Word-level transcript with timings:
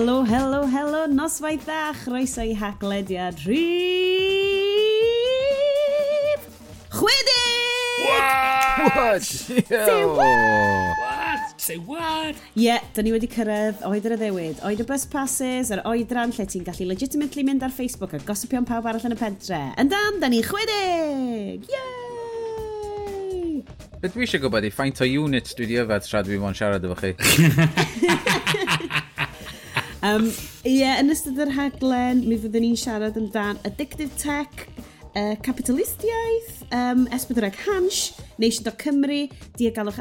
Helo, 0.00 0.24
helo, 0.24 0.64
helo, 0.64 1.04
noswaith 1.12 1.66
dda, 1.66 1.92
chroeso 1.92 2.40
i 2.40 2.54
haglediad 2.56 3.36
rhif... 3.44 3.60
Chwedig! 6.88 8.00
What? 8.80 9.20
Say 9.20 10.06
what? 10.06 10.96
What? 11.02 11.60
Say 11.60 11.76
what? 11.76 12.32
Ie, 12.56 12.64
yeah, 12.64 12.80
da 12.96 13.04
ni 13.04 13.12
wedi 13.12 13.28
cyrraedd 13.28 13.84
oed 13.90 14.08
yr 14.08 14.16
addewid, 14.16 14.64
oed 14.64 14.80
y 14.80 14.88
bus 14.88 15.04
passes, 15.04 15.68
yr 15.68 15.84
oedran 15.84 16.32
lle 16.32 16.48
ti'n 16.48 16.64
gallu 16.64 16.88
legitimately 16.94 17.44
mynd 17.44 17.68
ar 17.68 17.76
Facebook 17.76 18.16
a 18.16 18.24
gosipio'n 18.24 18.64
pawb 18.72 18.88
arall 18.88 19.04
yn 19.04 19.18
y 19.18 19.20
pentre. 19.20 19.60
Yn 19.76 19.92
dan, 19.92 20.16
da 20.24 20.32
ni 20.32 20.40
chwedig! 20.48 21.68
Yay! 21.76 23.60
Beth 24.00 24.16
dwi 24.16 24.24
eisiau 24.24 24.40
gwybod 24.46 24.64
i 24.64 24.72
faint 24.72 25.04
o 25.04 25.12
units 25.28 25.52
dwi 25.52 25.68
wedi 25.68 25.76
yfed 25.84 26.08
tra 26.08 26.24
dwi 26.24 26.40
fo'n 26.40 26.56
siarad 26.56 26.88
efo 26.88 26.96
chi? 27.04 27.12
Um, 30.00 30.30
Ie, 30.64 30.78
yeah, 30.80 30.96
yn 30.96 31.12
ystod 31.12 31.36
yr 31.44 31.50
haglen, 31.52 32.22
mi 32.24 32.38
fyddwn 32.40 32.64
ni'n 32.64 32.78
siarad 32.80 33.18
amdan 33.20 33.58
addictive 33.68 34.14
tech, 34.16 34.62
uh, 35.12 35.34
capitalistiaeth, 35.44 36.62
um, 36.72 37.02
esbydreg 37.12 37.58
Hansh, 37.66 38.14
Nation.Cymru, 38.40 39.26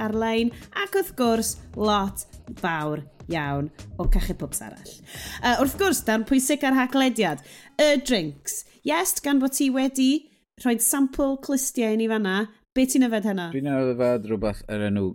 ar-lein, 0.06 0.54
ac 0.80 0.96
wrth 0.96 1.12
gwrs, 1.20 1.58
lot 1.76 2.24
fawr 2.62 3.04
iawn 3.28 3.68
o 4.00 4.08
cachu 4.08 4.38
pwbs 4.40 4.64
arall. 4.70 4.96
Uh, 5.44 5.58
wrth 5.60 5.76
gwrs, 5.82 6.02
dan 6.08 6.24
pwysig 6.30 6.64
ar 6.64 6.80
haglediad, 6.80 7.44
y 7.76 7.92
drinks. 8.00 8.64
Yes, 8.88 9.18
gan 9.20 9.44
bod 9.44 9.58
ti 9.60 9.68
wedi 9.74 10.30
rhoi 10.64 10.78
sampl 10.84 11.36
clistiau 11.44 11.92
i 11.92 12.00
ni 12.00 12.08
fanna, 12.08 12.46
be 12.72 12.88
ti'n 12.88 13.04
yfed 13.10 13.28
hynna? 13.34 13.52
Dwi'n 13.52 13.68
yfed 13.76 14.32
rhywbeth 14.32 14.64
ar 14.72 14.88
enw 14.88 15.12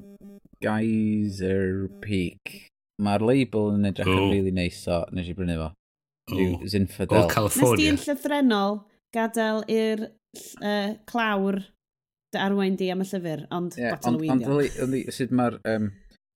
Geyser 0.60 1.88
Peak. 2.04 2.73
Mae'r 3.02 3.24
label 3.26 3.72
yn 3.74 3.88
edrych 3.90 4.10
yn 4.10 4.20
oh. 4.20 4.30
really 4.30 4.52
neis, 4.54 4.78
so 4.84 5.02
nes 5.14 5.26
i 5.30 5.34
brynu 5.34 5.56
fo. 5.58 5.70
Yw 6.34 6.68
Zinfandel. 6.70 7.24
O, 7.24 7.30
California. 7.32 7.94
Nes 7.94 8.04
di'n 8.04 8.14
llythrenol 8.14 8.78
gadael 9.14 9.62
i'r 9.70 10.06
uh, 10.06 10.94
clawr 11.10 11.60
dy 12.34 12.42
arwain 12.42 12.78
di 12.78 12.90
am 12.90 13.04
y 13.04 13.06
llyfr, 13.08 13.44
ond 13.54 13.76
yeah, 13.78 13.98
ond, 14.08 14.22
on, 14.22 14.42
on, 14.48 14.66
on, 14.86 14.96
sut 15.14 15.34
mae'r 15.34 15.58
um, 15.70 15.90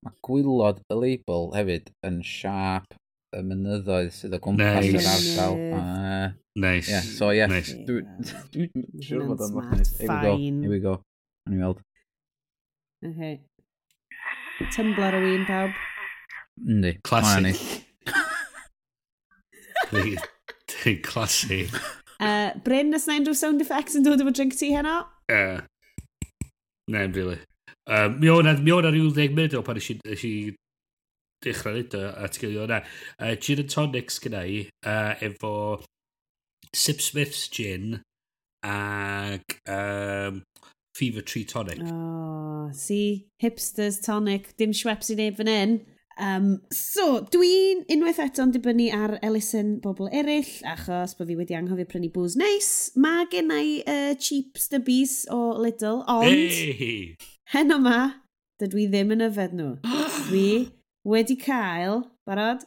ma 0.06 0.14
gwylod 0.26 0.82
y 0.86 0.98
label 0.98 1.50
hefyd 1.56 1.90
yn 2.06 2.20
siap 2.26 2.94
y 3.36 3.42
mynyddoedd 3.44 4.14
sydd 4.14 4.36
o 4.38 4.40
gwmpas 4.44 4.86
nice. 4.86 5.02
yr 5.02 5.10
ardal. 5.14 5.58
Uh, 5.78 6.28
nice. 6.56 6.92
Yeah, 6.92 7.04
so 7.18 7.30
yeah, 7.34 7.50
nice. 7.50 7.74
dwi'n 8.54 8.88
siŵr 9.04 9.26
bod 9.32 9.44
o'n 9.48 9.58
fachus. 9.58 9.92
Here 9.98 10.14
we 10.14 10.22
go, 10.22 10.38
here 10.38 10.72
we 10.76 10.80
go. 10.86 10.96
Yn 11.48 11.58
i 11.58 11.62
weld. 11.64 11.84
Okay. 13.04 13.38
Tumbler 14.74 15.18
o 15.18 15.22
un, 15.26 15.46
pawb. 15.48 15.87
Yndi. 16.66 16.96
Classic. 17.06 17.62
Dwi'n 19.92 21.02
classic. 21.08 21.72
Uh, 22.18 22.50
Bryn, 22.64 22.90
nes 22.90 23.06
na 23.06 23.18
unrhyw 23.20 23.36
sound 23.38 23.62
effects 23.62 23.94
yn 23.98 24.06
dod 24.06 24.20
efo 24.22 24.34
drink 24.34 24.56
ti 24.58 24.72
heno? 24.74 25.00
Uh, 25.30 25.60
Ne, 26.88 27.06
really. 27.06 27.38
Um, 27.86 28.18
mi 28.20 28.28
o'na 28.32 28.54
rhyw 28.56 29.12
10 29.12 29.36
munud 29.36 29.54
o 29.58 29.62
pan 29.64 29.78
eisiau 29.80 30.54
dechrau 31.44 31.76
nid 31.76 31.94
o 31.96 32.02
at 32.24 32.38
gilio 32.40 32.64
yna. 32.64 32.80
Uh, 33.20 33.34
gin 33.36 33.60
and 33.62 33.70
tonics 33.72 34.18
gyda 34.24 34.42
i, 34.48 34.62
uh, 34.88 35.14
efo 35.24 35.52
Sip 36.74 37.00
Smith's 37.04 37.46
gin 37.48 38.00
ac 38.64 39.60
um, 39.68 40.42
Fever 40.96 41.22
Tree 41.22 41.44
Tonic. 41.44 41.84
Oh, 41.84 42.70
see, 42.72 43.28
hipsters 43.42 44.00
tonic, 44.04 44.54
dim 44.56 44.72
Schweppes 44.72 45.12
i 45.12 45.18
neb 45.20 45.36
fan 45.38 45.52
hyn. 45.52 45.78
Um, 46.18 46.58
so, 46.74 47.20
dwi'n 47.30 47.84
unwaith 47.94 48.18
eto'n 48.24 48.50
dibynnu 48.50 48.88
ar 48.90 49.14
elusen 49.22 49.76
bobl 49.84 50.08
eraill, 50.10 50.50
achos 50.66 51.14
bod 51.14 51.30
fi 51.30 51.36
wedi 51.38 51.54
anghofio 51.54 51.86
prynu 51.86 52.10
bws 52.14 52.34
neis. 52.40 52.70
Mae 52.98 53.28
gen 53.30 53.52
i 53.54 53.78
uh, 53.86 54.14
cheap 54.18 54.58
stubbies 54.58 55.20
o 55.30 55.38
Lidl, 55.62 56.02
ond 56.10 56.26
hey. 56.26 57.14
hen 57.54 57.70
yma, 57.76 58.00
dydw 58.58 58.82
i 58.82 58.88
ddim 58.90 59.14
yn 59.14 59.28
yfed 59.28 59.54
nhw. 59.54 59.76
dwi 60.26 60.48
wedi 61.06 61.38
cael, 61.38 62.02
barod? 62.26 62.66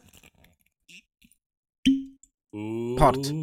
Port. 2.96 3.34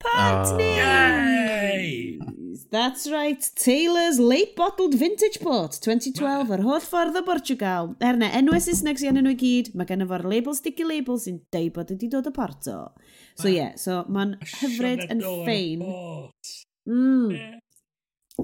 Port 0.00 0.16
ah. 0.16 0.48
oh. 0.48 0.56
ni! 0.56 0.72
Yay! 0.80 2.37
That's 2.70 3.10
right, 3.10 3.40
Taylor's 3.54 4.18
Late 4.18 4.54
Bottled 4.54 4.94
Vintage 4.94 5.40
Port 5.40 5.78
2012 5.80 6.50
yr 6.52 6.62
holl 6.66 6.82
ffordd 6.84 7.16
o 7.16 7.22
Portugal. 7.24 7.94
Er 8.04 8.18
na 8.20 8.28
enwau 8.36 8.60
Saesneg 8.60 9.00
sy'n 9.00 9.16
enw 9.16 9.30
nhw 9.30 9.38
gyd, 9.40 9.70
mae 9.72 9.88
gen 9.88 10.04
efo'r 10.04 10.26
label 10.28 10.56
sticky 10.56 10.84
label 10.84 11.16
sy'n 11.22 11.38
deud 11.54 11.72
bod 11.78 11.94
wedi 11.94 12.10
dod 12.12 12.28
o 12.28 12.32
Porto. 12.36 12.76
So 13.40 13.48
ie, 13.48 13.54
yeah, 13.54 13.72
so 13.80 14.02
mae'n 14.12 14.36
hyfryd 14.42 15.06
yn 15.08 15.24
ffein. 15.24 15.86
Mm. 16.92 17.56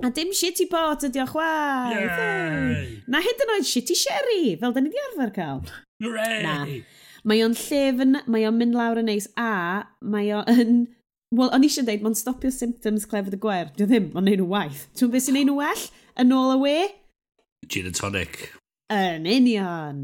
A 0.00 0.12
dim 0.16 0.32
shitty 0.32 0.70
pot 0.72 1.04
ydi 1.04 1.20
o 1.20 1.28
chwaith. 1.28 3.04
Na 3.04 3.20
hyd 3.28 3.44
yn 3.44 3.54
oed 3.58 3.68
shitty 3.68 3.98
sherry, 3.98 4.54
fel 4.56 4.72
da 4.72 4.80
ni 4.80 4.94
di 4.94 5.04
arfer 5.10 5.36
cael. 5.36 5.62
Hooray! 6.00 6.40
Na. 6.48 6.56
Mae 7.28 7.44
o'n 7.44 7.60
llefn, 7.60 8.22
mae 8.24 8.48
o'n 8.48 8.56
mynd 8.56 8.76
lawr 8.76 9.04
yn 9.04 9.12
neis 9.12 9.28
a 9.36 9.84
mae 10.00 10.32
o'n 10.40 10.86
Wel, 11.34 11.50
o'n 11.56 11.64
eisiau 11.66 11.86
dweud, 11.86 12.02
mae'n 12.04 12.18
stopio 12.18 12.50
symptoms 12.54 13.06
clefyd 13.10 13.34
y 13.34 13.38
gwer. 13.42 13.70
Dio 13.74 13.88
ddim, 13.90 14.10
mae'n 14.14 14.28
neud 14.28 14.42
nhw 14.42 14.50
waith. 14.52 14.84
Ti'n 14.94 15.10
beth 15.10 15.24
sy'n 15.24 15.34
neud 15.38 15.48
nhw 15.48 15.56
well? 15.58 15.86
Yn 16.22 16.34
ôl 16.36 16.52
y 16.54 16.58
we? 16.60 16.74
Gin 17.66 17.88
and 17.90 17.98
tonic. 17.98 18.52
Yn 18.92 19.24
union. 19.26 20.02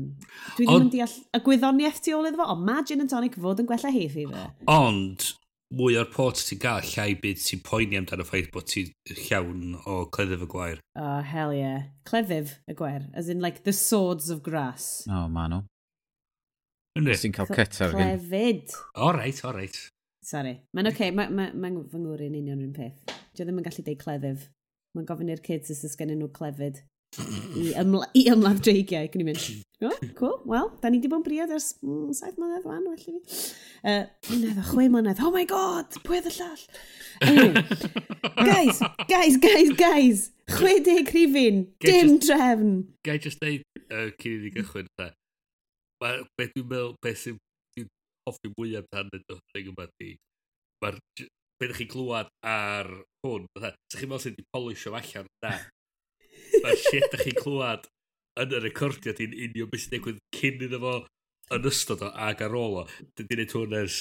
Dwi 0.57 0.67
ddim 0.67 0.87
yn 0.87 0.95
deall 0.95 1.15
y 1.37 1.43
gwyddoniaeth 1.47 2.01
tu 2.03 2.17
ôl 2.17 2.27
iddo 2.31 2.41
fo, 2.41 2.49
ond 2.55 2.65
mae 2.67 2.83
gin 2.89 3.05
and 3.05 3.13
tonic 3.13 3.37
fod 3.39 3.63
yn 3.63 3.69
gwella 3.69 3.93
heddi 3.95 4.25
fe. 4.33 4.47
Ond, 4.73 5.29
mwy 5.79 6.01
o'r 6.01 6.09
pot 6.11 6.41
ti'n 6.49 6.63
gael 6.65 6.89
llai 6.89 7.13
byd 7.23 7.45
ti'n 7.45 7.63
poeni 7.69 8.01
amdano 8.01 8.27
ffaith 8.27 8.51
bod 8.57 8.67
ti'n 8.73 8.91
llawn 9.29 9.77
o 9.85 10.01
cleddyf 10.11 10.43
y 10.49 10.51
gwair. 10.51 10.83
Oh, 10.99 11.21
hell 11.21 11.55
yeah. 11.55 11.93
Cleddyf 12.09 12.57
y 12.67 12.75
gwair, 12.75 13.07
as 13.15 13.31
in 13.31 13.45
like 13.45 13.63
the 13.69 13.77
swords 13.77 14.33
of 14.35 14.43
grass. 14.43 15.05
Oh, 15.07 15.29
ma 15.31 15.47
nhw. 15.53 15.63
Ynddi? 16.99 17.21
Ti'n 17.23 17.39
cael 17.39 17.53
cytar 17.55 17.95
gen. 17.95 18.17
Clefyd. 18.17 18.79
O 18.99 19.15
reit, 19.15 19.45
o 19.47 19.55
reit. 19.55 19.79
Sorry. 20.27 20.59
Mae'n 20.77 20.91
oce, 20.91 20.99
okay. 20.99 21.17
mae'n 21.17 21.35
ma, 21.35 21.51
ma, 21.55 21.73
ma 21.73 21.85
fy 21.91 22.01
ngwr 22.01 22.27
yn 22.27 22.39
union 22.39 22.61
rhywun 22.61 22.77
peth. 22.77 23.19
Dwi 23.35 23.47
ddim 23.47 23.61
yn 23.61 23.67
gallu 23.67 23.85
deud 23.87 24.01
clefydd. 24.05 24.49
Mae'n 24.95 25.09
gofyn 25.09 25.33
i'r 25.33 25.45
kids 25.45 25.73
os 25.73 25.85
ysgen 25.87 26.13
nhw 26.13 26.29
clefyd 26.37 26.83
i, 27.19 27.73
ymla 27.81 28.07
i 28.17 28.25
ymladd 28.31 28.63
dreigiau. 28.65 29.09
Gwni 29.13 29.27
mynd, 29.27 29.47
oh, 29.87 29.97
cool, 30.19 30.37
wel, 30.51 30.71
da 30.83 30.91
ni 30.91 31.01
wedi 31.01 31.11
bod 31.11 31.23
yn 31.23 31.27
briod 31.27 31.55
ers 31.55 31.73
mm, 31.83 32.11
saith 32.17 32.39
mlynedd 32.41 32.67
fan, 32.67 32.85
well 32.87 32.97
i 32.97 33.05
fi. 33.05 33.17
Uh, 33.81 34.05
mlynedd 34.31 34.61
o 34.63 34.67
chwe 34.71 34.89
mlynedd, 34.93 35.23
oh 35.25 35.33
my 35.35 35.47
god, 35.51 35.99
pwy 36.07 36.21
oedd 36.21 36.31
y 36.31 36.35
llall? 36.37 36.67
Anyway, 37.27 37.65
guys, 38.51 38.83
guys, 39.11 39.39
guys, 39.43 39.73
guys, 39.79 40.27
60 40.51 41.11
rhifin, 41.15 41.65
dim 41.85 42.17
just, 42.17 42.29
drefn. 42.29 42.75
Gai 43.07 43.19
just 43.23 43.43
deud, 43.43 43.67
uh, 43.89 44.09
cyn 44.21 44.37
i 44.37 44.43
ni 44.47 44.55
gychwyn, 44.59 44.91
da. 45.01 45.11
Be 46.01 46.47
dwi'n 46.49 46.69
meddwl, 46.69 46.95
beth 47.05 47.25
sy'n 47.27 47.41
hoffi 48.31 48.55
mwyaf 48.55 48.89
mwy 48.89 49.03
amdano 49.03 49.39
nhw'n 49.39 49.71
yma 49.75 49.87
di, 49.93 50.15
mae'r 50.81 50.99
beth 51.61 51.69
ydych 51.69 51.81
chi'n 51.83 51.93
glwad 51.93 52.31
ar 52.47 52.89
hwn, 53.27 53.47
fatha, 53.55 53.75
sa'ch 53.91 54.01
chi'n 54.01 54.11
meddwl 54.11 54.25
sydd 54.25 54.39
wedi 54.39 54.49
polisio 54.57 54.95
allan, 54.97 55.27
na. 55.45 55.57
Mae'r 56.65 56.81
shit 56.81 57.09
ydych 57.11 57.27
chi'n 57.27 57.41
clywed 57.43 57.89
yn 58.41 58.55
y 58.57 58.61
recordiad 58.65 59.21
i'n 59.21 59.37
union 59.37 59.71
beth 59.71 59.85
sy'n 59.85 59.97
digwydd 59.97 60.23
cyn 60.37 60.65
iddo 60.67 60.81
fo 60.85 60.95
yn 61.57 61.69
ystod 61.71 62.05
o 62.07 62.11
ag 62.29 62.41
ar 62.47 62.57
ôl 62.57 62.81
o. 62.83 62.87
Dydy'n 63.19 63.43
neud 63.43 63.55
hwn 63.59 63.77
ers 63.83 63.99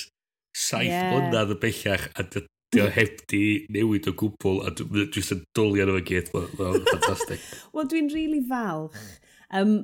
saith 0.56 0.91
yeah. 0.91 1.11
blynedd 1.13 1.56
y 1.56 1.57
bellach 1.63 2.07
a 2.16 2.25
dydy 2.25 2.84
o 2.84 2.85
mm. 2.85 2.94
heb 2.96 3.23
di 3.32 3.43
newid 3.73 4.09
o 4.09 4.16
gwbl 4.22 4.61
a 4.66 4.73
dwi'n 4.78 5.43
dwylio 5.58 5.90
nhw 5.90 5.99
i 5.99 6.05
gyd. 6.11 6.32
Mae'n 6.35 6.85
ffantastig. 6.87 7.43
Wel, 7.75 7.90
dwi'n 7.91 8.14
rili 8.14 8.23
really 8.29 8.46
falch. 8.49 9.03
Um, 9.49 9.75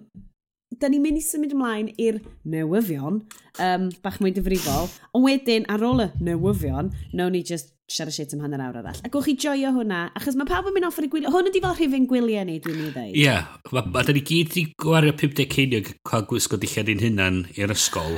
da 0.81 0.89
ni'n 0.91 1.03
mynd 1.03 1.19
i 1.19 1.23
symud 1.23 1.53
ymlaen 1.55 1.91
i'r 2.01 2.19
newyddion, 2.51 3.21
um, 3.63 3.87
bach 4.03 4.19
mwy 4.21 4.33
difrifol, 4.35 4.89
ond 5.15 5.27
wedyn 5.27 5.67
ar 5.71 5.85
ôl 5.85 6.03
y 6.05 6.09
newyddion, 6.23 6.91
nawn 7.15 7.35
ni 7.35 7.43
just 7.45 7.73
siarad 7.91 8.15
shit 8.15 8.33
am 8.33 8.41
hanner 8.41 8.63
awr 8.65 8.79
arall. 8.81 9.01
A 9.05 9.11
gwch 9.13 9.27
chi 9.29 9.35
joio 9.45 9.71
hwnna, 9.75 10.05
achos 10.17 10.37
mae 10.39 10.49
pawb 10.49 10.69
yn 10.69 10.77
mynd 10.77 10.87
offer 10.87 11.05
i 11.05 11.09
gwylio, 11.11 11.31
hwn 11.33 11.51
ydi 11.51 11.61
fel 11.63 11.75
rhywun 11.77 12.07
gwyliau 12.09 12.47
ni, 12.47 12.57
dwi'n 12.63 12.81
ei 12.81 12.93
ddeud. 12.95 13.11
Ie, 13.11 13.25
yeah, 13.27 13.51
mae 13.71 13.91
ma, 13.93 14.05
da 14.05 14.15
ni 14.15 14.23
gyd 14.25 14.57
i 14.61 14.65
gwario 14.81 15.13
50 15.19 15.51
ceiniog 15.53 15.91
cael 16.09 16.25
gwisgo 16.29 16.59
dillad 16.61 16.89
i'n 16.91 17.05
hynna'n 17.05 17.39
i'r 17.59 17.75
ysgol. 17.75 18.17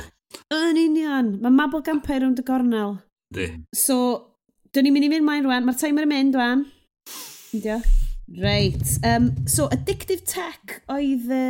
Yn 0.54 0.80
union, 0.80 1.34
mae 1.44 1.54
mabel 1.54 1.84
gampau 1.84 2.22
rownd 2.22 2.40
y 2.40 2.46
gornel. 2.48 2.96
Di. 3.34 3.50
So, 3.76 3.98
dyn 4.72 4.88
ni'n 4.88 4.96
mynd 4.96 5.08
i 5.08 5.12
fynd 5.12 5.28
mlaen 5.28 5.48
rwan, 5.48 5.68
mae'r 5.68 5.80
timer 5.80 6.08
yn 6.08 6.14
mynd 6.14 6.38
rwan. 6.38 6.66
Indio. 7.56 7.80
Reit. 8.40 8.96
Um, 9.04 9.32
so, 9.48 9.68
addictive 9.72 10.24
tech 10.28 10.80
oedd 10.92 11.28
y 11.32 11.44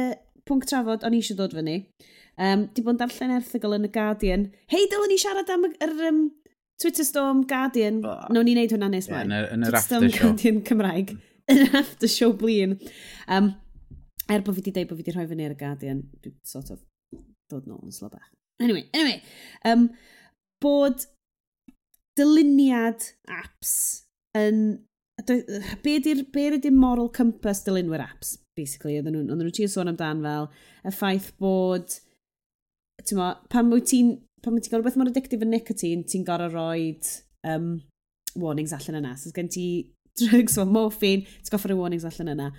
pwnc 0.48 0.66
trafod 0.70 1.04
o'n 1.06 1.16
i 1.16 1.22
eisiau 1.22 1.38
dod 1.38 1.54
fyny. 1.56 1.82
Um, 2.38 2.68
di 2.74 2.84
bod 2.86 2.94
yn 2.94 3.00
darllen 3.02 3.34
erthigol 3.34 3.76
yn 3.76 3.88
y 3.88 3.92
Guardian. 3.94 4.48
Hei, 4.70 4.84
dylen 4.90 5.10
ni 5.10 5.18
siarad 5.20 5.50
am 5.50 5.66
yr 5.68 5.94
um, 6.08 6.20
Twitter 6.80 7.06
Storm 7.06 7.42
Guardian. 7.50 8.02
Oh. 8.06 8.20
Nawn 8.28 8.38
no, 8.38 8.44
ni 8.46 8.54
wneud 8.54 8.74
hwnna 8.76 8.90
nes 8.92 9.08
yeah, 9.10 9.24
mae. 9.26 9.46
Yn 9.56 9.66
yr 9.66 9.74
after 9.74 9.98
Storm 9.98 10.10
show. 10.10 10.28
Guardian 10.28 10.60
Cymraeg. 10.68 11.14
Yn 11.50 11.64
yr 11.64 11.78
after 11.80 12.10
show 12.10 12.30
blin. 12.36 12.76
Um, 13.26 13.52
er 14.30 14.44
bod 14.46 14.58
fi 14.58 14.62
wedi 14.62 14.74
dweud 14.76 14.90
bod 14.90 15.00
fi 15.00 15.06
wedi 15.06 15.16
rhoi 15.16 15.26
fyny 15.30 15.48
ar 15.48 15.56
y 15.56 15.58
Guardian, 15.58 16.02
dwi 16.22 16.34
sort 16.46 16.70
of 16.74 16.82
dod 17.50 17.66
nôl 17.66 17.80
yn 17.88 17.94
slo 17.96 18.10
bach. 18.12 18.28
Anyway, 18.62 18.86
anyway. 18.92 19.22
Um, 19.66 19.88
bod 20.62 21.06
dyluniad 22.18 23.10
apps 23.30 23.74
yn 24.38 24.62
be 25.26 25.96
ydy'r 25.98 26.22
be 26.32 26.46
ydy 26.54 26.70
moral 26.74 27.08
compass 27.14 27.64
dylunwyr 27.66 28.04
apps, 28.04 28.36
basically, 28.58 28.98
oedden 28.98 29.16
nhw'n 29.16 29.40
nhw 29.40 29.54
trio 29.54 29.70
sôn 29.70 29.90
amdan 29.90 30.22
fel 30.24 30.48
y 30.86 30.94
ffaith 30.94 31.32
bod, 31.42 31.98
ti'n 33.02 33.18
mo, 33.18 33.32
pan 33.50 33.72
wyt 33.72 33.88
ti'n 33.90 34.16
pan 34.44 34.58
ti'n 34.58 34.70
gael 34.70 34.82
rhywbeth 34.82 34.98
mor 35.00 35.10
addictif 35.10 35.42
yn 35.42 35.52
nicotine, 35.54 36.04
ti'n 36.06 36.26
gorau 36.26 36.52
roed 36.52 37.10
um, 37.48 37.80
warnings 38.38 38.74
allan 38.76 39.00
yna. 39.00 39.16
So, 39.18 39.32
gen 39.34 39.50
ti 39.52 39.66
drugs 40.18 40.58
o 40.62 40.66
morphine, 40.68 41.26
ti'n 41.26 41.54
goffa 41.54 41.70
rhyw 41.70 41.82
warnings 41.82 42.06
allan 42.08 42.34
yna. 42.36 42.52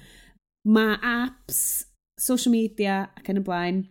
Mae 0.67 0.99
apps, 1.05 1.61
social 2.19 2.51
media 2.51 3.05
ac 3.15 3.31
yn 3.31 3.39
y 3.39 3.45
blaen 3.47 3.83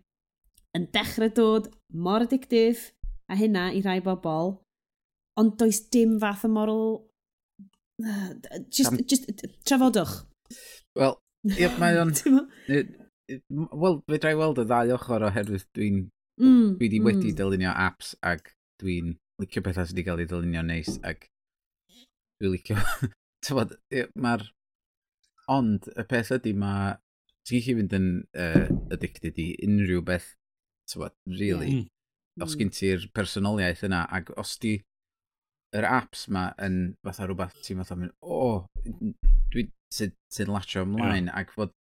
yn 0.76 0.85
dechrau 0.93 1.32
dod 1.32 1.70
mor 1.97 2.26
addictif 2.26 2.91
a 3.32 3.37
hynna 3.41 3.70
i 3.73 3.81
rai 3.85 3.99
bobl, 4.05 4.59
ond 5.41 5.56
does 5.61 5.81
dim 5.88 6.19
fath 6.20 6.44
o 6.44 6.53
moral 6.53 7.07
Just, 8.70 8.92
Am... 8.92 8.98
just 9.06 9.26
trafodwch. 9.66 10.22
Wel, 10.98 11.18
mae 11.78 11.98
o'n... 11.98 12.14
Wel, 13.82 13.98
fe 14.08 14.18
drai 14.22 14.36
weld 14.38 14.60
y 14.62 14.66
ddau 14.68 14.94
ochr 14.96 15.26
oherwydd 15.28 15.66
dwi'n... 15.76 16.06
Mm, 16.38 16.76
dwi 16.78 16.86
wedi 16.86 17.00
mm. 17.00 17.08
wedi 17.08 17.32
dylunio 17.34 17.72
apps 17.74 18.12
ac 18.22 18.52
dwi'n 18.78 19.16
licio 19.42 19.62
pethau 19.66 19.88
sydd 19.88 19.98
wedi 19.98 20.06
cael 20.06 20.22
ei 20.22 20.30
dylunio 20.30 20.62
neis 20.66 20.94
ac 21.02 21.26
dwi'n 22.38 22.54
licio... 22.54 22.78
Tyfod, 23.44 23.74
mae'r... 24.14 24.46
Ond, 25.50 25.90
y 25.98 26.06
peth 26.08 26.32
ydy 26.38 26.54
mae... 26.58 26.96
Ti'n 27.48 27.64
gallu 27.64 27.78
fynd 27.80 27.94
yn 27.96 28.08
uh, 28.36 28.66
addicted 28.92 29.38
i 29.40 29.50
unrhyw 29.64 30.02
beth, 30.04 30.34
tyfod, 30.90 31.14
really. 31.32 31.70
Mm. 31.74 31.86
Os 32.44 32.54
gen 32.60 32.70
ti'r 32.70 33.08
personoliaeth 33.16 33.86
yna 33.88 34.04
ac 34.14 34.30
os 34.38 34.54
di 34.62 34.76
yr 35.76 35.85
apps 35.88 36.29
ma 36.32 36.49
yn 36.65 36.79
fatha 37.05 37.26
rhywbeth 37.26 37.59
ti'n 37.65 37.82
fatha 37.82 37.99
mynd, 37.99 38.15
o, 38.23 38.38
oh, 38.38 39.11
dwi 39.53 39.69
sydd 39.94 40.15
sy 40.32 40.47
latio 40.49 40.85
ymlaen, 40.87 41.29
yeah. 41.29 41.43
ac 41.43 41.53
fod 41.56 41.75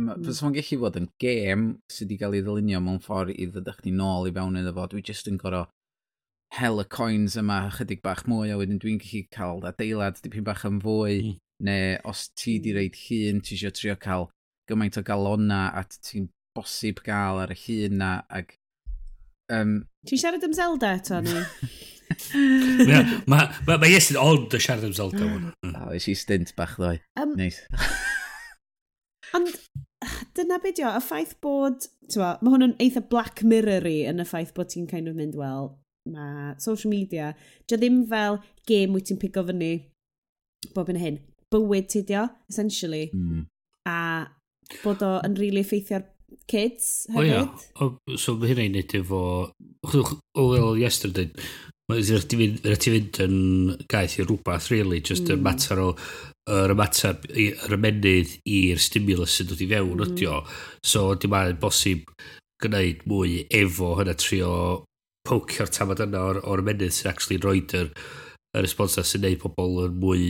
mm. 0.00 0.24
Fes 0.26 0.42
o'n 0.42 0.56
gallu 0.56 0.80
fod 0.82 0.98
yn 1.00 1.08
gêm 1.22 1.68
sydd 1.92 2.10
wedi 2.10 2.18
cael 2.22 2.36
ei 2.38 2.44
ddylunio 2.46 2.82
mewn 2.82 3.02
ffordd 3.04 3.34
i 3.34 3.46
ddydach 3.50 3.80
chi 3.84 3.94
nôl 3.94 4.28
i 4.30 4.34
fewn 4.34 4.58
iddo 4.60 4.74
fo. 4.76 4.88
Dwi 4.90 5.04
jyst 5.06 5.30
yn 5.30 5.38
gorau 5.42 5.68
hel 6.56 6.82
y 6.82 6.86
coins 6.92 7.38
yma 7.40 7.62
chydig 7.76 8.02
bach 8.04 8.26
mwy 8.28 8.52
a 8.52 8.58
wedyn 8.60 8.80
dwi'n 8.82 9.00
gallu 9.02 9.22
cael 9.32 9.62
adeilad 9.70 10.20
dipyn 10.24 10.46
bach 10.48 10.66
yn 10.68 10.80
fwy. 10.84 11.18
Mm. 11.22 11.40
Neu 11.62 11.98
os 12.10 12.26
ti 12.34 12.56
di 12.58 12.74
reid 12.74 12.98
hun, 13.04 13.38
ti 13.44 13.54
eisiau 13.54 13.74
trio 13.76 13.94
cael 14.00 14.26
gymaint 14.70 14.98
o 14.98 15.04
galona 15.06 15.68
a 15.78 15.84
ti'n 15.92 16.26
bosib 16.56 17.04
gael 17.06 17.38
ar 17.44 17.54
y 17.54 17.58
hun 17.62 17.98
na. 18.02 18.12
Ac, 18.32 18.56
um... 19.54 19.82
Ti'n 20.08 20.24
siarad 20.24 20.44
am 20.48 20.56
Zelda 20.56 20.96
eto 20.98 21.22
ni? 21.22 21.38
Mae 23.30 23.92
Iestyn 23.92 24.20
ond 24.20 24.54
y 24.54 24.60
siarad 24.62 24.88
am 24.88 24.96
Zelda. 24.96 25.22
hwn. 25.26 25.50
O, 25.72 25.92
is 25.96 26.08
i 26.10 26.16
stint 26.18 26.54
bach 26.58 26.76
ddoi. 26.80 26.96
Um, 27.20 27.36
Neis. 27.38 27.60
Ond 29.36 29.48
dyna 30.36 30.58
beth 30.62 30.80
yw, 30.82 30.90
y 30.90 31.02
ffaith 31.04 31.36
bod, 31.44 31.86
tywa, 32.12 32.34
mae 32.42 32.54
hwn 32.54 32.66
yn 32.68 32.76
eitha 32.82 33.04
black 33.08 33.44
mirror 33.46 33.86
i 33.88 34.02
yn 34.10 34.20
y 34.22 34.26
ffaith 34.28 34.52
bod 34.56 34.72
ti'n 34.72 34.88
kind 34.90 35.08
of 35.08 35.16
mynd, 35.16 35.36
wel, 35.38 35.72
mae 36.12 36.52
social 36.62 36.92
media, 36.92 37.32
dio 37.68 37.78
ddim 37.78 38.02
fel 38.10 38.40
game 38.68 38.96
wyt 38.96 39.08
ti'n 39.08 39.20
pigo 39.22 39.44
fyny 39.48 39.72
bob 40.76 40.90
yn 40.92 41.00
hyn. 41.00 41.20
Bywyd 41.52 41.90
ti 41.92 42.02
dio, 42.08 42.26
essentially. 42.50 43.08
Mm. 43.14 43.46
A 43.88 43.98
bod 44.82 45.02
o 45.04 45.16
yn 45.26 45.36
rili 45.36 45.58
really 45.58 45.64
effeithio'r 45.64 46.06
kids 46.48 47.06
hefyd. 47.12 47.18
O 47.18 47.24
ia, 47.26 47.42
o, 47.82 48.16
so 48.20 48.36
mae 48.40 48.52
hynny'n 48.52 48.76
nid 48.78 48.94
efo, 48.96 49.22
o 49.52 50.46
wel, 50.52 50.78
yesterday, 50.80 51.30
Mae'n 51.90 52.28
ti 52.30 52.38
fynd, 52.38 52.68
ti 52.78 52.92
fynd 52.94 53.18
yn 53.24 53.38
gaeth 53.90 54.20
i 54.20 54.26
rhywbeth, 54.26 54.70
really, 54.70 55.00
just 55.02 55.26
mm. 55.26 55.34
y 55.34 55.42
mater 55.42 55.80
o 55.82 55.88
yr 56.50 56.74
ymateb, 56.74 57.26
yr 57.30 57.74
ymenydd 57.76 58.36
i'r 58.50 58.80
stimulus 58.82 59.34
sy'n 59.38 59.50
dod 59.50 59.62
i 59.62 59.68
fewn 59.70 59.96
mm. 59.96 60.04
ydi 60.06 60.28
o. 60.30 60.38
So, 60.86 61.12
di 61.14 61.30
mae'n 61.30 61.58
bosib 61.62 62.06
gwneud 62.62 63.02
mwy 63.10 63.42
efo 63.58 63.96
hynna 63.98 64.14
trio 64.18 64.54
pocio'r 65.26 65.70
tamad 65.74 66.02
yna 66.06 66.22
o'r, 66.30 66.40
or 66.46 66.62
ymenydd 66.62 66.94
sy'n 66.94 67.10
actually 67.12 67.40
roed 67.42 67.74
yr, 67.78 67.92
y 68.54 68.64
responsa 68.64 69.04
sy'n 69.06 69.26
neud 69.26 69.42
pobl 69.42 69.84
yn 69.88 70.00
mwy 70.02 70.24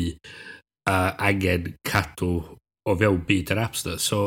uh, 0.88 1.12
angen 1.20 1.72
cadw 1.88 2.32
o 2.88 2.98
fewn 2.98 3.22
byd 3.28 3.55
yr 3.55 3.64
apps 3.69 3.87
yna. 3.87 4.00
So, 4.00 4.26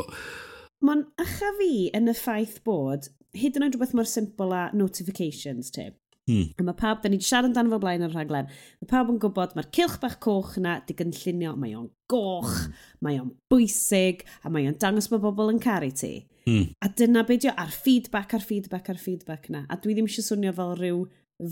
Mae'n 0.86 1.06
acha 1.22 1.52
fi 1.58 1.90
yn 1.98 2.12
y 2.12 2.18
ffaith 2.18 2.60
bod 2.66 3.10
hyd 3.36 3.58
yn 3.58 3.66
oed 3.66 3.76
rhywbeth 3.76 3.96
mor 3.98 4.10
simple 4.10 4.54
a 4.54 4.68
notifications 4.78 5.72
tip 5.74 5.98
Hmm. 6.26 6.48
A 6.58 6.64
mae 6.66 6.74
pawb, 6.78 7.04
da 7.04 7.10
ni 7.10 7.20
wedi 7.20 7.28
siarad 7.28 7.52
amdano 7.52 7.76
fo 7.76 7.78
blaen 7.84 8.06
ar 8.08 8.14
rhaglen, 8.16 8.48
mae 8.82 8.90
pawb 8.90 9.12
yn 9.14 9.20
gwybod 9.22 9.52
mae'r 9.54 9.68
cilch 9.78 10.00
bach 10.02 10.16
coch 10.24 10.56
yna 10.58 10.80
di 10.88 10.96
gynllunio, 10.98 11.52
mae 11.62 11.76
o'n 11.78 11.92
goch, 12.10 12.56
mm. 12.64 12.80
mae 13.06 13.20
o'n 13.22 13.28
bwysig, 13.52 14.24
a 14.42 14.50
mae 14.50 14.66
o'n 14.66 14.80
dangos 14.82 15.12
mae 15.12 15.22
bobl 15.22 15.54
yn 15.54 15.62
caru 15.62 15.92
ti. 15.94 16.16
Hmm. 16.48 16.72
A 16.82 16.90
dyna 16.98 17.22
beidio 17.30 17.54
ar 17.62 17.70
feedback, 17.74 18.34
ar 18.38 18.42
feedback, 18.46 18.90
ar 18.90 18.98
feedback 19.02 19.52
na. 19.54 19.64
A 19.70 19.78
dwi 19.82 19.94
ddim 19.94 20.10
eisiau 20.10 20.26
swnio 20.26 20.54
fel 20.58 20.74
rhyw 20.80 21.04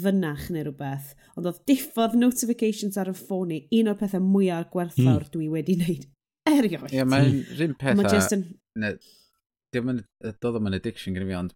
fynach 0.03 0.47
neu 0.53 0.65
rhywbeth, 0.65 1.13
ond 1.37 1.51
oedd 1.51 1.61
diffodd 1.69 2.17
notifications 2.17 2.97
ar 2.97 3.11
y 3.11 3.15
ffôn 3.17 3.53
i 3.53 3.61
un 3.77 3.91
o'r 3.91 3.99
pethau 3.99 4.25
mwyaf 4.25 4.71
gwerthfawr 4.73 5.27
mm. 5.27 5.31
dwi 5.35 5.51
wedi 5.53 5.77
wneud 5.77 6.09
erioed. 6.55 6.89
Ie, 6.89 7.05
mae'n 7.13 7.43
rhywun 7.51 7.77
pethau... 7.77 8.41
Mae 8.73 8.89
hmm. 8.89 8.97
dim 9.73 9.93
yn, 9.93 10.03
doedd 10.41 10.57
o'n 10.57 10.81
addiction 10.81 11.13
gyda 11.13 11.29
fi, 11.29 11.37
ond 11.37 11.55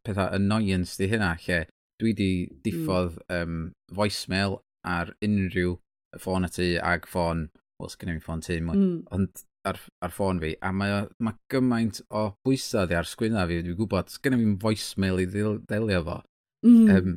pethau 0.00 0.32
annoyance 0.32 0.96
di 1.00 1.12
hynna, 1.12 1.34
lle 1.44 1.64
dwi 2.02 2.12
di 2.18 2.30
hmm. 2.42 2.60
diffodd 2.66 3.16
mm. 3.22 3.38
um, 3.38 3.96
voicemail 3.96 4.58
ar 4.82 5.14
unrhyw 5.24 5.78
ffôn 6.20 6.46
y 6.46 6.50
tu 6.52 6.68
ag 6.82 7.06
ffôn, 7.08 7.46
wel, 7.80 7.90
sgynnu 7.92 8.18
mi 8.18 8.24
ffôn 8.24 8.42
tu 8.44 8.58
mwy, 8.60 8.76
mm. 8.76 8.96
ond 9.14 9.44
ar, 9.68 9.78
ar 10.04 10.12
ffôn 10.12 10.40
fi, 10.42 10.52
a 10.60 10.72
mae, 10.76 11.04
mae 11.22 11.38
gymaint 11.52 12.02
o 12.10 12.24
bwysau 12.46 12.90
ar 12.98 13.08
sgwynna 13.08 13.46
fi, 13.48 13.60
dwi'n 13.64 13.78
gwybod, 13.78 14.10
sgynnu 14.12 14.40
fi'n 14.40 14.58
voicemail 14.62 15.22
i 15.22 15.28
ddelio 15.30 16.02
fo. 16.08 16.18
Mm. 16.66 16.90
Um, 16.96 17.16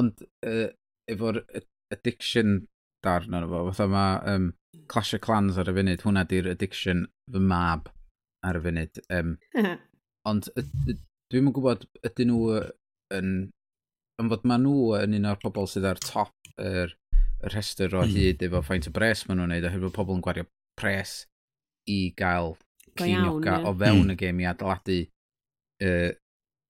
ond 0.00 0.24
uh, 0.46 0.66
efo'r 1.10 1.42
addiction 1.94 2.64
darn 3.04 3.36
ar 3.36 3.46
efo, 3.46 3.62
fatha 3.70 3.88
mae 3.90 4.34
um, 4.34 4.50
Clash 4.90 5.14
of 5.16 5.22
Clans 5.24 5.58
ar 5.60 5.70
y 5.70 5.76
funud, 5.76 6.04
hwnna 6.06 6.26
di'r 6.30 6.50
addiction 6.50 7.06
fy 7.30 7.44
mab 7.52 7.88
ar 8.46 8.58
y 8.58 8.64
funud. 8.66 9.00
Um, 9.12 9.36
ond 10.30 10.50
dwi'n 10.56 11.46
yn 11.46 11.54
gwybod, 11.54 11.86
ydyn 12.06 12.32
nhw 12.32 12.60
yn 13.16 13.32
yn 14.20 14.30
fod 14.32 14.46
maen 14.48 14.66
nhw 14.66 14.94
yn 15.00 15.16
un 15.18 15.28
o'r 15.32 15.40
pobl 15.42 15.68
sydd 15.70 15.88
ar 15.90 16.00
top 16.04 16.34
yr, 16.60 16.94
yr 17.40 17.54
rhestr 17.54 17.96
o 17.96 18.04
mm. 18.04 18.14
hyd 18.16 18.44
efo 18.46 18.62
faint 18.66 18.88
o 18.90 18.94
bres 18.94 19.24
maen 19.26 19.40
nhw'n 19.40 19.54
neud, 19.54 19.68
oherwydd 19.68 19.88
bod 19.88 19.96
pobl 19.96 20.18
yn 20.18 20.24
gwario 20.24 20.46
pres 20.80 21.24
i 21.90 22.00
gael 22.16 22.54
cinioga 22.98 23.60
o 23.64 23.72
fewn 23.72 24.06
mm. 24.06 24.14
y 24.14 24.18
gêm 24.20 24.42
i 24.42 24.48
adeiladu 24.50 25.00
uh, 25.86 26.10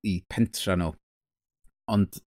i 0.07 0.15
pentra 0.31 0.79
nhw. 0.79 0.95
Ond 1.91 2.21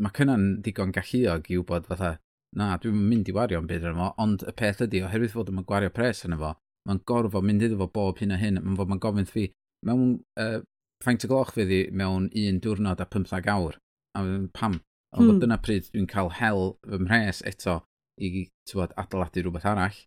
mae 0.00 0.16
cynna'n 0.16 0.48
digon 0.64 0.94
galluog 0.94 1.46
i 1.50 1.60
wybod 1.60 1.86
fatha, 1.90 2.16
na, 2.56 2.72
dwi'n 2.82 2.98
mynd 3.10 3.28
i 3.30 3.34
wario 3.36 3.60
am 3.60 3.68
byd 3.70 3.86
arno 3.86 4.08
fo, 4.08 4.10
ond 4.24 4.44
y 4.48 4.54
peth 4.56 4.82
ydy, 4.86 5.04
oherwydd 5.06 5.34
fod 5.36 5.52
yma 5.52 5.62
gwario 5.66 5.92
pres 5.94 6.24
arno 6.26 6.40
fo, 6.40 6.54
mae'n 6.88 7.02
gorfod 7.06 7.46
mynd 7.46 7.66
iddo 7.66 7.78
fo 7.82 7.90
bob 7.94 8.18
hyn 8.22 8.34
a 8.34 8.40
hyn, 8.40 8.58
mae'n 8.64 8.78
fod 8.80 8.90
mae'n 8.90 9.02
gofyn 9.04 9.28
fi, 9.30 9.46
mewn 9.86 10.16
uh, 10.40 10.58
ffaint 11.04 11.24
o 11.26 11.30
gloch 11.30 11.54
fydd 11.54 11.70
i 11.76 11.80
mewn 11.96 12.28
un 12.36 12.58
diwrnod 12.64 13.02
a 13.02 13.06
15 13.06 13.52
awr. 13.54 13.78
A 14.16 14.24
wedyn, 14.24 14.48
pam? 14.56 14.80
Ond 15.16 15.26
hmm. 15.26 15.40
dyna 15.42 15.58
pryd 15.62 15.88
dwi'n 15.90 16.08
cael 16.10 16.30
hel 16.38 16.74
fy 16.86 17.00
mhres 17.02 17.42
eto 17.46 17.80
i 18.20 18.46
tywod, 18.68 18.94
adeiladu 19.00 19.44
rhywbeth 19.44 19.66
arall. 19.66 19.98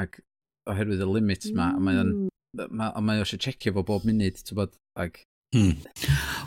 Ac 0.00 0.20
oherwydd 0.70 1.02
y 1.04 1.08
limits 1.08 1.50
ma, 1.54 1.70
mm. 1.72 1.84
mae 1.84 2.00
o'n 2.00 2.12
hmm. 2.12 2.76
ma, 2.78 2.90
mae 3.04 3.22
eisiau 3.22 3.42
checio 3.42 3.74
fo 3.74 3.84
bob 3.86 4.06
munud, 4.08 4.38
ti'n 4.40 4.58
bod, 4.58 4.76
ag... 5.00 5.20
Hmm. 5.54 5.76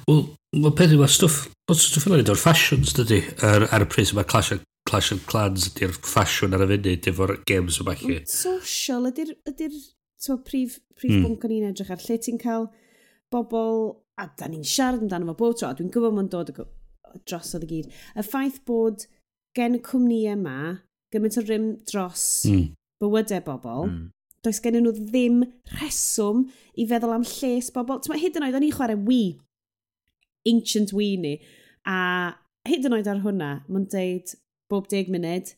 Wel, 0.08 0.24
mae 0.64 0.74
peth 0.76 0.96
yma 0.96 1.08
stwff, 1.12 1.46
bod 1.70 1.80
stwff 1.80 2.10
yna 2.10 2.24
o'r 2.24 2.42
ffasiwns, 2.42 2.96
dydy, 2.98 3.22
ar, 3.46 3.68
ar 3.76 3.86
y 3.86 3.90
pris 3.92 4.12
yma, 4.16 4.26
Clash 4.28 4.56
of, 4.56 4.66
Clash 4.90 5.14
of 5.16 5.24
Clans 5.30 5.70
ydy'r 5.72 5.94
ffasiwn 5.96 6.58
ar 6.58 6.66
y 6.66 6.70
funud 6.74 7.12
efo'r 7.12 7.38
games 7.50 7.80
yma 7.84 7.96
chi. 8.00 8.20
Social 8.32 9.08
ydy'r, 9.12 9.36
ydy 9.52 9.70
ydy'r 9.70 10.42
prif, 10.48 10.80
prif 10.98 11.14
hmm. 11.14 11.24
bwnc 11.28 11.48
o'n 11.48 11.56
i'n 11.60 11.70
edrych 11.72 11.94
ar, 11.94 12.04
lle 12.04 12.20
ti'n 12.24 12.42
cael 12.42 12.68
bobl, 13.34 13.96
a 14.18 14.28
da 14.40 14.50
ni'n 14.50 14.66
siarad 14.66 15.06
amdano 15.06 15.32
fo 15.32 15.40
bob 15.44 15.60
tro, 15.60 15.72
a 15.72 15.78
dwi'n 15.78 15.94
gwybod 15.94 16.18
mae'n 16.18 16.32
dod 16.34 16.56
drosodd 17.28 17.66
y 17.68 17.72
gyd. 17.72 17.96
Y 18.18 18.26
ffaith 18.26 18.60
bod 18.68 19.08
gen 19.58 19.78
y 19.78 19.82
cwmnïau 19.86 20.38
yma 20.38 20.58
gymaint 21.14 21.40
o 21.40 21.44
rym 21.46 21.68
dros 21.88 22.26
mm. 22.50 22.66
bywydau 23.02 23.44
bobl, 23.46 23.88
mm. 23.88 24.02
does 24.46 24.60
gen 24.64 24.80
nhw 24.82 24.94
ddim 24.98 25.44
rheswm 25.78 26.46
i 26.78 26.88
feddwl 26.90 27.16
am 27.16 27.26
lles 27.28 27.72
bobl. 27.76 28.02
Tyma, 28.04 28.20
hyd 28.20 28.40
yn 28.40 28.48
oed, 28.48 28.58
o'n 28.60 28.68
i'n 28.68 28.76
chwarae 28.76 29.00
Wii, 29.08 29.32
ancient 30.52 30.94
Wii 30.96 31.16
ni, 31.24 31.34
a 31.88 31.98
hyd 32.68 32.88
yn 32.90 32.98
oed 32.98 33.10
ar 33.12 33.24
hwnna, 33.24 33.52
mae'n 33.72 33.90
deud 33.94 34.36
bob 34.72 34.90
deg 34.92 35.12
munud, 35.14 35.54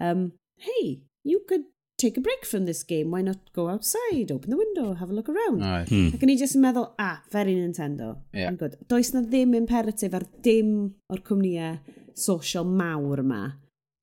um, 0.00 0.30
hey, 0.64 1.00
you 1.26 1.42
could 1.48 1.68
take 1.98 2.18
a 2.18 2.20
break 2.20 2.44
from 2.44 2.66
this 2.66 2.82
game. 2.82 3.10
Why 3.10 3.22
not 3.22 3.38
go 3.54 3.68
outside, 3.68 4.30
open 4.30 4.50
the 4.50 4.56
window, 4.56 4.94
have 4.94 5.10
a 5.10 5.14
look 5.14 5.28
around? 5.28 5.60
Right. 5.60 5.88
Hmm. 5.88 6.12
Ac 6.14 6.24
yn 6.26 6.32
i 6.32 6.36
just 6.36 6.58
yn 6.58 6.64
meddwl, 6.64 6.90
ah, 7.00 7.22
very 7.32 7.56
Nintendo. 7.56 8.16
Yeah. 8.36 8.52
Yn 8.52 8.60
good. 8.60 8.76
Does 8.88 9.14
na 9.14 9.24
ddim 9.24 9.56
imperatif 9.56 10.16
ar 10.16 10.26
dim 10.44 10.76
o'r 11.12 11.24
cwmnïau 11.24 11.80
social 12.16 12.68
mawr 12.68 13.24
yma 13.24 13.42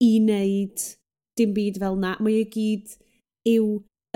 i 0.03 0.12
wneud 0.19 0.85
dim 1.38 1.53
byd 1.55 1.79
fel 1.81 1.97
na. 2.00 2.15
Mae 2.21 2.43
i 2.43 2.47
gyd 2.53 2.95
yw 3.53 3.67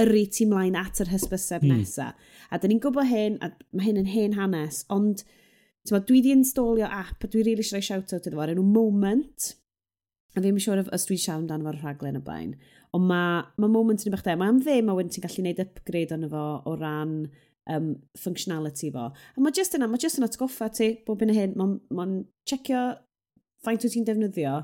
yrru 0.01 0.23
ti 0.33 0.45
mlaen 0.49 0.77
at 0.77 1.01
yr 1.03 1.11
hysbyseb 1.13 1.65
mm. 1.65 1.77
nesaf. 1.81 2.33
A 2.53 2.59
dyn 2.61 2.75
ni'n 2.75 2.81
gwybod 2.83 3.09
hyn, 3.09 3.37
a 3.41 3.51
mae 3.75 3.89
hyn 3.89 4.01
yn 4.03 4.11
hen 4.13 4.37
hanes, 4.37 4.83
ond 4.93 5.23
ma, 5.91 6.01
dwi 6.03 6.21
di 6.23 6.33
installio 6.35 6.87
app 6.87 7.23
a 7.23 7.29
dwi 7.31 7.45
really 7.45 7.65
eisiau 7.65 7.83
shout-out 7.83 8.27
iddo 8.27 8.37
fo, 8.37 8.45
enw 8.53 8.65
Moment, 8.65 9.53
a 10.35 10.41
ddim 10.43 10.59
yn 10.59 10.63
siŵr 10.63 10.83
sure 10.83 10.95
os 10.95 11.07
dwi 11.09 11.17
siarad 11.17 11.47
amdano 11.47 11.69
fo'r 11.69 11.81
rhaglen 11.81 12.19
y 12.19 12.23
blaen. 12.23 12.53
Ond 12.97 13.09
mae 13.09 13.43
ma 13.61 13.69
moment 13.71 14.05
yn 14.05 14.15
bach 14.15 14.25
de, 14.25 14.35
mae 14.39 14.53
am 14.53 14.61
ddim 14.63 14.89
a 14.89 14.95
wedyn 14.97 15.13
ti'n 15.13 15.25
gallu 15.25 15.43
gwneud 15.43 15.61
upgrade 15.63 16.15
arno 16.15 16.31
fo 16.31 16.45
o 16.65 16.73
ran 16.79 17.13
um, 17.73 17.93
functionality 18.17 18.89
fo. 18.95 19.11
A 19.11 19.43
mae 19.43 19.55
just 19.55 19.77
yna, 19.77 19.89
mae 19.91 20.01
just 20.01 20.19
yna 20.19 20.31
atgoffa 20.31 20.71
ti 20.73 20.93
bob 21.07 21.21
yn 21.25 21.35
y 21.35 21.37
hyn, 21.37 21.55
mae'n 21.59 21.77
ma 21.93 22.09
checio 22.49 22.83
faint 23.65 23.85
wyt 23.85 23.97
ti'n 23.97 24.07
defnyddio, 24.07 24.57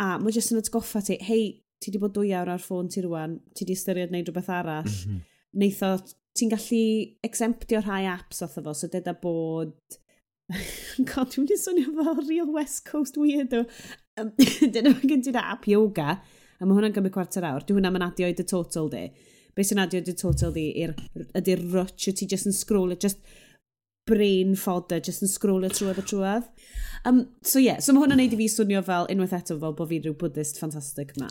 a 0.00 0.10
mae 0.22 0.34
just 0.34 0.54
yn 0.54 0.62
atgoffa 0.62 1.04
ti, 1.04 1.20
hei, 1.28 1.48
ti 1.82 1.92
di 1.92 2.00
bod 2.00 2.14
dwy 2.16 2.32
awr 2.36 2.54
ar 2.54 2.62
ffôn 2.62 2.88
ti 2.92 3.04
rwan, 3.04 3.40
ti 3.56 3.68
di 3.68 3.76
ystyried 3.76 4.12
wneud 4.12 4.30
rhywbeth 4.30 4.52
arall, 4.52 4.92
mm 5.10 5.24
neitho, 5.56 5.96
ti'n 6.36 6.50
gallu 6.52 6.82
exemptio 7.26 7.80
rhai 7.82 8.04
apps 8.10 8.42
oedd 8.44 8.58
fo, 8.58 8.74
so 8.76 8.90
dyda 8.92 9.16
bod... 9.20 9.76
God, 11.08 11.32
dwi'n 11.32 11.42
mynd 11.42 11.54
i 11.54 11.58
swnio 11.58 11.92
fel 11.96 12.20
real 12.28 12.50
West 12.54 12.84
Coast 12.86 13.16
weirdo. 13.18 13.64
Um, 14.20 14.30
dyna 14.74 14.92
bod 14.92 15.08
gen 15.10 15.24
ti 15.24 15.32
app 15.40 15.66
yoga, 15.70 16.18
a 16.60 16.66
mae 16.66 16.76
hwnna'n 16.76 16.94
gymryd 16.96 17.14
cwarter 17.14 17.46
awr, 17.48 17.64
dwi 17.66 17.78
hwnna'n 17.78 18.06
adio 18.06 18.28
i 18.30 18.36
dy 18.36 18.46
total 18.48 18.90
di. 18.92 19.06
Be 19.56 19.64
sy'n 19.64 19.80
adio 19.82 20.02
i 20.02 20.06
dy 20.06 20.14
total 20.16 20.54
di 20.54 20.66
ydy'r 20.84 21.64
rwtch, 21.72 22.10
ti 22.16 22.28
just 22.28 22.48
yn 22.48 22.56
scrollio, 22.56 22.96
e, 22.96 23.02
just 23.06 23.22
brain 24.06 24.54
fodder, 24.58 25.00
just 25.02 25.24
yn 25.24 25.30
scrollio 25.32 25.70
e 25.70 25.76
trwad 25.76 26.00
a 26.00 26.04
trwad. 26.06 26.50
Um, 27.08 27.24
so 27.42 27.58
ie, 27.60 27.68
yeah, 27.68 27.80
so 27.82 27.94
mae 27.94 28.04
hwnna'n 28.04 28.22
neud 28.22 28.36
i 28.36 28.40
fi 28.40 28.50
swnio 28.52 28.82
fel 28.86 29.08
unwaith 29.12 29.36
eto 29.38 29.58
fel 29.62 29.76
bod 29.78 29.90
fi 29.90 30.00
rhyw 30.02 30.16
Buddhist 30.20 30.60
ffantastig 30.60 31.14
yma. 31.16 31.30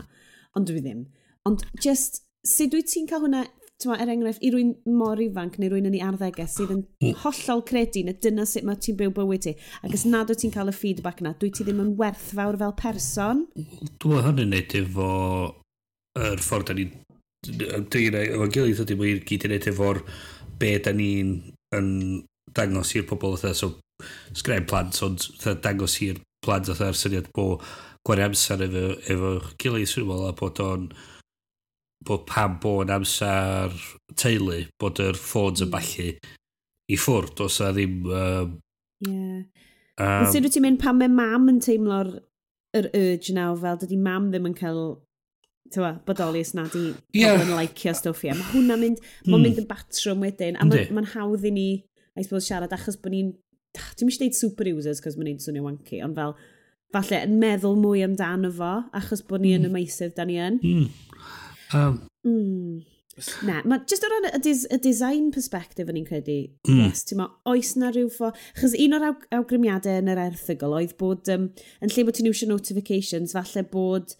Ond 0.55 0.69
dwi 0.69 0.81
ddim. 0.81 1.05
Ond 1.47 1.65
just, 1.83 2.23
sut 2.47 2.73
dwi 2.73 2.83
ti'n 2.87 3.07
cael 3.09 3.25
hwnna 3.25 3.45
Twa, 3.83 3.97
er 3.99 4.07
enghraifft, 4.07 4.39
i 4.39 4.49
rwy'n 4.53 4.69
mor 4.95 5.19
ifanc 5.19 5.57
neu 5.59 5.67
rwy'n 5.71 5.89
yn 5.89 5.97
ei 5.97 6.03
arddegau 6.05 6.47
sydd 6.47 6.71
yn 6.71 6.83
hmm. 7.03 7.17
hollol 7.25 7.63
credu 7.67 8.05
na 8.07 8.13
dyna 8.23 8.45
sut 8.47 8.63
mae 8.67 8.79
ti'n 8.79 8.95
byw 9.01 9.11
bywyd 9.17 9.43
ti. 9.43 9.55
Ac 9.83 9.97
os 9.97 10.05
nad 10.07 10.31
wyt 10.31 10.39
ti'n 10.45 10.53
cael 10.53 10.71
y 10.71 10.75
feedback 10.75 11.19
na, 11.25 11.33
dwi 11.39 11.51
ti 11.51 11.65
ddim 11.67 11.81
yn 11.83 11.95
werthfawr 11.99 12.55
fel 12.61 12.75
person. 12.79 13.43
Dwi'n 13.55 14.13
meddwl 14.13 14.27
hynny'n 14.29 14.53
neud 14.55 14.75
efo 14.79 15.09
yr 16.23 16.45
ffordd 16.45 16.69
da 16.69 16.77
ni'n 16.77 16.93
ymdrin 17.75 18.15
efo'n 18.21 18.53
gilydd 18.55 18.83
ydy 18.85 18.97
mae'n 18.99 19.25
gyd 19.27 19.47
yn 19.47 19.53
neud 19.53 19.67
efo'r 19.71 19.99
be 20.61 20.71
da 20.85 20.93
ni'n 20.95 21.33
yn 21.75 21.89
dangos 22.55 22.93
i'r 22.95 23.07
pobl 23.09 23.35
oedd 23.35 23.59
so 23.59 23.73
sgrem 24.35 24.65
plant 24.69 25.01
ond 25.05 25.27
dangos 25.63 25.97
i'r 26.05 26.21
plant 26.45 26.71
oedd 26.71 26.95
syniad 26.95 27.27
bo 27.35 27.57
gwario 28.05 28.29
amser 28.29 28.63
efo, 28.65 28.85
efo 29.11 29.33
gilydd 29.59 29.93
meddwl, 29.97 30.29
a 30.29 30.33
bod 30.39 30.63
o'n 30.63 30.87
bod 32.05 32.25
pam 32.29 32.59
bod 32.61 32.91
amser 32.93 33.73
teulu, 34.19 34.61
bod 34.81 35.01
yr 35.03 35.17
ffôns 35.19 35.63
yn 35.63 35.69
hmm. 35.69 35.73
balli 35.75 36.09
i 36.91 36.99
ffwrdd, 36.99 37.41
os 37.45 37.61
a 37.65 37.71
ddim... 37.73 38.03
Um, 38.05 38.53
yeah. 39.07 39.41
Um, 39.95 40.27
Sut 40.29 40.43
wyt 40.43 40.53
ti'n 40.57 40.65
mynd 40.65 40.81
pan 40.83 40.99
mae 40.99 41.09
mam 41.11 41.49
yn 41.53 41.61
teimlo'r 41.63 42.11
yr 42.75 42.89
urge 42.91 43.33
nawr, 43.35 43.57
fel 43.61 43.79
dydy 43.81 43.99
mam 44.01 44.29
ddim 44.31 44.49
yn 44.51 44.57
cael 44.57 44.81
tywa, 45.73 45.95
bodoli 46.05 46.41
bodolus 46.41 46.53
na 46.57 46.65
di 46.69 46.83
yeah. 47.17 47.39
yn 47.41 47.53
laicio 47.55 47.93
stwff 47.97 48.25
i. 48.25 48.33
Mae 48.35 48.51
hwnna'n 48.51 48.81
mynd, 48.81 48.99
mm. 49.01 49.31
mynd 49.31 49.47
hmm. 49.53 49.63
yn 49.63 49.69
batrwm 49.69 50.25
wedyn, 50.25 50.59
a 50.59 50.67
mae'n 50.67 50.93
ma 50.95 51.05
hawdd 51.15 51.47
i 51.47 51.53
ni, 51.55 51.69
I 52.15 52.23
suppose, 52.23 52.45
siarad 52.47 52.75
achos 52.75 52.99
bod 53.01 53.15
ni'n, 53.15 53.31
ah, 53.79 53.87
dwi'n 53.97 54.11
eisiau 54.11 54.27
deud 54.27 54.37
super 54.37 54.69
users, 54.71 55.01
cos 55.03 55.17
mae'n 55.19 55.41
swnio 55.41 55.65
wanky, 55.65 56.03
ond 56.05 56.19
fel, 56.19 56.35
falle, 56.95 57.23
yn 57.25 57.39
meddwl 57.41 57.79
mwy 57.81 58.05
amdano 58.05 58.51
fo, 58.55 58.75
achos 58.95 59.25
bod 59.25 59.41
ni 59.43 59.55
mm. 59.55 59.63
yn 59.63 59.65
hmm. 59.65 59.73
y 59.73 59.81
meisydd, 59.81 60.15
da 60.19 60.27
ni 60.27 60.37
yn. 60.43 60.61
Mm. 60.61 60.93
Um. 61.73 62.03
Mm. 62.25 62.83
Na, 63.47 63.61
mae 63.63 63.79
just 63.87 64.03
o 64.03 64.09
ran 64.11 64.27
y, 64.27 64.39
dis, 64.43 64.65
y 64.67 64.77
design 64.83 65.29
perspective 65.31 65.87
yn 65.91 66.01
i'n 66.01 66.07
credu, 66.07 66.35
mm. 66.67 66.81
yes, 66.81 67.05
ti'n 67.07 67.21
ma, 67.21 67.29
oes 67.47 67.71
na 67.79 67.87
rhyw 67.93 68.09
ffo... 68.11 68.33
Chos 68.57 68.75
un 68.75 68.97
o'r 68.97 69.05
aw, 69.07 69.13
awgrymiadau 69.37 70.01
yn 70.01 70.11
yr 70.11 70.19
erthygol 70.25 70.75
oedd 70.75 70.97
bod, 70.99 71.31
um, 71.31 71.47
yn 71.79 71.93
lle 71.93 72.03
bod 72.07 72.19
ti'n 72.19 72.27
iwsio 72.27 72.49
notifications, 72.51 73.35
falle 73.37 73.63
bod, 73.71 74.17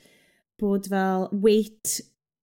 bod 0.61 0.87
fel 0.93 1.27
weight, 1.43 1.97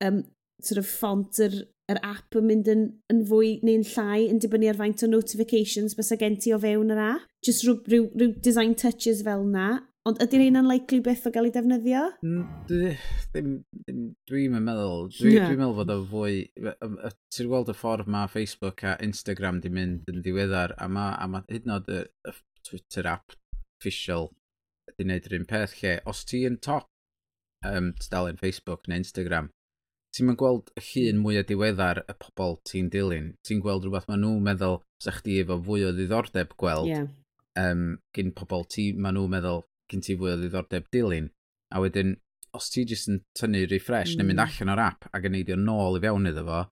um, 0.05 0.21
sort 0.61 0.83
of 0.83 0.91
font 0.91 1.41
yr, 1.41 1.57
yr 1.93 2.03
app 2.05 2.37
yn 2.37 2.47
mynd 2.51 2.69
yn, 2.71 2.85
yn 3.13 3.25
fwy 3.29 3.55
neu'n 3.65 3.89
llai 3.95 4.27
yn 4.29 4.43
dibynnu 4.43 4.69
ar 4.71 4.79
faint 4.79 5.07
o 5.07 5.09
notifications 5.09 5.97
bys 5.97 6.13
gen 6.21 6.37
ti 6.41 6.53
o 6.53 6.61
fewn 6.61 6.93
yr 6.93 7.01
app. 7.07 7.25
Just 7.45 7.65
rhyw, 7.65 7.81
rhyw, 7.89 8.11
rhyw 8.13 8.37
design 8.45 8.77
touches 8.79 9.25
fel 9.25 9.49
na. 9.49 9.71
Ond 10.09 10.19
ydy'r 10.19 10.43
un 10.49 10.59
yn 10.59 10.67
likely 10.67 10.99
beth 11.05 11.29
o 11.29 11.31
gael 11.31 11.47
ei 11.47 11.53
defnyddio? 11.55 12.01
Ddim, 12.67 13.53
ddim 13.85 14.01
dwi'n 14.27 14.57
meddwl. 14.57 15.05
Dwi'n 15.15 15.37
yeah. 15.37 15.47
dwi 15.47 15.61
meddwl 15.61 15.77
fod 15.79 15.93
o 15.95 15.99
fwy... 16.11 16.41
Ti'n 17.31 17.51
gweld 17.53 17.71
y 17.71 17.77
ffordd 17.79 18.11
mae 18.11 18.31
Facebook 18.33 18.83
a 18.83 18.97
Instagram 19.07 19.61
di 19.63 19.71
mynd 19.71 20.11
yn 20.11 20.25
ddiweddar, 20.25 20.75
a 20.83 20.89
mae, 20.91 21.15
a 21.15 21.31
mae 21.31 21.47
hyd 21.55 21.71
yn 21.71 21.77
oed 21.77 21.93
y, 21.95 22.03
y 22.27 22.35
Twitter 22.67 23.13
app 23.13 23.39
official 23.79 24.33
di 24.97 25.07
wneud 25.07 25.31
yr 25.31 25.39
un 25.39 25.49
peth 25.55 25.79
lle. 25.79 25.97
Os 26.11 26.27
ti 26.27 26.43
yn 26.51 26.59
top 26.59 26.91
um, 27.63 27.95
tudalen 28.03 28.43
Facebook 28.43 28.91
neu 28.91 28.99
Instagram, 29.05 29.53
ti'n 30.13 30.29
mynd 30.29 30.43
gweld 30.43 30.75
y 30.75 30.87
llun 30.91 31.23
mwy 31.23 31.39
o 31.39 31.47
diweddar 31.47 32.03
y 32.09 32.17
pobl 32.19 32.59
ti'n 32.67 32.91
dilyn. 32.91 33.37
Ti'n 33.47 33.63
gweld 33.63 33.87
rhywbeth 33.87 34.11
maen 34.11 34.27
nhw'n 34.27 34.47
meddwl 34.51 34.81
sa 35.03 35.15
chdi 35.15 35.39
efo 35.45 35.63
fwy 35.63 35.87
o 35.87 35.95
ddiddordeb 35.95 36.59
gweld. 36.59 36.91
Yeah. 36.91 37.13
Um, 37.59 38.01
gyn 38.17 38.35
pobl 38.35 38.67
ti, 38.67 38.91
maen 38.97 39.15
nhw'n 39.19 39.39
meddwl, 39.39 39.63
gen 39.93 40.05
ti 40.05 40.17
fwy 40.19 40.35
o 40.35 40.37
ddiddordeb 40.41 40.91
dilyn. 40.95 41.31
A 41.73 41.81
wedyn, 41.85 42.17
os 42.57 42.69
ti 42.73 42.85
jyst 42.89 43.09
yn 43.09 43.23
tynnu 43.39 43.65
refresh 43.71 44.15
mm. 44.15 44.21
neu 44.21 44.29
mynd 44.29 44.43
hmm. 44.43 44.55
allan 44.61 44.75
o'r 44.75 44.85
app 44.91 45.09
ac 45.13 45.29
yn 45.29 45.37
neidio 45.37 45.57
nôl 45.57 45.97
i 45.97 46.03
fewn 46.05 46.29
iddo 46.29 46.45
fo, 46.49 46.63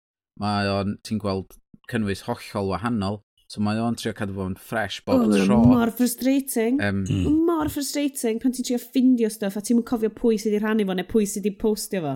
mae 0.43 0.69
o'n, 0.69 0.99
ti'n 1.07 1.21
gweld 1.23 1.57
cynnwys 1.91 2.27
hollol 2.29 2.73
wahanol. 2.75 3.21
So 3.50 3.62
mae 3.67 3.81
o'n 3.83 3.97
trio 3.99 4.12
cadw 4.15 4.37
fo'n 4.37 4.53
fresh 4.62 5.00
bob 5.03 5.25
oh, 5.25 5.33
tro. 5.35 5.57
Mor 5.67 5.91
frustrating. 5.91 6.77
Um, 6.87 7.00
mm. 7.03 7.41
Mor 7.49 7.71
frustrating 7.73 8.39
pan 8.43 8.55
ti'n 8.55 8.69
trio 8.69 8.79
ffindio 8.79 9.31
stuff 9.33 9.59
a 9.59 9.62
ti'n 9.65 9.81
cofio 9.87 10.12
pwy 10.15 10.39
sydd 10.39 10.55
wedi 10.55 10.61
rhannu 10.62 10.87
fo 10.87 10.95
neu 10.95 11.09
pwy 11.11 11.27
sydd 11.27 11.49
wedi 11.49 11.59
postio 11.59 12.05
fo. 12.05 12.12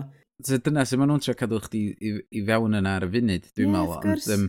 So 0.47 0.59
dyna 0.63 0.85
sy'n 0.87 1.01
maen 1.01 1.11
nhw'n 1.11 1.25
trio 1.25 1.35
cadw 1.41 1.59
chdi 1.65 1.81
i, 1.91 2.13
i 2.39 2.45
fewn 2.47 2.79
yna 2.79 2.95
ar 3.01 3.07
y 3.07 3.11
funud, 3.11 3.51
dwi'n 3.51 3.67
yeah, 3.67 3.75
meddwl. 3.75 4.13
Ond, 4.13 4.31
um, 4.37 4.47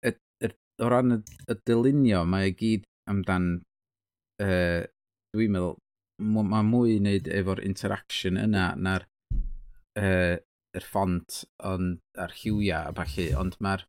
y, 0.00 0.14
y, 0.48 0.50
o 0.80 0.90
ran 0.92 1.18
y, 1.18 1.20
y 1.44 1.58
dylunio, 1.68 2.24
mae 2.32 2.50
i 2.50 2.56
gyd 2.56 2.88
amdan 3.12 3.50
uh, 4.44 4.82
dwi'n 5.36 5.52
meddwl, 5.52 5.76
mae 6.24 6.64
mwy 6.64 6.96
i 6.96 7.00
wneud 7.00 7.28
efo'r 7.28 7.62
interaction 7.66 8.40
yna 8.40 8.70
na'r 8.80 9.04
uh, 10.00 10.36
er 10.76 10.84
ffont 10.84 11.42
ond, 11.64 12.00
a'r 12.20 12.34
hiwiau 12.40 12.90
a 12.90 12.94
falle, 12.96 13.28
ond 13.40 13.56
mae'r 13.64 13.84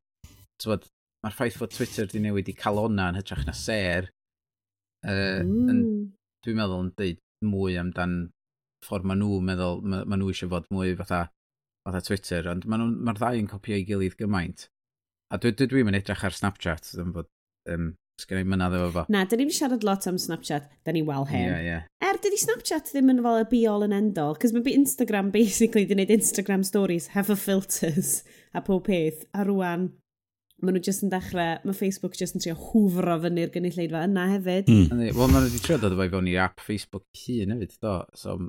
mae'r 1.23 1.35
ffaith 1.35 1.59
fod 1.59 1.73
Twitter 1.73 2.07
di 2.11 2.21
newid 2.23 2.49
i 2.51 2.55
cael 2.55 2.79
calona 2.79 3.09
yn 3.11 3.19
hytrach 3.19 3.45
na 3.47 3.55
ser, 3.57 4.11
uh, 5.07 5.43
mm. 5.43 5.71
yn, 5.71 5.83
dwi'n 6.45 6.59
meddwl 6.59 6.85
yn 6.85 6.93
deud 6.99 7.23
mwy 7.47 7.77
amdan 7.79 8.17
ffordd 8.85 9.07
maen 9.07 9.21
nhw'n 9.23 9.47
meddwl, 9.47 9.81
maen 9.83 10.19
nhw 10.21 10.31
eisiau 10.31 10.51
fod 10.53 10.67
mwy 10.73 10.95
fatha, 10.99 11.27
fatha 11.87 12.03
Twitter, 12.05 12.51
ond 12.51 12.67
mae'r 12.69 12.85
ma 13.07 13.15
ddau 13.17 13.39
yn 13.39 13.49
copio 13.49 13.77
copio'i 13.77 13.87
gilydd 13.87 14.19
gymaint. 14.19 14.67
A 15.31 15.39
dwi'n 15.41 15.57
dwi, 15.57 15.67
dwi, 15.67 15.83
dwi 15.83 15.99
edrych 15.99 16.23
ar 16.23 16.35
Snapchat, 16.35 16.91
ddim 16.93 17.15
bod 17.15 17.31
um, 17.73 17.89
Sgyn 18.17 18.39
i'n 18.41 18.49
mynadd 18.49 18.73
efo 18.73 18.87
fo. 18.95 19.03
Na, 19.13 19.21
da 19.29 19.37
ni'n 19.37 19.51
siarad 19.53 19.83
lot 19.85 20.07
am 20.09 20.17
Snapchat, 20.17 20.71
da 20.87 20.93
ni 20.93 21.03
wel 21.05 21.27
hen. 21.29 21.43
Yeah, 21.51 21.61
yeah. 21.61 21.83
Er, 22.01 22.17
dydy 22.23 22.39
Snapchat 22.41 22.89
ddim 22.89 23.11
yn 23.13 23.21
fel 23.21 23.43
y 23.43 23.45
be-all 23.51 23.85
yn 23.85 23.93
end-all, 23.93 24.33
cos 24.41 24.55
mae 24.55 24.73
Instagram 24.73 25.29
basically 25.35 25.85
di 25.85 25.93
wneud 25.93 26.13
Instagram 26.15 26.65
stories, 26.65 27.11
hefo 27.13 27.37
filters 27.37 28.23
a 28.57 28.63
pob 28.65 28.87
peth, 28.89 29.21
a 29.37 29.45
rwan 29.45 29.91
maen 30.57 30.73
nhw 30.73 30.81
jyst 30.87 31.05
yn 31.05 31.13
dechrau, 31.13 31.61
mae 31.61 31.77
Facebook 31.77 32.17
jyst 32.17 32.39
yn 32.39 32.41
trio 32.41 32.57
hwfro 32.57 33.19
fyny'r 33.27 33.53
gynulleidfa 33.53 34.01
yna 34.09 34.25
hefyd. 34.33 34.73
Mm. 34.73 35.05
Wel, 35.11 35.13
maen 35.21 35.37
nhw 35.37 35.51
wedi 35.51 35.61
trio 35.61 35.77
dod 35.83 35.93
efo 35.93 36.09
i 36.09 36.13
fewn 36.15 36.33
i 36.33 36.35
app 36.41 36.65
Facebook 36.65 37.05
hun 37.27 37.53
hefyd, 37.53 37.77
do. 37.85 37.95
So... 38.17 38.39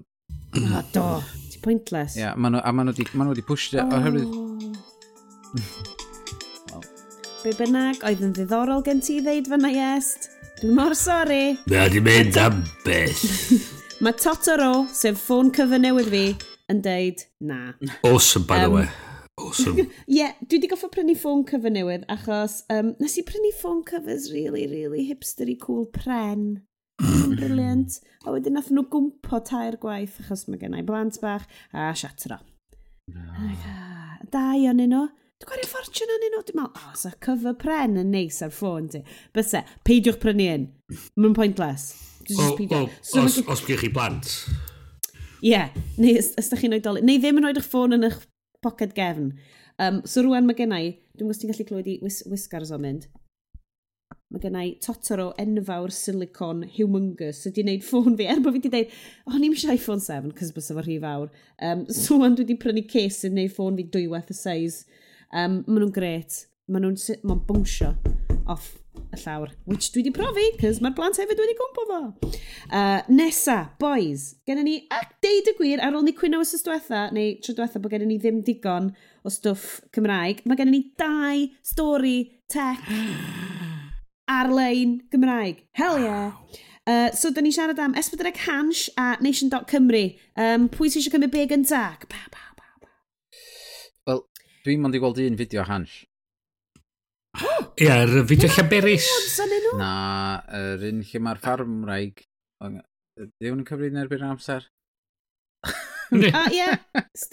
oh, 0.65 0.83
do, 0.97 1.07
ti 1.53 1.61
pointless. 1.61 2.17
Ia, 2.17 2.31
yeah, 2.31 2.41
maen 2.41 2.57
nhw 2.57 2.95
wedi 2.95 3.13
ma 3.13 3.29
pwysio, 3.53 3.85
oh. 3.85 3.97
oherwydd... 4.01 4.33
be 7.49 7.55
bynnag 7.57 8.03
oedd 8.05 8.21
yn 8.25 8.33
ddiddorol 8.37 8.83
gen 8.85 8.99
ti 9.05 9.19
ddeud 9.25 9.47
fyna 9.49 9.69
iest. 9.73 10.27
Dwi'n 10.59 10.75
mor 10.77 10.93
sori. 10.99 11.55
Na, 11.71 11.87
di 11.89 12.01
mynd 12.05 12.37
am 12.41 12.59
beth. 12.85 13.23
Mae 14.05 14.17
Totoro, 14.21 14.85
sef 14.93 15.17
ffôn 15.23 15.49
cyfy 15.55 15.79
newydd 15.81 16.11
fi, 16.13 16.25
yn 16.69 16.83
deud 16.85 17.23
na. 17.41 17.73
Awesome, 18.03 18.45
by 18.51 18.59
the 18.65 18.71
way. 18.75 18.89
Awesome. 19.41 19.79
Ie, 19.81 19.89
yeah, 20.19 20.35
dwi 20.43 20.59
wedi 20.59 20.71
goffa 20.73 20.91
prynu 20.93 21.15
ffôn 21.17 21.47
cyfy 21.49 21.73
newydd, 21.73 22.05
achos 22.13 22.59
um, 22.75 22.93
nes 23.01 23.17
i 23.17 23.25
prynu 23.29 23.53
ffôn 23.57 23.81
cyfys 23.89 24.29
really, 24.35 24.67
really 24.69 25.07
hipstery 25.09 25.57
cool 25.63 25.87
pren. 25.95 26.51
Mm. 27.01 27.37
Brilliant. 27.39 28.01
A 28.27 28.35
wedyn 28.35 28.59
nath 28.59 28.69
nhw 28.75 28.85
gwmpo 28.93 29.41
tair 29.49 29.79
gwaith, 29.81 30.19
achos 30.25 30.45
mae 30.51 30.61
gennau 30.61 30.85
blant 30.85 31.17
bach 31.23 31.49
a 31.73 31.89
siatro. 31.97 32.43
No. 33.15 33.55
Da 34.35 34.51
i 34.59 34.69
o'n 34.69 34.85
nhw. 34.85 35.07
Dwi'n 35.39 35.53
gwario 35.53 35.69
ffortiwn 35.71 36.11
yn 36.11 36.25
un 36.27 36.33
o, 36.35 36.41
dwi'n 36.43 36.57
meddwl, 36.59 36.87
o, 36.91 36.97
sa 36.99 37.11
cyfy 37.23 37.51
pren 37.61 37.93
yn 38.01 38.09
neis 38.11 38.41
ar 38.43 38.51
ffôn 38.51 38.89
ti. 38.91 39.05
Byse, 39.37 39.61
peidiwch 39.87 40.17
prynu 40.19 40.49
un. 40.51 40.65
Mae'n 41.15 41.37
pointless. 41.37 41.85
Just 42.27 42.41
Well, 42.41 42.57
well, 42.73 42.89
so 43.07 43.23
os, 43.23 43.37
os 43.47 43.63
gwych 43.63 43.85
chi 43.85 43.93
blant. 43.95 44.33
Ie, 45.39 45.53
yeah, 45.53 45.71
neu 45.95 46.19
os, 46.19 46.33
os 46.43 46.51
da 46.51 46.59
chi'n 46.59 46.75
oedolyn. 46.75 47.07
Neu 47.07 47.23
ddim 47.23 47.39
yn 47.39 47.47
oed 47.53 47.63
eich 47.63 47.71
ffôn 47.71 47.95
yn 47.95 48.09
eich 48.11 48.19
poced 48.67 48.97
gefn. 48.99 49.31
Um, 49.79 50.03
so 50.11 50.27
rwan 50.27 50.51
mae 50.51 50.59
gennau, 50.59 50.91
dwi'n 51.15 51.31
gwybod 51.31 51.45
ti'n 51.45 51.55
gallu 51.55 51.71
clywed 51.71 51.95
i 51.95 51.99
whis 52.03 52.19
whiskars 52.27 52.75
o'n 52.75 52.83
mynd. 52.89 53.07
Mae 54.35 54.43
gennau 54.43 54.75
Totoro 54.83 55.31
enfawr 55.39 55.95
silicon 55.95 56.67
humongous. 56.75 57.47
Ydy 57.47 57.63
wneud 57.63 57.87
ffôn 57.87 58.19
fi, 58.19 58.27
er 58.27 58.43
bod 58.43 58.59
fi 58.59 58.65
wedi 58.65 58.75
dweud, 58.75 59.01
o, 59.23 59.31
oh, 59.31 59.39
ni'n 59.39 59.55
eisiau 59.55 59.79
iPhone 59.79 60.03
7, 60.03 60.35
cys 60.43 60.51
bys 60.59 60.75
efo 60.75 60.83
rhy 60.83 60.99
fawr. 61.07 61.31
Um, 61.63 61.87
so, 61.87 62.19
wan 62.19 62.35
dwi 62.35 62.49
wedi 62.49 62.59
prynu 62.59 62.89
case 62.91 63.31
yn 63.31 63.39
neud 63.39 63.55
ffôn 63.55 63.79
fi 63.79 63.87
dwywaith 63.95 64.35
y 64.35 64.43
size 64.43 65.07
Um, 65.33 65.63
maen 65.67 65.83
nhw'n 65.83 65.95
gret. 65.95 66.45
Maen 66.69 66.87
nhw'n 66.87 67.25
ma 67.29 67.37
bwnsio 67.49 67.95
off 68.49 68.77
y 69.13 69.19
llawr, 69.23 69.53
which 69.69 69.91
dwi 69.93 70.03
wedi 70.03 70.13
profi, 70.17 70.45
cys 70.61 70.81
mae'r 70.83 70.95
blant 70.97 71.19
hefyd 71.21 71.41
wedi 71.41 71.57
gwmpo 71.59 71.85
fo. 71.89 71.99
Uh, 72.69 73.01
nesa, 73.13 73.59
boys, 73.81 74.31
gennym 74.49 74.67
ni, 74.69 74.77
a 74.93 75.01
deud 75.25 75.51
y 75.53 75.55
gwir, 75.59 75.83
ar 75.85 75.97
ôl 75.97 76.07
ni 76.07 76.15
cwyno 76.17 76.41
os 76.45 76.55
ystwetha, 76.57 77.07
neu 77.17 77.37
tro 77.45 77.55
diwetha 77.57 77.81
bod 77.83 77.95
gennym 77.95 78.13
ni 78.13 78.19
ddim 78.21 78.41
digon 78.47 78.91
o 79.25 79.33
stwff 79.33 79.83
Cymraeg, 79.97 80.43
mae 80.49 80.61
gennym 80.61 80.77
ni 80.77 80.83
dau 81.01 81.45
stori 81.65 82.17
tech 82.53 82.89
ar-lein 84.39 84.99
Gymraeg. 85.13 85.65
Hell 85.79 86.01
yeah! 86.05 86.65
Uh, 86.89 87.11
so, 87.13 87.29
da 87.31 87.45
ni 87.45 87.53
siarad 87.53 87.81
am 87.85 87.95
S4C 88.01 88.37
Hansh 88.47 88.89
a 88.97 89.17
Nation.Cymru. 89.21 90.07
Um, 90.41 90.71
pwy 90.73 90.89
sy'n 90.89 91.03
eisiau 91.03 91.19
cymryd 91.19 91.35
be 91.35 91.43
gynta? 91.51 91.83
Pa, 92.09 92.23
pa, 92.33 92.48
Dwi'n 94.67 94.83
mynd 94.83 94.97
i 94.97 95.01
gweld 95.03 95.21
un 95.25 95.39
fideo 95.39 95.65
hans. 95.69 95.93
Ie, 97.83 97.91
yr 97.91 98.15
fideo 98.29 98.51
llaberus. 98.57 99.07
Na, 99.79 99.93
yr 100.61 100.87
un 100.91 101.05
lle 101.07 101.23
mae'r 101.25 101.43
ffarm 101.43 101.85
rhaeg. 101.89 102.25
Dwi 102.63 103.53
yn 103.53 103.65
cyfrif 103.69 103.93
yn 103.93 104.03
erbyn 104.03 104.27
amser. 104.29 104.67
A 105.69 106.47
ie. 106.55 106.67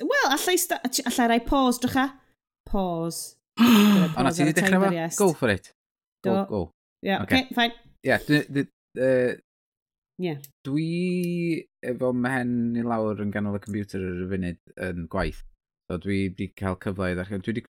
Wel, 0.04 0.30
allai, 0.36 0.58
allai 1.08 1.28
rai 1.32 1.42
pause, 1.48 1.82
drwcha. 1.86 2.10
Pause. 2.70 3.36
O 3.62 4.24
na, 4.26 4.32
ti 4.34 4.44
wedi 4.44 4.56
dechrau 4.58 4.84
fa? 4.84 5.10
Go 5.16 5.32
for 5.38 5.54
it. 5.54 5.72
Go, 6.26 6.34
go. 6.50 6.62
Ie, 7.06 7.16
okay, 7.22 7.48
fine. 7.56 7.74
Ie, 8.06 9.42
Yeah. 10.18 10.40
Dwi 10.64 11.66
efo 11.84 12.14
mhen 12.16 12.52
i 12.80 12.84
lawr 12.88 13.20
yn 13.20 13.34
ganol 13.34 13.58
y 13.58 13.62
computer 13.64 14.00
ar 14.00 14.22
y 14.24 14.28
funud 14.32 14.60
yn 14.86 15.08
gwaith. 15.12 15.42
So 15.86 16.00
dwi 16.02 16.26
wedi 16.30 16.50
cael 16.58 16.80
cyfle 16.82 17.12
i 17.12 17.18
ddechrau. 17.18 17.44
Dwi 17.44 17.54
wedi 17.54 17.66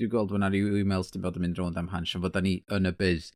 dwi 0.00 0.08
gweld 0.12 0.32
fyna 0.34 0.50
rhyw 0.50 0.72
e-, 0.72 0.80
e-mails 0.82 1.12
dim 1.12 1.22
bod 1.24 1.38
yn 1.38 1.46
mynd 1.46 1.60
rownd 1.60 1.78
am 1.80 1.92
hans, 1.92 2.10
hansio 2.10 2.24
fod 2.24 2.34
da 2.36 2.42
ni 2.44 2.58
yn 2.76 2.90
y 2.90 2.92
biz 2.98 3.30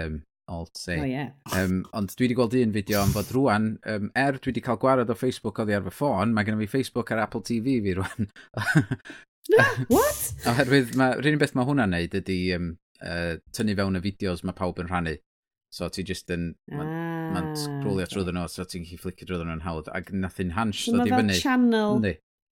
um, 0.00 0.22
alt 0.48 0.78
say. 0.78 1.00
Oh, 1.00 1.08
yeah. 1.08 1.32
um, 1.58 1.82
ond 1.96 2.14
dwi 2.14 2.28
wedi 2.28 2.38
gweld 2.38 2.56
un 2.60 2.74
fideo 2.76 3.02
am 3.02 3.12
fod 3.16 3.32
rwan, 3.34 3.68
um, 3.90 4.08
er 4.18 4.38
dwi 4.38 4.52
wedi 4.52 4.64
cael 4.64 4.80
gwared 4.80 5.12
o 5.12 5.18
Facebook 5.18 5.60
oddi 5.62 5.76
ar 5.76 5.84
fy 5.88 5.94
ffôn, 5.98 6.32
mae 6.36 6.46
gennym 6.46 6.64
fi 6.64 6.70
Facebook 6.78 7.12
ar 7.12 7.24
Apple 7.26 7.44
TV 7.44 7.78
fi 7.84 7.96
rwan. 7.98 8.30
what? 9.92 10.24
Oherwydd, 10.52 10.96
rhywun 10.96 11.40
beth 11.42 11.54
mae 11.58 11.68
hwnna'n 11.68 11.94
neud 11.96 12.18
ydy 12.22 12.40
um, 12.56 12.74
uh, 13.02 13.36
tynnu 13.56 13.76
fewn 13.80 14.00
y 14.00 14.04
fideos 14.04 14.44
mae 14.44 14.56
pawb 14.56 14.80
yn 14.82 14.90
rhannu. 14.90 15.18
So 15.74 15.88
ti 15.90 16.04
just 16.06 16.30
yn... 16.30 16.52
Mae'n 16.70 16.86
ah, 16.86 17.30
ma 17.34 17.40
scrolio 17.58 18.04
okay. 18.04 18.12
trwy 18.12 18.30
nhw, 18.30 18.44
so 18.46 18.62
ti'n 18.68 18.84
chi 18.86 18.94
flicio 19.00 19.26
trwy 19.26 19.40
nhw'n 19.42 19.64
hawdd. 19.64 19.90
Ac 19.90 20.12
nath 20.14 20.38
yn 20.44 20.52
hans 20.54 20.84
ddod 20.86 21.02
i 21.02 21.10
fyny. 21.10 21.32
Mae 21.32 21.34
fel 21.34 21.42
channel... 21.42 21.98
Ni 22.04 22.12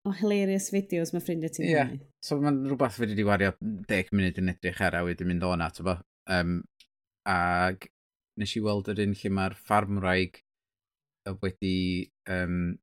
o 0.08 0.14
hilarious 0.16 0.70
videos 0.74 1.14
mae 1.14 1.24
ffrindiau 1.24 1.54
ti'n 1.54 1.68
yeah. 1.68 1.90
gwneud. 1.92 2.06
So 2.24 2.40
mae'n 2.40 2.60
rhywbeth 2.68 2.98
fi 2.98 3.06
wedi 3.06 3.26
wario 3.28 3.54
10 3.62 4.14
munud 4.16 4.40
yn 4.42 4.54
edrych 4.54 4.84
ar 4.86 5.00
a 5.00 5.06
wedyn 5.08 5.30
mynd 5.32 5.48
o'na, 5.48 5.70
ti'n 5.76 5.88
bo. 5.88 5.98
Um, 6.32 6.60
ag 7.30 7.90
nes 8.40 8.56
i 8.56 8.62
weld 8.64 8.92
yr 8.94 9.04
un 9.04 9.18
lle 9.18 9.34
mae'r 9.36 9.58
ffarmwraig 9.60 10.40
wedi 11.44 11.76
um, 12.32 12.78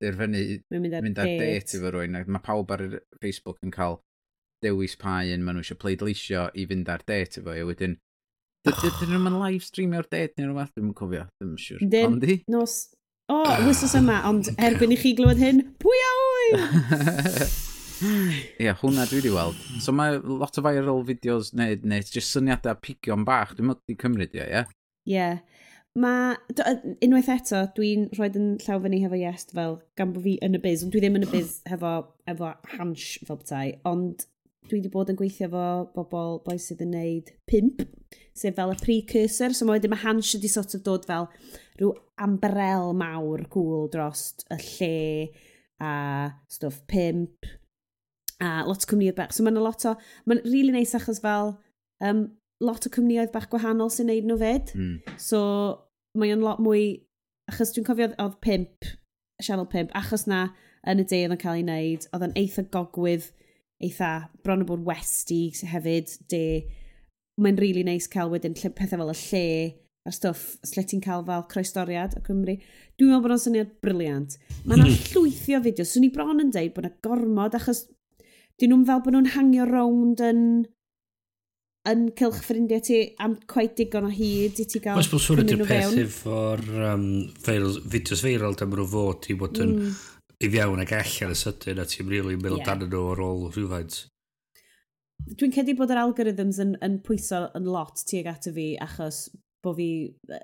derfynu 0.00 0.40
mynd 0.72 0.96
ar, 0.96 1.04
mynd 1.04 1.20
ar 1.20 1.28
date 1.28 1.78
efo 1.78 1.92
rwy'n. 1.92 2.18
Mae 2.26 2.44
pawb 2.44 2.72
ar 2.74 2.84
Facebook 3.20 3.60
yn 3.64 3.74
cael 3.74 4.00
dewis 4.64 4.96
pa 5.00 5.20
un 5.28 5.44
maen 5.44 5.58
nhw 5.58 5.64
eisiau 5.64 5.80
pleidleisio 5.80 6.48
i 6.56 6.66
fynd 6.70 6.90
ar 6.90 7.04
date 7.06 7.42
efo. 7.42 7.52
A 7.52 7.68
wedyn, 7.68 7.98
dydyn 8.66 9.12
nhw'n 9.14 9.40
live 9.42 9.66
streamio'r 9.66 10.08
date 10.10 10.40
neu 10.40 10.50
rhywbeth, 10.50 10.74
dwi'n 10.78 10.94
cofio, 10.96 11.26
dwi'n 11.40 11.56
siŵr. 11.66 11.86
Ond 12.06 12.24
di? 12.24 12.38
Nos, 12.52 12.78
O, 13.24 13.38
oh, 13.40 13.52
wythnos 13.64 13.94
yma, 13.96 14.18
ond 14.28 14.50
erbyn 14.60 14.90
i 14.92 14.96
chi 15.00 15.14
glywed 15.16 15.38
hyn, 15.40 15.62
pwy 15.80 16.00
a 16.04 16.08
wy! 16.18 16.42
Ie, 18.04 18.66
yeah, 18.66 18.76
hwnna 18.82 19.06
dwi 19.08 19.22
wedi 19.22 19.30
weld. 19.32 19.62
So 19.80 19.94
mae 19.96 20.18
lot 20.20 20.60
o 20.60 20.64
viral 20.66 21.00
fideos 21.08 21.54
neu, 21.56 21.78
neu 21.88 22.04
just 22.04 22.34
syniadau 22.34 22.76
pigion 22.84 23.24
bach, 23.24 23.54
dwi'n 23.56 23.70
mynd 23.70 23.94
i 23.94 23.96
cymryd 24.02 24.36
ie, 24.36 24.44
ie? 24.44 24.62
Ie. 25.14 25.30
Mae, 26.04 26.36
unwaith 27.06 27.32
eto, 27.32 27.62
dwi'n 27.78 28.10
rhoi 28.12 28.28
yn 28.42 28.52
llaw 28.66 28.84
fyny 28.84 29.00
hefo 29.06 29.16
Iest 29.22 29.56
fel 29.56 29.78
gan 29.96 30.12
bod 30.12 30.26
fi 30.26 30.36
yn 30.44 30.58
y 30.58 30.60
biz, 30.60 30.84
ond 30.84 30.92
dwi 30.92 31.00
ddim 31.06 31.16
yn 31.22 31.24
y 31.24 31.32
biz 31.32 31.56
hefo, 31.70 31.94
hefo 32.28 32.52
hans 32.74 33.06
fel 33.24 33.40
bethau, 33.40 33.72
ond 33.88 34.28
Dwi 34.64 34.78
wedi 34.78 34.92
bod 34.92 35.10
yn 35.12 35.18
gweithio 35.18 35.50
fo 35.52 35.64
bobl 35.92 36.38
boi 36.46 36.56
sydd 36.60 36.80
yn 36.86 36.94
neud 36.96 37.32
pimp, 37.50 37.82
sef 38.32 38.56
fel 38.56 38.72
y 38.72 38.78
precursor, 38.80 39.52
so 39.52 39.66
mae 39.66 39.76
wedyn 39.76 39.92
mae 39.92 40.04
Hans 40.04 40.32
wedi 40.36 40.48
sort 40.48 40.72
of 40.76 40.84
dod 40.86 41.04
fel 41.08 41.28
rhyw 41.76 41.92
ambrel 42.24 42.94
mawr 42.96 43.44
gwl 43.52 43.90
drost 43.92 44.46
y 44.54 44.58
lle 44.62 44.94
a 45.84 45.92
stwff 46.48 46.80
pimp 46.88 47.50
a 48.40 48.64
lot 48.66 48.84
o 48.86 48.90
cwmnioedd 48.90 49.18
bach. 49.18 49.34
So 49.34 49.44
mae'n 49.44 49.60
lot 49.60 49.84
o, 49.88 49.94
mae'n 50.24 50.42
rili 50.44 50.56
really 50.56 50.74
neis 50.78 50.94
achos 50.96 51.20
fel 51.22 51.54
um, 52.04 52.26
lot 52.64 52.86
o 52.86 52.92
cwmnioedd 52.94 53.32
bach 53.34 53.48
gwahanol 53.52 53.92
sy'n 53.92 54.10
neud 54.10 54.28
nhw 54.28 54.38
fed. 54.40 54.74
Mm. 54.78 55.16
So 55.20 55.40
mae 56.18 56.34
o'n 56.34 56.44
lot 56.44 56.62
mwy, 56.62 57.04
achos 57.50 57.74
dwi'n 57.74 57.86
cofio 57.86 58.10
oedd 58.12 58.38
pimp, 58.44 58.92
Channel 59.42 59.66
Pimp, 59.68 59.90
achos 59.98 60.28
na 60.30 60.46
yn 60.88 61.02
y 61.02 61.08
de 61.10 61.24
oedd 61.24 61.34
yn 61.34 61.40
cael 61.40 61.58
ei 61.58 61.64
wneud, 61.66 62.06
oedd 62.14 62.28
yn 62.28 62.36
eitha 62.38 62.64
gogwydd 62.74 63.32
eitha 63.86 64.10
bron 64.44 64.64
o 64.64 64.68
bod 64.68 64.84
westi 64.86 65.46
hefyd, 65.70 66.16
de. 66.32 66.44
Mae'n 67.40 67.56
rili 67.58 67.80
really 67.80 67.88
neis 67.88 68.06
cael 68.06 68.30
wedyn 68.30 68.54
pethau 68.54 69.00
fel 69.00 69.10
y 69.10 69.16
lle 69.18 69.46
a 70.04 70.12
stwff 70.12 70.58
lle 70.74 70.84
ti'n 70.86 71.00
cael 71.02 71.24
fel 71.26 71.46
croesdoriad 71.50 72.14
o 72.18 72.22
Cymru. 72.26 72.54
Dwi'n 72.94 73.10
meddwl 73.10 73.24
bod 73.24 73.34
o'n 73.34 73.42
syniad 73.42 73.72
briliant. 73.82 74.36
Mae 74.62 74.76
yna 74.76 74.86
mhm. 74.86 75.08
llwythio 75.10 75.60
fideo. 75.64 75.88
Swn 75.88 76.06
i 76.06 76.12
bron 76.14 76.44
yn 76.44 76.52
deud 76.54 76.74
bod 76.76 76.86
yna 76.86 76.94
gormod 77.02 77.56
achos 77.58 77.86
dyn 78.60 78.70
nhw'n 78.70 78.86
fel 78.90 79.02
bod 79.02 79.16
nhw'n 79.16 79.32
hangio 79.34 79.66
rownd 79.70 80.22
yn 80.22 80.44
yn 81.90 82.06
cilch 82.16 82.40
ffrindiau 82.46 82.80
ti 82.84 82.98
am 83.20 83.34
quite 83.50 83.76
digon 83.76 84.06
o 84.08 84.12
hyd 84.12 84.60
i 84.62 84.64
ti 84.68 84.80
gael 84.80 84.96
Mae'n 84.96 85.08
sbwyswr 85.08 85.42
ydy'r 85.42 85.64
peth 85.68 85.98
efo'r 86.00 86.62
um, 86.94 87.04
feil, 87.44 87.66
fideos 87.92 88.22
feirol 88.24 88.56
am 88.64 88.72
nhw 88.72 88.86
fod 88.88 89.28
i 89.28 89.36
fod 89.40 89.60
yn 89.60 89.74
mm 89.74 89.98
i 90.44 90.50
fiewn 90.52 90.82
ag 90.82 90.92
allan 90.98 91.32
y 91.32 91.38
sydyn 91.38 91.80
a 91.80 91.86
ti'n 91.88 92.10
rili'n 92.10 92.42
meddwl 92.42 92.60
yeah. 92.60 92.68
dan 92.68 92.84
nhw 92.88 93.06
ar 93.14 93.24
ôl 93.24 93.48
rhywfaint. 93.54 94.02
Dwi'n 95.40 95.54
cedi 95.54 95.76
bod 95.78 95.92
yr 95.94 96.02
algorithms 96.02 96.60
yn, 96.60 96.76
yn 96.84 97.00
pwyso 97.06 97.46
yn 97.56 97.68
lot 97.70 98.02
tuag 98.10 98.28
at 98.34 98.48
y 98.50 98.54
fi 98.56 98.68
achos 98.84 99.26
bod 99.64 99.78
fi 99.78 99.88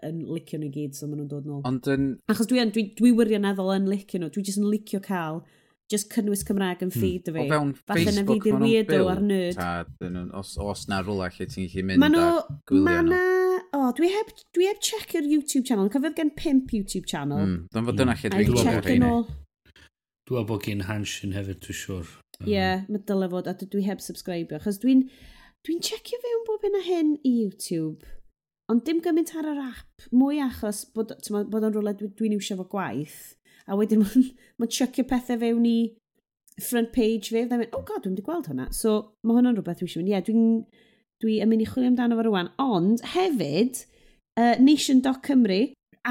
yn 0.07 0.23
licio 0.31 0.61
nhw 0.61 0.71
gyd, 0.73 0.97
so 0.97 1.09
maen 1.09 1.21
nhw'n 1.21 1.31
dod 1.31 1.49
nôl. 1.49 1.65
Ond 1.69 1.89
yn... 1.93 2.13
Achos 2.33 2.49
dwi, 2.49 2.63
dwi, 2.73 2.87
dwi 2.97 3.13
wirioneddol 3.19 3.75
yn 3.77 3.91
licio 3.91 4.23
nhw, 4.23 4.31
dwi 4.33 4.47
jyst 4.47 4.63
yn 4.63 4.71
licio 4.73 5.03
cael 5.05 5.43
just 5.91 6.09
cynnwys 6.15 6.45
Cymraeg 6.47 6.85
yn 6.87 6.93
ffid 6.95 7.29
hmm. 7.29 7.35
o 7.35 7.37
fi. 7.37 7.45
O 7.45 7.51
fewn 7.51 7.75
Falle 7.91 8.07
Facebook, 8.07 8.47
maen 8.47 8.63
nhw'n 8.63 8.89
byw 8.89 9.11
ar 9.11 9.23
nerd. 9.27 9.59
Ta, 9.59 9.71
dyn, 10.01 10.19
os, 10.39 10.55
os 10.63 10.87
na 10.91 11.03
rwla 11.03 11.29
lle 11.35 11.49
ti'n 11.51 11.67
gallu 11.67 11.87
mynd 11.91 12.03
ma 12.03 12.11
nhw, 12.13 12.27
a 12.31 12.59
gwylio 12.71 12.87
ma 12.87 12.97
nhw. 13.09 13.23
O, 13.77 13.85
dwi 13.99 14.11
heb, 14.15 14.33
dwi 14.57 14.71
heb 14.71 14.81
checio'r 14.83 15.27
YouTube 15.31 15.67
channel. 15.67 15.91
Cofiodd 15.93 16.17
gen 16.19 16.33
pimp 16.39 16.73
YouTube 16.75 17.11
channel. 17.11 17.43
Mm, 17.45 17.61
Dwi'n 17.75 17.89
fod 17.91 18.01
dyna 18.01 18.17
lle 18.19 18.33
dwi'n 18.33 18.49
gwybod 18.51 18.89
hynny. 18.91 19.13
Dwi'n 20.31 20.45
meddwl 20.45 20.47
bod 20.47 20.63
gen 20.63 20.83
Hanshin 20.87 21.33
hefyd, 21.35 21.57
dwi'n 21.65 21.75
siwr. 21.75 22.11
Ie, 22.45 22.53
yeah, 22.53 22.83
mae 22.87 23.01
dyle 23.03 23.27
fod, 23.33 23.49
a 23.51 23.55
dwi 23.59 23.81
heb 23.83 23.99
subscribe. 23.99 24.55
achos 24.55 24.77
dwi'n 24.79 25.01
dwi 25.67 25.75
checio 25.83 26.21
fewn 26.23 26.45
bob 26.47 26.63
hyn 26.63 26.77
a 26.79 26.83
hyn 26.87 27.09
i 27.27 27.33
YouTube, 27.41 28.07
ond 28.71 28.85
dim 28.87 29.01
gymaint 29.03 29.33
ar 29.35 29.49
yr 29.51 29.59
app, 29.65 30.05
mwy 30.15 30.39
achos 30.45 30.85
bod, 30.95 31.11
ma, 31.35 31.41
bod 31.43 31.67
o'n 31.67 31.75
rhywle 31.75 31.97
dwi'n 31.99 32.13
dwi 32.21 32.31
iwsio 32.37 32.61
fo 32.61 32.69
gwaith, 32.71 33.17
a 33.67 33.75
wedyn 33.81 34.05
mae'n 34.05 34.29
ma 34.63 34.69
checio 34.71 35.03
pethau 35.11 35.41
fewn 35.43 35.67
i 35.67 35.75
front 36.63 36.95
page 36.95 37.33
fi, 37.35 37.43
dwi'n 37.51 37.65
mynd, 37.65 37.75
oh 37.75 37.83
god, 37.83 38.07
dwi'n 38.07 38.15
wedi 38.15 38.27
gweld 38.31 38.53
hwnna. 38.53 38.69
So, 38.71 38.95
mae 39.27 39.41
hwnna'n 39.41 39.59
rhywbeth 39.59 39.83
dwi 39.83 39.91
eisiau 39.91 40.05
mynd, 40.05 40.13
ie, 40.13 40.15
yeah, 40.15 40.25
dwi'n 40.31 40.47
dwi 41.27 41.41
yn 41.43 41.51
mynd 41.51 41.67
i 41.67 41.69
chwilio 41.73 41.91
amdano 41.91 42.21
fo 42.21 42.29
rwan, 42.29 42.55
ond 42.69 43.03
hefyd, 43.17 43.83
uh, 44.39 44.55
nation.cymru, 44.63 45.61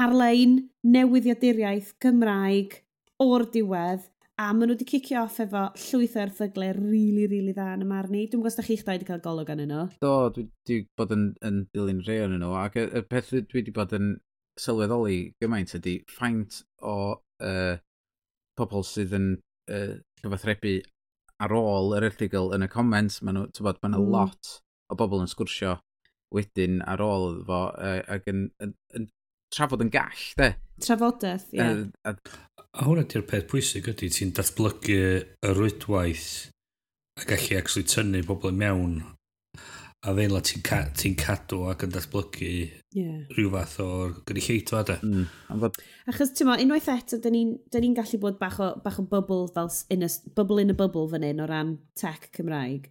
ar-lein 0.04 0.60
newyddiaduriaeth 0.98 1.96
Gymraeg 2.04 2.82
o'r 3.20 3.44
diwedd 3.52 4.08
a 4.40 4.46
maen 4.56 4.70
nhw 4.70 4.74
wedi 4.78 4.86
cicio 4.88 5.20
off 5.26 5.36
efo 5.42 5.66
llwyth 5.76 6.14
o 6.16 6.22
erthyglau 6.22 6.72
rili, 6.72 6.86
really, 6.88 7.12
rili 7.12 7.26
really 7.34 7.52
dda 7.56 7.66
yn 7.76 7.84
y 7.84 7.88
marn 7.90 8.14
i. 8.16 8.22
Dwi'n 8.24 8.40
gwybod 8.40 8.54
os 8.54 8.56
da 8.56 8.64
chi'ch 8.64 8.84
dau 8.86 8.96
wedi 8.96 9.08
cael 9.08 9.20
golwg 9.24 9.52
yn 9.52 9.60
nhw. 9.68 9.82
Do, 10.00 10.12
dwi 10.32 10.46
wedi 10.46 10.78
bod 10.96 11.12
yn, 11.16 11.26
yn 11.44 11.58
dilyn 11.76 12.00
rei 12.06 12.22
yn 12.24 12.38
nhw, 12.38 12.54
ac 12.62 12.78
y, 12.80 12.86
y 12.88 13.02
peth 13.10 13.34
dwi 13.34 13.60
wedi 13.60 13.74
bod 13.76 13.92
yn 13.98 14.14
sylweddoli 14.60 15.18
gymaint 15.42 15.76
ydy 15.76 15.98
ffaint 16.08 16.62
o 16.80 16.96
uh, 17.18 17.74
pobl 18.56 18.86
sydd 18.88 19.12
yn 19.18 19.28
uh, 19.68 19.92
cyfathrebu 20.22 20.78
ar 21.44 21.56
ôl 21.56 21.94
yr 21.98 22.08
erthigol 22.08 22.54
yn 22.56 22.64
y 22.64 22.72
comments, 22.72 23.20
Mae 23.20 23.36
nhw, 23.36 23.46
ti'n 23.52 23.68
bod, 23.68 23.84
maen 23.84 23.96
nhw 23.98 24.06
mm. 24.06 24.16
lot 24.16 24.56
o 24.88 24.96
bobl 24.96 25.20
yn 25.20 25.30
sgwrsio 25.30 25.76
wedyn 26.32 26.80
ar 26.88 27.04
ôl 27.04 27.42
fo, 27.44 27.66
uh, 27.76 28.00
ac 28.16 28.32
yn, 28.32 28.46
yn, 28.64 28.72
yn 28.96 29.10
trafod 29.54 29.84
yn 29.84 29.92
gall, 29.92 30.24
de. 30.38 30.52
Trafodaeth, 30.80 31.50
ie. 31.52 31.60
Yeah. 31.60 31.84
A, 32.08 32.14
a 32.70 32.86
hwnna 32.86 33.04
di'r 33.10 33.26
peth 33.28 33.48
pwysig 33.50 33.90
ydy, 33.92 34.10
ti'n 34.14 34.34
datblygu 34.36 34.98
y 34.98 35.54
rwydwaith 35.54 36.30
a 37.20 37.26
gallu 37.28 37.58
actually 37.58 37.88
tynnu 37.88 38.22
pobl 38.26 38.54
mewn 38.56 39.00
a 40.00 40.14
fel 40.16 40.32
la 40.32 40.40
ti'n 40.40 40.62
ca 40.64 40.78
ti 40.96 41.10
cadw 41.20 41.66
ac 41.68 41.82
yn 41.84 41.92
datblygu 41.92 42.52
yeah. 42.96 43.18
rhyw 43.36 43.50
fath 43.52 43.76
o'r 43.84 44.14
gynulleidfa 44.28 44.80
da. 44.88 44.96
Mm. 45.04 45.26
But... 45.60 45.76
Achos 46.08 46.32
ti'n 46.32 46.48
mo, 46.48 46.56
unwaith 46.56 46.88
eto, 46.94 47.18
dyn 47.20 47.36
ni'n 47.36 47.52
ni 47.84 47.92
gallu 47.98 48.20
bod 48.22 48.38
bach 48.40 48.56
o, 48.64 48.70
bach 48.84 48.96
o 49.02 49.04
bubble, 49.04 49.50
fel 49.52 49.68
in 49.92 50.06
a, 50.06 50.08
bubble 50.36 50.62
in 50.62 50.72
a 50.72 50.78
bubble 50.78 51.10
fan 51.12 51.26
hyn 51.26 51.44
o 51.44 51.48
ran 51.50 51.76
tech 52.00 52.30
Cymraeg. 52.36 52.88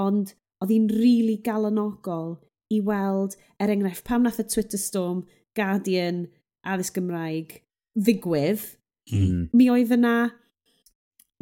Ond 0.00 0.32
oedd 0.64 0.72
hi'n 0.72 0.88
rili 0.88 1.02
really 1.02 1.38
galonogol 1.44 2.38
i 2.72 2.80
weld, 2.80 3.36
er 3.60 3.70
enghraifft, 3.70 4.06
pam 4.08 4.24
nath 4.24 4.40
y 4.40 4.48
Twitter 4.48 4.80
storm 4.80 5.26
Guardian, 5.56 6.24
addysg 6.66 6.98
Gymraeg, 6.98 7.60
ddigwydd, 7.96 8.64
mm. 9.12 9.46
mi 9.56 9.68
oedd 9.72 9.94
yna, 9.96 10.16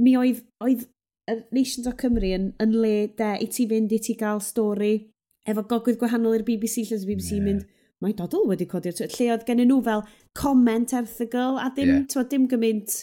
mi 0.03 0.17
oedd, 0.21 0.43
oedd 0.65 0.87
Nations 1.55 1.89
o 1.89 1.95
Cymru 1.97 2.35
yn, 2.37 2.51
yn 2.61 2.75
le 2.77 2.95
de 3.17 3.31
i 3.41 3.49
ti 3.49 3.65
fynd 3.69 3.93
i 3.97 4.01
ti 4.03 4.17
gael 4.21 4.43
stori 4.45 4.95
efo 5.49 5.65
gogwydd 5.69 5.97
gwahanol 6.01 6.37
i'r 6.37 6.45
BBC 6.45 6.85
lle 6.85 6.99
y 7.01 7.09
BBC 7.09 7.39
yeah. 7.39 7.47
mynd, 7.47 7.65
mae 8.05 8.17
Dodl 8.17 8.45
wedi 8.51 8.67
codi'r 8.69 8.97
lle 9.01 9.31
oedd 9.33 9.47
gen 9.49 9.63
nhw 9.65 9.81
fel 9.85 10.05
comment 10.37 10.93
erthigol 10.97 11.61
a 11.61 11.71
dim, 11.77 11.91
yeah. 11.91 12.07
twa, 12.13 12.27
dim 12.29 12.49
gymaint 12.51 12.99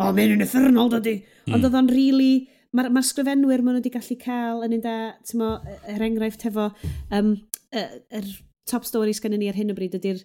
o, 0.00 0.08
oh, 0.08 0.12
mae'n 0.16 0.34
yn 0.38 0.44
effernol 0.44 0.90
dydy. 0.94 1.18
Mm. 1.44 1.54
Ond 1.56 1.66
oedd 1.68 1.76
o'n 1.76 1.90
really, 1.92 2.32
mae'r 2.72 2.88
ma, 2.88 3.00
ma 3.00 3.04
sgrifenwyr 3.04 3.62
maen 3.62 3.76
nhw 3.76 3.82
wedi 3.82 3.92
gallu 3.92 4.16
cael 4.22 4.64
yn 4.64 4.78
un 4.78 4.84
da, 4.84 4.94
ti'n 5.28 5.42
mo, 5.42 5.50
er 5.92 6.04
enghraifft 6.06 6.46
hefo, 6.48 6.70
um, 7.16 7.34
er, 7.68 7.98
er 8.16 8.30
top 8.70 8.86
stories 8.88 9.20
gen 9.20 9.36
ni 9.36 9.50
ar 9.50 9.58
hyn 9.58 9.74
o 9.74 9.76
bryd 9.76 9.98
ydy'r 9.98 10.22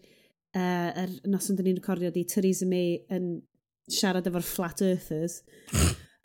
uh, 0.55 0.89
er 1.03 1.11
nos 1.29 1.49
ond 1.51 1.61
ni'n 1.61 1.79
recordio 1.79 2.11
di, 2.13 2.25
Theresa 2.29 2.67
May 2.69 2.99
yn 3.13 3.39
siarad 3.91 4.27
efo'r 4.29 4.45
flat 4.45 4.81
earthers. 4.85 5.41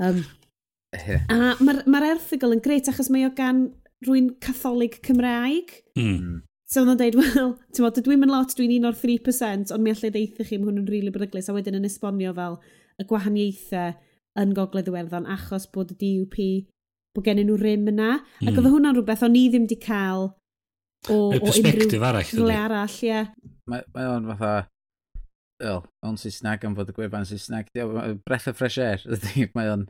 Um, 0.01 0.23
yeah. 0.97 1.27
a 1.29 1.57
mae'r 1.61 1.83
ma 1.91 2.01
erthigol 2.09 2.55
yn 2.57 2.63
gret 2.65 2.89
achos 2.89 3.11
mae 3.13 3.27
o 3.29 3.33
gan 3.37 3.67
rwy'n 4.07 4.31
catholig 4.41 5.01
Cymraeg. 5.05 5.75
Mm. 5.99 6.41
So 6.71 6.85
oedd 6.85 6.93
o'n 6.93 7.01
dweud, 7.01 7.19
wel, 7.19 7.53
ti'n 7.75 7.85
modd, 7.85 7.99
dwi'n 8.07 8.21
mynd 8.23 8.33
lot, 8.33 8.53
dwi'n 8.57 8.77
un 8.79 8.89
o'r 8.93 8.97
3%, 8.97 9.73
ond 9.75 9.83
mi 9.85 9.91
allai 9.91 10.13
ddeithio 10.15 10.47
chi, 10.47 10.57
mae 10.57 10.71
hwn 10.71 10.85
yn 10.85 10.87
rili 10.87 11.01
really 11.01 11.15
beryglis, 11.17 11.51
a 11.51 11.55
wedyn 11.57 11.81
yn 11.81 11.89
esbonio 11.89 12.31
fel 12.37 12.61
y 13.03 13.07
gwahaniaethau 13.11 13.97
yn 14.41 14.53
gogledd 14.55 14.91
Iwerddon 14.93 15.27
achos 15.35 15.67
bod 15.75 15.91
y 15.91 15.99
DUP, 15.99 16.39
bod 17.17 17.27
gen 17.27 17.43
nhw 17.43 17.57
rym 17.59 17.91
yna. 17.91 18.13
Mm. 18.21 18.47
Ac 18.47 18.53
hmm. 18.53 18.61
oedd 18.61 18.71
hwnna'n 18.77 18.97
rhywbeth 18.97 19.25
o'n 19.27 19.39
i 19.41 19.49
ddim 19.51 19.67
di 19.67 19.81
cael 19.83 20.31
O, 21.09 21.31
o 21.33 21.41
perspektif 21.41 22.03
arall. 22.05 22.29
Rwy'n 22.37 22.61
arall, 22.67 22.99
ie. 23.07 23.25
Mae, 23.71 23.87
mae 23.95 24.11
o'n 24.11 24.29
fatha, 24.35 24.53
Wel, 25.61 25.83
o'n 26.09 26.17
Saesneg 26.17 26.63
am 26.65 26.77
fod 26.77 26.89
y 26.89 26.95
gwefan 26.97 27.27
Saesneg. 27.29 27.69
Breath 28.25 28.49
of 28.49 28.57
fresh 28.57 28.79
air, 28.81 29.03
ydy. 29.17 29.51
Mae 29.57 29.73
o'n... 29.75 29.89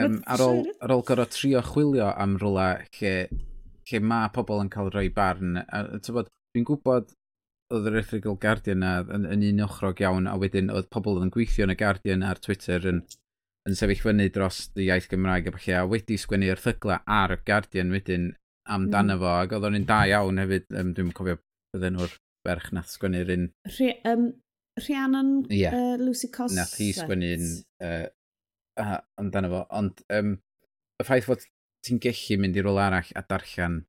Um, 0.00 0.20
ar, 0.24 0.40
ôl, 0.40 0.62
ar 0.80 0.92
ôl 0.94 1.02
gorau 1.04 1.28
trio 1.28 1.60
chwilio 1.66 2.06
am 2.16 2.38
rhywle 2.40 2.68
lle, 2.96 3.12
lle 3.90 3.98
mae 4.00 4.30
pobl 4.32 4.62
yn 4.62 4.70
cael 4.72 4.88
rhoi 4.92 5.08
barn. 5.12 5.58
Dwi'n 5.68 6.68
gwybod 6.68 7.12
oedd 7.72 7.88
yr 7.88 7.98
Ethical 8.00 8.38
Guardian 8.40 8.80
na, 8.84 8.92
yn, 9.16 9.26
yn 9.28 9.44
un 9.48 9.64
ochrog 9.66 10.00
iawn, 10.04 10.28
a 10.28 10.36
wedyn 10.40 10.72
oedd 10.72 10.88
pobl 10.92 11.20
yn 11.20 11.32
gweithio 11.32 11.66
yn 11.66 11.74
y 11.74 11.76
Guardian 11.80 12.24
ar 12.24 12.40
Twitter 12.40 12.84
yn, 12.88 13.02
yn 13.68 13.76
sefyll 13.76 14.00
fyny 14.04 14.28
dros 14.32 14.66
y 14.76 14.88
iaith 14.88 15.08
Gymraeg 15.12 15.48
a 15.48 15.54
falle, 15.56 15.78
a 15.80 15.88
wedi 15.88 16.20
sgwennu 16.20 16.52
erthygla 16.52 17.00
ar 17.20 17.36
y 17.36 17.40
Guardian 17.44 17.92
wedyn 17.96 18.30
amdano 18.70 19.16
mm. 19.16 19.22
fo, 19.22 19.34
ac 19.42 19.54
oedd 19.56 19.68
o'n 19.68 19.78
un 19.80 19.88
da 19.88 20.02
iawn 20.10 20.40
hefyd, 20.42 20.68
um, 20.78 20.94
dwi'n 20.96 21.12
cofio 21.16 21.38
bydden 21.74 21.98
nhw'r 21.98 22.16
berch 22.46 22.70
nath 22.76 22.90
sgwennu'r 22.94 23.32
un... 23.36 23.46
Rhi, 23.70 23.92
um, 24.08 24.28
Rhiannon 24.80 25.32
yeah. 25.52 25.74
uh, 25.76 25.96
Lucy 26.00 26.30
Cosset. 26.32 26.58
Nath 26.58 26.76
hi 26.80 26.90
sgwennu'n 26.96 27.48
uh, 27.84 28.06
uh, 28.80 28.98
amdano 29.20 29.52
fo, 29.52 29.62
ond 29.80 30.02
um, 30.16 30.36
y 31.00 31.06
ffaith 31.06 31.28
fod 31.28 31.44
ti'n 31.86 32.00
gellu 32.02 32.38
mynd 32.40 32.58
i 32.58 32.64
rôl 32.64 32.80
arall 32.80 33.10
a 33.18 33.24
darllen 33.28 33.82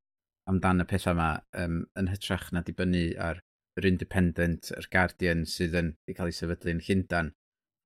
amdan 0.50 0.82
y 0.84 0.88
pethau 0.90 1.14
yma 1.14 1.30
um, 1.62 1.82
yn 1.98 2.10
hytrach 2.12 2.50
na 2.52 2.64
dibynnu 2.66 3.06
ar 3.22 3.40
yr 3.78 3.88
Independent, 3.88 4.70
yr 4.76 4.86
Guardian 4.92 5.44
sydd 5.50 5.74
yn 5.78 5.94
i 6.10 6.14
cael 6.14 6.30
ei 6.30 6.36
sefydlu'n 6.36 6.82
Llundan, 6.84 7.32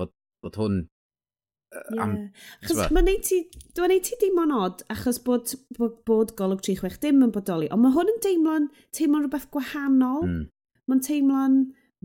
bod, 0.00 0.12
bod 0.44 0.58
hwn 0.60 0.82
Am, 2.00 2.14
yeah. 2.14 2.44
Achos 2.64 2.92
mae'n 2.94 3.08
neud 3.10 3.24
ti, 3.28 3.42
dwi'n 3.76 3.92
neud 3.92 4.06
ti 4.06 4.16
deimlo'n 4.22 4.54
od, 4.56 4.84
achos 4.94 5.18
bod, 5.24 5.52
bod, 5.76 5.98
bod 6.08 6.32
golwg 6.38 6.62
36 6.64 7.00
dim 7.02 7.20
yn 7.26 7.32
bodoli, 7.34 7.68
ond 7.74 7.84
mae 7.84 7.92
hwn 7.92 8.12
yn 8.14 8.22
deimlo'n 8.24 8.68
teimlo'n 8.96 9.26
rhywbeth 9.26 9.48
gwahanol. 9.52 10.24
Mm. 10.24 10.42
Mae'n 10.88 11.04
teimlo'n, 11.04 11.58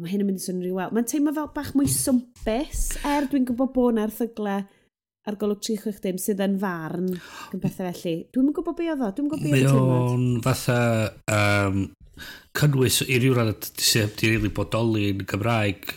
mae 0.03 0.11
hyn 0.11 0.25
yn 0.25 0.29
mynd 0.29 0.41
i 0.41 0.43
swnio 0.43 0.65
rhyw 0.65 0.79
wel, 0.81 0.95
mae'n 0.97 1.07
teimlo 1.07 1.35
fel 1.37 1.51
bach 1.55 1.71
mwy 1.77 1.87
swmpus, 1.91 2.85
er 3.07 3.29
dwi'n 3.31 3.47
gwybod 3.47 3.71
bod 3.75 3.99
na'r 3.99 4.11
thyglau 4.11 4.65
ar 5.23 5.37
golwg 5.39 5.61
36 5.63 6.01
dim 6.03 6.17
sydd 6.19 6.41
yn 6.43 6.57
farn 6.59 7.05
yn 7.07 7.13
m-hm. 7.15 7.61
bethau 7.63 7.93
felly. 7.93 8.15
Dwi'n 8.35 8.49
yn 8.49 8.55
gwybod 8.57 8.75
be 8.79 8.89
oedd 8.91 9.05
o, 9.05 9.11
dwi'n 9.15 9.29
gwybod 9.31 9.45
be 9.45 9.61
oedd 9.61 9.69
teimlad. 9.71 10.09
O'n 10.09 10.25
fatha 10.43 10.79
um, 11.37 11.85
cynnwys 12.59 12.99
i 13.07 13.21
ryw 13.23 13.37
rhan 13.37 13.53
sydd 13.79 14.19
wedi 14.27 14.51
bod 14.51 14.73
bodoli 14.73 15.07
yn 15.13 15.23
Gymraeg 15.29 15.93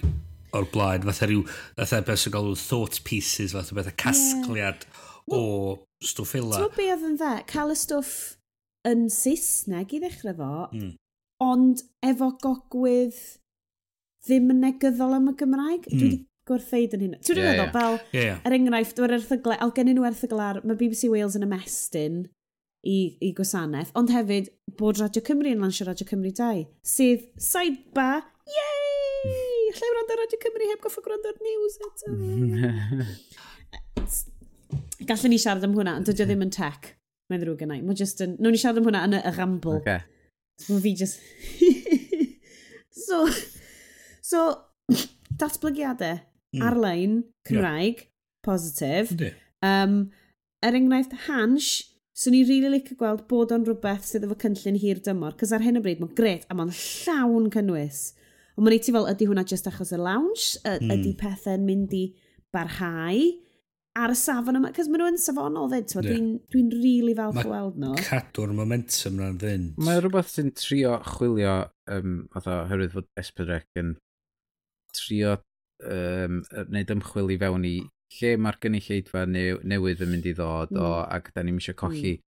o'r 0.58 0.68
blaen, 0.72 1.06
fatha 1.08 1.28
rhyw, 1.30 1.44
fatha 1.78 2.02
beth 2.06 2.22
sy'n 2.24 2.36
galw 2.36 2.54
thought 2.60 3.00
pieces, 3.06 3.54
fatha 3.56 3.78
beth 3.78 3.92
casgliad 4.00 4.86
yeah. 4.86 5.00
o 5.30 5.40
well, 5.40 5.80
stwff 6.04 6.36
illa. 6.38 6.60
Ti'n 6.62 6.76
be 6.76 6.90
oedd 6.92 7.08
yn 7.10 7.18
dda? 7.20 7.32
Cael 7.50 7.74
y 7.74 7.80
stwff 7.80 8.14
yn 8.86 9.08
Saesneg 9.12 9.96
i 9.96 10.00
ddechrau 10.02 10.36
fo, 10.38 10.52
mm. 10.70 10.94
ond 11.46 11.82
efo 12.06 12.30
gogwydd 12.42 13.18
ddim 14.26 14.50
yn 14.54 14.64
negyddol 14.64 15.18
am 15.18 15.30
y 15.30 15.36
Gymraeg. 15.38 15.86
Mm. 15.86 15.92
Dwi 15.92 15.98
hmm. 15.98 16.16
wedi 16.16 16.24
gwrtheid 16.46 16.94
yn 16.94 17.04
hynna. 17.06 17.20
Ti'n 17.26 17.40
yeah, 17.40 17.48
meddwl, 17.50 17.72
fel, 17.74 17.98
yeah, 18.14 18.24
yeah. 18.28 18.40
er 18.46 18.54
enghraifft, 18.54 19.02
mae'r 19.02 19.16
erthyglau, 19.18 19.58
al 19.62 19.74
gen 19.74 19.90
nhw 19.90 19.96
nhw 19.98 20.08
erthyglar, 20.10 20.62
mae 20.62 20.78
BBC 20.78 21.10
Wales 21.10 21.38
yn 21.38 21.46
ymestyn 21.46 22.22
i, 22.86 22.98
i 23.18 23.32
gwasanaeth, 23.34 23.90
ond 23.98 24.14
hefyd 24.14 24.52
bod 24.78 25.02
Radio 25.02 25.24
Cymru 25.26 25.50
yn 25.50 25.66
lansio 25.66 25.88
Radio 25.88 26.06
Cymru 26.06 26.30
2, 26.38 26.64
sydd 26.86 27.28
sidebar, 27.50 28.26
yay! 28.46 29.55
yn 29.76 29.82
lle 29.82 29.88
wrando 29.92 30.14
ar 30.14 30.20
Radio 30.22 30.38
Cymru 30.42 30.66
heb 30.70 30.80
goffa 30.84 31.02
gwrando 31.04 31.30
ar 31.30 31.38
news 31.44 31.74
eto. 31.86 32.06
Gallwn 35.08 35.32
ni 35.32 35.38
siarad 35.40 35.64
am 35.66 35.74
hwnna, 35.76 35.92
ond 36.00 36.06
dydw 36.08 36.22
i 36.24 36.26
ddim 36.30 36.44
yn 36.46 36.54
tech. 36.54 36.82
Mae'n 37.30 37.42
ddrwg 37.42 37.64
yna. 37.66 37.76
Mae'n 37.84 37.98
just 37.98 38.22
yn... 38.24 38.30
Nw'n 38.40 38.52
ni 38.56 38.60
siarad 38.62 38.80
am 38.80 38.86
hwnna 38.88 39.00
yn 39.08 39.14
y 39.18 39.20
ramble. 39.36 39.78
Okay. 39.82 40.00
So 40.62 40.70
fi 40.82 40.90
just... 40.96 41.16
so, 43.06 43.16
so, 44.24 44.38
datblygiadau 45.42 46.16
mm. 46.16 46.62
ar-lein 46.64 47.12
Cymraeg, 47.48 47.96
yeah. 48.06 48.12
positif. 48.46 49.12
Um, 49.64 49.92
er 50.64 50.78
enghraifft, 50.78 51.14
Hansh, 51.26 51.72
So 52.16 52.32
ni'n 52.32 52.46
rili 52.48 52.64
really 52.64 52.78
licio 52.78 52.94
gweld 52.96 53.26
bod 53.28 53.50
o'n 53.52 53.66
rhywbeth 53.66 54.06
sydd 54.08 54.24
efo 54.24 54.32
cynllun 54.40 54.78
hir 54.80 54.96
dymor, 55.04 55.34
cos 55.36 55.50
ar 55.52 55.60
hyn 55.60 55.76
o 55.76 55.82
bryd 55.84 56.00
mae'n 56.00 56.16
gret 56.16 56.48
a 56.48 56.56
mae'n 56.56 56.72
llawn 56.72 57.50
cynnwys. 57.52 58.16
Ond 58.56 58.64
mae'n 58.64 58.78
ei 58.78 58.84
ti 58.84 58.94
fel, 58.94 59.08
ydy 59.10 59.28
hwnna 59.28 59.44
just 59.48 59.68
achos 59.68 59.92
y 59.92 60.00
lounge? 60.00 60.56
Y, 60.62 60.78
mm. 60.78 60.94
Ydy 60.96 61.16
pethau'n 61.20 61.66
mynd 61.66 61.92
i 61.96 62.06
barhau? 62.54 63.26
ar 63.96 64.12
y 64.12 64.16
safon 64.18 64.58
yma, 64.58 64.70
cos 64.76 64.88
maen 64.92 65.02
nhw'n 65.02 65.18
safonol 65.20 65.70
fyd, 65.72 65.92
yeah. 65.94 66.04
dwi'n 66.04 66.26
dwi, 66.52 66.62
rili 66.74 66.80
really 66.82 67.14
falch 67.16 67.40
o 67.42 67.52
weld 67.52 67.78
nhw. 67.80 67.94
Mae 67.96 68.06
cadw'r 68.10 68.52
momentum 68.56 69.20
na'n 69.20 69.38
fynd. 69.40 69.78
Mae 69.86 70.02
rhywbeth 70.02 70.32
sy'n 70.34 70.52
trio 70.58 70.96
chwilio, 71.14 71.54
um, 71.96 72.18
otho, 72.36 72.58
herwydd 72.70 72.92
fod 72.96 73.08
Esperec 73.22 73.80
yn 73.80 73.94
trio 74.96 75.36
um, 75.36 76.42
wneud 76.66 76.92
ymchwil 76.96 77.32
i 77.32 77.38
fewn 77.40 77.68
i 77.68 77.74
lle 78.18 78.34
mae'r 78.40 78.60
gynulleidfa 78.62 79.24
new, 79.30 79.60
newydd 79.66 80.04
yn 80.04 80.12
mynd 80.12 80.28
i 80.28 80.34
ddod 80.36 80.74
mm. 80.74 80.80
o, 80.80 80.90
hmm. 80.92 81.14
ac 81.16 81.32
da 81.34 81.44
ni'n 81.44 81.60
eisiau 81.60 81.78
colli 81.80 82.16
mm. 82.18 82.24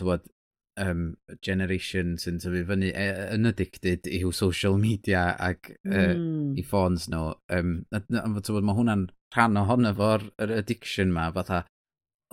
tywod, 0.00 0.26
um, 0.80 1.16
generation 1.42 2.16
sy'n 2.20 2.40
tyfu 2.42 2.64
fyny 2.68 2.88
e, 2.90 2.94
e, 2.94 3.26
yn 3.36 3.50
addicted 3.50 4.08
i'w 4.10 4.32
social 4.34 4.78
media 4.80 5.26
ac 5.38 5.70
e, 5.70 5.76
mm. 5.90 6.00
uh, 6.00 6.58
i 6.58 6.64
ffôns 6.66 7.08
nhw. 7.12 7.30
Um, 7.54 7.76
mae 7.92 8.78
hwnna'n 8.80 9.06
rhan 9.34 9.60
ohono 9.60 9.94
fo'r 9.98 10.26
addiction 10.44 11.14
ma, 11.14 11.30
fatha, 11.34 11.64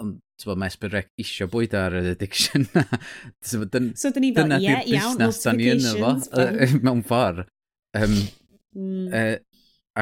ond 0.02 0.20
tywa, 0.42 0.58
mae 0.58 0.72
Esbyrec 0.72 1.12
isio 1.22 1.48
bwyd 1.52 1.76
ar 1.78 1.96
yr 2.00 2.12
addiction 2.16 2.68
na. 2.74 2.86
so, 3.48 3.64
dyn, 3.66 3.92
so 4.00 4.14
dyn 4.14 4.28
ni 4.28 4.34
fel, 4.36 4.56
ie, 4.58 4.62
yeah, 4.66 4.86
iawn, 4.86 5.18
notifications. 5.22 5.90
Dyna 5.94 6.14
busnes 6.14 6.30
da 6.32 6.50
ni 6.50 6.58
yno 6.58 6.72
fo, 6.72 6.80
mewn 6.88 7.04
ffordd. 7.08 7.44
Um, 8.02 8.16
mm. 8.78 9.10
uh, 9.10 9.36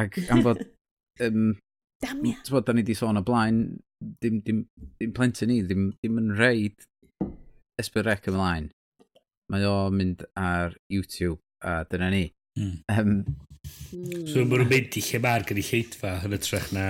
ac 0.04 0.22
am 0.28 0.46
fod... 0.48 0.66
Um, 1.20 1.58
Damia. 2.00 2.38
Tywa, 2.48 2.62
da 2.64 2.72
ni 2.72 2.80
di 2.88 2.94
sôn 2.96 3.20
o 3.20 3.22
blaen, 3.28 3.58
dim, 4.24 4.38
dim, 4.40 4.62
dim 5.02 5.10
plentyn 5.12 5.50
ni, 5.52 5.58
ddim, 5.68 5.90
ddim 5.98 6.22
yn 6.22 6.30
reid 6.38 6.86
Esbyrec 7.80 8.30
ymlaen, 8.32 8.72
mae 9.52 9.68
o 9.68 9.76
mynd 9.94 10.26
ar 10.40 10.76
YouTube 10.92 11.40
a 11.66 11.84
dyna 11.90 12.10
ni. 12.14 12.26
Mm. 12.60 12.76
Um. 12.96 13.14
So 14.30 14.44
mae 14.44 14.60
nhw'n 14.60 14.70
mynd 14.72 14.98
i 15.00 15.04
lle 15.04 15.22
mae'r 15.24 15.46
gynulleidfa 15.48 16.16
yn 16.26 16.36
ytrach 16.38 16.70
na 16.76 16.86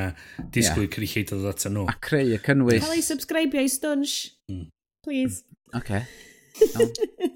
disgwyl 0.54 0.86
yeah. 0.86 0.94
cynulleidfa 0.96 1.38
ddod 1.38 1.52
ato 1.54 1.74
nhw. 1.74 1.86
A 1.92 1.96
creu 2.06 2.34
y 2.36 2.42
cynnwys. 2.46 2.84
Cael 2.86 2.98
ei 2.98 3.06
subscribio 3.06 3.64
i 3.66 3.72
Stunch, 3.72 4.18
mm. 4.52 4.66
please. 5.06 5.46
Oce. 5.74 5.80
Okay. 5.80 6.08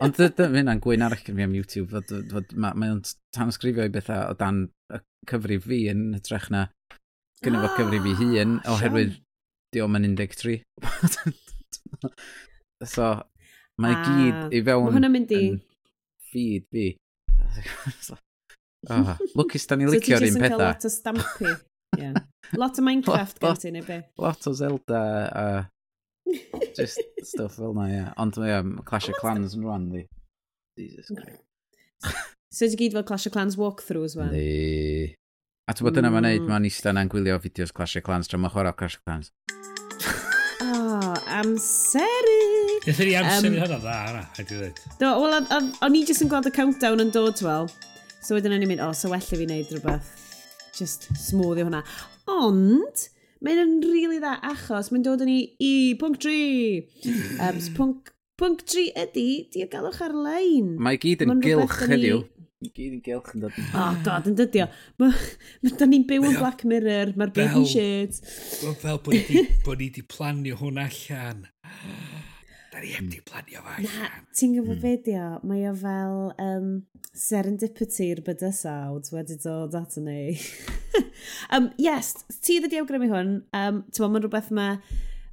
Ond 0.03 0.17
dyma 0.19 0.59
hynna'n 0.59 0.81
gwyn 0.83 1.05
arall 1.05 1.21
gen 1.23 1.37
fi 1.37 1.45
am 1.45 1.55
YouTube, 1.55 1.89
fod, 1.93 2.11
fod, 2.31 2.55
mae 2.59 2.91
o'n 2.91 3.01
tanysgrifio 3.35 3.85
i 3.87 3.91
bethau 3.93 4.33
o 4.33 4.37
dan 4.39 4.65
y 4.93 4.99
cyfri 5.29 5.59
fi 5.63 5.83
yn 5.93 6.09
hytrach 6.17 6.49
na 6.53 6.65
gynnu 7.43 7.61
fo 7.63 7.69
cyfri 7.77 8.01
fi 8.03 8.15
hun, 8.19 8.57
ah, 8.63 8.73
oherwydd 8.75 9.15
diolch 9.75 9.99
yn 9.99 10.17
13. 10.19 10.63
so, 12.93 13.13
Mae 13.81 13.95
ah, 13.97 14.03
gyd 14.05 14.53
i 14.53 14.61
fewn... 14.65 14.85
Mae 14.85 14.97
hwnna'n 14.97 15.13
mynd 15.13 15.33
i... 15.33 15.43
Feed 16.33 16.65
fi. 16.73 16.87
oh, 18.89 19.13
lwcus 19.37 19.65
da 19.69 19.77
ni 19.79 19.89
licio'r 19.89 20.27
un 20.27 20.41
pethau. 20.41 20.61
lot 20.61 20.85
o 20.85 20.91
stampu. 20.93 21.53
yeah. 22.01 22.17
Lot 22.59 22.77
o 22.77 22.85
Minecraft 22.85 23.41
gen 23.41 23.61
ti 23.63 23.71
neu 23.73 23.87
be. 23.87 24.01
Lot 24.21 24.49
o 24.49 24.53
Zelda 24.57 25.01
a... 25.29 25.47
Uh, 25.57 25.63
just 26.77 27.01
stuff 27.25 27.57
fel 27.57 27.73
na, 27.75 27.87
ie. 27.89 27.97
Yeah. 27.97 28.13
Ond 28.21 28.37
mae 28.39 28.53
um, 28.59 28.77
Clash 28.87 29.09
of 29.11 29.17
Clans 29.21 29.57
yn 29.57 29.65
rwan, 29.65 29.89
di. 29.91 30.05
Jesus 30.79 31.09
Christ. 31.09 31.41
so 32.53 32.69
ti 32.69 32.79
gyd 32.79 32.95
fel 32.97 33.05
Clash 33.09 33.27
of 33.29 33.35
Clans 33.35 33.57
walkthroughs, 33.59 34.15
as? 34.15 34.31
Ni. 34.31 35.13
A 35.67 35.75
ti'n 35.75 35.87
bod 35.87 35.99
yna 35.99 36.11
mae'n 36.11 36.21
ma'n 36.21 36.29
neud, 36.29 36.45
mm. 36.45 36.53
mae'n 36.53 36.69
eistedd 36.69 36.93
yna'n 36.93 37.11
gwylio 37.11 37.37
fideos 37.43 37.73
Clash 37.75 37.97
of 37.99 38.05
Clans 38.05 38.31
tra 38.31 38.39
ma'n 38.39 38.53
chwarae 38.53 38.75
Clash 38.79 38.99
of 38.99 39.05
Clans. 39.07 39.33
Ah, 40.63 40.69
oh, 40.69 41.13
amser 41.41 42.22
Nethon 42.83 43.07
ni 43.07 43.13
amser 43.15 43.47
i 43.47 43.59
hynna 43.61 43.77
dda, 43.79 43.95
yna, 44.11 44.21
haid 44.35 44.49
i 44.51 44.57
ddweud. 44.57 44.79
Do, 44.99 45.09
wel, 45.23 45.35
o'n 45.87 45.95
i 45.95 46.01
jyst 46.03 46.23
yn 46.25 46.31
gweld 46.31 46.49
y 46.49 46.51
countdown 46.55 47.03
yn 47.03 47.11
dod, 47.15 47.39
wel. 47.45 47.69
So 48.23 48.35
wedyn 48.35 48.55
o'n 48.55 48.65
i'n 48.65 48.71
mynd, 48.73 48.81
o, 48.83 48.89
so 48.97 49.11
well 49.11 49.23
i 49.23 49.27
fi 49.29 49.39
wneud 49.39 49.71
rhywbeth. 49.71 50.09
Just 50.75 51.07
smoothio 51.15 51.69
hwnna. 51.69 51.79
Ond, 52.33 53.05
mae'n 53.43 53.61
yn 53.61 53.71
rili 53.85 54.01
really 54.01 54.19
dda 54.19 54.33
achos 54.51 54.91
mae'n 54.91 55.05
dod 55.05 55.23
yn 55.23 55.31
i 55.31 55.37
i 55.63 55.71
pwnc 56.01 56.19
3. 56.25 57.13
Um, 57.37 57.61
so 57.63 57.75
pwnc, 57.77 58.11
pwnc 58.41 58.65
3 58.73 58.85
ydy 59.05 59.27
diogelwch 59.55 60.01
ar-lein. 60.03 60.73
Mae 60.83 60.99
gyd 60.99 61.23
yn 61.23 61.39
gylch 61.43 61.77
heddiw. 61.87 62.25
Mae 62.63 62.73
gyd 62.75 62.97
yn 62.97 63.03
gylch 63.05 63.31
yn 63.37 63.45
dod. 63.45 63.61
O, 63.63 63.85
oh, 63.85 64.01
god, 64.03 64.27
yn 64.31 64.35
dydio. 64.39 64.67
Da 65.79 65.87
ni'n 65.87 66.03
byw 66.09 66.27
yn 66.33 66.35
Black 66.41 66.67
Mirror, 66.67 67.15
mae'r 67.15 67.31
baby 67.39 67.63
shades. 67.67 68.19
Fel 68.83 68.99
bod 69.07 69.15
ni 69.15 69.47
wedi 69.71 70.03
planio 70.03 70.59
hwn 70.59 70.83
allan 70.83 71.47
ar 72.83 72.89
i 72.89 72.93
heb 72.93 73.03
hmm. 73.03 73.09
di 73.09 73.21
planio 73.23 73.63
fa. 73.63 73.75
Na, 73.79 74.09
ti'n 74.35 74.55
gwybod 74.57 74.77
mm. 74.77 74.83
beidio, 74.83 75.27
mae 75.47 75.67
o 75.69 75.73
fel 75.79 76.17
um, 76.43 76.69
serendipity 77.15 78.09
i'r 78.11 78.23
bydysawd 78.25 79.11
wedi 79.13 79.37
dod 79.43 79.77
at 79.79 79.95
ni. 80.03 80.33
um, 81.55 81.69
yes, 81.81 82.15
ti 82.43 82.59
ddod 82.59 82.75
i 82.75 82.81
awgrymu 82.81 83.09
hwn, 83.13 83.37
um, 83.55 83.83
ti'n 83.89 84.05
mae'n 84.09 84.25
rhywbeth 84.25 84.51
mae, 84.55 84.81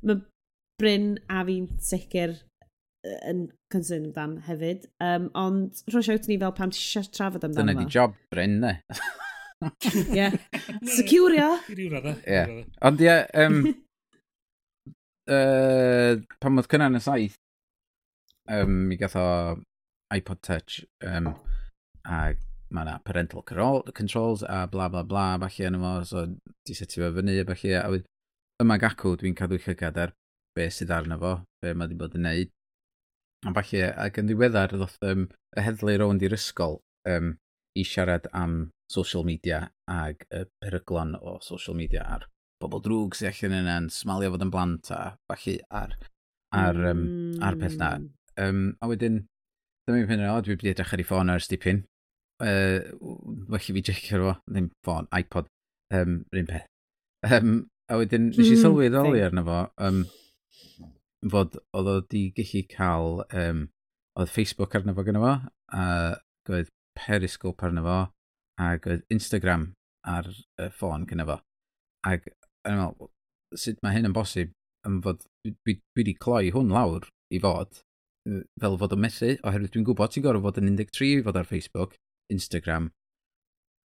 ma 0.07 0.21
Bryn 0.81 1.19
a 1.29 1.43
fi'n 1.45 1.67
sicr 1.85 2.39
yn 3.29 3.49
concern 3.73 4.07
amdan 4.09 4.39
hefyd. 4.47 4.87
Um, 5.05 5.29
ond 5.37 5.83
rwy'n 5.91 6.07
siawt 6.07 6.29
ni 6.31 6.39
fel 6.41 6.55
pam 6.57 6.73
ti 6.73 6.81
eisiau 6.81 7.11
trafod 7.13 7.45
amdano. 7.45 7.75
Dyna 7.75 7.83
di 7.83 7.93
job 7.93 8.17
Bryn, 8.33 8.61
ne? 8.63 8.79
Ie. 10.17 10.31
Securio. 10.97 11.53
Ie. 11.69 12.43
Ond 12.89 13.05
ie, 13.05 13.17
um, 13.45 13.63
uh, 15.31 16.21
pan 16.43 16.61
oedd 16.61 16.69
cynnan 16.71 16.99
y 16.99 17.03
saith, 17.05 17.37
um, 18.51 18.77
mi 18.90 18.99
gath 19.01 19.16
o 19.21 19.27
iPod 20.14 20.43
Touch, 20.47 20.81
um, 21.07 21.33
a 22.05 22.21
mae 22.71 22.87
yna 22.87 23.01
parental 23.03 23.43
controls 23.43 24.45
a 24.47 24.66
bla 24.71 24.88
bla 24.88 25.03
bla, 25.03 25.27
falle 25.43 25.69
yn 25.71 25.79
fo, 25.83 25.93
so 26.07 26.25
di 26.66 26.77
setio 26.77 27.07
fo 27.07 27.12
fyny, 27.19 27.37
falle, 27.49 27.77
a 27.81 27.88
wyd, 27.93 28.09
yma 28.62 28.79
gacw 28.83 29.16
dwi'n 29.19 29.37
cadw 29.38 29.59
llygad 29.59 29.99
ar 29.99 30.14
be 30.55 30.66
sydd 30.71 30.95
arno 30.95 31.19
fo, 31.19 31.35
be 31.62 31.75
mae 31.75 31.88
wedi 31.88 31.99
bod 31.99 32.16
yn 32.19 32.27
neud. 32.29 32.53
A 33.49 33.55
falle, 33.57 33.87
ac 34.07 34.21
yn 34.21 34.29
ddiweddar, 34.29 34.75
ddoth 34.77 34.99
um, 35.07 35.29
y 35.57 35.64
heddlu 35.66 35.97
rownd 35.99 36.27
i'r 36.27 36.37
ysgol 36.37 36.79
um, 37.09 37.35
i 37.79 37.87
siarad 37.87 38.27
am 38.37 38.61
social 38.90 39.25
media 39.27 39.64
ag 39.90 40.27
y 40.35 40.45
peryglon 40.62 41.14
o 41.21 41.38
social 41.43 41.79
media 41.79 42.03
ar 42.16 42.27
bobl 42.61 42.83
drwg 42.85 43.16
sy'n 43.16 43.31
allan 43.31 43.59
yna'n 43.62 43.90
smalio 43.94 44.33
fod 44.35 44.44
yn 44.46 44.53
blant 44.53 44.90
a 44.94 45.01
falle 45.31 45.57
ar, 45.83 45.96
ar, 46.57 46.81
um, 46.92 47.05
ar 47.44 47.57
peth 47.61 47.79
na. 47.81 47.94
Um, 47.96 48.11
hmm. 48.40 48.68
a 48.81 48.90
wedyn, 48.90 49.20
dyma 49.87 50.01
fi'n 50.01 50.11
penderfynu, 50.11 50.35
o, 50.35 50.44
dwi 50.44 50.57
wedi 50.57 50.73
edrych 50.75 50.94
ar 50.94 51.03
ei 51.03 51.09
ffôn 51.09 51.33
ers 51.35 51.49
dipyn. 51.51 51.85
Uh, 52.40 52.92
felly 53.53 53.77
fi 53.77 53.85
jecio 53.90 54.23
fo, 54.23 54.37
ddim 54.49 54.70
ffôn, 54.85 55.09
iPod, 55.16 55.51
um, 55.96 56.23
rhywun 56.33 56.51
peth. 56.51 56.68
Um, 57.29 57.57
a 57.90 57.99
wedyn, 58.01 58.31
nes 58.31 58.46
i 58.46 58.55
hmm, 58.55 58.62
sylweddoli 58.62 59.25
arno 59.25 59.44
fo, 59.49 59.61
um, 59.88 60.05
fod 61.33 61.59
oedd 61.77 61.92
o 61.92 61.99
di 62.12 62.27
gallu 62.37 62.64
cael, 62.70 63.23
um, 63.42 63.66
oedd 64.20 64.33
Facebook 64.33 64.77
arno 64.79 64.96
fo 64.96 65.05
gyda 65.07 65.25
fo, 65.25 65.35
a 65.77 65.85
oedd 66.51 66.73
Periscope 66.96 67.66
arno 67.68 67.85
fo, 67.87 67.99
ac 68.61 68.88
oedd 68.88 69.05
Instagram 69.12 69.70
ar 70.09 70.29
y 70.31 70.68
ffôn 70.77 71.09
gyda 71.09 71.29
fo. 71.29 71.40
Ac 72.09 72.31
yn 72.68 72.81
meddwl, 72.81 73.11
sut 73.57 73.81
mae 73.85 73.96
hyn 73.96 74.09
yn 74.11 74.16
bosib, 74.16 74.53
yn 74.88 75.01
fod, 75.05 75.25
dwi 75.46 75.77
wedi 75.96 76.14
cloi 76.16 76.51
hwn 76.55 76.73
lawr 76.75 77.09
i 77.33 77.40
fod, 77.42 77.83
fel 78.61 78.79
fod 78.81 78.96
yn 78.96 79.03
methu, 79.05 79.35
oherwydd 79.49 79.75
dwi'n 79.75 79.87
gwybod 79.88 80.14
ti'n 80.14 80.25
gorfod 80.27 80.59
fod 80.59 80.62
yn 80.62 80.79
13 80.79 81.20
i 81.20 81.25
fod 81.27 81.38
ar 81.40 81.49
Facebook, 81.49 81.96
Instagram, 82.33 82.90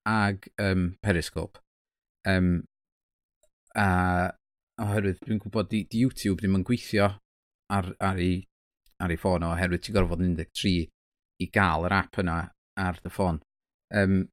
ag 0.08 0.48
um, 0.60 0.88
Periscope. 1.02 1.60
Um, 2.28 2.64
a 3.76 4.32
oherwydd 4.82 5.20
dwi'n 5.22 5.40
gwybod 5.42 5.70
di, 5.70 5.84
di 5.90 6.02
YouTube 6.02 6.40
ddim 6.40 6.58
yn 6.58 6.66
gweithio 6.66 7.08
ar, 7.74 7.90
ar, 8.02 8.20
ei, 8.20 8.42
ar 9.02 9.12
ei 9.12 9.20
ffôn 9.20 9.46
o, 9.46 9.52
oherwydd 9.54 9.84
ti'n 9.86 9.96
gorfod 9.96 10.18
fod 10.18 10.26
yn 10.26 10.36
13 10.38 10.90
i 11.42 11.50
gael 11.54 11.86
yr 11.88 11.96
app 11.96 12.20
yna 12.22 12.38
ar 12.80 13.00
dy 13.02 13.12
ffôn. 13.12 13.40
Um, 13.94 14.24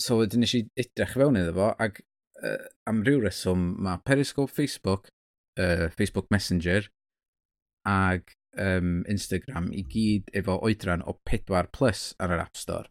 so 0.00 0.20
wedyn 0.20 0.42
nes 0.42 0.54
i 0.58 0.64
edrych 0.78 1.14
fewn 1.18 1.38
iddo 1.38 1.54
fo, 1.58 1.70
ac 1.82 2.02
uh, 2.46 2.68
am 2.90 3.02
ryw 3.06 3.22
reswm, 3.24 3.72
mae 3.82 4.00
Periscope 4.06 4.52
Facebook, 4.52 5.10
uh, 5.60 5.88
Facebook 5.96 6.28
Messenger 6.30 6.88
ag 7.88 8.34
um, 8.58 9.02
Instagram 9.10 9.70
i 9.74 9.82
gyd 9.88 10.30
efo 10.38 10.58
oedran 10.62 11.04
o 11.06 11.16
4 11.28 11.70
plus 11.74 12.12
ar 12.22 12.34
yr 12.34 12.44
App 12.44 12.58
Store. 12.58 12.88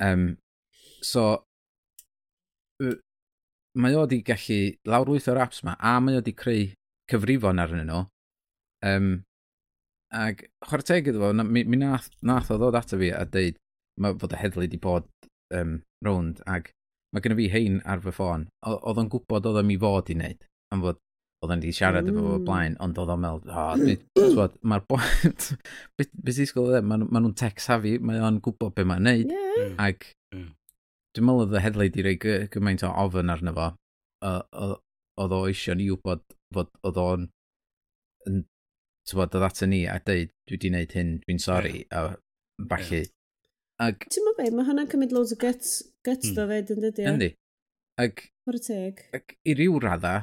Um, 0.00 0.36
so, 1.02 1.44
uh, 2.82 2.98
mae 3.78 3.96
o 3.96 4.04
wedi 4.04 4.22
gallu 4.26 4.60
lawrwyth 4.88 5.28
o'r 5.30 5.42
apps 5.44 5.62
yma 5.64 5.76
a 5.78 5.98
mae 6.02 6.16
o 6.16 6.22
wedi 6.22 6.36
creu 6.36 6.68
cyfrifon 7.10 7.62
arnyn 7.62 7.88
nhw. 7.90 8.04
Um, 8.86 9.10
Ac 10.08 10.46
chwarae 10.64 10.86
teg 10.88 11.08
iddo 11.10 11.20
fo, 11.20 11.32
mi, 11.36 11.64
mi 11.68 11.76
nath, 11.76 12.08
nath 12.24 12.48
o 12.54 12.56
ddod 12.56 12.78
ato 12.78 12.96
fi 12.96 13.10
a 13.12 13.26
dweud 13.28 13.58
ma, 14.00 14.14
fod 14.16 14.32
y 14.32 14.38
heddlu 14.40 14.62
wedi 14.64 14.78
bod 14.80 15.08
um, 15.52 15.82
rownd 16.06 16.40
ac 16.48 16.70
Mae 17.14 17.24
gen 17.24 17.34
i 17.34 17.38
fi 17.38 17.50
hein 17.54 17.82
ar 17.88 18.02
fy 18.04 18.12
ffôn. 18.12 18.48
Oedd 18.68 19.02
o'n 19.02 19.12
gwybod 19.12 19.46
oedd 19.48 19.62
o'n 19.62 19.68
mi 19.68 19.78
fod 19.80 20.10
i 20.12 20.16
wneud. 20.18 20.42
Am 20.74 20.82
fod 20.84 21.00
oedd 21.44 21.54
o'n 21.54 21.62
di 21.62 21.72
siarad 21.74 22.08
efo 22.10 22.18
fo 22.18 22.36
mm. 22.36 22.44
blaen, 22.46 22.76
ond 22.82 22.98
oedd 22.98 23.12
o'n 23.14 23.22
meld, 23.22 23.50
o, 24.42 24.46
mae'r 24.72 24.84
bwynt, 24.90 25.48
beth 25.98 26.40
i'n 26.42 26.48
sgol 26.50 26.72
maen 26.82 27.06
nhw'n 27.06 27.36
tech 27.38 27.62
savvy, 27.62 27.94
mae 28.02 28.18
o'n 28.26 28.40
gwybod 28.42 28.74
beth 28.74 28.88
mae'n 28.90 29.06
neud, 29.06 29.30
yeah. 29.30 29.68
Mm. 29.68 29.76
ac 29.84 30.08
mm. 30.34 30.48
dwi'n 31.14 31.28
meddwl 31.28 31.44
oedd 31.46 31.58
y 31.60 31.62
headlay 31.62 31.92
di 31.94 32.06
rei 32.06 32.18
gymaint 32.18 32.82
o 32.86 32.90
ofyn 33.04 33.30
arno 33.34 33.54
fo, 33.54 33.68
oedd 34.26 35.36
o 35.38 35.40
eisiau 35.46 35.78
ni 35.78 35.86
wybod 35.92 36.24
fod 36.56 36.74
oedd 36.90 36.98
o'n 37.04 37.28
yn, 38.26 38.42
tywod, 39.06 39.38
oedd 39.38 39.46
ato 39.46 39.70
ni 39.70 39.84
a 39.86 40.00
dweud, 40.02 40.34
dwi 40.48 40.58
wedi 40.58 40.72
gwneud 40.72 40.98
hyn, 40.98 41.14
dwi'n 41.22 41.42
sori, 41.44 41.84
a 41.94 42.08
falle, 42.72 43.04
Ag... 43.82 44.08
Ti'n 44.10 44.26
mynd 44.26 44.38
be, 44.40 44.48
mae 44.56 44.66
hwnna'n 44.66 44.88
cymryd 44.90 45.14
loads 45.14 45.34
o 45.34 45.38
guts, 45.38 45.76
guts 46.06 46.32
hmm. 46.32 46.50
fed 46.50 46.72
yn 46.74 46.82
dydi? 46.82 47.06
Yndi. 47.06 47.28
Ag... 48.02 48.24
O'r 48.50 48.58
teg. 48.62 49.04
Ag 49.14 49.36
i 49.46 49.54
ryw 49.58 49.78
radda, 49.84 50.14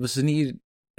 fyswn 0.00 0.28
ni 0.28 0.36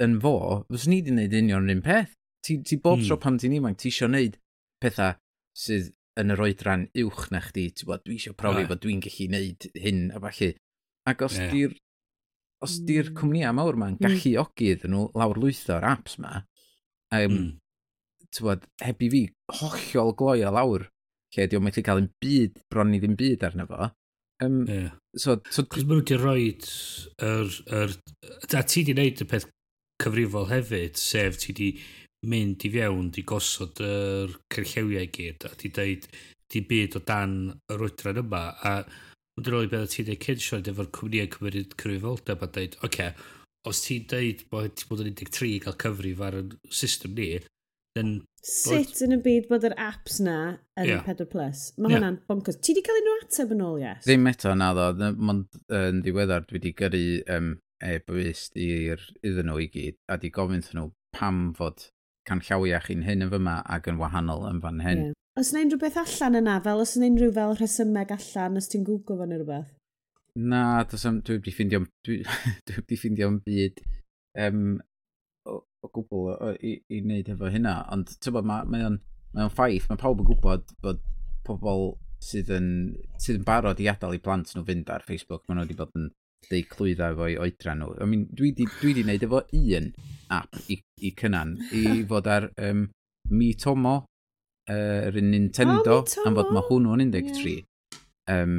yn 0.04 0.18
fo, 0.22 0.34
fyswn 0.70 0.94
ni 0.94 1.00
wedi 1.00 1.14
gwneud 1.14 1.36
union 1.40 1.66
yr 1.66 1.78
un 1.78 1.84
peth. 1.86 2.14
Ti, 2.46 2.60
ti 2.64 2.78
bob 2.80 3.02
mm. 3.02 3.08
tro 3.08 3.18
pam 3.20 3.36
ti'n 3.36 3.52
ifanc, 3.58 3.76
ti 3.80 3.90
eisiau 3.90 4.08
gwneud 4.08 4.38
pethau 4.80 5.16
sydd 5.60 5.90
yn 6.20 6.32
yr 6.32 6.40
oedran 6.46 6.86
uwch 7.02 7.26
na 7.34 7.42
chdi, 7.44 7.66
ti 7.76 7.88
bod, 7.88 8.04
dwi 8.06 8.16
eisiau 8.16 8.36
profi 8.38 8.62
yeah. 8.62 8.70
bod 8.70 8.80
dwi'n 8.80 9.02
gallu 9.04 9.26
gwneud 9.28 9.66
hyn 9.82 10.06
a 10.14 10.22
falle. 10.24 10.50
Ac 11.10 11.24
os 11.26 11.36
yeah. 11.36 11.52
di'r 11.52 11.74
os 12.64 12.78
di'r 12.86 13.10
hmm. 13.10 13.18
cwmnïau 13.18 13.56
mawr 13.56 13.78
ma'n 13.80 13.96
hmm. 13.96 14.04
gallu 14.06 14.32
mm. 14.34 14.40
ogi 14.44 14.70
iddyn 14.74 14.94
nhw 14.94 15.04
lawr 15.20 15.38
lwytho 15.40 15.76
o'r 15.76 15.88
apps 15.90 16.16
ma, 16.20 16.42
um, 17.16 17.36
mm. 17.36 18.40
bod, 18.44 18.66
heb 18.84 19.04
i 19.04 19.12
fi 19.14 19.22
hollol 19.60 20.14
gloi 20.16 20.42
o 20.44 20.54
lawr 20.54 20.86
lle 21.34 21.46
di 21.46 21.58
o'n 21.58 21.64
methu 21.64 21.84
cael 21.86 22.02
un 22.02 22.10
byd, 22.22 22.60
bron 22.70 22.94
i 22.94 23.00
ddim 23.02 23.16
byd 23.18 23.46
arno 23.48 23.66
fo. 23.70 23.90
Um, 24.42 24.64
yeah. 24.66 24.90
so, 25.14 25.36
so... 25.52 25.66
Cos 25.68 25.84
maen 25.84 26.00
nhw 26.00 26.02
wedi 26.02 26.18
rhoi 26.18 26.44
yr... 26.50 26.60
Er, 27.28 27.50
er, 27.80 27.96
a 28.56 28.62
ti 28.64 28.80
wedi 28.80 28.94
gwneud 28.94 29.24
y 29.24 29.28
peth 29.28 29.48
cyfrifol 30.00 30.48
hefyd, 30.50 30.96
sef 31.00 31.38
ti 31.40 31.52
wedi 31.52 31.70
mynd 32.30 32.64
i 32.66 32.72
fewn, 32.72 33.10
di 33.14 33.24
gosod 33.28 33.80
yr 33.84 34.34
cyrllewiau 34.52 35.10
gyd, 35.14 35.46
a 35.48 35.52
ti 35.60 35.72
dweud 35.76 36.08
di 36.50 36.64
byd 36.66 36.98
o 36.98 37.04
dan 37.06 37.36
yr 37.70 37.84
oedran 37.86 38.20
yma, 38.24 38.42
a 38.66 38.72
mae'n 39.36 39.52
rhoi 39.52 39.68
beth 39.72 39.94
ti'n 39.94 40.08
dweud 40.08 40.24
cyn 40.24 40.42
sioed 40.46 40.72
efo'r 40.72 40.90
cwmnïau 40.96 41.30
cymryd 41.36 41.76
cyfrifoldeb 41.76 42.44
a 42.44 42.50
dweud, 42.56 42.76
oce, 42.80 42.88
okay, 42.88 43.36
os 43.70 43.84
ti'n 43.84 44.08
dweud 44.10 44.44
bod 44.52 44.76
ti 44.76 44.88
bod 44.88 45.04
yn 45.04 45.16
13 45.16 45.48
i 45.52 45.62
cael 45.64 45.78
cyfrif 45.84 46.24
ar 46.26 46.40
y 46.40 46.44
system 46.82 47.16
ni, 47.16 47.30
Then, 47.98 48.20
Sut 48.46 48.92
bod... 48.92 49.00
yn 49.04 49.16
y 49.16 49.18
byd 49.24 49.48
bod 49.50 49.64
yr 49.66 49.74
apps 49.80 50.20
na 50.22 50.36
yn 50.78 50.92
yeah. 50.92 51.02
4 51.06 51.26
Plus? 51.32 51.62
Mae 51.76 51.90
yeah. 51.90 51.98
hwnna'n 51.98 52.20
bonkers. 52.30 52.60
Ti 52.62 52.74
wedi 52.74 52.84
cael 52.86 53.00
unrhyw 53.00 53.24
ateb 53.24 53.54
yn 53.56 53.64
ôl, 53.66 53.80
yes? 53.82 54.04
Ddim 54.06 54.28
eto 54.30 54.54
na 54.56 54.70
ddo. 54.76 55.10
Mond 55.18 55.58
yn 55.80 56.02
ddiweddar 56.04 56.46
dwi 56.46 56.60
wedi 56.60 56.74
gyrru 56.78 57.04
um, 57.36 57.54
e-byst 57.82 58.58
i'r 58.60 59.02
iddyn 59.26 59.50
nhw 59.50 59.58
i 59.64 59.70
gyd 59.74 59.98
a 60.12 60.18
di 60.20 60.30
gofyn 60.34 60.62
nhw 60.76 60.90
pam 61.16 61.48
fod 61.58 61.88
canllawiau 62.28 62.92
i'n 62.94 63.06
hyn 63.08 63.26
yn 63.26 63.32
fyma 63.32 63.60
ac 63.76 63.88
yn 63.90 63.98
wahanol 64.00 64.46
yn 64.50 64.62
fan 64.62 64.84
hyn. 64.84 65.04
Yeah. 65.08 65.16
Os 65.40 65.52
yna 65.52 65.64
unrhyw 65.64 65.80
beth 65.80 65.98
allan 66.00 66.38
yna, 66.40 66.58
fel 66.62 66.82
os 66.82 66.96
yna 66.98 67.08
unrhyw 67.10 67.34
fel 67.36 67.56
rhesymeg 67.56 68.12
allan, 68.14 68.58
os 68.60 68.68
ti'n 68.70 68.86
gwgw 68.86 69.18
fan 69.18 69.32
neu 69.32 69.40
rhywbeth? 69.40 69.70
Na, 70.50 70.62
dwi 70.86 71.36
wedi 71.36 71.54
ffindio'n 71.54 71.86
dwi, 72.06 72.20
dwi 72.70 72.98
ffindio'n 72.98 73.40
byd 73.46 73.82
um, 74.46 74.78
o, 75.50 75.60
o 75.82 75.90
gwbl 75.94 76.30
o, 76.32 76.52
i, 76.56 76.76
i 76.88 77.00
wneud 77.04 77.30
efo 77.34 77.50
hynna, 77.52 77.80
ond 77.94 78.12
ti'n 78.16 78.36
bod, 78.36 78.48
mae 78.48 78.66
ma 78.70 78.84
o'n 78.88 79.00
ma 79.36 79.48
ffaith, 79.52 79.88
mae 79.90 80.00
pawb 80.00 80.22
yn 80.22 80.30
gwybod 80.30 80.72
bod 80.84 81.02
pobl 81.46 81.92
sydd 82.22 82.50
yn, 82.52 82.70
sydd 83.20 83.40
yn 83.40 83.46
barod 83.46 83.80
i 83.80 83.88
adael 83.90 84.16
i 84.18 84.22
plant 84.22 84.52
nhw 84.54 84.64
fynd 84.66 84.90
ar 84.92 85.04
Facebook, 85.06 85.44
maen 85.46 85.60
nhw 85.60 85.66
wedi 85.68 85.78
bod 85.78 85.94
yn 85.98 86.10
deu 86.50 86.64
clwydda 86.72 87.12
efo'i 87.14 87.36
oedran 87.40 87.82
nhw. 87.82 87.94
I 88.00 88.08
mean, 88.08 88.26
dwi 88.36 88.50
wedi 88.50 88.66
dwi 88.80 88.94
di 88.96 89.04
wneud 89.06 89.26
efo 89.26 89.42
un 89.60 89.90
app 90.36 90.60
i, 90.72 90.78
i 91.06 91.12
cynnan, 91.16 91.56
i 91.76 91.84
fod 92.10 92.30
ar 92.30 92.50
um, 92.68 92.86
Mi 93.30 93.52
Tomo, 93.54 93.96
yr 94.70 95.16
uh, 95.16 95.24
Nintendo, 95.24 96.00
oh, 96.00 96.06
Mi 96.06 96.28
am 96.28 96.38
fod 96.38 96.52
mae 96.54 96.66
hwnnw 96.68 96.96
yn 96.96 97.14
13. 97.14 97.50
Yeah. 97.50 97.64
Um, 98.30 98.58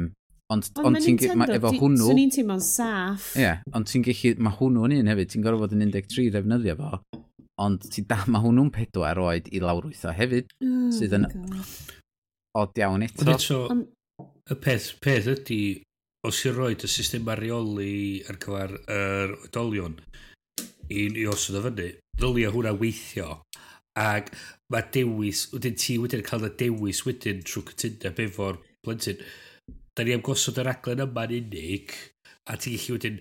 Ond, 0.52 0.68
ond, 0.82 0.86
ond 0.90 1.00
ti'n 1.00 1.38
ma, 1.38 1.46
efo 1.54 1.70
hwnnw... 1.78 2.08
Swn 2.10 2.20
i'n 2.20 2.32
teimlo'n 2.34 2.62
saff. 2.64 3.30
Ie, 3.38 3.44
yeah, 3.46 3.60
ond 3.76 3.88
ti'n 3.88 4.04
gallu... 4.04 4.32
Mae 4.44 4.56
hwnnw'n 4.58 4.94
un 4.98 5.10
hefyd, 5.12 5.30
ti'n 5.32 5.44
gorfod 5.44 5.72
fod 5.72 5.76
yn 5.78 5.92
13 5.94 6.32
ddefnyddio 6.34 6.74
fo. 6.80 6.90
Ond 7.62 7.86
ti 7.94 8.04
da, 8.08 8.18
mae 8.26 8.42
hwnnw'n 8.42 8.72
pedwar 8.74 9.20
oed 9.22 9.48
i 9.52 9.62
lawrwytho 9.62 10.12
hefyd. 10.18 10.52
Oh, 10.66 10.90
sydd 10.92 11.16
yn... 11.16 11.28
Od 12.60 12.80
iawn 12.82 13.06
eto. 13.06 13.24
Ond 13.24 13.32
eto, 13.32 13.60
on... 13.72 13.84
y 14.52 14.58
peth, 14.60 14.90
peth 15.04 15.30
ydy, 15.32 15.62
os 16.28 16.42
i'n 16.46 16.56
rhoi 16.56 16.74
y 16.76 16.90
system 16.90 17.30
arioli 17.32 17.94
ar 18.28 18.40
gyfer 18.42 18.74
yr 18.92 19.32
oedolion 19.38 19.96
i, 20.90 21.06
i 21.06 21.24
osod 21.30 21.58
o 21.58 21.64
fyny, 21.64 21.94
ddylia 22.18 22.52
hwnna 22.52 22.74
weithio. 22.82 23.38
Ac 23.98 24.28
mae 24.72 24.84
dewis, 24.92 25.46
wedyn 25.52 25.80
ti 25.80 25.96
wedyn 26.00 26.24
cael 26.26 26.46
y 26.48 26.52
dewis 26.60 27.02
wedyn 27.08 27.40
trwy 27.46 27.64
cytundeb 27.72 28.20
efo'r 28.26 28.60
blentyn 28.84 29.20
da 29.96 30.04
ni 30.04 30.14
am 30.16 30.24
gosod 30.24 30.60
yr 30.62 30.72
aglen 30.72 31.04
yma'n 31.06 31.34
unig, 31.38 31.96
a 32.48 32.56
ti'n 32.58 32.78
gallu 32.78 32.98
wedyn 32.98 33.18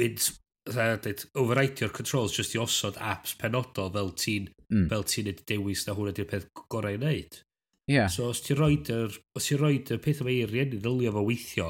mynd, 0.00 0.28
dweud, 0.66 1.24
overridio'r 1.38 1.94
controls 1.94 2.36
just 2.36 2.54
i 2.56 2.62
osod 2.62 2.98
apps 3.02 3.34
penodol 3.40 3.92
fel 3.94 4.12
ti'n 4.18 4.50
mm. 4.72 4.86
fel 4.92 5.04
ti'n 5.06 5.34
dewis 5.46 5.86
na 5.86 5.96
hwnna 5.96 6.14
di'r 6.14 6.30
peth 6.30 6.48
gorau 6.70 6.96
i 6.96 7.00
wneud. 7.00 7.42
Yeah. 7.86 8.08
So 8.10 8.32
os 8.32 8.40
ti'n 8.42 8.58
roed 8.58 8.88
yr, 8.90 9.14
os 9.38 9.46
ti'n 9.46 9.60
roed 9.60 9.92
y 9.94 9.98
peth 10.02 10.24
yma 10.24 10.32
i'r 10.34 10.50
rieni, 10.50 10.80
ddylio 10.82 11.12
fo 11.14 11.22
weithio, 11.28 11.68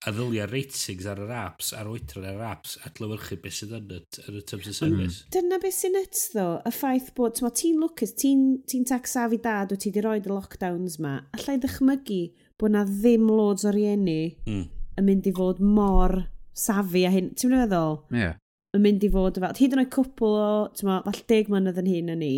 a 0.00 0.12
ddylio 0.16 0.46
ratings 0.48 1.08
ar 1.12 1.20
yr 1.20 1.34
apps, 1.42 1.74
ar 1.76 1.90
oedran 1.92 2.24
ar 2.24 2.38
yr 2.38 2.46
apps, 2.54 2.78
adlywyrchu 2.88 3.36
beth 3.42 3.58
sydd 3.58 3.74
yn 3.76 3.92
y, 3.98 4.00
yn 4.24 4.38
y 4.40 4.44
terms 4.48 4.64
of 4.64 4.72
hmm. 4.72 4.78
service. 4.78 5.18
Mm. 5.26 5.34
Dyna 5.36 5.58
beth 5.60 5.76
sy'n 5.76 5.96
nuts 5.98 6.24
ddo, 6.32 6.46
y 6.64 6.72
ffaith 6.72 7.12
bod, 7.20 7.42
ti'n 7.60 7.82
lwcus, 7.84 8.16
ti'n 8.16 8.46
ti 8.64 8.80
taxafu 8.88 9.42
dad 9.44 9.76
o 9.76 9.76
ti 9.76 9.92
wedi 9.92 10.06
roed 10.08 10.30
y 10.30 10.32
lockdowns 10.32 10.96
ma, 11.04 11.18
allai 11.36 11.58
ddychmygu 11.60 12.22
bod 12.58 12.74
na 12.74 12.84
ddim 12.88 13.28
loads 13.30 13.66
o 13.68 13.72
rieni 13.74 14.34
mm. 14.46 14.64
yn 14.98 15.06
mynd 15.06 15.28
i 15.30 15.32
fod 15.34 15.62
mor 15.62 16.16
safi 16.58 17.04
a 17.06 17.12
hyn. 17.14 17.32
Ti'n 17.38 17.52
mynd 17.52 17.66
feddwl? 17.66 17.98
Ie. 18.12 18.22
Yeah. 18.22 18.38
Yn 18.76 18.84
mynd 18.84 19.04
i 19.06 19.10
fod 19.12 19.38
fel, 19.40 19.54
hyd 19.56 19.74
yn 19.76 19.82
oed 19.84 19.92
cwpl 19.94 20.34
o, 20.36 20.48
ti'n 20.76 20.90
meddwl, 20.90 21.04
fall 21.06 21.28
deg 21.32 21.52
mynydd 21.52 21.78
yn 21.82 21.92
hyn 21.92 22.12
yn 22.14 22.20
ni, 22.20 22.32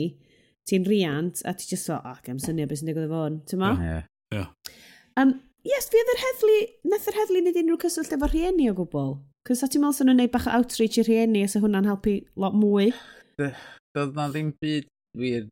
ti'n 0.70 0.86
riant, 0.86 1.42
a 1.42 1.54
ti'n 1.56 1.72
just 1.72 1.90
fel, 1.90 2.02
ac 2.06 2.28
am 2.30 2.38
syniad 2.42 2.70
beth 2.70 2.82
sy'n 2.82 2.92
digwydd 2.92 3.10
fo'n, 3.10 3.40
ti'n 3.50 3.62
meddwl? 3.62 3.88
Ie. 3.88 4.02
Yeah. 4.36 4.76
Um, 5.18 5.34
yes, 5.66 5.90
fi 5.90 5.98
oedd 5.98 6.12
yr 6.14 6.22
heddlu, 6.22 6.58
nath 6.92 7.08
yr 7.10 7.18
heddlu 7.18 7.42
nid 7.44 7.58
unrhyw 7.64 7.80
cyswllt 7.82 8.14
efo 8.14 8.30
rhieni 8.30 8.68
o 8.70 8.76
gwbl. 8.78 9.16
Cos 9.48 9.64
a 9.64 9.70
ti'n 9.72 9.82
meddwl 9.82 9.96
sy'n 9.98 10.10
nhw'n 10.10 10.22
neud 10.22 10.34
bach 10.36 10.46
o 10.46 10.54
outreach 10.60 11.00
i 11.00 11.06
rhieni, 11.08 11.42
os 11.48 11.56
so 11.56 11.64
hwnna'n 11.64 11.88
helpu 11.90 12.20
lot 12.38 12.54
mwy. 12.60 12.92
Doedd 13.40 14.14
na 14.14 14.28
ddim 14.30 14.52
byd 14.62 14.86
wir 15.18 15.48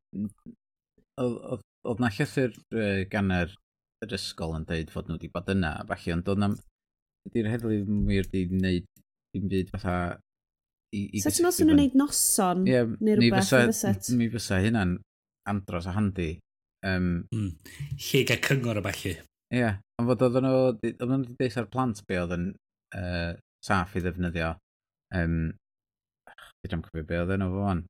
oedd 1.19 2.03
na 2.05 2.13
llythyr 2.15 2.53
uh, 2.55 3.03
gan 3.11 3.33
yr 3.35 3.57
yr 4.05 4.15
ysgol 4.19 4.57
yn 4.59 4.67
dweud 4.69 4.93
fod 4.95 5.09
nhw 5.09 5.19
wedi 5.19 5.31
bod 5.33 5.51
yna, 5.53 5.75
falle, 5.91 6.15
ond 6.17 6.27
doedd 6.27 6.43
na'm... 6.45 6.57
Ydy'r 7.29 7.51
heddlu 7.53 7.79
wir 8.09 8.29
wedi 8.29 8.45
wneud 8.53 8.89
dim 9.35 9.49
byd 9.51 9.73
fatha... 9.75 9.97
I, 10.97 11.03
i 11.13 11.21
Sut 11.21 11.43
nos 11.45 11.59
nhw'n 11.61 11.75
gwneud 11.75 11.97
noson 12.01 12.63
yeah, 12.69 12.87
neu 13.05 13.19
rhywbeth? 13.19 13.51
Mi 13.53 13.73
fysa, 13.75 13.93
mi 14.17 14.29
fysa 14.33 14.61
hynna'n 14.65 14.95
andros 15.51 15.89
a 15.91 15.93
handi. 15.97 16.31
Um, 16.87 17.27
mm. 17.35 17.51
Lle 18.07 18.23
gael 18.29 18.41
cyngor 18.47 18.81
a 18.81 18.85
falle. 18.87 19.19
Ie, 19.53 19.61
yeah. 19.61 19.81
ond 20.01 20.09
fod 20.13 20.25
oedden 20.29 20.47
nhw, 20.47 20.63
oedden 20.71 21.13
nhw 21.13 21.21
wedi 21.27 21.39
deis 21.43 21.59
ar 21.61 21.69
plant 21.73 22.01
be 22.09 22.21
oedd 22.23 22.37
yn 22.39 22.47
uh, 22.97 23.33
saff 23.65 23.97
i 23.99 24.05
ddefnyddio. 24.05 24.55
Um, 25.19 25.41
Dwi'n 26.59 26.73
ddim 26.73 26.81
cofio 26.87 27.05
be 27.07 27.21
oedd 27.21 27.35
enw 27.37 27.51
fo 27.53 27.67
fan. 27.67 27.83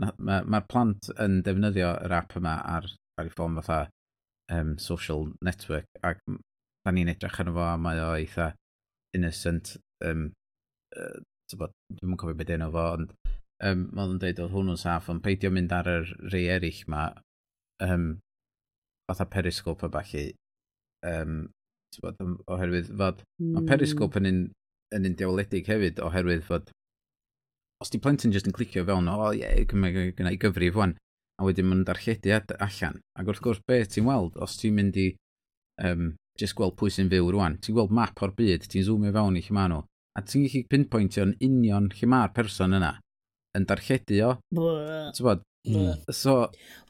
Mae'r 0.00 0.48
ma 0.52 0.60
plant 0.68 1.12
yn 1.24 1.38
defnyddio 1.46 1.94
yr 2.06 2.16
app 2.18 2.34
yma 2.40 2.58
ar, 2.74 2.88
ar 3.18 3.28
ei 3.28 3.32
ffôn 3.34 3.56
fatha 3.60 3.86
um, 4.52 4.76
social 4.78 5.28
network, 5.44 5.88
ac 6.02 6.22
da 6.28 6.94
ni'n 6.94 7.12
edrych 7.12 7.40
arno 7.42 7.54
fo 7.56 7.64
a 7.66 7.76
mae 7.80 8.00
o 8.00 8.12
eitha 8.16 8.52
innocent, 9.16 9.76
um, 10.04 10.30
uh, 10.96 11.18
dwi'n 11.52 12.16
cofio 12.20 12.36
beth 12.38 12.54
enw 12.56 12.70
fo, 12.72 12.86
ond 12.98 13.12
um, 13.64 13.84
mae 13.92 14.06
o'n 14.06 14.20
dweud 14.22 14.42
oedd 14.44 14.54
hwnnw'n 14.54 14.80
saff, 14.80 15.08
ond 15.12 15.24
peidio 15.24 15.50
mynd 15.54 15.74
ar 15.74 15.90
yr 15.92 16.12
rei 16.32 16.46
eraill 16.54 16.82
ma, 16.92 17.08
um, 17.84 18.10
fatha 19.08 19.28
periscope 19.32 19.86
a 19.86 19.92
falle, 19.98 20.24
um, 21.08 21.40
bod, 22.04 22.20
oherwydd 22.54 22.92
fod, 23.00 23.24
mm. 23.40 23.52
mae 23.56 23.68
periscope 23.68 24.20
yn 24.20 24.30
un, 24.30 24.42
yn 24.96 25.08
un 25.08 25.16
diawledig 25.18 25.68
hefyd, 25.72 26.02
oherwydd 26.04 26.44
fod, 26.46 26.72
os 27.82 27.92
di 27.92 28.00
plentyn 28.02 28.34
jyst 28.34 28.48
yn 28.50 28.56
clicio 28.56 28.84
fewn, 28.86 29.10
o 29.10 29.18
oh, 29.28 29.30
ie, 29.34 29.44
yeah, 29.44 30.12
gyda 30.16 30.32
i 30.34 30.40
gyfrif 30.40 30.78
wan, 30.78 30.96
a 31.38 31.46
wedyn 31.46 31.68
maen 31.68 31.82
nhw'n 31.82 31.88
darlledu 31.88 32.34
allan. 32.58 33.00
Ac 33.18 33.30
wrth 33.30 33.42
gwrs, 33.44 33.60
beth 33.68 33.92
ti'n 33.94 34.08
weld, 34.08 34.38
os 34.42 34.56
ti'n 34.58 34.74
mynd 34.78 34.98
i 34.98 35.08
um, 35.84 36.14
just 36.38 36.56
gweld 36.58 36.76
pwy 36.78 36.90
sy'n 36.94 37.10
fyw 37.12 37.30
rwan, 37.32 37.58
ti'n 37.62 37.76
gweld 37.76 37.94
map 37.94 38.22
o'r 38.24 38.34
byd, 38.38 38.66
ti'n 38.70 38.86
zoomio 38.86 39.12
fewn 39.14 39.38
i 39.38 39.42
lle 39.44 39.56
maen 39.56 39.74
nhw, 39.74 39.82
a 40.18 40.24
ti'n 40.24 40.46
gallu 40.46 40.64
pinpointio 40.72 41.26
yn 41.28 41.36
union 41.48 41.90
lle 41.94 42.10
mae'r 42.10 42.34
person 42.36 42.78
yna 42.78 42.94
yn 43.58 43.68
darlledu 43.68 44.22
o. 44.26 44.32
Ti'n 44.54 45.28
bod? 45.28 45.44
So... 46.14 46.40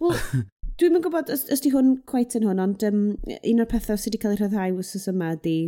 Wel, 0.01 0.17
dwi'n 0.79 0.95
mynd 0.95 1.05
gwybod, 1.05 1.33
os, 1.35 1.45
os 1.53 1.65
di 1.65 1.73
hwn 1.75 1.97
quite 2.09 2.39
yn 2.39 2.49
hwn, 2.49 2.63
ond 2.63 2.85
um, 2.89 3.05
un 3.39 3.65
o'r 3.65 3.71
pethau 3.71 4.01
sydd 4.01 4.15
wedi 4.15 4.23
cael 4.25 4.37
ei 4.37 4.43
rhyddhau 4.43 4.79
wrth 4.79 4.97
ys 4.99 5.09
yma 5.13 5.35
ydi 5.37 5.59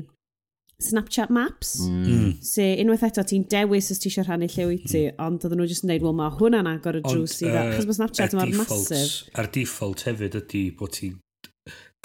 Snapchat 0.80 1.30
Maps, 1.30 1.74
mm. 1.84 2.04
mm. 2.08 2.30
se 2.44 2.64
unwaith 2.80 3.04
eto 3.10 3.24
ti'n 3.28 3.44
dewis 3.52 3.90
os 3.92 4.00
ti 4.00 4.08
eisiau 4.08 4.24
rhannu 4.24 4.48
lle 4.48 4.68
wyt 4.70 4.86
ti, 4.88 5.02
mm. 5.10 5.18
ond 5.26 5.44
oedden 5.44 5.60
nhw 5.60 5.68
jyst 5.68 5.84
yn 5.84 5.92
dweud, 5.92 6.06
wel 6.06 6.14
mae 6.16 6.36
hwnna'n 6.38 6.70
agor 6.70 7.00
y 7.00 7.02
drws 7.04 7.34
i 7.44 7.50
dda, 7.50 7.64
chos 7.74 7.88
mae 7.90 7.98
Snapchat 7.98 8.36
yma'r 8.36 8.54
masif. 8.56 9.16
A'r 9.36 9.50
default 9.52 10.06
hefyd 10.08 10.38
ydy 10.40 10.62
bod 10.78 10.94
ti'n 10.96 11.18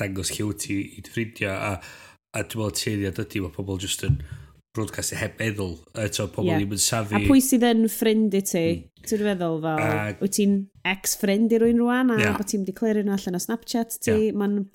dangos 0.01 0.33
lle 0.35 0.49
wyt 0.49 0.65
ti 0.65 0.79
i 0.83 1.03
dy 1.05 1.13
ffrindiau, 1.13 1.53
a, 1.55 1.77
a 2.35 2.43
dwi'n 2.43 2.65
meddwl 2.65 2.75
teiriad 2.81 3.21
ydy, 3.23 3.43
mae 3.45 3.55
pobl 3.55 3.79
jyst 3.79 4.03
yn 4.09 4.17
broadcast 4.75 5.15
e 5.15 5.19
heb 5.21 5.37
meddwl, 5.39 5.77
eto 6.03 6.27
pobl 6.35 6.51
yeah. 6.51 6.59
ddim 6.59 6.75
yn 6.75 6.81
safi. 6.83 7.15
A 7.15 7.21
pwy 7.29 7.39
sydd 7.43 7.63
yn 7.69 7.85
ffrind 7.87 8.35
i 8.35 8.41
ti, 8.43 8.65
mm. 8.73 9.05
ti'n 9.07 9.23
feddwl 9.29 9.61
fel, 9.63 9.85
a... 9.85 10.09
wyt 10.19 10.35
ti'n 10.35 10.57
ex-ffrind 10.91 11.55
i 11.55 11.61
rwy'n 11.63 11.79
rwan, 11.79 12.11
a 12.11 12.19
yeah. 12.19 12.35
bod 12.35 12.51
ti'n 12.51 12.67
declario 12.67 13.05
allan 13.07 13.39
o 13.39 13.41
Snapchat 13.45 13.95
ti, 14.01 14.11
yeah. 14.11 14.35
mae'n 14.35 14.65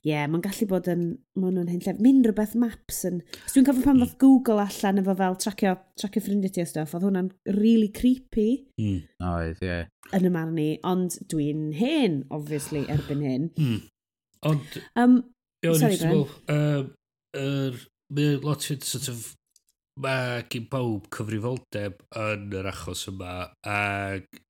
ie, 0.00 0.14
yeah, 0.14 0.28
mae'n 0.32 0.40
gallu 0.44 0.66
bod 0.70 0.86
yn, 0.88 1.02
maen 1.36 1.58
nhw'n 1.58 1.68
hyn 1.68 1.82
llef, 1.84 1.98
mynd 2.00 2.24
rhywbeth 2.24 2.54
maps 2.56 3.02
yn... 3.04 3.18
Os 3.44 3.52
dwi'n 3.52 3.66
cofio 3.68 3.84
pan 3.84 3.98
mm. 3.98 4.04
ddoth 4.04 4.14
Google 4.22 4.62
allan 4.62 5.02
efo 5.02 5.14
fel 5.18 5.36
tracio, 5.44 5.74
tracio 6.00 6.22
ffrindiau 6.24 6.54
ti 6.56 6.64
o 6.64 6.68
stuff, 6.70 6.94
oedd 6.96 7.04
hwnna'n 7.04 7.28
really 7.58 7.90
creepy. 7.92 8.46
Mm, 8.80 9.02
oedd, 9.28 9.60
ie. 9.60 9.68
Yeah. 9.68 9.90
Yn 10.16 10.30
y 10.30 10.32
marn 10.32 10.56
i, 10.62 10.70
ond 10.88 11.18
dwi'n 11.28 11.66
hyn, 11.76 12.22
obviously, 12.32 12.86
erbyn 12.92 13.26
hyn. 13.26 13.50
Mm. 13.60 13.82
Ond... 14.48 14.80
Um, 14.96 15.20
Ie, 15.60 15.74
sorry, 15.76 16.00
Gren. 16.00 16.24
Um, 16.48 16.88
er, 17.36 17.84
mae 18.16 18.40
lot 18.40 18.64
o 18.72 18.78
sort 18.80 19.12
of 19.12 19.28
mae 20.00 20.46
gen 20.48 20.64
bawb 20.72 21.10
cyfrifoldeb 21.12 22.00
yn 22.16 22.48
yr 22.56 22.70
achos 22.72 23.04
yma 23.10 23.50
ac 23.68 24.40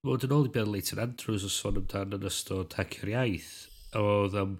Mae 0.00 0.16
yn 0.24 0.32
ôl 0.32 0.46
i 0.48 0.52
Ben 0.52 0.70
Leighton 0.72 1.00
Andrews 1.02 1.42
yn 1.44 1.52
sôn 1.52 1.76
amdan 1.80 2.16
yn 2.16 2.22
ystod 2.28 2.76
hacio'r 2.78 3.10
iaith 3.12 3.50
oedd 3.98 4.38
am... 4.38 4.56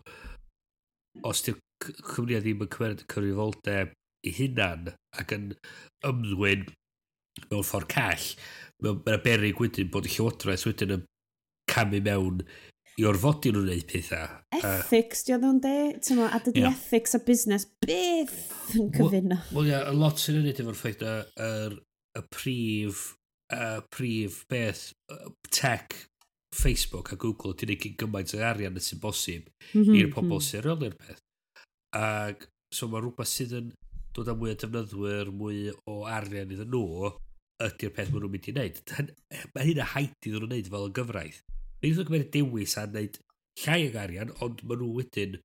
Os 1.26 1.43
di'r 1.43 1.59
cwmni 1.83 2.39
ddim 2.39 2.64
yn 2.64 2.70
cymeryd 2.70 3.05
cyfrifoldeb 3.11 3.95
i 4.26 4.33
hunan 4.37 4.93
ac 5.18 5.33
yn 5.35 5.47
ymddwyn 6.07 6.66
mewn 7.51 7.66
ffordd 7.66 7.89
call, 7.91 8.26
mae'n 8.85 9.22
berig 9.24 9.61
wedyn 9.62 9.91
bod 9.93 10.09
y 10.09 10.12
llywodraeth 10.14 10.66
wedyn 10.68 10.97
yn 10.99 11.07
camu 11.70 12.03
mewn 12.05 12.43
i 13.01 13.07
orfodi 13.09 13.53
nhw'n 13.53 13.66
gwneud 13.66 13.87
pethau. 13.89 14.37
Ethics, 14.61 15.24
di 15.24 15.35
oedd 15.35 15.47
o'n 15.49 15.61
de? 15.64 15.76
Tyma, 16.05 16.28
a 16.35 16.41
dydy 16.45 16.64
yeah. 16.64 16.76
ethics 16.76 17.16
a 17.16 17.22
busnes 17.24 17.66
byth 17.87 18.76
yn 18.76 18.91
cyfuno. 18.97 19.41
Wel, 19.55 19.70
ia, 19.70 19.85
y 19.89 19.97
lot 19.97 20.20
sy'n 20.20 20.41
unig 20.43 20.61
efo'r 20.61 20.78
ffaith 20.78 21.05
y, 21.07 21.14
y 22.20 22.24
prif, 22.35 23.07
y 23.57 23.70
prif 23.95 24.43
beth, 24.53 24.85
tech 25.49 25.97
Facebook 26.57 27.12
a 27.12 27.16
Google 27.16 27.55
ydy'n 27.55 27.74
ei 27.76 27.92
gymaint 27.98 28.34
o 28.34 28.40
arian 28.42 28.78
sy'n 28.82 29.01
bosib 29.03 29.46
mm 29.46 29.82
-hmm, 29.82 29.96
i'r 29.96 30.09
mhm. 30.09 30.14
pobl 30.14 30.26
mm 30.26 30.36
-hmm. 30.36 30.46
sy'n 30.48 30.64
reoli'r 30.66 30.96
peth. 30.98 31.22
Ac 31.96 32.48
so 32.74 32.88
mae 32.88 33.03
rhywbeth 33.03 33.30
sydd 33.30 33.57
yn 33.59 33.72
dod 34.14 34.30
â 34.30 34.36
mwy 34.36 34.55
o 34.55 34.59
defnyddwyr, 34.59 35.30
mwy 35.34 35.70
o 35.90 36.01
arian 36.11 36.51
iddyn 36.51 36.70
nhw, 36.70 37.12
ydy'r 37.66 37.94
peth 37.94 38.11
maen 38.11 38.24
nhw'n 38.24 38.34
mynd 38.34 38.48
i 38.51 38.55
wneud. 38.55 38.80
Eh, 39.30 39.44
mae 39.55 39.68
hyn 39.68 39.82
a 39.82 39.86
haid 39.94 40.16
iddyn 40.18 40.40
nhw'n 40.40 40.51
wneud 40.51 40.72
fel 40.72 40.88
y 40.88 40.94
gyfraith. 40.98 41.40
Mae 41.80 41.92
nhw'n 41.92 42.09
gwneud 42.09 42.32
dewis 42.34 42.76
a 42.80 42.86
wneud 42.88 43.20
llai 43.62 43.80
ag 43.86 44.01
arian, 44.03 44.34
ond 44.44 44.64
maen 44.66 44.82
nhw 44.82 44.90
wedyn 44.96 45.38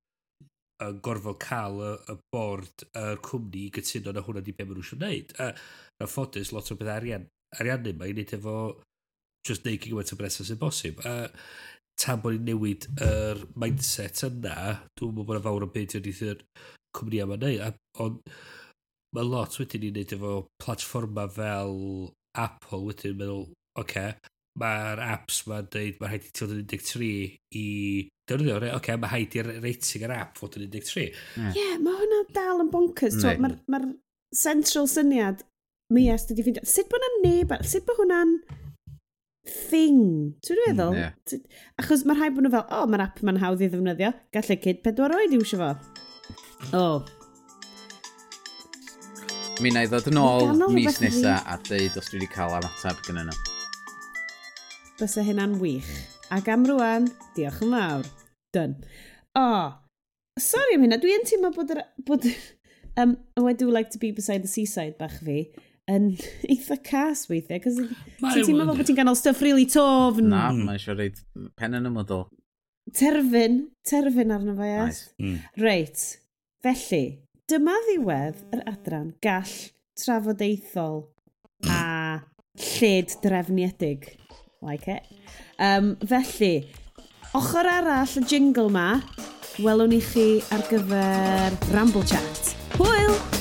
yn 0.86 0.98
gorfod 1.04 1.38
cael 1.40 1.78
y, 1.80 1.92
y 2.12 2.18
bord, 2.34 2.86
yr 2.98 3.22
cwmni 3.24 3.66
i 3.68 3.72
gytuno 3.78 4.12
na 4.12 4.24
hwnna 4.26 4.42
di 4.44 4.56
be 4.56 4.66
maen 4.66 4.80
nhw 4.80 4.84
eisiau 4.84 5.00
wneud. 5.00 5.36
A, 5.42 5.52
na 6.00 6.10
ffodus, 6.10 6.52
lot 6.52 6.72
o 6.72 6.78
beth 6.80 6.92
arian, 6.96 7.28
ariannu 7.60 7.94
mae'n 7.94 8.10
ei 8.10 8.16
wneud 8.18 8.36
efo 8.40 8.56
just 9.46 9.66
neud 9.66 9.80
gymaint 9.82 10.12
o 10.12 10.18
bres 10.18 10.40
sy'n 10.40 10.60
bosib. 10.60 11.00
A 11.06 11.30
tan 12.00 12.20
bod 12.22 12.36
ni'n 12.36 12.50
newid 12.50 12.88
yr 13.02 13.42
mindset 13.58 14.24
yna, 14.28 14.76
dwi'n 14.98 15.14
meddwl 15.14 15.24
bod 15.24 15.38
yna 15.38 15.44
fawr 15.46 15.66
o 15.66 15.72
beth 15.72 15.96
yn 15.98 16.10
eithyr 16.10 16.44
cwmni 16.96 17.22
am 17.24 17.34
yna. 17.38 17.72
Ond 18.04 18.20
mae 19.16 19.26
lot 19.26 19.58
wedyn 19.60 19.86
ni'n 19.86 19.96
neud 19.96 20.16
efo 20.16 20.32
platforma 20.62 21.26
fel 21.32 21.76
Apple 22.36 22.82
wedyn 22.84 23.14
yn 23.14 23.20
meddwl, 23.22 23.46
oce, 23.80 23.84
okay, 23.84 24.34
mae'r 24.60 25.00
apps 25.04 25.42
ma'n 25.48 25.68
dweud 25.72 25.98
mae'n 26.00 26.12
rhaid 26.12 26.26
i 26.26 26.30
ti 26.30 26.42
fod 26.42 26.54
yn 26.54 26.68
13 26.72 27.08
i 27.60 27.66
defnyddio. 28.28 28.58
Oce, 28.58 28.72
okay, 28.78 29.00
mae 29.00 29.12
rhaid 29.12 29.36
i'r 29.40 29.50
rating 29.64 30.06
yr 30.06 30.14
app 30.16 30.40
fod 30.40 30.56
yn 30.60 30.68
13. 30.72 31.02
Ie, 31.02 31.08
yeah. 31.40 31.58
yeah, 31.58 31.74
mae 31.82 31.96
hwnna 32.00 32.22
dal 32.36 32.62
yn 32.64 32.72
bonkers. 32.72 33.18
Mae'r 33.24 33.58
ma, 33.72 33.82
central 34.36 34.88
syniad 34.90 35.44
mi 35.94 36.08
est 36.12 36.32
ydi 36.32 36.44
ffeindio. 36.44 36.64
Sut 36.68 36.88
bod 36.90 37.04
hwnna'n 37.04 37.26
neb, 37.26 37.52
sut 37.68 37.84
bod 37.88 38.00
hwnna'n 38.02 38.38
thing. 39.50 40.34
Ti'n 40.44 40.62
meddwl? 40.66 40.94
Mm, 40.94 40.98
yeah. 41.00 41.60
Achos 41.80 42.04
mae 42.06 42.18
rhaid 42.18 42.34
bod 42.36 42.46
nhw 42.46 42.52
fel, 42.54 42.64
o, 42.66 42.80
oh, 42.80 42.88
mae'r 42.90 43.04
app 43.06 43.22
ma'n 43.26 43.40
hawdd 43.42 43.62
i 43.64 43.68
ddefnyddio. 43.70 44.10
Gallai 44.34 44.58
cyd 44.64 44.80
e 44.80 44.82
pedwar 44.84 45.14
oed 45.16 45.36
i 45.36 45.40
wsio 45.40 45.60
fo. 45.60 45.70
O. 46.72 46.82
Oh. 46.82 46.98
Mi 49.64 49.72
na 49.72 49.86
i 49.86 49.88
ddod 49.88 50.10
yn 50.10 50.20
ôl 50.20 50.50
mis 50.74 51.00
nesa 51.00 51.38
a 51.48 51.56
dweud 51.64 51.94
os 51.96 52.10
dwi 52.10 52.18
wedi 52.20 52.28
cael 52.34 52.58
ymateb 52.58 53.00
gyda 53.06 53.24
nhw. 53.24 53.38
Bysa 55.00 55.24
hynna'n 55.24 55.56
wych. 55.62 55.92
Ac 56.34 56.50
am 56.52 56.66
rwan, 56.68 57.06
diolch 57.36 57.62
yn 57.64 57.72
fawr. 57.76 58.10
Dyn. 58.56 58.76
O, 59.36 59.44
oh, 59.44 59.70
sori 60.40 60.76
am 60.76 60.84
hynna, 60.84 61.00
dwi'n 61.00 61.24
teimlo 61.28 61.52
bod, 61.56 61.72
yr, 61.72 61.82
bod 62.08 62.26
um, 63.00 63.16
oh, 63.36 63.46
I 63.48 63.54
do 63.54 63.70
like 63.70 63.90
to 63.90 64.02
be 64.02 64.10
beside 64.12 64.42
the 64.42 64.50
seaside 64.50 64.98
bach 64.98 65.18
fi 65.24 65.46
yn 65.90 66.10
eitha 66.52 66.78
cas 66.82 67.26
weithiau, 67.30 67.62
cos 67.62 67.78
ti'n 67.78 68.42
teimlo 68.42 68.66
bod 68.72 68.86
ti'n 68.88 68.98
ganol 68.98 69.18
stuff 69.18 69.42
really 69.44 69.66
tofn. 69.70 70.30
Na, 70.32 70.48
mm. 70.50 70.66
mae 70.66 70.80
eisiau 70.80 70.98
reid 70.98 71.20
pen 71.58 71.78
yn 71.78 71.88
y 71.88 71.92
model. 71.94 72.26
Terfyn, 72.96 73.64
terfyn 73.86 74.34
arno 74.34 74.54
fe, 74.58 74.70
yes. 74.70 74.86
Nice. 74.86 75.22
Mm. 75.22 75.38
Reit, 75.62 76.04
felly, 76.62 77.04
dyma 77.50 77.74
ddiwedd 77.88 78.44
yr 78.54 78.62
adran 78.70 79.10
gall 79.24 79.56
trafodaethol 79.98 81.02
a 81.72 82.22
lled 82.76 83.16
drefniedig. 83.22 84.12
Like 84.62 84.88
it. 84.88 85.02
Um, 85.60 85.94
felly, 86.06 86.66
ochr 87.36 87.68
arall 87.70 88.18
y 88.18 88.24
jingle 88.26 88.70
ma, 88.72 88.88
welwn 89.62 89.96
i 89.96 90.02
chi 90.04 90.28
ar 90.54 90.66
gyfer 90.70 91.58
Ramble 91.74 92.06
Chat. 92.08 92.54
Hwyl! 92.80 93.35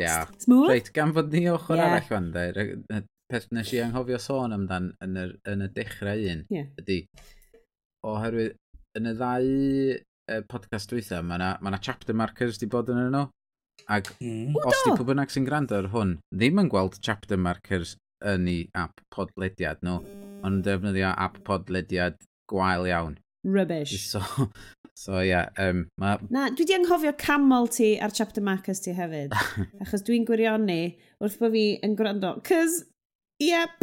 Yeah. 0.00 0.28
Smooth. 0.42 0.68
Reit, 0.72 0.92
gan 0.94 1.14
fod 1.16 1.32
ni 1.34 1.46
ochr 1.52 1.76
yeah. 1.76 1.92
arall 1.92 2.06
fan 2.08 2.30
de, 2.34 2.46
peth 3.28 3.48
nes 3.52 3.72
i 3.74 3.82
anghofio 3.84 4.20
sôn 4.22 4.54
amdan 4.56 4.92
yn, 5.04 5.16
y, 5.20 5.26
yn 5.52 5.64
y 5.66 5.68
dechrau 5.76 6.22
un, 6.32 6.44
yeah. 6.52 6.68
ydy, 6.80 7.02
oherwydd 8.08 8.56
yn 8.98 9.10
y 9.10 9.14
ddau 9.18 9.50
uh, 10.32 10.40
podcast 10.50 10.92
dwytha, 10.92 11.20
mae 11.22 11.40
yna 11.40 11.50
ma 11.64 11.80
chapter 11.82 12.16
markers 12.16 12.60
di 12.60 12.70
bod 12.70 12.90
yn 12.94 13.08
yno. 13.08 13.26
Ac 13.88 14.10
mm. 14.18 14.56
os 14.58 14.82
di 14.84 14.94
pwy 14.96 15.06
bynnag 15.12 15.32
sy'n 15.32 15.46
gwrando 15.46 15.76
ar 15.78 15.90
hwn, 15.92 16.16
ddim 16.34 16.62
yn 16.64 16.70
gweld 16.72 16.98
chapter 17.04 17.38
markers 17.40 17.94
yn 18.26 18.48
ei 18.50 18.64
app 18.76 19.04
podlediad 19.14 19.84
nhw, 19.86 20.00
ond 20.42 20.58
yn 20.58 20.64
defnyddio 20.66 21.12
app 21.12 21.38
podlediad 21.46 22.18
gwael 22.50 22.88
iawn. 22.88 23.18
Rubbish. 23.44 23.96
So, 24.08 24.22
so 24.94 25.20
yeah, 25.20 25.48
um, 25.58 25.88
ma... 25.98 26.16
Na, 26.30 26.48
dwi 26.50 26.66
di 26.66 26.74
anghofio 26.74 27.12
camol 27.18 27.68
ti 27.70 27.98
ar 28.00 28.10
chapter 28.10 28.42
markers 28.42 28.80
ti 28.82 28.94
hefyd. 28.96 29.34
achos 29.84 30.02
dwi'n 30.06 30.26
gwirionu 30.26 30.80
wrth 31.22 31.38
bod 31.38 31.54
fi 31.54 31.64
yn 31.86 31.94
gwrando. 31.98 32.34
Cys, 32.48 32.82
yep, 33.42 33.78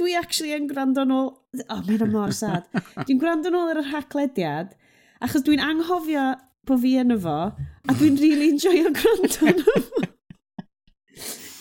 dwi 0.00 0.16
actually 0.18 0.52
yn 0.56 0.68
gwrando 0.70 1.06
nôl... 1.08 1.32
O, 1.32 1.38
Oh, 1.68 1.80
mae'n 1.84 2.08
mor 2.12 2.32
sad. 2.36 2.68
Dwi'n 3.04 3.20
gwrando 3.20 3.52
nôl 3.52 3.72
ar 3.72 3.80
y 3.80 3.88
rhaglediad. 3.88 4.76
achos 5.22 5.44
dwi'n 5.46 5.62
anghofio 5.62 6.22
bod 6.66 6.80
fi 6.82 6.96
yn 7.02 7.14
efo, 7.14 7.36
a 7.54 7.94
dwi'n 7.98 8.18
really 8.20 8.50
enjoyo 8.52 8.90
gwrando 8.96 9.50
yn 9.50 9.60
efo. 9.62 10.06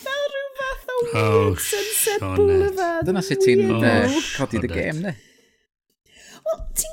Fel 0.01 0.23
rhywbeth 0.35 0.87
o 0.87 0.95
oh, 0.95 1.03
weird 1.03 1.25
oh, 1.25 1.59
Sunset 1.65 2.23
Boulevard. 2.23 3.05
Dyna 3.09 3.23
sut 3.25 3.43
ti'n 3.45 3.65
codi 4.37 4.63
dy 4.63 4.71
gêm, 4.71 5.03
ne? 5.05 5.13
Wel, 6.47 6.63
ti'n 6.77 6.90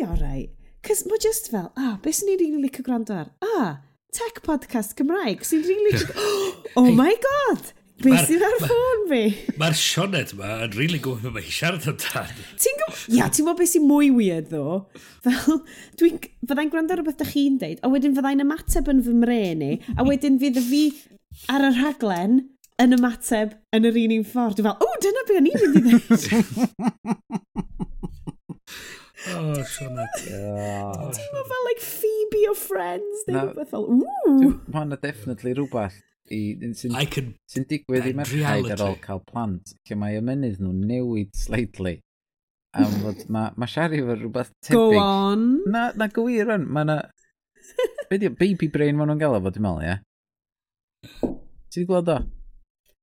di 0.00 0.06
orau. 0.08 0.46
Cys 0.86 1.04
mae 1.08 1.20
just 1.20 1.50
fel, 1.52 1.68
ah, 1.76 1.98
beth 2.00 2.20
sy'n 2.20 2.30
ni'n 2.30 2.40
rili 2.40 2.62
licio 2.64 2.84
gwrando 2.86 3.12
ar? 3.12 3.28
Ah, 3.44 3.82
tech 4.16 4.40
podcast 4.46 4.96
Cymraeg, 4.96 5.44
sy'n 5.44 5.66
rili... 5.66 5.92
oh 6.80 6.88
my 6.96 7.12
god! 7.26 7.74
Be 8.00 8.14
sydd 8.24 8.40
ar 8.46 8.54
ffôn 8.62 9.02
fi? 9.10 9.24
Mae'r 9.60 9.76
sionet 9.76 10.32
yma 10.32 10.54
yn 10.64 10.72
rili 10.72 10.78
really 10.78 11.00
gwybod 11.04 11.26
beth 11.26 11.34
mae'n 11.34 11.44
hi 11.44 11.52
siarad 11.52 11.88
amdan. 11.90 12.30
Ti'n 12.62 12.80
gwybod? 12.80 13.02
Ia, 13.12 13.26
ti'n 13.28 13.44
gwybod 13.44 13.58
beth 13.60 13.72
sy'n 13.74 13.84
mwy 13.90 14.08
weird 14.16 14.48
ddo? 14.54 14.78
Fel, 15.26 15.60
dwi'n... 16.00 16.16
Fyddai'n 16.48 16.72
gwrando 16.72 16.96
ar 16.96 17.02
rhywbeth 17.02 17.20
da 17.20 17.28
chi'n 17.28 17.60
deud, 17.60 17.84
a 17.84 17.92
wedyn 17.92 18.16
fyddai'n 18.16 18.44
ymateb 18.46 18.88
yn 18.94 19.04
fy 19.04 19.18
mren 19.20 19.66
i, 19.66 19.74
a 20.00 20.08
wedyn 20.08 20.40
fydd 20.40 20.62
y 20.62 20.64
fi 20.70 20.82
ar 21.52 21.68
y 21.68 21.74
rhaglen 21.76 22.40
yn 22.80 22.96
ymateb 22.96 23.52
yn 23.76 23.90
yr 23.90 24.00
un 24.06 24.16
un 24.16 24.24
ffordd. 24.32 24.56
Dwi'n 24.62 24.70
fel, 24.70 24.80
o, 24.80 24.96
dyna 25.04 25.28
beth 25.28 25.42
o'n 25.42 25.52
i'n 25.52 25.60
mynd 25.60 25.76
i 25.76 25.84
ddweud. 25.84 26.88
Oh, 29.28 29.62
Sionet. 29.68 30.20
Oh. 30.32 31.10
Teimlo 31.12 31.42
fel, 31.44 31.64
like, 31.68 31.82
Phoebe 31.84 32.44
o 32.48 32.54
Friends, 32.56 33.24
neu 33.28 33.42
rhywbeth 33.42 33.74
fel, 33.74 33.84
ww. 33.84 34.54
Ma' 34.72 34.86
na 34.88 34.96
definitely 35.00 35.52
rhywbeth 35.58 35.98
i, 36.32 36.40
sy'n 36.78 36.94
sy 37.50 37.64
digwydd 37.68 38.08
i 38.08 38.14
merchaid 38.16 38.70
ar 38.72 38.84
ôl 38.86 38.96
cael 39.02 39.20
plant, 39.26 39.74
lle 39.88 39.98
mae 40.00 40.18
ymenydd 40.20 40.60
nhw'n 40.62 40.84
newid 40.88 41.34
slightly. 41.36 41.98
Am 42.78 42.92
fod 43.02 43.24
mae 43.34 43.52
ma 43.58 43.68
Shari 43.68 44.00
fod 44.06 44.22
rhywbeth 44.22 44.52
tebyg. 44.62 44.78
Go 44.78 45.02
on. 45.02 45.48
Na, 45.68 45.90
na 45.98 46.08
gwir 46.14 46.54
yn, 46.56 46.68
mae 46.70 46.88
na... 46.88 47.00
Be 48.10 48.18
di, 48.18 48.30
baby 48.32 48.70
brain 48.72 48.96
maen 48.98 49.12
nhw'n 49.12 49.20
gael 49.20 49.36
o 49.36 49.42
fod 49.44 49.58
dwi'n 49.58 49.66
meddwl, 49.68 49.84
ie? 49.84 49.96
Ti 51.70 51.82
wedi 51.82 51.88
gweld 51.90 52.12
o? 52.14 52.20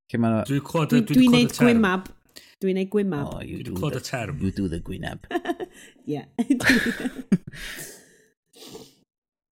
Dwi'n 0.07 0.63
clywed... 0.63 0.95
Dwi'n 1.11 1.27
gwneud 1.27 1.57
gwymab. 1.59 2.13
Dwi'n 2.63 2.79
neud 2.79 2.89
gwymab. 2.89 3.27
Oh, 3.35 3.41
you, 3.45 3.61
do 3.63 3.73
Clod 3.77 3.93
the, 3.93 4.01
term. 4.01 4.39
you 4.41 4.51
do 4.51 4.67
the 4.67 4.79
gwynab. 4.79 5.19
yeah. 6.05 6.25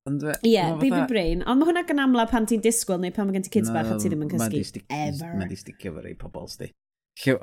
Ond 0.06 0.22
Ie, 0.46 0.62
ma 0.62 0.76
baby 0.78 0.90
fatha... 0.90 1.08
brain. 1.10 1.44
Ond 1.50 1.62
mae 1.62 1.68
hwnna 1.70 1.84
gan 1.90 2.02
amla 2.02 2.26
pan 2.30 2.46
ti'n 2.50 2.62
disgwyl 2.66 3.00
neu 3.02 3.14
pan 3.14 3.26
mae 3.30 3.38
gen 3.38 3.46
ti 3.46 3.54
kids 3.54 3.70
no, 3.70 3.76
bach 3.78 3.90
a 3.94 3.98
ti 4.02 4.10
ddim 4.10 4.26
yn 4.26 4.32
cysgu. 4.34 4.82
Mae 4.90 5.50
di 5.50 5.58
sticio 5.58 5.94
fo 5.94 6.02
rei 6.06 6.18
pobol 6.18 6.50
sti. 6.50 6.70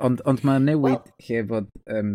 Ond, 0.03 0.23
ond 0.29 0.43
mae 0.47 0.61
newid 0.63 0.83
well, 0.83 1.03
lle 1.27 1.43
fod 1.49 1.67
um, 1.91 2.13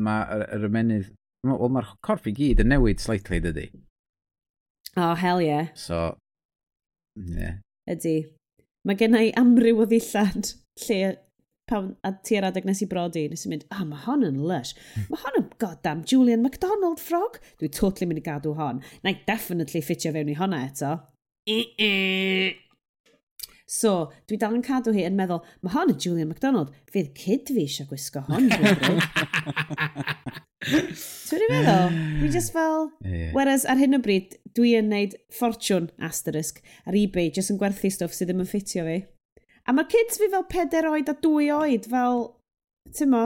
mae 0.00 0.20
yr, 0.36 0.46
yr 0.58 0.68
ymenydd... 0.70 1.12
Wel, 1.44 1.72
mae'r 1.76 1.90
corff 2.04 2.24
i 2.28 2.32
gyd 2.36 2.62
yn 2.64 2.70
newid 2.72 3.04
slightly, 3.04 3.40
dydy. 3.44 3.66
Oh, 4.96 5.12
hell 5.12 5.42
yeah. 5.44 5.66
So. 5.76 6.16
Yeah. 7.16 7.60
Ydy. 7.90 8.16
Mae 8.88 8.96
gen 9.00 9.16
i 9.18 9.28
amryw 9.40 9.82
o 9.84 9.88
ddillad 9.88 10.54
lle 10.86 11.00
pan 11.70 11.94
a 12.04 12.12
ti'r 12.26 12.44
adeg 12.48 12.66
nes 12.68 12.82
i 12.84 12.88
brodi, 12.90 13.24
nes 13.30 13.46
i'n 13.46 13.54
mynd, 13.54 13.64
ah, 13.72 13.84
mae 13.88 14.02
hon 14.04 14.26
yn 14.26 14.42
lush. 14.44 14.74
Mae 15.08 15.22
hon 15.22 15.40
yn 15.40 15.48
goddam 15.62 16.02
Julian 16.10 16.44
MacDonald 16.44 17.00
frog. 17.02 17.40
Dwi 17.60 17.70
totally 17.72 18.10
mynd 18.10 18.20
i 18.20 18.26
gadw 18.26 18.54
hon. 18.58 18.82
Na 19.04 19.14
i 19.14 19.22
definitely 19.28 19.82
ffitio 19.84 20.12
fewn 20.14 20.32
i 20.32 20.36
honna 20.38 20.60
eto. 20.68 20.98
So, 23.74 24.12
dwi 24.28 24.36
dal 24.40 24.54
yn 24.58 24.64
cadw 24.64 24.92
hi 24.92 25.06
yn 25.08 25.16
meddwl, 25.16 25.40
mae 25.64 25.72
hon 25.72 25.94
yn 25.94 26.00
Julian 26.00 26.28
MacDonald, 26.28 26.74
fydd 26.92 27.14
cyd 27.16 27.48
fi 27.48 27.64
eisiau 27.64 27.88
gwisgo 27.88 28.20
hon. 28.28 28.50
Dwi'n 28.52 28.66
rhaid 31.48 31.48
feddwl? 31.48 31.96
Dwi 32.20 32.28
just 32.32 32.52
fel... 32.52 32.90
Yeah. 33.04 33.32
Whereas 33.36 33.64
ar 33.68 33.80
hyn 33.80 33.96
o 33.96 34.00
bryd, 34.04 34.36
dwi 34.56 34.76
yn 34.78 34.92
neud 34.92 35.16
ffortiwn 35.32 35.88
asterisk 36.04 36.60
ar 36.84 36.96
eBay, 36.96 37.32
just 37.32 37.52
yn 37.52 37.60
gwerthu 37.60 37.90
stwff 37.92 38.16
sydd 38.16 38.30
ddim 38.30 38.44
yn 38.44 38.52
ffitio 38.52 38.84
fi. 38.86 39.00
A 39.64 39.72
mae 39.72 39.88
kids 39.88 40.20
fi 40.20 40.28
fel 40.32 40.44
4 40.52 40.90
oed 40.90 41.08
a 41.08 41.14
2 41.24 41.48
oed 41.56 41.88
fel, 41.88 42.20
ti'n 42.92 43.10
mo, 43.12 43.22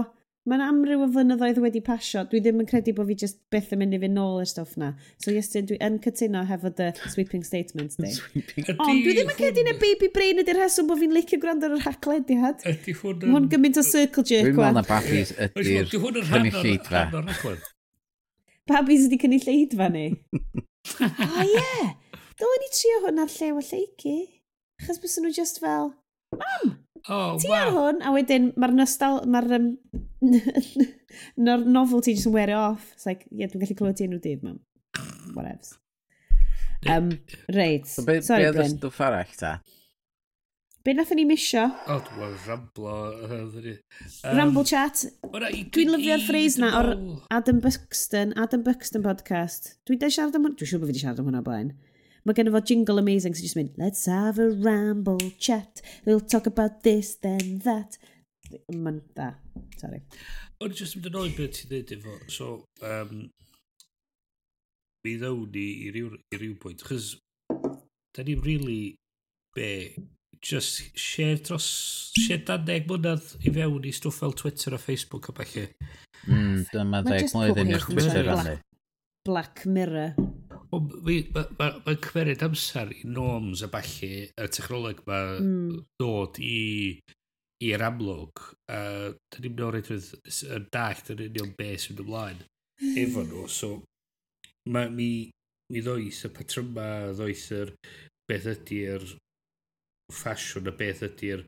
mae'n 0.49 0.63
amryw 0.65 1.03
o 1.05 1.09
flynyddoedd 1.13 1.59
wedi 1.61 1.81
pasio. 1.85 2.23
Dwi 2.31 2.41
ddim 2.45 2.63
yn 2.63 2.69
credu 2.69 2.95
bod 2.97 3.09
fi 3.11 3.17
just 3.23 3.41
byth 3.53 3.73
yn 3.75 3.83
mynd 3.83 3.97
i 3.97 4.01
fynd 4.05 4.17
nôl 4.17 4.39
i'r 4.43 4.49
stwff 4.49 4.77
na. 4.81 4.93
So 5.21 5.35
Iestyn, 5.35 5.67
dwi 5.69 5.81
yn 5.85 5.99
cytuno 6.05 6.45
hefo 6.49 6.71
dy 6.79 6.89
sweeping 7.13 7.45
statement 7.47 7.99
di. 8.01 8.13
Ond 8.87 9.03
dwi 9.05 9.17
ddim 9.19 9.33
yn 9.35 9.39
credu 9.41 9.67
na 9.67 9.75
baby 9.83 10.11
brain 10.15 10.43
ydy'r 10.45 10.63
rheswm 10.63 10.89
bod 10.89 11.03
fi'n 11.03 11.17
licio 11.17 11.41
gwrando 11.43 11.69
ar 11.69 11.77
yr 11.77 11.85
haclediad. 11.85 12.65
Ydy 12.73 12.97
hwn 13.03 13.27
yn... 13.27 13.35
Hwn 13.35 13.51
gymaint 13.53 13.83
o 13.83 13.87
circle 13.91 14.25
jerk. 14.31 14.49
Dwi'n 14.49 14.63
meddwl 14.63 14.79
na 14.79 14.87
babis 14.89 15.35
ydy'r 15.37 15.91
cynulleidfa. 15.93 17.05
Babis 18.69 19.09
ydy 19.09 19.23
cynulleidfa 19.27 19.93
ni. 19.93 20.11
O 20.89 21.43
ie! 21.45 21.87
Dylen 22.41 22.63
ni 22.63 22.69
trio 22.73 23.01
hwn 23.03 23.21
ar 23.21 23.29
llew 23.29 23.59
o 23.59 23.63
lleici. 23.67 24.15
Achos 24.81 25.01
bys 25.03 25.19
nhw 25.21 25.35
just 25.37 25.59
fel, 25.61 25.91
mam, 26.37 26.77
oh, 27.09 27.35
ti 27.41 27.51
wow. 27.51 27.59
ar 27.59 27.75
hwn? 27.77 28.01
A 28.05 28.13
wedyn, 28.15 28.53
mae'r 28.61 28.75
nostal, 28.77 29.23
mae'r 29.31 29.57
um, 29.59 29.69
nor 31.49 31.65
novel 31.65 32.05
ti 32.05 32.17
jyst 32.17 32.31
yn 32.31 32.37
wear 32.37 32.55
off. 32.59 32.93
It's 32.95 33.09
like, 33.09 33.27
ie, 33.31 33.43
yeah, 33.43 33.53
dwi'n 33.53 33.65
gallu 33.65 33.79
clywed 33.81 34.01
ti 34.01 34.09
enw 34.09 34.21
dydd, 34.23 34.45
mam. 34.47 34.61
Whatevs. 35.35 35.77
Um, 36.87 37.11
reit, 37.51 37.89
so, 37.91 38.05
be, 38.07 38.21
sorry, 38.23 38.47
be 38.47 38.59
Bryn. 38.61 38.77
Be 38.77 38.79
stwff 38.79 39.03
arall 39.03 39.35
ta? 39.39 39.59
Be 40.87 40.95
nathon 40.95 41.19
ni 41.19 41.25
misio? 41.29 41.65
O, 41.91 41.97
oh, 41.97 42.03
dwi'n 42.07 42.37
ramblo. 42.47 42.93
Um, 43.29 44.37
Ramble 44.39 44.65
chat. 44.69 45.03
Dwi'n 45.75 45.91
lyfio'r 45.93 46.23
ffreis 46.23 46.57
na 46.63 46.71
o'r 46.79 46.93
Adam 47.35 47.59
Buxton, 47.65 48.33
Adam 48.39 48.63
Buxton 48.65 49.05
podcast. 49.05 49.75
Dwi'n 49.89 50.07
siarad 50.07 50.39
am 50.39 50.47
hwnna, 50.47 50.57
dwi'n 50.61 50.71
siŵr 50.71 50.81
bod 50.81 50.89
fi 50.89 50.95
wedi 50.95 51.03
siarad 51.03 51.21
am 51.21 51.29
hwnna 51.29 51.43
blaen. 51.45 51.75
Mae 52.29 52.37
gen 52.37 52.51
fo 52.53 52.61
jingle 52.61 53.01
amazing 53.01 53.33
sy'n 53.33 53.41
so 53.41 53.47
just 53.47 53.57
mynd, 53.57 53.77
let's 53.81 54.05
have 54.05 54.37
a 54.43 54.51
ramble 54.51 55.31
chat, 55.41 55.81
we'll 56.05 56.21
talk 56.21 56.45
about 56.47 56.83
this, 56.85 57.15
then 57.25 57.63
that. 57.65 57.97
Mae'n 58.69 58.99
da, 59.17 59.31
sorry. 59.81 60.03
Ond 60.61 60.77
just 60.77 60.99
mynd 60.99 61.09
yn 61.09 61.17
oed 61.23 61.39
beth 61.39 61.55
ti'n 61.57 61.71
dweud 61.71 61.95
efo, 61.97 62.19
so, 62.35 62.51
um, 62.85 63.23
mi 65.07 65.17
ddawn 65.23 65.49
ni 65.57 65.65
i 65.87 65.95
ryw, 65.97 66.13
i 66.21 66.43
ryw 66.43 66.59
bwynt, 66.61 66.85
chys, 66.85 67.15
da 67.49 68.29
ni'n 68.29 68.45
really 68.45 68.83
be, 69.57 69.73
just 70.45 70.93
share 71.01 71.41
dros, 71.41 71.73
share 72.13 72.45
daneg 72.45 72.93
mwynedd 72.93 73.39
i 73.41 73.57
fewn 73.57 73.89
i 73.89 73.97
stwff 73.97 74.21
fel 74.21 74.37
Twitter 74.37 74.77
a 74.77 74.85
Facebook 74.85 75.33
a 75.33 75.39
falle. 75.41 75.71
Mm, 76.29 76.67
dyma 76.75 77.01
ddeg 77.09 77.33
mlynedd 77.33 77.73
i 77.73 77.85
Twitter 77.89 78.35
anni. 78.37 78.59
Black 79.29 79.67
Mirror. 79.69 80.17
Mae'n 80.73 82.01
cymerid 82.05 82.43
amser 82.45 82.91
i 82.93 83.05
norms 83.09 83.63
a 83.65 83.71
falle 83.73 84.11
y 84.29 84.49
technoleg 84.53 85.01
ma 85.09 85.21
mm. 85.41 85.79
dod 86.01 86.41
i 86.45 86.99
i'r 87.69 87.85
amlwg. 87.89 88.45
Uh, 88.71 89.15
Dyn 89.33 89.45
ni'n 89.45 89.55
mynd 89.55 89.65
o'r 89.69 89.79
edrych 89.81 90.11
yn 90.57 90.69
dallt 90.73 91.13
yn 91.15 91.25
union 91.29 91.55
beth 91.59 91.87
sy'n 91.87 92.03
ymlaen 92.05 92.45
efo 93.03 93.25
nhw. 93.27 93.47
So, 93.53 93.73
mae 94.73 94.93
mi, 94.93 95.11
mi 95.73 95.83
ddoeth 95.85 96.27
y 96.29 96.35
patryma, 96.37 96.91
ddoeth 97.17 97.49
yr 97.59 97.73
beth 98.29 98.53
ydy'r 98.55 99.09
ffasiwn 100.13 100.71
a 100.71 100.77
beth 100.77 101.03
ydy'r 101.09 101.43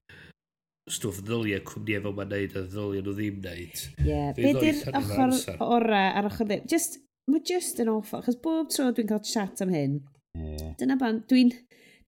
stwff 0.90 1.20
ddyliau 1.22 1.62
cwmni 1.68 2.00
efo 2.00 2.12
mae'n 2.16 2.34
neud 2.34 2.56
a 2.58 2.64
ddyliau 2.66 3.04
nhw 3.04 3.14
ddim 3.14 3.44
neud. 3.44 3.84
Ie, 4.00 4.08
yeah. 4.08 4.32
be 4.36 4.56
di'r 4.58 4.82
ochr 5.00 5.62
ora 5.64 6.08
ar 6.18 6.28
ochr 6.32 6.48
ddim? 6.48 6.66
Just 6.72 6.98
mae 7.32 7.42
just 7.46 7.80
yn 7.82 7.90
awful, 7.92 8.22
achos 8.22 8.38
bob 8.44 8.70
tro 8.72 8.90
dwi'n 8.96 9.10
cael 9.10 9.22
chat 9.26 9.62
am 9.64 9.72
hyn, 9.74 9.98
yeah. 10.38 10.72
dyna 10.80 10.96
ban, 11.00 11.22
dwi'n 11.30 11.52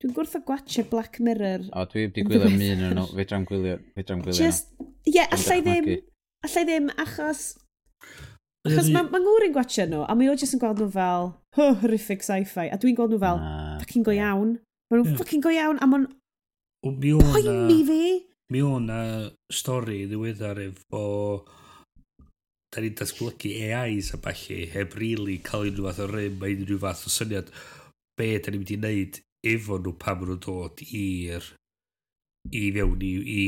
dwi'n 0.03 0.15
gwrth 0.17 0.37
o 0.39 0.43
gwachio 0.47 0.85
Black 0.91 1.21
Mirror. 1.23 1.69
O, 1.71 1.85
dwi 1.91 2.09
wedi 2.09 2.25
gwylio 2.27 2.49
am 2.51 2.65
yn 2.67 2.87
o'n 2.89 2.97
nhw, 2.99 3.07
fe 3.15 3.27
dram 3.31 3.47
gwylio, 3.49 3.79
fe 3.95 4.07
dram 4.09 4.25
gwylio 4.25 4.39
Just, 4.39 4.73
ie, 5.07 5.15
yeah, 5.15 5.31
allai 5.37 5.61
ddim, 5.63 5.91
allai 6.49 6.65
ddim, 6.67 6.91
achos, 7.05 7.45
achos 8.67 8.91
mae 8.95 9.07
ma 9.13 9.23
ngŵr 9.23 9.47
yn 9.49 9.55
gwachio 9.55 9.87
nhw, 9.91 10.03
a 10.07 10.19
mae 10.19 10.33
o 10.33 10.35
jyst 10.39 10.59
yn 10.59 10.63
gweld 10.65 10.83
nhw 10.83 10.91
fel, 10.97 11.33
huh, 11.59 11.79
horrific 11.85 12.27
sci-fi, 12.27 12.67
a 12.67 12.81
dwi'n 12.83 12.99
gweld 12.99 13.15
nhw 13.15 13.23
fel, 13.23 13.41
fucking 13.85 14.07
go 14.09 14.15
iawn. 14.17 14.59
Mae 14.91 15.01
nhw'n 15.01 15.17
fucking 15.23 15.45
go 15.45 15.55
iawn, 15.55 15.79
a 15.81 15.89
mae'n 15.89 16.11
poeni 16.83 17.79
fi. 17.89 18.03
Mi 18.53 18.61
o'n 18.67 18.91
na 18.91 18.99
stori 19.55 20.03
ddiweddar 20.11 20.59
efo 20.67 21.05
da 22.73 22.81
ni'n 22.81 22.97
datblygu 22.97 23.53
AIs 23.69 24.13
a 24.17 24.21
balli, 24.25 24.63
heb 24.73 24.95
rili 24.97 25.17
really 25.17 25.39
cael 25.45 25.69
unrhyw 25.69 25.89
fath 25.89 26.05
o 26.05 26.09
rym 26.09 26.41
a 26.41 26.53
unrhyw 26.55 26.81
fath 26.81 27.07
o 27.09 27.13
syniad 27.13 27.51
be 28.17 28.31
da 28.39 28.53
ni'n 28.53 28.63
mynd 28.63 28.73
i 28.73 28.79
wneud 28.81 29.19
efo 29.53 29.79
nhw 29.79 29.93
pam 30.01 30.25
nhw'n 30.25 30.41
dod 30.47 30.85
i'r 30.87 31.51
i 32.51 32.63
fewn 32.75 33.03
i, 33.07 33.13
i 33.33 33.43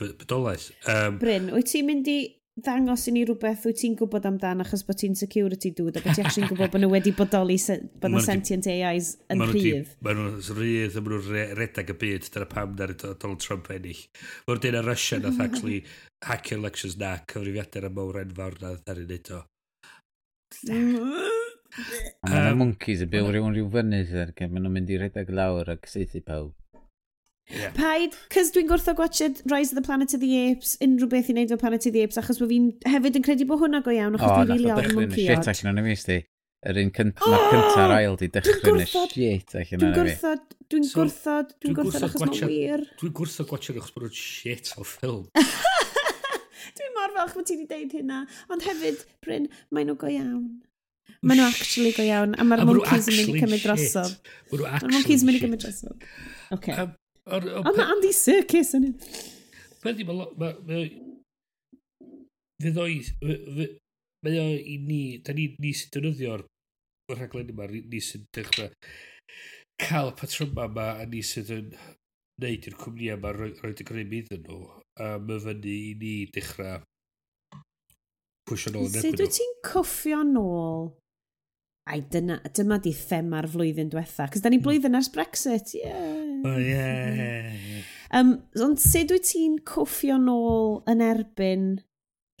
bydolaeth. 0.00 0.68
Um, 0.92 1.20
Bryn, 1.22 1.48
wyt 1.54 1.70
ti'n 1.72 1.86
mynd 1.88 2.10
i 2.10 2.18
ddangos 2.56 3.02
i 3.10 3.12
ni 3.12 3.22
rhywbeth 3.28 3.66
wyt 3.68 3.76
ti'n 3.82 3.94
gwybod 4.00 4.26
amdan 4.30 4.62
achos 4.64 4.82
bod 4.88 4.96
ti'n 5.00 5.16
security 5.18 5.70
dude 5.76 6.00
a 6.00 6.04
bod 6.04 6.16
ti 6.16 6.22
actually'n 6.22 6.48
gwybod 6.48 6.72
bod 6.72 6.82
nhw 6.82 6.92
wedi 6.94 7.12
bodoli 7.18 7.58
se, 7.60 7.76
bod 8.00 8.14
nhw 8.14 8.22
sentient 8.24 8.68
AIs 8.72 9.10
yn 9.32 9.44
rhydd. 9.44 9.90
Mae 10.06 10.16
nhw'n 10.16 10.38
rhydd 10.56 10.96
a 10.96 11.02
mae 11.04 11.20
nhw'n 11.20 11.52
redag 11.60 11.92
y 11.92 11.98
byd 12.00 12.30
dyna 12.32 12.48
pam 12.54 12.72
na'r 12.78 12.94
Donald 13.02 13.44
Trump 13.44 13.68
ennill. 13.76 14.00
Mae'r 14.48 14.62
dyn 14.64 14.78
a 14.80 14.84
Russia 14.86 15.20
nath 15.20 15.42
actually 15.44 15.82
hackio 16.24 16.56
elections 16.62 16.96
na 17.02 17.18
cyfrifiadur 17.28 17.90
am 17.90 17.98
mawr 18.00 18.22
enfawr 18.24 18.56
na 18.62 18.72
ddari 18.78 19.04
wneud 19.04 19.32
o. 19.36 19.42
Mae 22.24 22.52
um, 22.54 22.62
monkeys 22.62 23.04
y 23.04 23.10
byw 23.12 23.28
rhywun 23.28 23.52
rhyw 23.52 23.68
fynydd 23.74 24.16
ar 24.22 24.32
gen 24.38 24.54
maen 24.54 24.64
nhw'n 24.64 24.78
mynd 24.78 24.96
i 24.96 25.02
redag 25.02 25.28
lawr 25.42 25.76
ac 25.76 25.90
seithi 25.92 26.24
pawb. 26.24 26.54
Yeah. 27.46 27.70
Paid, 27.76 28.14
cys 28.34 28.48
dwi'n 28.54 28.66
gwrtho 28.66 28.96
gwachod 28.98 29.38
Rise 29.46 29.70
of 29.70 29.78
the 29.78 29.84
Planet 29.86 30.14
of 30.16 30.20
the 30.20 30.30
Apes, 30.48 30.72
unrhyw 30.82 31.06
beth 31.12 31.28
i 31.30 31.34
wneud 31.36 31.52
o 31.54 31.58
Planet 31.60 31.84
of 31.86 31.94
the 31.94 32.02
Apes, 32.02 32.18
achos 32.18 32.40
bod 32.42 32.50
fi'n 32.50 32.72
hefyd 32.90 33.20
yn 33.20 33.26
credu 33.26 33.46
bod 33.46 33.60
hwnna 33.60 33.84
go 33.86 33.94
iawn, 33.94 34.16
achos 34.18 34.32
oh, 34.32 34.40
dwi'n 34.40 34.50
rili 34.50 34.72
awr 34.74 34.88
yn 34.88 34.96
mwnciod. 34.96 35.30
O, 35.30 35.36
nath 35.38 35.46
o 35.46 35.46
dechrau'n 35.46 35.46
shit 35.46 35.52
allan 35.52 35.70
o'n 35.70 35.82
ymwys 35.84 36.02
di. 36.08 36.18
Yr 36.66 36.80
un 36.82 36.90
cynt, 36.96 37.22
oh! 37.22 37.36
cynta'r 37.52 37.94
ail 38.00 38.18
di 38.18 38.30
dechrau'n 38.34 38.82
shit 38.90 39.54
allan 39.62 39.86
o'n 39.86 39.94
ymwys. 40.02 40.26
Dwi'n 40.74 40.90
gwrthod, 40.96 41.54
dwi'n 41.62 41.78
gwrthod, 41.78 42.08
achos 42.08 42.26
mae'n 42.26 42.50
wir. 42.50 42.84
Dwi'n 42.98 43.16
gwrtho 43.20 43.48
gwachod 43.52 43.78
achos 43.78 43.94
bod 43.94 44.08
o'n 44.10 44.18
shit 44.18 44.74
o 44.74 44.88
ffilm. 44.96 45.24
Dwi'n 46.80 46.94
mor 46.98 47.14
falch 47.20 47.38
bod 47.38 47.46
ti 47.46 47.60
wedi 47.60 47.70
deud 47.70 47.94
hynna, 48.00 48.24
ond 48.50 48.66
hefyd, 48.66 49.06
Bryn, 49.22 49.46
maen 49.70 49.92
nhw 49.92 50.00
go 50.02 50.10
iawn. 50.10 50.42
Maen 51.22 51.44
nhw 51.44 51.46
actually 51.46 51.94
go 51.94 52.02
iawn, 52.02 52.34
a 52.34 52.42
mae'r 52.42 52.66
monkeys 52.66 53.06
yn 53.06 53.20
mynd 53.20 53.36
i 53.36 53.46
cymryd 53.46 53.62
drosodd. 53.62 54.18
Mae'r 54.50 54.90
monkeys 54.98 55.22
yn 55.22 55.30
mynd 55.30 55.38
i 55.38 55.46
cymryd 55.46 55.62
drosodd. 55.62 56.08
Okay. 56.56 56.74
Um, 56.82 56.96
Ond 57.26 57.48
ar, 57.50 57.72
mae 57.72 57.88
Andy 57.96 58.12
Serkis 58.14 58.74
yn 58.78 58.90
un. 58.92 58.96
Peth 59.82 60.02
i, 60.02 60.06
mae... 60.06 60.84
Fydd 62.62 62.76
ddoeth... 62.76 63.10
Mae 64.26 64.40
o 64.42 64.46
i 64.56 64.78
ni... 64.82 65.02
Da 65.26 65.34
ni, 65.36 65.50
ni 65.62 65.74
sy'n 65.76 65.92
dynyddio'r 65.96 66.46
rhaglen 67.14 67.52
yma. 67.52 67.68
Ni 67.70 68.02
sy'n 68.02 68.26
dechrau 68.34 68.70
cael 69.76 70.10
y 70.10 70.16
patryma 70.16 70.66
yma 70.70 70.86
a 71.02 71.06
ni 71.10 71.22
sydd 71.26 71.52
yn 71.52 71.72
neud 72.42 72.68
i'r 72.68 72.76
cwmni 72.80 73.10
yma 73.12 73.32
roi, 73.36 73.50
roi 73.62 73.72
y 73.76 73.86
grym 73.88 74.14
iddyn 74.16 74.44
nhw 74.46 74.60
a 75.02 75.16
mae 75.20 75.42
fyny 75.44 75.72
i 75.72 75.90
ni 76.00 76.12
dechrau 76.32 76.80
pwysio 78.48 78.72
nôl 78.72 78.86
yn 78.86 78.96
erbyn 78.96 79.02
nhw. 79.02 79.10
Sut 79.10 79.22
wyt 79.24 79.36
ti'n 79.36 79.54
cwffio 79.68 80.22
nôl 80.30 80.88
Ai, 81.86 82.00
dyna, 82.10 82.40
dyma 82.50 82.80
di 82.82 82.90
thema'r 82.90 83.46
flwyddyn 83.46 83.90
diwetha. 83.92 84.26
Cos 84.32 84.42
da 84.42 84.50
ni 84.50 84.58
hmm. 84.58 84.64
blwyddyn 84.64 84.98
ers 84.98 85.10
Brexit, 85.14 85.76
ie. 85.78 85.84
Yeah. 85.84 86.40
Oh, 86.46 86.56
yeah. 86.58 87.52
Um, 88.10 88.32
ond 88.62 88.80
sut 88.82 89.14
wyt 89.14 89.28
ti'n 89.28 89.60
cwffio 89.66 90.16
nôl 90.18 90.80
yn 90.90 91.04
erbyn 91.06 91.68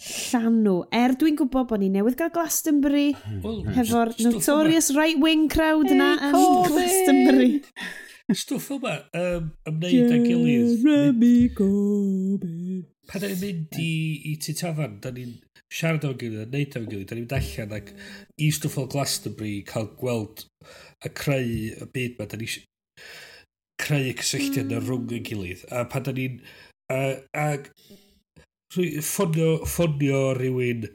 llanw? 0.02 0.80
Er 0.90 1.14
dwi'n 1.20 1.38
gwybod 1.38 1.70
bod 1.70 1.84
ni 1.84 1.92
newydd 1.94 2.18
gael 2.18 2.34
Glastonbury, 2.34 3.12
well, 3.44 3.62
hmm. 3.62 3.70
hefo'r 3.78 4.12
notorious 4.24 4.90
right-wing 4.98 5.46
crowd 5.52 5.94
yna 5.94 6.10
hey, 6.24 6.34
yn 6.34 6.68
Glastonbury. 6.72 7.48
Stwff 8.34 8.72
yma, 8.74 8.98
um, 9.14 9.50
ymwneud 9.70 10.10
â 10.10 10.22
gilydd. 10.26 10.82
Jeremy 10.82 11.34
Corbyn. 11.54 12.86
Pan 13.06 13.22
ni'n 13.22 13.38
mynd 13.44 13.78
i, 13.78 13.92
i 14.32 14.38
tu 14.42 14.58
tafan, 14.58 14.98
da 14.98 15.14
ni'n 15.14 15.36
siarad 15.72 16.06
o'r 16.06 16.16
gilydd, 16.20 16.52
neud 16.52 16.76
o'r 16.78 16.86
gilydd, 16.90 17.08
da 17.10 17.18
ni'n 17.18 17.30
dallan 17.30 17.74
ac 17.78 17.92
i 18.42 18.50
stwff 18.54 18.78
o 18.82 18.86
Glastonbury 18.90 19.56
cael 19.66 19.90
gweld 20.00 20.46
a 21.04 21.10
creu 21.10 21.50
y 21.72 21.88
byd 21.92 22.20
ma, 22.20 22.28
da 22.30 22.38
ni 22.40 22.48
creu 23.82 24.08
y 24.08 24.14
cysylltiad 24.20 24.70
mm. 24.70 24.86
rhwng 24.86 25.12
y 25.18 25.22
gilydd. 25.26 25.66
A 25.74 25.84
pan 25.90 26.06
da 26.06 26.14
ni'n... 26.16 26.40
A, 26.92 27.00
a 27.34 27.46
ffonio, 28.76 29.64
ffonio 29.66 30.20
rhywun 30.36 30.86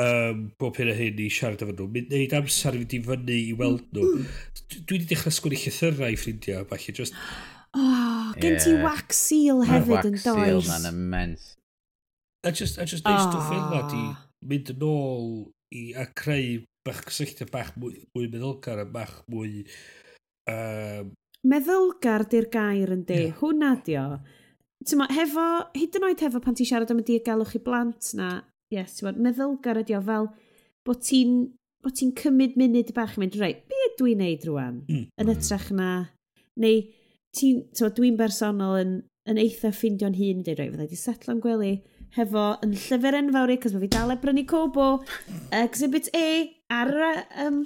um, 0.00 0.44
bob 0.60 0.78
hyn 0.78 0.92
a 0.92 0.96
hyn 0.98 1.20
i 1.20 1.28
siarad 1.32 1.64
efo 1.64 1.74
nhw. 1.74 1.88
Mynd 1.94 2.14
neud 2.14 2.36
amser 2.38 2.78
i 2.78 2.84
fynd 2.84 2.96
i 2.96 3.02
fyny 3.08 3.40
i 3.50 3.56
weld 3.58 3.84
nhw. 3.94 4.06
Hmm. 4.10 4.30
Dwi 4.74 4.98
wedi 4.98 5.10
dechrau 5.10 5.34
sgwini 5.34 5.60
llythyrau 5.60 6.14
i 6.14 6.20
ffrindiau, 6.20 6.68
falle, 6.70 6.96
just... 7.00 7.18
Oh, 7.74 8.28
gen 8.38 8.54
ti 8.62 8.70
yeah. 8.70 8.84
wax 8.86 9.18
seal 9.18 9.64
hefyd 9.66 10.06
yn 10.06 10.12
does. 10.14 10.28
Wax 10.28 10.44
seal, 10.46 10.60
man, 10.68 10.84
immense. 10.92 11.56
A 12.44 12.52
just, 12.52 12.78
a 12.78 12.84
just 12.84 13.06
neud 13.08 13.22
stwff 13.24 13.48
fel 13.48 13.62
yna 13.62 13.82
di 13.88 14.04
mynd 14.50 14.72
yn 14.74 14.86
ôl 14.86 15.28
i, 15.74 15.84
a 15.96 16.06
creu 16.12 16.62
bach 16.84 17.02
cysylltiad 17.08 17.50
bach 17.52 17.72
mwy, 17.80 18.04
mwy 18.12 18.28
meddylgar 18.32 18.82
a 18.82 18.86
bach 18.88 19.14
mwy... 19.32 19.64
Um... 20.50 21.12
Meddylgar 21.48 22.26
di'r 22.28 22.48
gair 22.52 22.92
yn 22.92 23.04
di. 23.08 23.20
Yeah. 23.26 23.36
Hwna 23.40 23.74
di 23.84 23.96
o. 24.00 24.08
Ti'n 24.84 24.90
Tyma, 24.90 25.08
hefo, 25.16 25.44
hyd 25.76 25.96
yn 25.96 26.06
oed 26.10 26.24
hefo 26.26 26.40
pan 26.44 26.56
ti'n 26.56 26.68
siarad 26.68 26.92
am 26.92 27.00
y 27.00 27.06
diogelwch 27.08 27.54
i 27.56 27.60
blant 27.64 28.10
na, 28.18 28.30
yes, 28.72 28.98
ti'n 28.98 29.06
tyma, 29.06 29.28
meddylgar 29.28 29.80
ydi 29.80 29.96
o 29.96 30.02
fel 30.04 30.28
bod 30.84 31.00
ti'n 31.04 31.38
bod 31.84 31.96
ti'n 31.98 32.12
cymryd 32.16 32.58
munud 32.60 32.92
bach 32.96 33.16
i 33.16 33.22
mynd, 33.22 33.36
rei, 33.40 33.56
be 33.68 33.80
ydw 33.90 34.10
i'n 34.12 34.22
neud 34.24 34.46
rwan? 34.48 34.78
Mm. 34.88 35.08
Yn 35.20 35.32
ytrach 35.34 35.70
na, 35.76 35.88
neu 36.60 36.80
ti'n, 37.36 37.64
ti'n, 37.76 37.92
dwi'n 37.96 38.16
bersonol 38.20 38.78
yn, 38.80 38.94
yn 39.28 39.40
eitha 39.40 39.72
ffindio'n 39.72 40.16
hun, 40.16 40.44
dweud, 40.44 40.60
rei, 40.60 40.70
fydda 40.72 40.88
i 40.88 40.92
di 40.92 41.00
setlo'n 41.00 41.42
gwely, 41.44 41.74
hefo 42.16 42.44
yn 42.64 42.74
llyfr 42.78 43.16
enfawr 43.20 43.52
i, 43.54 43.58
cos 43.62 43.74
mae 43.74 43.84
fi 43.86 43.90
dal 43.96 44.12
e 44.14 44.18
brynu 44.22 44.44
cobo, 44.50 44.88
exhibit 45.64 46.10
A, 46.14 46.26
ar, 46.80 46.92
um, 47.46 47.62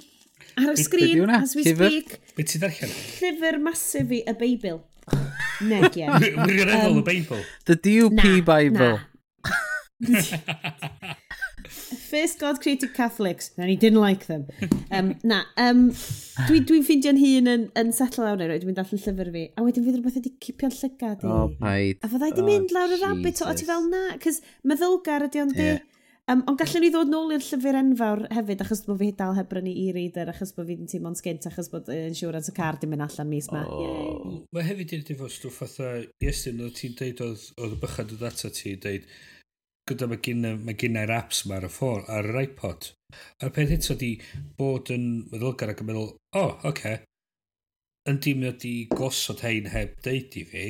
ar 0.57 0.71
y 0.73 0.77
sgrin, 0.83 1.29
as 1.39 1.55
we 1.57 1.65
llyfr. 1.67 1.89
speak. 1.93 2.35
Be 2.37 2.45
ti 2.49 2.61
ddarllen? 2.61 2.93
Llyfr 3.19 3.59
masif 3.65 4.15
i, 4.15 4.23
y 4.25 4.35
Beibl. 4.39 4.81
Neg, 5.69 5.95
ie. 5.99 6.07
Wirioneddol 6.45 6.99
y 7.01 7.05
Beibl? 7.07 7.43
The 7.69 7.75
DUP 7.75 8.23
Bible. 8.47 8.95
First 11.69 12.39
God 12.39 12.61
created 12.61 12.93
Catholics, 12.93 13.51
and 13.57 13.69
he 13.69 13.75
didn't 13.75 14.01
like 14.01 14.25
them. 14.25 14.47
Um, 14.91 15.13
na, 15.23 15.43
um, 15.57 15.89
dwi'n 16.47 16.65
dwi, 16.65 16.79
ffeindio'n 16.85 17.19
hun 17.21 17.51
yn, 17.51 17.67
yn 17.77 17.93
setl 17.95 18.25
lawr 18.25 18.39
neu, 18.41 18.57
dwi'n 18.63 18.77
darllen 18.77 19.03
llyfr 19.03 19.29
fi, 19.35 19.45
a 19.53 19.65
wedyn 19.65 19.85
fydd 19.85 19.99
rhywbeth 19.99 20.17
wedi 20.19 20.33
cipio'n 20.47 20.73
llygad 20.79 21.23
i. 21.27 21.29
Oh, 21.29 21.53
paid. 21.61 22.01
A 22.01 22.09
fydda 22.09 22.31
i 22.31 22.35
di 22.35 22.43
oh, 22.43 22.49
mynd 22.49 22.73
lawr 22.75 22.97
y 22.97 22.99
rabbit 23.03 23.43
o, 23.43 23.51
a 23.51 23.55
ti 23.59 23.69
fel 23.69 23.85
na, 23.91 24.03
cys 24.23 24.41
meddylgar 24.67 25.29
ydi 25.29 25.45
ond 25.45 25.57
yeah. 25.59 25.79
Um, 26.29 26.43
ond 26.45 26.59
gallwn 26.59 26.83
ni 26.85 26.89
ddod 26.93 27.09
nôl 27.09 27.31
i'r 27.33 27.41
llyfr 27.41 27.77
enfawr 27.79 28.19
hefyd, 28.29 28.59
achos 28.61 28.83
bod 28.85 28.99
fi 28.99 29.07
dal 29.17 29.33
heb 29.33 29.47
brynu 29.49 29.71
e-reader, 29.87 30.29
achos 30.29 30.51
bod 30.53 30.67
fi'n 30.67 30.85
teimlo'n 30.91 31.15
sgint, 31.17 31.47
achos 31.49 31.71
bod 31.73 31.89
uh, 31.89 31.95
insurance 32.05 32.51
y 32.51 32.53
car 32.53 32.77
dim 32.77 32.93
yn 32.93 33.01
allan 33.01 33.31
mis 33.31 33.47
ma. 33.49 33.63
Oh. 33.65 34.35
Mae 34.53 34.67
hefyd 34.67 34.93
i'r 34.93 35.07
difos 35.07 35.39
stwff 35.39 35.63
fatha, 35.63 36.03
Iestyn, 36.21 36.61
oedd 36.61 36.75
ti'n 36.77 36.93
deud 36.99 37.23
oedd, 37.25 37.47
oedd 37.57 37.73
bychad 37.81 38.13
oedd 38.13 38.27
ata 38.29 38.53
ti, 38.53 38.75
deud, 38.83 39.09
gyda 39.89 40.07
mae 40.09 40.21
gen, 40.25 40.47
mae 40.65 40.77
gynnau'r 40.79 41.13
apps 41.15 41.43
ma 41.49 41.57
ar 41.59 41.67
y 41.67 41.71
ffôn, 41.73 42.05
ar 42.07 42.29
yr 42.31 42.41
iPod. 42.43 42.91
A'r 43.41 43.53
peth 43.55 43.75
eto 43.75 43.97
di 43.99 44.13
bod 44.59 44.91
yn 44.93 45.05
meddylgar 45.31 45.73
ac 45.73 45.83
yn 45.83 45.89
meddwl, 45.89 46.11
o, 46.15 46.43
oh, 46.43 46.51
oce, 46.69 46.69
okay. 46.71 46.99
yn 48.09 48.19
dim 48.23 48.43
mi 48.43 48.51
di 48.61 48.73
gosod 48.93 49.43
hein 49.45 49.69
heb 49.73 49.97
deud 50.05 50.37
i 50.39 50.45
fi, 50.51 50.65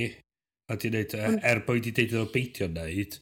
a 0.70 0.78
di 0.80 0.92
wneud, 0.92 1.18
er 1.20 1.64
bod 1.66 1.80
wedi 1.80 1.96
deud 1.96 2.16
o'n 2.20 2.32
beidio 2.34 2.70
wneud, 2.70 3.20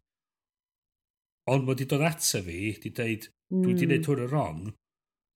ond 1.54 1.68
mod 1.68 1.82
i 1.84 1.88
dod 1.89 2.06
ataf 2.06 2.45
fi, 2.48 2.62
di 2.84 2.93
deud, 3.02 3.30
dwi 3.54 3.72
wedi 3.72 3.88
mm. 3.88 3.91
wneud 3.91 4.12
hwn 4.12 4.24
yn 4.26 4.32
wrong, 4.34 4.62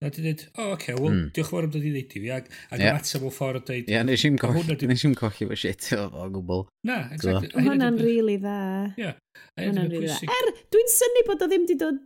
A 0.01 0.09
di 0.09 0.23
dweud, 0.23 0.47
o, 0.57 0.61
oh, 0.63 0.71
okay, 0.73 0.95
well, 0.97 1.11
mm. 1.13 1.27
diolch 1.35 1.51
yn 1.51 1.53
fawr 1.53 1.65
am 1.67 1.73
dod 1.75 1.83
i 1.85 1.91
ddeud 1.93 2.13
i 2.17 2.21
fi, 2.23 2.29
ag 2.33 2.47
ac 2.49 2.79
yeah. 2.81 2.95
ymateb 2.95 3.25
o 3.27 3.29
ffordd 3.29 3.59
o 3.59 3.65
dweud... 3.67 3.89
Ie, 3.91 3.99
nes 4.07 4.23
i'n 4.25 4.39
colli, 4.41 4.63
di... 4.73 4.87
nes 4.89 5.03
i'n 5.05 5.13
colli 5.19 5.45
fo 5.51 5.57
shit 5.61 5.91
o, 5.93 6.07
o 6.09 6.23
gwbl. 6.33 6.63
Na, 6.89 7.03
exactly. 7.13 7.51
Mae 7.53 7.67
hwnna'n 7.67 7.99
rili 8.01 8.39
dda. 8.41 8.55
Ie. 8.97 9.11
Hwnna'n 9.61 9.91
rili 9.93 10.09
dda. 10.09 10.31
Er, 10.37 10.49
dwi'n 10.73 10.89
syni 10.89 11.23
bod 11.27 11.45
o 11.45 11.49
ddim 11.51 11.69
di 11.69 11.77
dod 11.83 12.01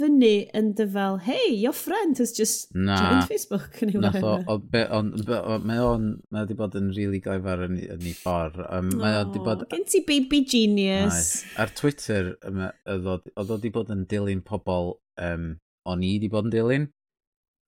fyny 0.00 0.32
yn 0.56 0.72
dyfel, 0.80 1.20
hey, 1.26 1.52
your 1.52 1.76
friend 1.76 2.16
has 2.18 2.32
just 2.32 2.72
na, 2.74 2.96
joined 2.96 3.28
Facebook. 3.28 3.76
Nath 3.92 4.18
o, 4.22 4.32
o, 4.40 4.56
on, 4.56 4.64
be, 4.72 5.36
o, 5.36 5.60
mae 5.68 5.84
o'n, 5.84 6.08
mae 6.32 6.48
wedi 6.48 6.58
bod 6.58 6.80
yn 6.80 6.88
rili 6.96 7.04
really 7.04 7.22
goefar 7.28 7.68
yn, 7.68 7.76
yn 7.84 8.08
ei 8.08 8.16
ffordd. 8.18 8.58
Um, 8.70 8.88
mae 9.04 9.20
o 9.20 9.22
wedi 9.28 9.44
bod... 9.44 9.68
Gen 9.76 9.84
ti 9.92 10.00
baby 10.08 10.46
genius. 10.48 11.44
Ar 11.60 11.76
Twitter, 11.76 12.32
oedd 12.48 13.12
o 13.12 13.46
wedi 13.52 13.76
bod 13.76 13.92
yn 13.92 14.08
dilyn 14.08 14.40
pobl 14.48 14.94
um, 15.20 15.48
o'n 15.84 16.02
i 16.08 16.16
wedi 16.16 16.32
bod 16.32 16.48
yn 16.48 16.56
dilyn. 16.56 16.92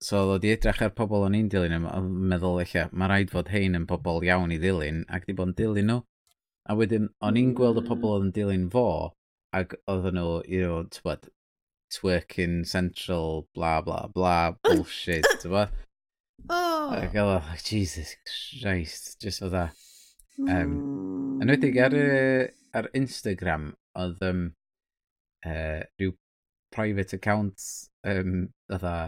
So 0.05 0.19
oedd 0.21 0.35
o 0.35 0.41
di 0.43 0.51
edrych 0.53 0.83
ar 0.85 0.93
pobl 0.97 1.25
o'n 1.25 1.37
i'n 1.39 1.49
dilyn 1.53 1.79
yma, 1.79 1.95
ond 1.97 2.27
meddwl 2.31 2.61
eich 2.61 2.75
mae 2.93 3.09
rhaid 3.09 3.31
fod 3.33 3.49
hein 3.53 3.79
yn 3.79 3.87
pobl 3.89 4.21
iawn 4.27 4.53
i 4.53 4.59
ddilyn, 4.61 5.05
ac 5.09 5.25
di 5.25 5.37
bod 5.37 5.53
yn 5.53 5.57
dilyn 5.61 5.89
nhw. 5.91 6.03
A 6.69 6.77
wedyn, 6.77 7.09
o'n 7.25 7.39
i'n 7.41 7.55
gweld 7.57 7.81
y 7.81 7.85
pobl 7.87 8.13
oedd 8.13 8.27
yn 8.27 8.35
dilyn 8.37 8.69
fo, 8.75 8.85
ac 9.57 9.73
oedd 9.89 10.11
nhw, 10.13 10.43
you 10.53 10.61
know, 10.67 10.83
twyd, 10.93 11.31
twerking 11.97 12.61
central, 12.69 13.47
bla 13.57 13.81
bla 13.87 14.05
bla, 14.13 14.37
bullshit, 14.67 15.27
tywed. 15.43 15.73
Oh. 16.51 16.93
Ac 16.93 17.17
oedd 17.17 17.33
o, 17.39 17.41
Jesus 17.65 18.13
Christ, 18.29 19.17
just 19.25 19.45
oedd 19.47 19.57
e. 19.57 19.65
a. 19.65 19.73
Um, 20.37 20.49
hmm. 20.53 21.41
yn 21.41 21.55
wedi'i 21.55 21.81
ar, 21.81 21.95
ar 22.77 22.93
Instagram, 22.99 23.71
oedd 23.97 24.21
um, 24.29 24.49
uh, 25.49 25.81
rhyw 25.97 26.13
private 26.75 27.17
account 27.17 27.63
um, 28.05 28.51
oedd 28.69 28.85
a 28.85 28.99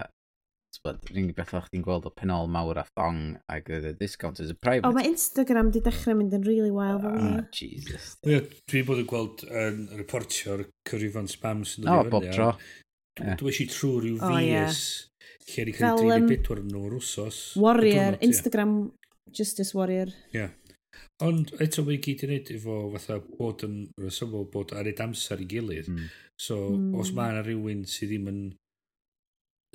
rhywun 1.09 1.33
beth 1.37 1.55
o'ch 1.59 1.69
chi'n 1.73 1.85
gweld 1.85 2.09
o 2.09 2.13
penol 2.15 2.49
mawr 2.53 2.81
a 2.83 2.85
thong 2.91 3.37
ac 3.53 3.71
oedd 3.75 3.89
y 3.91 3.95
discount 4.01 4.41
is 4.45 4.53
a 4.55 4.57
private. 4.57 4.87
O, 4.87 4.93
oh, 4.93 4.97
mae 4.97 5.11
Instagram 5.11 5.73
di 5.75 5.83
dechrau 5.85 6.19
mynd 6.19 6.37
yn 6.39 6.47
really 6.49 6.73
wild 6.75 7.05
ah, 7.05 7.15
fel 7.15 7.31
oh, 7.31 7.43
Jesus. 7.55 8.11
Dwi 8.25 8.85
bod 8.89 9.03
yn 9.03 9.09
gweld 9.11 9.45
yn 9.49 9.83
um, 9.85 9.99
reportio'r 10.01 10.67
cyfrifon 10.89 11.31
spam 11.31 11.65
sy'n 11.69 11.89
dod 11.89 11.93
i 11.93 11.99
fyny. 11.99 12.09
O, 12.09 12.15
bob 12.15 12.31
tro. 12.35 12.53
Dwi 13.43 13.53
eisiau 13.53 13.75
trwy 13.75 14.05
rhyw 14.05 14.23
fies. 14.23 14.85
Lle 15.49 15.65
ni 15.65 15.75
cael 15.75 16.01
34 16.05 16.63
yn 16.63 16.73
nhw'r 16.75 16.97
wsos. 17.01 17.43
Warrior, 17.61 18.19
Instagram 18.25 18.79
Justice 19.35 19.77
Warrior. 19.77 20.13
Ie. 20.37 20.49
Ond 21.25 21.51
eto 21.63 21.83
mae 21.87 21.99
gyd 22.03 22.23
i 22.23 22.29
wneud 22.29 22.51
efo 22.55 22.79
fatha 22.95 23.19
bod 23.27 23.65
yn 23.67 23.79
rhesymol 23.99 24.47
bod 24.53 24.75
ar 24.79 24.87
eid 24.87 25.01
amser 25.03 25.41
i 25.43 25.49
gilydd. 25.51 25.91
Mm. 25.91 26.09
So, 26.39 26.59
mm. 26.71 26.93
os 26.95 27.11
hmm. 27.11 27.19
mae 27.19 27.33
yna 27.35 27.43
rhywun 27.43 27.81
sydd 27.91 28.13
ddim 28.13 28.29
yn 28.31 28.43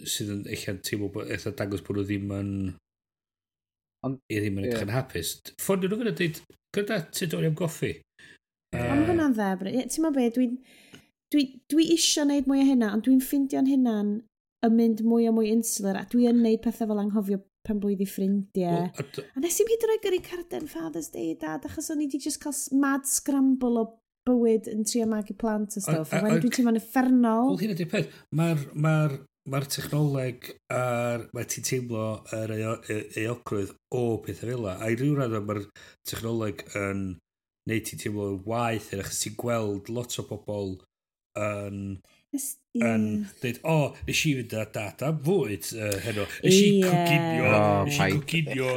sydd 0.02 0.32
yn 0.34 0.48
eich 0.52 0.66
teimlo 0.86 1.12
bod 1.14 1.30
eitha 1.32 1.54
dangos 1.58 1.84
bod 1.86 2.00
nhw 2.00 2.08
ddim 2.08 2.34
yn 2.40 2.50
Ond, 4.04 4.20
i 4.28 4.40
ddim 4.42 4.58
yn 4.60 4.66
edrych 4.68 4.84
yn 4.84 4.92
hapus. 4.92 5.30
Ffordd 5.64 5.86
nhw 5.88 6.00
fyna 6.02 6.12
dweud, 6.18 6.42
gyda 6.76 6.98
ti 7.16 7.28
dod 7.32 7.46
am 7.48 7.56
goffi. 7.56 7.94
Uh, 8.76 8.82
Am 8.82 9.06
hwnna'n 9.08 9.36
ddebr. 9.38 9.70
Ti'n 9.72 10.04
meddwl 10.04 10.18
beth, 10.18 10.36
dwi'n 10.36 10.58
dwi, 11.32 11.46
dwi 11.72 11.88
isio 11.96 12.26
wneud 12.26 12.50
mwy 12.50 12.66
o 12.66 12.68
hynna, 12.68 12.92
ond 12.96 13.06
dwi'n 13.08 13.24
ffindio'n 13.24 13.70
hynna'n 13.72 14.14
yn 14.68 14.76
mynd 14.76 15.06
mwy 15.08 15.30
o 15.30 15.34
mwy 15.36 15.54
insular, 15.54 16.02
a 16.02 16.06
dwi 16.12 16.28
yn 16.30 16.42
wneud 16.42 16.64
pethau 16.66 16.92
fel 16.92 17.00
anghofio 17.04 17.40
pan 17.64 17.80
blwydd 17.80 18.04
i 18.04 18.08
ffrindiau. 18.10 18.90
Well, 18.92 19.28
a 19.38 19.44
nes 19.44 19.60
i'n 19.64 19.72
hyd 19.72 19.86
yn 19.88 19.96
oed 19.96 20.04
gyrru 20.04 20.22
carden 20.28 20.70
Father's 20.72 21.12
Day, 21.14 21.36
dad, 21.40 21.68
achos 21.70 21.92
o'n 21.94 22.04
i 22.04 22.10
wedi 22.10 22.20
just 22.26 22.42
cael 22.44 22.60
mad 22.80 23.08
scramble 23.08 23.80
o 23.80 23.86
bywyd 24.28 24.68
yn 24.72 24.84
trio 24.88 25.08
magu 25.08 25.36
plant 25.40 25.78
a 25.78 25.84
stwff. 25.84 26.12
A, 26.12 26.20
a, 26.20 26.28
a, 26.28 26.36
a, 26.36 26.42
dwi'n 26.44 26.56
teimlo'n 26.58 26.80
effernol. 26.80 27.54
Wel, 27.54 27.62
hyn 27.64 27.76
ydy'r 27.76 27.92
peth. 27.92 28.20
Mae'r 28.36 28.68
ma 28.76 28.98
mae'r 29.52 29.68
technoleg 29.68 30.48
a'r 30.72 31.28
mae 31.36 31.48
ti'n 31.52 31.68
teimlo 31.68 32.06
yr 32.38 32.54
e, 32.56 33.00
eogrwydd 33.26 33.74
o 33.92 34.04
pethau 34.24 34.54
fel 34.54 34.70
A 34.72 34.90
i 34.92 34.98
ryw 35.00 35.18
radd 35.18 35.36
mae'r 35.44 35.66
technoleg 36.08 36.64
yn 36.80 37.04
neu 37.70 37.84
ti'n 37.84 38.02
teimlo 38.04 38.32
yn 38.34 38.42
waith 38.48 38.92
er 38.94 39.04
achos 39.04 39.24
ti'n 39.24 39.40
gweld 39.40 39.92
lot 39.92 40.20
o 40.20 40.28
bobl 40.30 40.76
yn 41.40 41.80
yn 42.82 43.04
dweud, 43.42 43.60
o, 43.62 43.74
oh, 43.74 43.98
nes 44.08 44.22
i 44.26 44.32
fynd 44.40 44.56
â 44.58 44.64
data 44.74 45.12
fwyd 45.26 45.68
uh, 45.78 45.92
heno. 46.02 46.24
Nes 46.42 46.56
i 46.58 46.70
cwginio, 46.82 47.52
nes 47.86 48.00
i 48.02 48.08
cwginio. 48.16 48.72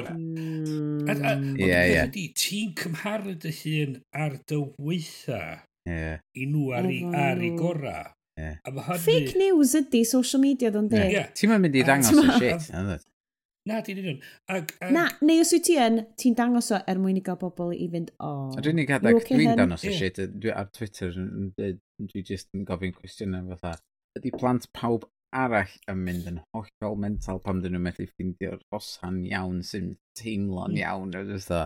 Ie, 1.57 1.79
ie. 1.95 2.27
Ti'n 2.37 2.75
cymharu 2.77 3.37
dy 3.41 3.55
hun 3.63 3.97
ar 4.25 4.37
dy 4.51 4.61
weitha 4.77 5.41
yeah. 5.89 6.21
i 6.37 6.51
nhw 6.51 6.69
ar, 6.77 6.91
i, 6.93 7.01
ar 7.17 7.41
i 7.41 7.55
gorau. 7.57 8.13
Yeah. 8.37 8.57
Hynny... 8.69 8.99
Fake 9.01 9.37
news 9.41 9.75
ydy 9.79 10.05
social 10.05 10.43
media 10.43 10.71
ddo'n 10.73 10.89
deg. 10.93 11.13
Yeah. 11.13 11.29
Ti'n 11.37 11.53
ma'n 11.53 11.63
mynd 11.65 11.79
i 11.79 11.85
ddangos 11.87 12.13
y 12.21 12.39
shit. 12.41 13.07
Na, 13.67 13.81
ti'n 13.83 13.99
un. 14.03 14.21
Ag, 14.53 14.71
ag... 14.79 14.93
Na, 14.95 15.07
neu 15.27 15.43
os 15.43 15.51
wyt 15.57 15.65
ti 15.67 15.75
yn, 15.83 15.99
ti'n 16.21 16.37
dangos 16.39 16.69
o 16.71 16.79
er 16.87 17.01
mwyn 17.03 17.19
i 17.19 17.23
gael 17.27 17.39
bobl 17.41 17.73
i 17.75 17.89
fynd, 17.91 18.13
o... 18.21 18.31
Oh, 18.53 18.61
dwi'n 18.63 18.79
ei 18.79 18.87
gadag, 18.87 19.19
okay 19.19 19.41
dwi'n 19.41 19.59
dangos 19.59 19.87
y 19.89 19.95
shit 19.97 20.21
dwi 20.37 20.53
ar 20.55 20.69
Twitter, 20.77 21.17
dwi 21.17 22.23
just 22.23 22.53
yn 22.55 22.67
gofyn 22.69 22.95
cwestiynau 22.95 23.57
fatha. 23.57 23.81
Ydy 24.21 24.31
plant 24.37 24.69
pawb 24.77 25.09
arall 25.35 25.73
yn 25.91 26.05
mynd 26.07 26.31
yn 26.31 26.39
hollol 26.55 27.01
mental 27.03 27.43
pam 27.43 27.59
dyn 27.65 27.75
nhw'n 27.75 27.89
methu 27.89 28.07
ffeindio'r 28.07 28.63
osan 28.77 29.19
iawn 29.27 29.59
sy'n 29.67 29.91
teimlo'n 30.21 30.77
mm. 30.77 30.81
iawn. 30.85 31.11
Dwi'n 31.17 31.35
dda. 31.35 31.65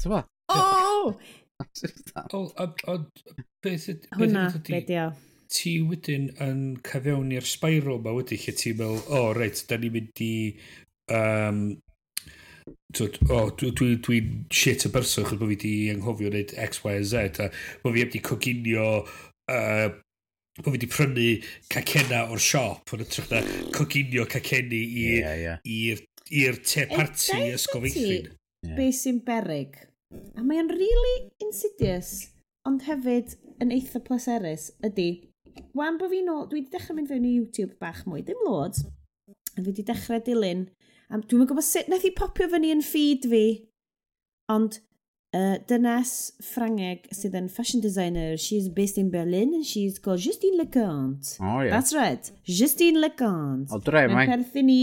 Ti'n 0.00 0.14
ba? 0.14 0.24
O! 0.54 1.12
Ond 2.40 3.22
beth 3.62 3.88
ydy... 3.92 4.14
Hwna, 4.16 4.48
beth 4.56 4.74
ydy 4.80 5.00
o 5.04 5.08
ti 5.52 5.78
wedyn 5.84 6.30
yn 6.44 6.60
cyfewn 6.86 7.32
i'r 7.34 7.48
spiral 7.48 8.02
ma 8.04 8.14
wedyn 8.16 8.40
lle 8.40 8.54
ti'n 8.60 8.78
meddwl, 8.80 9.02
o 9.08 9.22
oh, 9.22 9.32
reit, 9.36 9.64
da 9.70 9.80
ni'n 9.80 9.96
mynd 9.98 10.24
i... 10.24 10.36
Um, 11.14 11.64
twyd, 12.94 13.18
o, 13.28 13.36
oh, 13.36 13.50
dwi'n 13.58 13.74
dwi, 13.76 13.90
dwi 14.04 14.20
shit 14.54 14.86
y 14.88 14.90
berson 14.94 15.26
chyd 15.28 15.40
bod 15.40 15.50
fi 15.50 15.56
wedi 15.56 15.74
anghofio 15.92 16.30
wneud 16.30 16.54
X, 16.64 16.80
Y, 16.86 16.96
Z 17.10 17.42
a 17.44 17.50
bod 17.82 17.92
fi 17.96 18.04
wedi 18.04 18.22
coginio 18.24 18.86
uh, 19.02 19.88
bod 20.60 20.68
fi 20.68 20.74
wedi 20.76 20.90
prynu 20.90 21.28
cacena 21.72 22.24
o'r 22.30 22.42
siop 22.42 22.94
yn 22.96 23.04
ytrach 23.04 23.32
na 23.32 23.42
coginio 23.74 24.26
caceni 24.30 24.80
i'r 25.02 25.18
yeah, 25.18 25.58
yeah. 25.66 26.04
i'r 26.30 26.60
te 26.62 26.86
parti 26.92 27.36
e, 27.36 27.50
ysgofeithrin. 27.58 28.30
Yeah. 28.64 28.76
Be 28.78 28.88
sy'n 28.96 29.20
berig. 29.26 29.76
A 30.38 30.44
mae'n 30.46 30.70
really 30.70 31.16
insidious, 31.42 32.30
ond 32.68 32.86
hefyd 32.86 33.34
yn 33.62 33.74
eitha 33.74 34.00
pleserus, 34.04 34.70
ydy 34.86 35.08
wan 35.76 36.00
bod 36.00 36.12
fi'n 36.12 36.32
ôl, 36.32 36.46
dwi 36.50 36.62
wedi 36.62 36.72
dechrau 36.74 36.96
mynd 36.96 37.10
fewn 37.12 37.28
i 37.28 37.36
YouTube 37.36 37.76
bach 37.82 38.02
mwy, 38.08 38.24
dim 38.26 38.40
loads, 38.46 38.86
a 39.54 39.60
fi 39.60 39.68
wedi 39.68 39.86
dechrau 39.86 40.22
dilyn, 40.24 40.66
a 41.10 41.20
dwi'n 41.20 41.46
gwybod 41.50 41.66
sut 41.66 41.90
nath 41.92 42.06
i 42.08 42.14
popio 42.16 42.48
fyny 42.52 42.72
yn 42.74 42.84
feed 42.84 43.28
fi, 43.30 43.44
ond 44.52 44.80
Uh, 45.34 45.56
dynes 45.66 46.10
Ffrangeg 46.46 47.08
sydd 47.10 47.32
yn 47.34 47.48
fashion 47.50 47.80
designer. 47.82 48.36
She's 48.38 48.68
based 48.70 49.00
in 49.02 49.08
Berlin 49.10 49.50
and 49.56 49.66
she's 49.66 49.98
called 49.98 50.22
Justine 50.22 50.54
Leconte. 50.60 51.40
Oh, 51.40 51.58
yeah. 51.58 51.72
That's 51.74 51.90
right. 51.90 52.30
Justine 52.46 53.00
Leconte. 53.02 53.74
O, 53.74 53.80
dre, 53.82 54.04
mae. 54.06 54.28
Mae'n 54.28 54.30
perthyn 54.30 54.70
i 54.70 54.78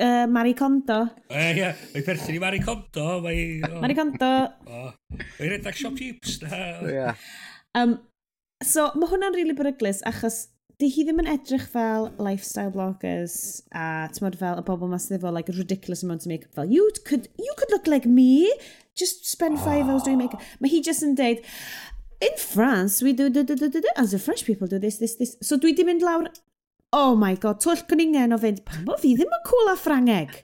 uh, 0.00 0.24
Mari 0.32 0.54
Conto. 0.56 0.96
E, 1.28 1.44
ie. 1.58 1.68
mae 1.92 2.06
perthyn 2.06 2.38
i 2.38 2.40
Mari 2.40 2.62
Conto. 2.64 3.04
Mae... 3.26 3.44
Oh. 3.68 3.82
Mari 3.84 3.98
Conto. 3.98 4.32
oh. 4.64 4.88
Mae'n 5.12 5.52
redag 5.58 5.76
shop 5.76 6.00
chips. 6.00 6.38
Ie. 6.40 6.94
yeah. 6.94 7.28
Um, 7.76 7.98
So, 8.64 8.88
mae 8.96 9.10
hwnna'n 9.10 9.34
rili 9.34 9.50
really 9.50 9.56
beryglus 9.58 10.00
achos 10.08 10.46
di 10.80 10.88
hi 10.90 11.04
ddim 11.06 11.20
yn 11.22 11.28
edrych 11.30 11.66
fel 11.70 12.08
lifestyle 12.22 12.72
bloggers 12.74 13.36
a 13.76 14.08
tymod 14.14 14.38
fel 14.40 14.58
y 14.58 14.64
bobl 14.66 14.90
mas 14.90 15.06
sydd 15.06 15.20
efo 15.20 15.30
like 15.34 15.52
a 15.52 15.56
ridiculous 15.56 16.02
amount 16.02 16.24
of 16.24 16.30
makeup. 16.32 16.54
Fel 16.56 16.70
you 16.72 16.88
could, 17.04 17.28
you 17.38 17.54
could 17.58 17.70
look 17.74 17.86
like 17.86 18.08
me. 18.08 18.50
Just 18.96 19.28
spend 19.30 19.60
five 19.60 19.86
hours 19.86 20.06
doing 20.06 20.18
makeup. 20.18 20.42
Mae 20.60 20.72
hi 20.72 20.80
just 20.82 21.04
yn 21.06 21.14
deud 21.18 21.44
in 22.24 22.40
France 22.40 23.02
we 23.04 23.12
do, 23.12 23.28
do, 23.28 23.44
do, 23.44 23.54
do, 23.54 23.68
do, 23.68 23.84
do 23.84 23.94
as 23.96 24.16
the 24.16 24.18
French 24.18 24.44
people 24.44 24.66
do 24.66 24.78
this, 24.78 24.98
this, 24.98 25.16
this. 25.20 25.36
So 25.42 25.60
dwi 25.60 25.74
di 25.76 25.86
mynd 25.86 26.02
lawr 26.06 26.30
oh 26.94 27.14
my 27.18 27.34
god 27.34 27.60
twll 27.62 27.84
cwningen 27.90 28.34
o 28.34 28.40
fynd 28.40 28.64
pam 28.68 28.86
bo 28.88 28.96
fi 29.00 29.14
ddim 29.18 29.34
yn 29.38 29.46
cool 29.50 29.72
a 29.72 29.76
Ffrangeg? 29.78 30.38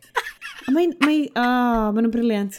A 0.68 0.75
mae'n 0.77 0.93
mae, 1.01 1.25
oh, 1.41 1.89
maen 1.95 2.05
nhw'n 2.05 2.12
briliant. 2.14 2.59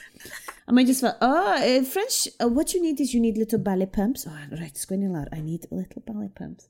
A 0.68 0.74
mae'n 0.74 0.86
just 0.86 1.02
fel, 1.02 1.16
oh, 1.26 1.56
uh, 1.58 1.84
French, 1.84 2.28
uh, 2.40 2.48
what 2.48 2.74
you 2.74 2.82
need 2.82 3.00
is 3.02 3.14
you 3.14 3.20
need 3.20 3.38
little 3.38 3.60
ballet 3.60 3.88
pumps. 3.88 4.28
Oh, 4.30 4.58
right, 4.60 4.76
sgwenni 4.78 5.10
lawr, 5.10 5.28
I 5.34 5.42
need 5.42 5.66
little 5.72 6.04
ballet 6.06 6.30
pumps. 6.30 6.70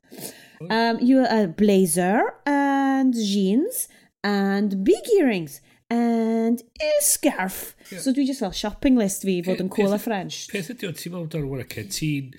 Um, 0.70 1.00
you 1.02 1.26
a 1.26 1.48
blazer 1.48 2.34
and 2.46 3.14
jeans 3.14 3.88
and 4.24 4.84
big 4.84 5.04
earrings 5.18 5.60
and 5.92 6.62
a 6.82 6.92
scarf. 7.02 7.76
Yeah. 7.92 8.00
So 8.00 8.14
dwi 8.14 8.26
just 8.26 8.39
fel 8.39 8.56
shopping 8.56 8.96
list 8.96 9.28
fi 9.28 9.42
fod 9.44 9.60
yn 9.64 9.70
cool 9.74 9.92
a 9.92 10.00
French. 10.00 10.46
Peth 10.54 10.72
ydy 10.72 10.88
o'n 10.88 10.96
ti'n 10.98 11.16
meddwl 11.16 11.30
dan 11.36 11.52
worker, 11.52 11.88
ti'n... 11.92 12.32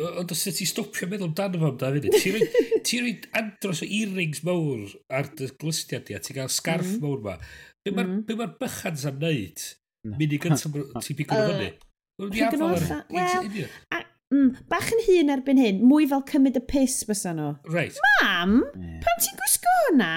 Ond 0.00 0.30
os 0.32 0.44
ti 0.46 0.64
stopio 0.68 1.08
meddwl 1.10 1.32
dan 1.36 1.58
fo 1.58 1.72
amdano, 1.72 1.98
fyd, 1.98 2.06
ti'n 2.86 3.02
rhoi 3.02 3.16
andros 3.40 3.82
o 3.82 3.88
earrings 3.88 4.44
mawr 4.46 4.86
ar 5.10 5.32
dy 5.34 5.50
glystiad 5.58 6.06
di, 6.06 6.14
a 6.14 6.22
ti'n 6.22 6.38
cael 6.38 6.54
scarf 6.54 6.86
mm 6.86 6.94
-hmm. 6.94 7.02
mawr 7.02 7.26
ma. 7.26 7.36
Be 7.82 7.90
mae'r 7.90 8.08
mm 8.12 8.22
-hmm. 8.22 8.38
ma 8.38 8.48
bychans 8.62 9.04
am 9.10 9.18
wneud? 9.18 9.66
Mynd 10.08 10.36
i 10.36 10.38
gyntaf 10.42 10.64
ti'n 11.06 11.18
bigo 11.18 11.36
uh, 11.36 11.50
fyny. 11.50 11.72
Wel, 12.20 14.06
mm, 14.30 14.50
bach 14.70 14.90
yn 14.94 15.02
hun 15.08 15.34
erbyn 15.34 15.60
hyn, 15.60 15.80
mwy 15.88 16.06
fel 16.10 16.22
cymryd 16.28 16.60
y 16.60 16.64
piss 16.70 17.02
bysa 17.08 17.34
nhw. 17.36 17.54
Right. 17.72 17.96
Mam, 18.20 18.60
yeah. 18.76 19.00
pam 19.04 19.22
ti'n 19.24 19.38
gwisgo 19.40 19.76
hwnna? 19.86 20.12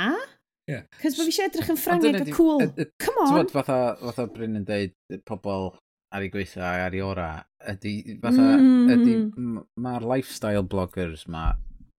Yeah. 0.69 0.85
Cos 1.01 1.17
bod 1.17 1.27
fi 1.27 1.33
eisiau 1.33 1.49
edrych 1.49 1.71
yn 1.73 1.79
ffrangeg 1.79 2.19
a 2.21 2.27
cool. 2.31 2.61
Come 3.03 3.23
on. 3.25 3.33
Ti'n 3.39 3.51
fatha, 3.51 3.79
fatha 4.03 4.27
Bryn 4.31 4.59
yn 4.61 4.67
dweud, 4.67 4.95
pobl 5.27 5.73
ar 6.13 6.23
ei 6.23 6.31
gweithio 6.31 6.61
a 6.63 6.71
ar 6.85 6.95
ei 6.95 7.01
ora, 7.03 7.27
ydy, 7.73 7.95
fatha, 8.21 8.47
mm. 8.59 8.91
ydy, 8.93 9.15
mae'r 9.81 10.07
lifestyle 10.07 10.63
bloggers 10.69 11.25
ma 11.31 11.49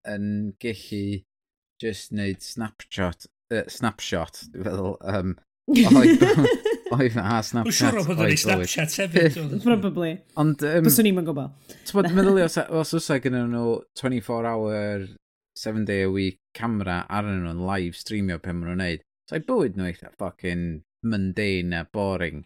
yn 0.08 0.54
gallu 0.62 1.24
just 1.82 2.12
wneud 2.14 2.44
snapshot, 2.44 3.26
uh, 3.52 3.64
snapshot, 3.72 4.44
dwi'n 4.54 4.68
feddwl, 4.68 4.94
um, 5.10 5.34
Oedd 6.94 7.14
na 7.16 7.40
Snapchat. 7.40 7.64
Wy'n 7.64 7.76
siŵr 7.78 7.98
o 8.00 8.04
bod 8.04 8.18
yn 8.20 8.30
ei 8.30 8.40
Snapchat 8.40 8.96
hefyd. 9.00 9.38
Probably. 9.64 10.12
Ond... 10.40 10.60
Um, 10.60 10.84
Byswn 10.84 11.08
ni'n 11.08 11.20
gwybod. 11.24 11.54
Ti'n 11.72 11.96
bod, 11.96 12.10
meddwl 12.18 12.42
os, 12.44 12.58
os 12.60 12.96
oes 12.98 13.10
gen 13.24 13.38
nhw 13.52 13.78
24 13.96 14.50
hour, 14.50 15.06
7 15.56 15.86
day 15.88 16.04
a 16.04 16.10
week 16.12 16.40
camera 16.56 17.04
arnyn 17.08 17.46
nhw'n 17.46 17.64
live 17.64 17.96
streamio 17.96 18.40
pe 18.42 18.52
maen 18.52 18.74
nhw'n 18.74 18.82
neud. 18.84 19.06
So 19.30 19.40
i 19.40 19.46
bywyd 19.46 19.78
nhw 19.78 19.88
eitha 19.88 20.12
fucking 20.20 20.82
mundane 21.04 21.80
a 21.80 21.86
boring. 21.96 22.44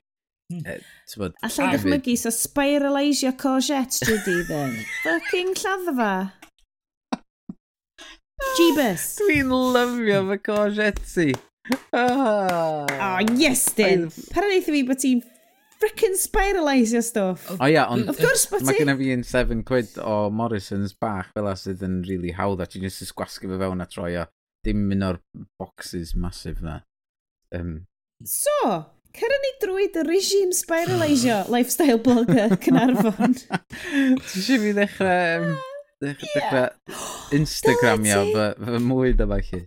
Hmm. 0.48 0.62
Eh, 0.64 0.78
uh, 1.18 1.32
Allai 1.44 1.72
dychmygu 1.74 2.14
so 2.16 2.30
spiralisio 2.32 3.28
your 3.28 3.34
drwy 3.98 4.22
di 4.24 4.36
then. 4.48 4.78
Fucking 5.02 5.54
lladdfa. 5.58 6.12
Jeebus. 8.54 9.10
Dwi'n 9.18 9.50
lyfio 9.74 10.22
fy 10.30 10.38
courgette 10.46 11.04
Oh, 11.92 12.86
oh 12.86 13.18
yes, 13.36 13.66
Dyn. 13.76 14.08
Para 14.32 14.48
wnaeth 14.48 14.70
fi 14.70 14.84
bod 14.86 15.02
ti'n 15.02 15.22
frickin' 15.78 16.16
spiralisio 16.18 17.02
stuff. 17.02 17.50
O 17.60 17.66
ia, 17.66 17.86
ond... 17.90 18.08
Of 18.08 18.18
course 18.18 18.48
bod 18.50 18.64
ti. 18.64 18.70
Mae 18.70 18.80
gen 18.80 18.94
fi 18.98 19.12
un 19.14 19.24
7 19.26 19.62
quid 19.68 19.94
o 20.02 20.16
Morrison's 20.34 20.94
bach 20.94 21.30
fel 21.36 21.48
sydd 21.60 21.84
yn 21.86 22.02
really 22.08 22.34
hawdd 22.36 22.64
a 22.64 22.68
ti'n 22.68 22.86
just 22.88 23.14
gwasgu 23.18 23.50
fe 23.50 23.60
fewn 23.62 23.84
a 23.84 23.88
troi 23.88 24.12
troio. 24.12 24.26
Dim 24.66 24.88
un 24.94 25.06
o'r 25.06 25.20
boxes 25.60 26.14
masif 26.18 26.62
na. 26.64 26.80
Um, 27.54 27.86
so, 28.26 28.58
cyrra 29.16 29.38
ni 29.44 29.54
drwy 29.62 29.88
dy 29.94 30.04
regime 30.08 30.56
spiralisio 30.56 31.44
lifestyle 31.54 32.00
blogger 32.02 32.58
Cynarfon. 32.64 33.38
Ti 33.38 34.42
eisiau 34.42 34.64
fi 34.64 34.74
ddechrau... 34.76 35.46
Um, 35.46 35.56
ddechrau, 36.02 36.28
yeah. 36.34 36.68
ddechrau 36.74 37.38
Instagramio 37.38 38.22
fy 38.34 38.82
mwy 38.82 39.14
dyma 39.18 39.40
chi. 39.46 39.64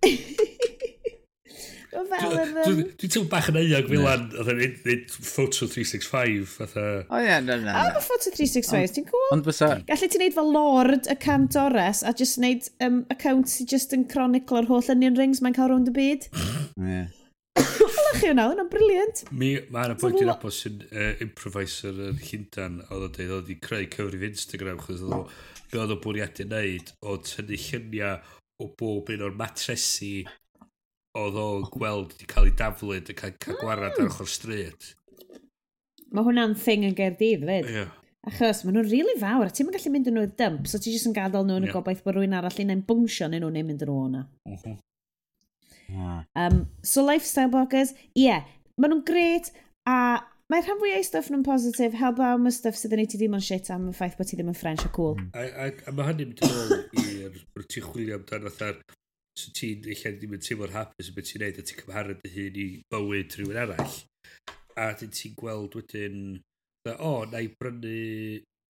O 1.91 2.03
fel 2.07 2.35
yr... 2.39 2.51
Dwi'n 2.95 3.11
teimlo 3.11 3.27
bach 3.31 3.49
yn 3.51 3.57
euog 3.59 3.89
fel 3.91 4.05
an, 4.07 4.27
oedd 4.39 4.51
yn 4.53 4.59
neud 4.61 5.09
Photo 5.11 5.67
365, 5.67 6.45
fatha... 6.55 6.85
O 7.11 7.19
ie, 7.19 7.33
na, 7.43 7.57
na. 7.59 7.73
A 7.75 7.89
mae 7.97 8.03
Photo 8.05 8.31
365, 8.31 8.93
ti'n 8.95 9.07
cool? 9.09 9.25
Ond 9.35 9.47
fysa... 9.49 9.71
Gallu 9.89 10.11
ti'n 10.13 10.23
neud 10.23 10.37
fel 10.37 10.53
Lord 10.55 11.09
y 11.11 11.17
Cam 11.25 11.49
Torres 11.51 12.03
a 12.07 12.13
just 12.15 12.39
neud 12.39 12.69
um, 12.85 13.01
account 13.11 13.51
sy'n 13.51 13.67
just 13.73 13.95
yn 13.97 14.07
chroniclo'r 14.11 14.69
holl 14.71 14.93
onion 14.93 15.19
rings 15.19 15.43
mae'n 15.43 15.57
cael 15.57 15.73
rownd 15.73 15.91
y 15.91 15.95
byd. 15.97 16.29
Ie. 16.93 17.03
Ola 17.59 18.11
chi 18.15 18.29
yna, 18.31 18.47
hwnna'n 18.47 18.69
briliant. 18.71 19.25
Mi, 19.35 19.53
mae 19.73 19.89
yna 19.89 19.97
bwynt 19.99 20.21
i'r 20.23 20.31
apos 20.31 20.61
sy'n 20.63 20.83
uh, 20.87 21.09
improviser 21.25 21.97
yn 22.07 22.21
Llundan, 22.23 22.83
oedd 22.87 23.09
o'n 23.09 23.15
dweud, 23.17 23.33
oedd 23.41 23.51
i 23.51 23.57
creu 23.67 23.89
cyfrif 23.91 24.29
Instagram, 24.31 24.79
chos 24.79 25.03
oedd 25.03 25.17
o, 25.17 25.25
be 25.73 25.81
oedd 25.83 25.97
o 25.97 25.99
bwriadu 26.03 26.47
wneud, 26.47 26.93
o 27.03 27.17
tynnu 27.27 27.59
lluniau 27.67 28.37
o 28.61 28.69
bob 28.77 29.09
un 29.11 29.25
o'r 29.25 29.35
matresu 29.35 30.21
oedd 31.17 31.37
o 31.39 31.47
gweld 31.73 32.13
wedi 32.13 32.27
cael 32.29 32.47
ei 32.47 32.53
daflid 32.57 33.09
a 33.11 33.15
cael, 33.17 33.33
cael 33.43 33.57
gwarad 33.59 33.89
ar 33.91 34.05
hmm. 34.05 34.13
ochr 34.13 34.29
stryd. 34.29 34.91
Mae 36.11 36.27
hwnna'n 36.27 36.55
thing 36.59 36.85
yn 36.87 36.95
gerdydd 36.95 37.43
fyd. 37.47 37.67
Yeah. 37.71 37.97
Achos 38.29 38.61
maen 38.63 38.77
nhw'n 38.77 38.85
rili 38.87 39.01
really 39.01 39.17
fawr, 39.19 39.49
a 39.49 39.53
ti'n 39.55 39.67
mynd 39.67 39.77
gallu 39.79 39.91
mynd 39.95 40.11
yn 40.11 40.17
nhw 40.17 40.23
i'r 40.27 40.33
dymp, 40.37 40.69
so 40.69 40.77
ti'n 40.77 40.93
jyst 40.93 41.09
yn 41.09 41.15
gadael 41.17 41.47
nhw 41.47 41.57
yn 41.57 41.65
yeah. 41.65 41.73
y 41.73 41.75
gobaith 41.75 42.03
bod 42.05 42.17
rhywun 42.17 42.37
arall 42.37 42.59
un 42.63 42.73
ein 42.75 42.83
bwngsio 42.87 43.27
neu 43.31 43.41
nhw'n 43.41 43.57
ei 43.57 43.65
mynd 43.65 43.85
yn 43.85 43.91
nhw 43.91 43.99
o'na. 44.05 44.23
Uh 44.45 44.53
mhm. 44.53 44.59
-huh. 44.61 44.75
Hmm. 45.91 45.95
yeah. 45.95 46.19
um, 46.37 46.59
so 46.85 47.03
lifestyle 47.03 47.51
bloggers, 47.51 47.95
ie, 48.13 48.27
yeah, 48.27 48.45
maen 48.77 48.93
nhw'n 48.93 49.07
gret, 49.07 49.49
a 49.89 49.97
mae 50.51 50.63
rhan 50.63 50.79
fwyau 50.83 51.03
stuff 51.07 51.31
nhw'n 51.31 51.47
positif, 51.47 51.97
help 51.97 52.21
am 52.23 52.47
y 52.47 52.53
stuff 52.53 52.77
sydd 52.77 52.93
yn 52.95 53.03
ei 53.03 53.09
ti 53.09 53.19
ddim 53.19 53.35
yn 53.39 53.43
shit 53.43 53.73
am 53.73 53.89
y 53.89 53.97
ffaith 53.97 54.19
bod 54.19 54.29
ti 54.29 54.37
ddim 54.37 54.53
yn 54.53 54.61
French 54.61 54.85
mm. 54.85 54.91
a 54.91 54.95
cool. 54.95 55.17
A, 55.33 55.47
a, 55.65 55.69
a 55.89 55.95
mae 55.97 56.11
hynny'n 56.11 56.35
mynd 56.35 56.45
yn 56.45 56.57
ôl 56.61 56.73
i'r 57.01 57.67
ti'n 57.73 57.87
chwilio 57.89 58.21
amdano 58.21 58.53
fatha'r 58.53 58.83
so 59.41 59.53
ti'n 59.57 59.89
eich 59.89 60.05
ddim 60.05 60.37
yn 60.37 60.45
teimlo'r 60.45 60.77
hapus 60.77 61.11
o 61.11 61.17
beth 61.17 61.31
ti'n 61.31 61.45
neud 61.45 61.59
a 61.59 61.65
ti'n 61.65 61.81
cymharu 61.81 62.17
dy 62.21 62.33
hun 62.37 62.61
i 62.61 62.69
bywyd 62.93 63.37
rhywun 63.39 63.61
arall 63.65 63.99
a 64.79 64.87
dyn 64.99 65.13
ti'n 65.17 65.35
gweld 65.39 65.77
wedyn 65.79 66.23
o, 66.89 66.95
oh, 66.97 67.25
na 67.29 67.43
i 67.43 67.49
brynu 67.59 67.95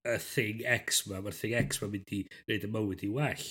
y 0.01 0.17
thing 0.19 0.63
X 0.67 1.05
ma, 1.07 1.22
mae'r 1.22 1.38
thing 1.38 1.55
X 1.61 1.82
ma 1.82 1.89
mynd 1.91 2.11
i 2.15 2.24
wneud 2.47 2.65
y 2.67 2.72
mywyd 2.74 3.05
i 3.05 3.11
well. 3.15 3.45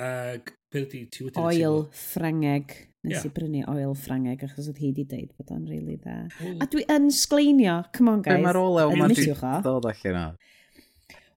Ac 0.00 0.52
beth 0.72 0.94
ydy 0.94 1.02
ti 1.10 1.26
wedi... 1.26 1.40
Oil 1.42 1.82
Ffrangeg. 1.96 2.76
Nes 3.00 3.16
yeah. 3.16 3.26
i 3.26 3.32
brynu 3.32 3.64
oil 3.72 3.94
Ffrangeg 3.96 4.44
achos 4.44 4.68
oedd 4.70 4.80
hi 4.82 4.92
wedi 4.92 5.06
deud 5.08 5.32
bod 5.38 5.52
o'n 5.56 5.66
really 5.70 5.96
dda. 5.96 6.18
Oh. 6.28 6.54
A 6.60 6.68
dwi 6.70 6.84
yn 6.92 7.08
sgleinio, 7.16 7.80
come 7.96 8.12
on 8.12 8.24
guys. 8.26 8.42
Mae'r 8.44 8.60
olew 8.60 8.94
mae'n 9.00 9.16
dod 9.64 9.88
allan 9.90 10.20
o. 10.20 10.26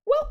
Well, 0.04 0.26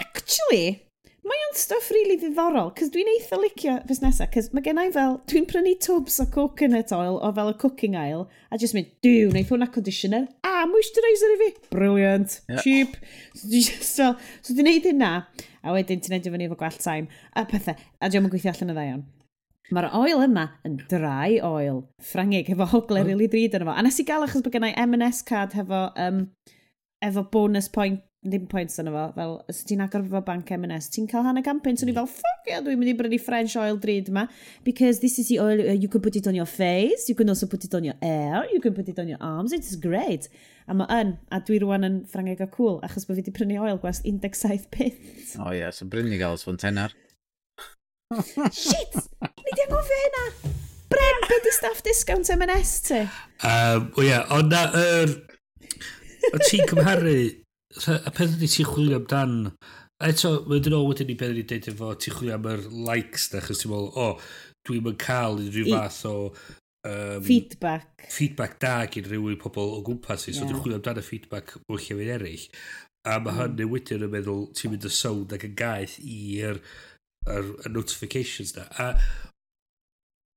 actually, 0.00 0.82
Mae 1.22 1.38
o'n 1.46 1.52
stuff 1.54 1.86
really 1.94 2.16
ddiddorol, 2.18 2.72
cos 2.74 2.88
dwi'n 2.90 3.06
eitha 3.12 3.36
licio 3.38 3.76
fes 3.86 4.00
nesaf, 4.02 4.32
cos 4.34 4.48
mae 4.56 4.64
gennau 4.66 4.88
fel, 4.90 5.12
dwi'n 5.30 5.44
prynu 5.46 5.76
tubs 5.84 6.16
o 6.18 6.26
coconut 6.34 6.90
oil 6.96 7.20
o 7.22 7.30
fel 7.36 7.52
y 7.52 7.54
cooking 7.62 7.94
aisle, 7.94 8.24
a 8.50 8.58
jyst 8.58 8.74
mynd, 8.74 8.88
diw, 9.06 9.28
wneud 9.30 9.52
hwnna 9.52 9.68
conditioner, 9.70 10.26
a 10.42 10.66
moisturiser 10.66 11.36
i 11.36 11.38
fi, 11.44 11.48
brilliant, 11.70 12.40
yeah. 12.50 12.58
cheap. 12.64 12.98
So 13.38 13.46
dwi'n 13.46 13.68
just 13.68 13.94
fel, 14.00 14.18
so 14.42 14.58
dwi'n 14.58 14.70
neud 14.72 14.90
hynna, 14.90 15.14
a 15.62 15.78
wedyn 15.78 16.02
ti'n 16.02 16.16
neud 16.16 16.26
fyny 16.34 16.50
efo 16.50 16.58
gwell 16.58 16.82
time, 16.82 17.22
a 17.38 17.46
pethau, 17.46 17.78
a 17.78 18.10
diolch 18.10 18.26
yn 18.26 18.34
gweithio 18.34 18.56
allan 18.56 18.74
o 18.74 18.78
ddaion. 18.80 19.08
Mae'r 19.72 19.92
oil 20.02 20.26
yma 20.26 20.48
yn 20.66 20.80
dry 20.90 21.38
oil, 21.46 21.84
ffrangig, 22.02 22.50
efo 22.50 22.66
hogle 22.74 23.04
oh. 23.04 23.06
rili 23.06 23.30
ddrud 23.30 23.60
yn 23.60 23.68
efo. 23.68 23.78
A 23.78 23.86
nes 23.86 24.02
i 24.02 24.10
gael 24.10 24.26
achos 24.26 24.42
bod 24.42 24.58
gennau 24.58 24.74
M&S 24.88 25.22
card 25.28 25.54
hefo, 25.54 25.86
um, 26.02 26.24
efo 26.98 27.30
bonus 27.30 27.70
point 27.70 28.02
ddim 28.22 28.44
pwynt 28.46 28.74
yn 28.78 28.86
efo, 28.86 29.04
fel, 29.16 29.32
os 29.50 29.64
ti'n 29.66 29.80
agor 29.82 30.04
fo 30.06 30.20
bank 30.22 30.52
M&S, 30.54 30.86
ti'n 30.94 31.08
cael 31.10 31.24
hanner 31.26 31.42
gan 31.42 31.58
so 31.58 31.86
ni 31.86 31.90
mm. 31.90 31.96
fel, 31.96 32.06
ffuck 32.06 32.46
yeah, 32.46 32.60
dwi'n 32.62 32.78
mynd 32.78 32.92
i 32.92 32.94
brynu 32.94 33.18
French 33.18 33.56
oil 33.58 33.80
dryd 33.82 34.12
yma, 34.12 34.28
because 34.62 35.00
this 35.00 35.18
is 35.18 35.26
the 35.26 35.40
oil, 35.42 35.58
uh, 35.58 35.74
you 35.74 35.88
can 35.88 36.00
put 36.00 36.14
it 36.14 36.28
on 36.30 36.36
your 36.38 36.46
face, 36.46 37.08
you 37.08 37.16
can 37.18 37.28
also 37.28 37.48
put 37.50 37.64
it 37.64 37.74
on 37.74 37.82
your 37.82 37.96
hair, 38.00 38.46
you 38.52 38.60
can 38.60 38.74
put 38.74 38.88
it 38.88 38.98
on 39.02 39.10
your 39.10 39.18
arms, 39.20 39.52
it's 39.52 39.74
great. 39.74 40.28
A 40.70 40.76
mae 40.78 40.86
yn, 41.00 41.16
a 41.34 41.42
dwi 41.42 41.58
rwan 41.64 41.88
yn 41.88 41.98
ffrangeg 42.06 42.44
o 42.46 42.48
cool, 42.54 42.78
achos 42.86 43.08
bod 43.08 43.18
fi 43.18 43.24
wedi 43.24 43.34
prynu 43.34 43.58
oil 43.58 43.82
gwas 43.82 44.04
17 44.06 44.70
pint. 44.70 45.02
O 45.40 45.48
oh, 45.48 45.50
ie, 45.50 45.64
yeah, 45.64 45.74
so 45.74 45.90
brynu 45.90 46.14
gael 46.14 46.38
os 46.38 46.46
fo'n 46.46 46.62
tenar. 46.62 46.94
Shit! 48.54 49.02
Ni 49.18 49.58
di 49.58 49.66
angofio 49.66 50.00
hynna! 50.06 50.24
Bren, 50.92 51.22
be 51.26 51.42
di 51.42 51.58
staff 51.58 51.82
discount 51.82 52.30
M&S 52.38 52.78
ti? 52.86 53.02
Um, 53.42 53.90
o 53.98 54.06
ie, 54.06 54.14
ond 54.30 54.54
na, 54.54 54.68
er... 54.78 55.18
O 56.30 56.38
ti'n 56.38 56.68
cymharu 56.70 57.41
y 57.76 58.12
peth 58.12 58.36
ydy 58.36 58.50
ti'n 58.50 58.68
chwilio 58.68 59.00
amdan... 59.02 59.38
Eto, 60.02 60.32
mae'n 60.48 60.64
dyn 60.64 60.74
nhw 60.74 60.88
wedyn 60.88 61.12
i 61.12 61.16
beth 61.18 61.34
ni'n 61.36 61.48
deud 61.50 61.68
efo, 61.70 61.92
ti'n 61.94 62.16
chwilio 62.16 62.34
am 62.34 62.48
yr 62.50 62.64
likes 62.88 63.28
na, 63.32 63.42
chos 63.44 63.62
ti'n 63.62 63.70
meddwl, 63.70 63.90
o, 64.02 64.06
dwi'n 64.66 64.86
mynd 64.88 65.00
cael 65.02 65.38
unrhyw 65.38 65.70
fath 65.70 66.00
o... 66.10 66.14
Um, 66.82 67.20
feedback. 67.22 68.08
Feedback 68.10 68.56
da 68.62 68.80
gyn 68.90 69.06
rhywun 69.06 69.38
pobl 69.38 69.76
o 69.76 69.82
gwmpas 69.86 70.26
i, 70.26 70.34
so 70.34 70.42
yeah. 70.42 70.50
dwi'n 70.50 70.64
chwilio 70.64 70.80
amdan 70.80 70.98
y 70.98 71.04
feedback 71.06 71.54
o 71.62 71.78
llefyn 71.78 72.14
eraill. 72.16 72.48
A 73.06 73.18
mae 73.18 73.30
mm. 73.30 73.38
hynny 73.38 73.68
wedyn 73.70 74.06
yn 74.08 74.14
meddwl, 74.16 74.48
ti'n 74.58 74.74
mynd 74.74 74.88
y 74.88 74.94
sound 74.94 75.36
ac 75.36 75.46
yn 75.46 75.54
gaeth 75.58 76.00
i'r 76.02 76.58
notifications 77.70 78.56
na. 78.58 78.66
A 78.82 78.90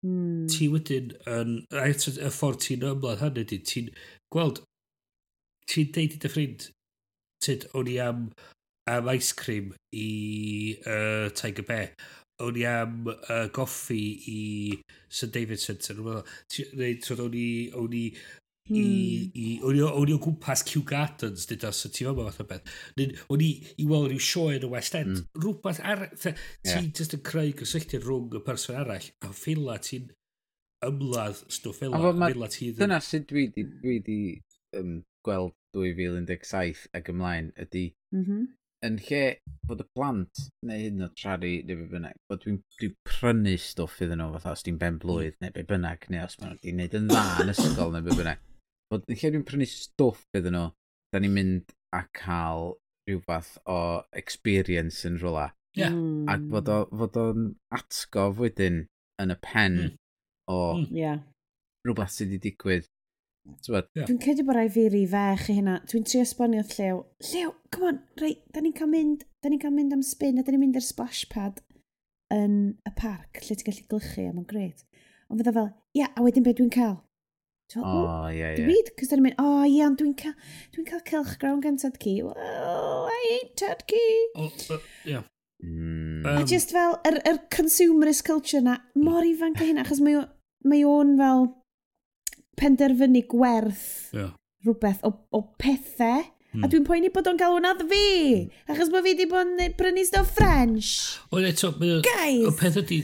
Mm. 0.05 0.45
Ti 0.51 0.67
wedyn, 0.69 1.13
yn, 1.31 1.53
a 1.73 1.87
y 1.89 2.29
ffordd 2.33 2.61
ti'n 2.61 2.85
ymlaen 2.85 3.21
hynny, 3.23 3.45
ti'n 3.65 3.87
gweld, 4.33 4.61
ti'n 5.71 5.91
deud 5.95 6.17
i 6.17 6.19
dy 6.21 6.29
ffrind, 6.29 6.67
tyd, 7.45 7.67
o'n 7.77 7.89
i 7.91 7.97
am, 8.03 8.29
am 8.91 9.11
ice 9.13 9.33
cream 9.37 9.73
i 9.95 10.09
uh, 10.85 11.27
Tiger 11.37 11.67
Bear. 11.67 11.91
O'n 12.43 12.57
i 12.59 12.65
am 12.67 13.05
uh, 13.07 13.45
goffi 13.55 14.01
i 14.31 14.41
St 15.07 15.31
David 15.31 15.61
Centre. 15.61 15.95
Neu, 16.01 16.97
so, 17.05 17.19
o'n 17.23 17.37
i, 17.39 17.51
o'n 17.75 17.95
i 17.95 18.09
Hmm. 18.65 18.77
i, 18.81 19.31
i, 19.37 19.49
o'n 19.61 20.09
i 20.09 20.13
o 20.15 20.17
gwmpas 20.17 20.63
Kew 20.65 20.81
Gardens, 20.89 21.43
dyd 21.45 21.61
os 21.67 21.83
so 21.83 21.89
ti 21.93 22.07
fo 22.07 22.15
fath 22.17 22.39
o 22.41 22.45
beth. 22.49 22.71
O'n 23.29 23.43
i 23.45 23.49
i 23.77 23.85
weld 23.85 24.09
rhyw 24.09 24.23
sioe 24.25 24.55
yn 24.57 24.65
y 24.65 24.69
West 24.71 24.97
End, 24.97 25.19
mm. 25.19 25.41
rhywbeth 25.43 25.81
arall, 25.85 26.15
ti 26.17 26.31
yeah. 26.31 26.87
just 26.97 27.13
yn 27.13 27.21
creu 27.27 27.51
gysylltu 27.59 27.99
rhwng 28.01 28.33
y 28.39 28.41
person 28.47 28.79
arall, 28.81 29.05
a 29.21 29.29
ffila 29.29 29.77
ti'n 29.85 30.09
ymladd 30.89 31.43
stwff 31.45 31.83
fel, 31.83 31.93
a 31.93 32.09
ffila 32.09 32.49
ti... 32.55 32.71
Dyna 32.79 32.97
sut 33.05 33.29
dwi 33.29 33.45
di, 33.53 33.67
dwi 33.83 33.99
di 34.07 34.17
um, 34.81 34.97
gweld 35.27 35.53
2017 35.75 36.85
ac 36.97 37.11
ymlaen 37.13 37.51
ydy 37.65 37.85
mm 38.15 38.23
-hmm. 38.23 38.45
yn 38.87 38.99
lle 39.07 39.21
bod 39.67 39.83
y 39.83 39.87
plant 39.97 40.43
neu 40.69 40.83
hyn 40.85 41.05
o 41.05 41.09
trari 41.19 41.53
neu 41.67 41.81
be 41.81 41.89
bynnag, 41.93 42.17
bod 42.29 42.43
dwi'n 42.43 42.61
dwi 42.79 42.91
prynu 43.09 43.55
stwff 43.61 44.01
iddyn 44.05 44.21
nhw 44.21 44.31
fatha 44.37 44.55
os 44.55 44.65
ti'n 44.65 44.79
ben 44.81 44.99
blwydd 45.01 45.37
neu 45.43 45.53
be 45.55 45.65
bynnag 45.71 46.07
neu 46.13 46.25
os 46.25 46.39
maen 46.39 46.53
nhw 46.53 46.61
wedi 46.61 46.75
gwneud 46.75 46.97
yn 47.01 47.11
dda 47.11 47.25
yn 47.43 47.53
ysgol 47.55 47.93
neu 47.95 48.05
be 48.07 48.17
bynnag. 48.19 48.41
Bod 48.91 49.05
yn 49.09 49.19
lle 49.21 49.33
dwi'n 49.35 49.47
prynu 49.49 49.69
stwff 49.71 50.25
iddyn 50.39 50.57
nhw, 50.57 50.71
da 51.13 51.21
ni'n 51.21 51.37
mynd 51.37 51.77
a 51.95 52.03
cael 52.15 52.75
rhywbeth 53.09 53.55
o 53.69 53.79
experience 54.21 55.05
yn 55.07 55.19
rhywle. 55.21 55.51
Yeah. 55.75 55.93
Mm. 55.93 56.27
Ac 56.31 56.43
fod 56.51 56.71
o'n 56.71 56.99
fod 57.01 57.17
o 57.19 57.25
atgof 57.75 58.41
wedyn 58.41 58.85
yn 59.21 59.33
y 59.33 59.37
pen 59.43 59.79
mm. 59.81 59.95
o 60.51 60.59
mm. 60.79 60.85
yeah. 60.95 61.23
rhywbeth 61.85 62.13
sydd 62.15 62.31
wedi 62.31 62.49
digwydd 62.49 62.87
Yeah. 63.45 64.05
Dwi'n 64.07 64.19
credu 64.21 64.45
bod 64.45 64.57
rai 64.57 64.67
fi 64.73 64.87
ri 64.89 65.03
fech 65.09 65.47
i 65.51 65.59
hynna. 65.59 65.77
Dwi'n 65.89 66.05
trio 66.07 66.23
esbonio 66.25 66.63
llew. 66.71 67.03
Llew, 67.29 67.53
come 67.73 67.89
on, 67.91 68.01
rei, 68.21 68.39
da 68.53 68.61
ni'n 68.61 68.73
cael 68.77 68.89
mynd, 68.89 69.25
da 69.41 69.51
ni'n 69.51 69.61
cael 69.61 69.73
mynd 69.75 69.93
am 69.93 70.03
spin, 70.05 70.39
a 70.39 70.45
da 70.45 70.53
ni'n 70.53 70.63
mynd 70.63 70.79
i'r 70.79 70.85
splash 70.85 71.25
pad 71.31 71.61
yn 72.33 72.55
y 72.85 72.93
parc, 72.97 73.41
lle 73.43 73.57
ti'n 73.57 73.67
gallu 73.67 73.87
glychu, 73.91 74.25
a 74.25 74.33
mae'n 74.33 74.47
gret. 74.49 74.85
Ond 75.29 75.41
fydda 75.41 75.53
fel, 75.55 75.69
ia, 75.93 76.05
yeah, 76.05 76.15
a 76.17 76.25
wedyn 76.25 76.45
beth 76.45 76.57
dwi'n 76.59 76.73
cael? 76.73 76.97
Dwi'n 77.73 77.85
meddwl, 77.85 78.09
oh, 78.09 78.25
yeah, 78.29 78.53
yeah. 78.53 78.65
Dwi'n 78.65 78.89
cos 78.99 79.11
dwi'n 79.11 79.23
mynd, 79.25 79.37
o 79.41 79.45
oh, 79.51 79.63
ie, 79.65 79.79
ond 79.85 79.99
dwi'n 80.01 80.15
cael, 80.21 80.35
dwi'n 80.73 80.89
cael 80.89 81.03
cilch 81.09 81.37
grawn 81.41 81.61
gan 81.63 81.79
tad 81.81 81.97
ci. 82.01 82.17
Oh, 82.25 83.05
I 83.09 83.21
ain't 83.37 83.55
tad 83.61 83.85
ci. 83.89 84.01
Oh, 84.37 84.49
uh, 84.73 84.79
yeah. 85.05 85.29
Mm. 85.65 86.25
A 86.29 86.43
just 86.45 86.73
fel, 86.75 86.97
yr, 87.07 87.19
er, 87.21 87.29
er 87.31 87.39
consumerist 87.53 88.25
culture 88.27 88.61
na, 88.65 88.79
mor 88.97 89.25
ifanc 89.25 89.61
o 89.61 89.69
hynna, 89.69 89.85
achos 89.85 90.01
mae 90.05 90.83
o'n 90.85 91.15
fel, 91.21 91.47
penderfynu 92.59 93.25
gwerth 93.31 94.13
yeah. 94.15 94.31
rhywbeth 94.65 95.03
o, 95.07 95.13
o 95.31 95.43
pethau. 95.61 96.23
Mm. 96.55 96.63
A 96.63 96.67
hmm. 96.67 96.71
dwi'n 96.71 96.85
poeni 96.87 97.11
bod 97.11 97.27
o'n 97.27 97.39
galw 97.39 97.57
nad 97.59 97.81
fi, 97.89 98.05
hmm. 98.47 98.71
achos 98.71 98.91
bod 98.93 99.03
fi 99.03 99.11
wedi 99.11 99.25
bod 99.27 99.49
yn 99.51 99.73
brynu 99.75 100.05
stuff 100.07 100.31
French. 100.37 100.91
O, 101.27 101.41
eto, 101.43 101.73
Guys! 101.75 102.45
O 102.47 102.53
peth 102.55 102.79
ydi, 102.79 103.01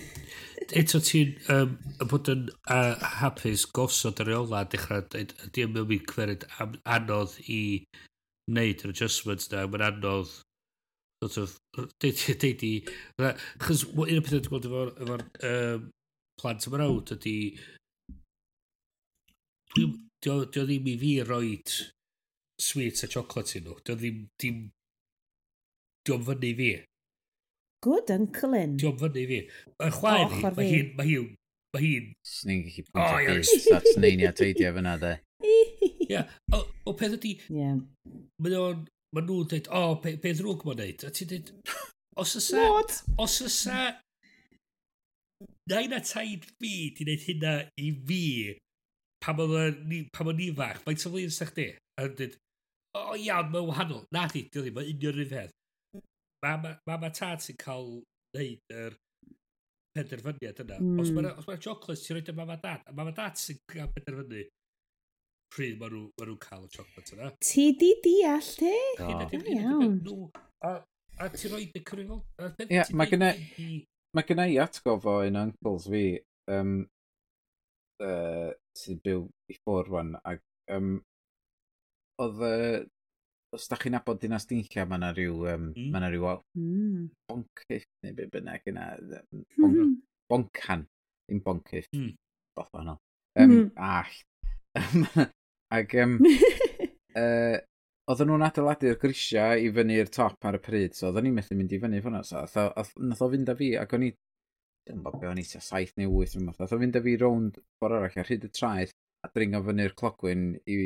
eto 0.80 1.02
ti'n 1.04 1.34
um, 1.52 1.74
bod 2.08 2.32
yn 2.32 2.46
uh, 2.72 2.96
hapus 3.20 3.66
gosod 3.76 4.22
y 4.24 4.28
reola 4.30 4.64
dechrau 4.72 5.04
dweud, 5.04 5.36
ydy 5.50 5.66
yn 5.68 5.74
e 5.74 5.84
mynd 5.84 5.98
i 5.98 6.00
cwerid 6.14 6.48
am, 6.64 6.78
anodd 6.96 7.36
i 7.52 7.60
wneud 8.52 8.86
yr 8.86 8.96
adjustments 8.96 9.52
na, 9.52 9.66
mae'n 9.68 9.88
anodd 9.90 10.32
sort 11.22 11.38
of, 11.44 11.58
deud 12.02 12.64
i, 12.66 12.74
chos 13.62 13.84
un 13.92 14.06
o'r 14.08 14.24
pethau 14.24 14.40
dwi'n 14.40 14.54
gweld 14.54 14.70
efo'r 14.70 14.94
efo, 14.96 15.20
um, 15.52 15.90
plant 16.42 16.68
ymrawd 16.72 17.14
ydy 17.18 17.36
Dim, 19.76 19.92
dio, 20.24 20.44
dio 20.52 20.66
ddim 20.68 20.88
i 20.92 20.96
fi 21.00 21.12
roed 21.24 21.74
sweets 22.62 23.06
a 23.06 23.10
chocolate 23.12 23.58
i 23.58 23.64
nhw. 23.64 23.78
Dio 23.88 23.96
ddim, 23.96 24.24
dim, 24.42 24.64
dio'n 26.08 26.26
fyny 26.28 26.54
fi. 26.58 26.72
Good 27.86 28.12
Uncle 28.14 28.52
Lynn. 28.54 28.76
Dio'n 28.82 28.98
fyny 29.00 29.28
fi. 29.30 29.40
Y 29.72 29.92
chwaer 29.96 30.26
oh, 30.26 30.34
hi, 30.34 30.42
mae 30.58 30.68
hi'n, 30.68 30.90
mae 30.98 31.10
hi'n, 31.10 31.30
mae 31.76 31.86
hi'n... 31.86 32.10
Sni'n 32.28 32.66
gallu 32.68 32.88
pwyntio 32.90 33.36
oh, 33.36 33.38
bys, 33.40 33.68
that's 33.70 34.00
neini 34.04 34.28
a 34.28 34.34
dweidio 34.36 34.74
fyna 34.76 34.98
de. 35.02 35.14
Ia. 36.10 36.26
o 36.86 36.96
peth 37.00 37.16
ydi... 37.22 37.38
Ie. 37.56 37.72
Mae 38.44 38.58
o'n, 38.60 38.86
mae 39.16 39.26
nhw'n 39.28 39.50
dweud, 39.54 39.72
o, 39.72 39.86
peth 40.04 40.44
rwg 40.44 40.68
mae'n 40.68 40.84
neud. 40.84 41.06
A 41.08 41.14
ti'n 41.16 41.32
dweud, 41.32 41.54
os 42.20 42.36
ysa... 42.42 42.68
What? 42.68 42.98
Os 43.24 43.40
ysa... 43.48 43.86
Na 45.72 45.80
un 45.80 45.96
a 45.96 46.02
taid 46.04 46.44
fi, 46.60 46.92
di 46.98 47.08
wneud 47.08 47.24
hynna 47.30 47.56
i 47.80 47.94
fi, 48.10 48.26
pam 49.22 49.42
o'n 49.44 49.82
ni, 49.90 50.04
pam 50.14 50.32
o'n 50.32 50.40
ni 50.40 50.50
fach, 50.58 50.82
mae'n 50.86 51.00
tyflu 51.00 51.26
yn 51.26 51.34
sech 51.34 51.54
di. 51.58 51.68
A 52.00 52.08
dweud, 52.08 52.38
o 52.98 53.04
oh, 53.04 53.18
iawn, 53.18 53.52
mae'n 53.54 53.68
wahanol. 53.70 54.06
Na 54.16 54.28
di, 54.32 54.46
di 54.48 54.64
ddim, 54.64 54.78
mae'n 54.78 54.92
union 54.96 55.18
rhyw 55.18 55.30
peth. 55.32 55.54
Mae 56.42 56.58
ma, 56.64 56.98
ma 56.98 57.12
tad 57.14 57.44
sy'n 57.44 57.60
cael 57.62 57.92
neud 58.36 58.76
yr 58.76 58.96
penderfyniad 59.96 60.64
yna. 60.64 60.80
Mm. 60.80 61.04
Os 61.04 61.12
mae'n 61.14 61.30
ma 61.36 61.60
chocolate, 61.60 62.02
ti'n 62.02 62.18
rhoi 62.18 62.26
dy 62.28 62.36
mama 62.38 62.58
dad. 62.64 62.82
A 62.90 62.96
mama 62.98 63.14
dad 63.16 63.38
sy'n 63.40 63.62
cael 63.70 63.92
penderfynu 63.94 64.48
pryd 65.52 65.78
maen 65.82 65.94
nhw'n 65.94 66.10
ma 66.18 66.28
nhw 66.30 66.38
cael 66.42 66.66
y 66.66 66.72
chocolate 66.78 67.18
yna. 67.18 67.30
Ti 67.44 67.68
di 67.80 67.92
deall, 68.06 68.52
te? 68.58 68.74
Iawn. 69.58 70.00
A, 70.66 70.74
a 71.20 71.30
ti'n 71.36 71.54
rhoi 71.54 71.68
dy 71.74 71.84
cyfrifoldeb. 71.84 72.68
Ie, 72.68 72.86
mae 72.96 73.12
gennau... 73.12 73.48
Mae 74.12 74.26
gennau 74.28 74.52
i 74.52 74.58
atgofo 74.60 75.22
un 75.24 75.38
uncles 75.40 75.86
fi, 75.88 76.04
um, 76.52 76.82
uh, 78.06 78.50
sydd 78.78 79.02
byw 79.06 79.26
i 79.52 79.58
ffwr 79.58 79.90
rwan. 79.90 80.16
Ac, 80.28 80.42
um, 80.76 80.96
oedd, 82.22 82.42
uh, 82.48 82.82
os 83.56 83.68
da 83.68 83.80
chi'n 83.80 83.98
abod 84.00 84.22
dinas 84.22 84.48
dinlla, 84.50 84.86
mae 84.88 85.00
yna 85.02 85.12
rhyw, 85.16 85.38
um, 85.54 85.70
mm. 85.72 85.90
mae 85.92 86.02
yna 86.02 86.12
rhyw 86.14 86.28
mm. 86.60 87.08
boncyff 87.32 87.88
neu 88.06 88.18
be 88.18 88.28
bynnag 88.32 88.68
yna. 88.72 88.88
Bon, 89.60 89.74
mm. 89.74 89.96
boncan, 90.32 90.86
dim 91.30 91.44
boncyff. 91.46 91.90
Mm. 91.96 92.14
Both 92.58 92.78
o'n 92.80 92.96
Um, 93.40 93.52
mm. 93.52 93.68
All. 93.80 95.28
Ac, 95.72 95.94
um, 96.04 96.18
uh, 97.16 97.58
oedden 98.12 98.28
nhw'n 98.28 98.44
adeiladu'r 98.44 98.98
grisiau 99.00 99.62
i 99.62 99.70
fyny'r 99.72 100.10
top 100.12 100.48
ar 100.48 100.58
y 100.58 100.60
pryd, 100.64 100.98
so 100.98 101.08
oedden 101.08 101.30
ni'n 101.30 101.38
methu 101.38 101.56
mynd 101.56 101.72
i 101.72 101.80
fyny 101.80 102.02
ffwnna. 102.04 102.26
So, 102.28 102.44
nath 103.00 103.24
o 103.24 103.30
fynd 103.32 103.52
â 103.54 103.56
fi, 103.60 103.70
ac 103.80 103.96
o'n 103.96 104.04
i 104.10 104.12
dwi'n 104.88 105.02
bod 105.06 105.20
be 105.22 105.30
o'n 105.30 105.42
eithaf 105.42 105.66
saith 105.66 105.94
neu 106.00 106.12
wyth 106.12 106.36
rhywbeth. 106.36 106.62
Oedd 106.62 106.76
o 106.76 106.80
fynd 106.82 106.98
â 106.98 107.04
fi 107.06 107.18
rownd 107.22 107.60
ffordd 107.80 107.98
arall 107.98 108.22
ar 108.24 108.30
hyd 108.32 108.48
y 108.48 108.52
traeth 108.58 108.94
a 109.22 109.30
dringo 109.36 109.62
fyny'r 109.66 109.98
clogwyn 109.98 110.48
i, 110.66 110.78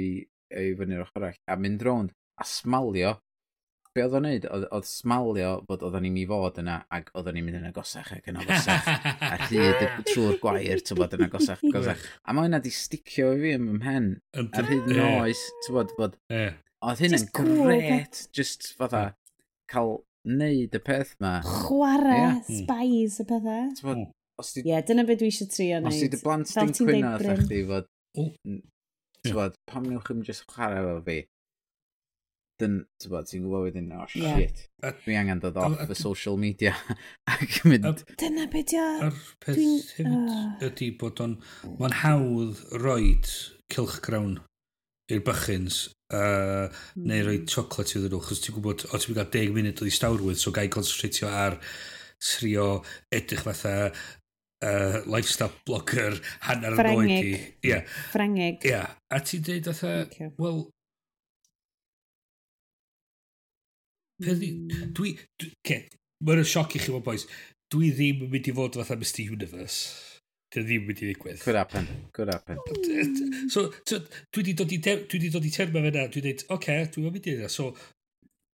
i 0.51 0.65
fyny'r 0.79 1.05
ochr 1.05 1.21
arall 1.21 1.39
a 1.47 1.57
mynd 1.59 1.85
rownd 1.87 2.15
a 2.41 2.47
smalio. 2.49 3.15
Be 3.95 4.03
oedd 4.03 4.17
o'n 4.19 4.25
neud? 4.27 4.45
Oedd 4.51 4.87
smalio 4.89 5.51
fod 5.69 5.85
oedden 5.87 6.03
ni'n 6.03 6.15
mi 6.17 6.25
fod 6.27 6.59
yna 6.59 6.81
ac 6.97 7.13
oedden 7.15 7.37
ni'n 7.37 7.45
mynd 7.47 7.59
yn 7.61 7.69
agosach 7.69 8.11
ac 8.17 8.27
yn 8.27 8.41
agosach 8.41 8.89
a 9.23 9.37
hyd 9.47 9.85
trwy'r 10.09 10.41
gwair 10.43 10.83
tywod 10.83 11.15
yn 11.15 11.27
agosach 11.29 11.63
agosach. 11.69 12.03
A 12.27 12.35
mae 12.35 12.49
hynna 12.49 12.59
di 12.65 12.73
sticio 12.75 13.31
i 13.37 13.39
fi 13.45 13.55
ym 13.55 13.69
mhen 13.77 14.09
ar 14.43 14.67
hyd 14.67 14.91
noes 14.91 15.45
tywod 15.67 15.95
bod... 15.95 16.19
bod... 16.27 16.59
Oedd 16.85 16.99
hynna'n 17.01 17.29
gret 17.33 18.25
just 18.35 18.67
fatha 18.77 19.05
cael 19.71 19.95
wneud 20.25 20.75
y 20.75 20.81
peth 20.83 21.13
ma. 21.23 21.37
Chwarae 21.45 22.17
yeah. 22.17 22.39
spies 22.61 23.19
y 23.21 23.27
pethau. 23.29 23.69
Ie, 23.69 23.93
mm. 23.93 24.65
yeah, 24.65 24.83
dyna 24.85 25.05
beth 25.07 25.21
dwi 25.21 25.31
eisiau 25.31 25.51
trio 25.51 25.79
wneud. 25.81 25.93
Os 25.93 26.01
ti 26.01 26.09
dy 26.11 26.21
blant 26.23 26.51
ti'n 26.51 26.73
cwyno 26.79 27.13
a 27.13 27.37
chdi 27.43 27.61
fod... 27.69 27.93
Tywod, 29.25 29.55
pam 29.69 29.87
newch 29.89 30.05
chi'n 30.05 30.21
just 30.25 30.45
chwarae 30.51 30.83
efo 30.83 30.99
fi? 31.07 31.17
Dyn, 32.61 32.75
tywod, 33.03 33.27
ti'n 33.27 33.43
gwybod 33.43 33.65
wedyn, 33.65 33.89
oh 33.97 34.05
shit, 34.07 34.61
yeah. 34.79 34.93
dwi 35.03 35.17
angen 35.19 35.41
dod 35.43 35.57
off 35.59 35.89
y 35.91 35.97
social 35.99 36.37
media 36.39 36.75
ac 37.33 37.61
mynd... 37.67 38.05
Dyna 38.21 38.45
beth 38.53 38.75
ia... 38.77 38.85
Yr 39.09 39.21
peth 39.43 39.93
hefyd 39.97 40.67
ydy 40.69 40.91
bod 41.01 41.23
o'n... 41.25 41.39
Mae'n 41.81 41.97
hawdd 42.03 42.61
roed 42.85 43.31
cilchgrawn 43.73 44.37
i'r 45.13 45.23
bychins 45.25 45.81
uh, 46.15 46.65
neu 46.97 47.25
rhoi 47.25 47.41
chocolate 47.49 47.97
iddyn 47.99 48.13
nhw 48.13 48.21
chos 48.25 48.41
ti'n 48.43 48.55
gwybod 48.57 48.87
o 48.89 48.99
ti'n 49.01 49.17
gael 49.17 49.31
10 49.35 49.57
munud 49.57 49.81
o 49.83 49.89
i 49.89 49.93
stawrwydd 49.93 50.41
so 50.41 50.53
gael 50.55 50.71
concentratio 50.73 51.29
ar 51.29 51.59
trio 52.25 52.69
edrych 53.13 53.43
fatha 53.45 53.75
uh, 53.89 55.01
lifestyle 55.11 55.53
blogger 55.67 56.17
hanner 56.47 56.77
yn 56.77 56.91
oed 56.93 57.11
i. 57.17 57.35
Yeah. 57.65 57.85
Ffrengig. 58.13 58.63
Ia. 58.65 58.71
Yeah. 58.71 58.95
A 59.13 59.21
ti'n 59.21 59.45
dweud 59.45 59.69
fatha, 59.71 60.31
wel... 60.41 60.65
Mm. 64.23 64.93
Dwi... 64.95 65.11
dwi 65.35 65.51
okay, 65.59 65.85
Mae'n 66.25 66.45
sioc 66.47 66.77
i 66.77 66.79
chi 66.79 66.93
fod 66.93 67.03
boys. 67.05 67.25
Dwi 67.71 67.91
ddim 67.93 68.23
yn 68.25 68.31
mynd 68.31 68.47
i 68.47 68.53
fod 68.55 68.77
fatha 68.79 68.95
Mr 68.97 69.25
Universe. 69.35 70.14
Dyna 70.53 70.67
ddim 70.69 70.87
wedi 70.89 71.09
ddigwydd. 71.09 71.41
Could 71.43 71.59
happen. 71.59 71.87
Could 72.13 72.31
happen. 72.33 72.59
So, 73.49 73.67
so 73.83 73.99
dwi 73.99 74.41
wedi 74.41 74.55
dod 74.61 74.73
i, 74.75 74.79
dwi 74.85 75.17
wedi 75.17 75.31
dod 75.33 75.47
i 75.47 75.53
terma 75.53 75.83
fe 75.85 75.93
na. 75.95 76.07
Dwi 76.07 76.21
wedi 76.21 76.33
dweud, 76.33 76.47
oce, 76.47 76.57
okay, 76.57 76.89
dwi 76.93 77.05
mynd 77.05 77.19
i 77.19 77.23
ddeud. 77.27 77.47
So, 77.51 77.71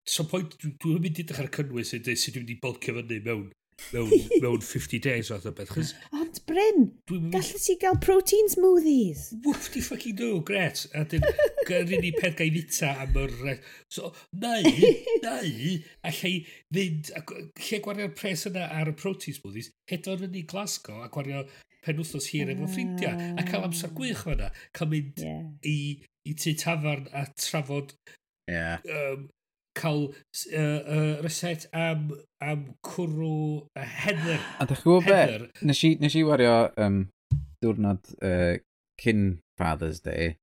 so 0.07 0.27
point, 0.31 0.55
dwi 0.61 0.75
wedi 0.95 1.07
mynd 1.07 1.23
i 1.23 1.27
ddechrau 1.27 1.51
cynnwys 1.57 1.95
sydd 1.95 2.07
dwi 2.07 2.45
wedi 2.45 2.59
bolcio 2.63 2.97
fyny 2.99 3.19
mewn 3.27 3.49
mewn, 3.91 4.11
mewn 4.43 4.61
50 4.65 4.99
days 5.03 5.31
oedd 5.33 5.47
o 5.49 5.53
beth. 5.57 5.71
Chos... 5.75 5.93
Ond 6.17 6.41
Bryn, 6.49 6.87
gallu 7.33 7.61
ti 7.63 7.77
gael 7.81 7.99
protein 8.03 8.51
smoothies? 8.53 9.27
Woof 9.45 9.71
di 9.73 9.83
fucking 9.85 10.17
do, 10.19 10.31
gret. 10.47 10.85
A 10.97 11.03
dyn 11.09 11.25
gyrrin 11.69 12.07
i 12.07 12.13
peth 12.17 12.37
gael 12.39 12.53
fita 12.57 12.93
am 13.05 13.17
yr... 13.23 13.57
So, 13.91 14.13
neu, 14.43 14.85
neu, 15.25 15.73
allai 16.07 16.35
fynd, 16.73 17.11
lle 17.15 17.81
gwario'r 17.87 18.15
pres 18.17 18.47
yna 18.51 18.69
ar 18.77 18.93
y 18.93 18.95
protein 18.97 19.37
smoothies, 19.37 19.73
hedon 19.91 20.29
yn 20.29 20.39
i 20.39 20.45
Glasgow 20.47 21.03
a 21.03 21.11
gwario 21.11 21.45
penwthnos 21.85 22.29
hir 22.31 22.51
efo 22.53 22.67
ah. 22.67 22.71
ffrindiau 22.71 23.37
a 23.41 23.45
cael 23.47 23.67
amser 23.67 23.93
gwych 23.97 24.23
fanna, 24.27 24.51
cael 24.77 24.89
mynd 24.91 25.21
yeah. 25.25 25.43
i, 25.65 25.77
i 26.29 26.35
tu 26.37 26.53
tafarn 26.61 27.07
a 27.17 27.25
trafod 27.33 27.95
yeah. 28.49 28.83
um, 28.85 29.29
cael 29.77 30.07
uh, 30.09 30.81
uh, 30.95 31.21
reset 31.23 31.67
am, 31.73 32.09
am 32.43 32.65
cwrw 32.85 33.67
a 33.79 33.85
heather. 33.85 34.39
A 34.59 34.67
ddech 34.67 34.83
chi'n 34.83 34.99
gwybod 34.99 35.09
be? 35.09 35.65
Nes 35.67 35.83
i, 35.87 35.95
nes 36.01 36.17
i 36.17 36.23
wario 36.27 36.55
um, 36.81 37.03
diwrnod 37.63 38.13
uh, 38.19 38.55
cyn 39.01 39.27
Father's 39.59 40.01
Day, 40.05 40.35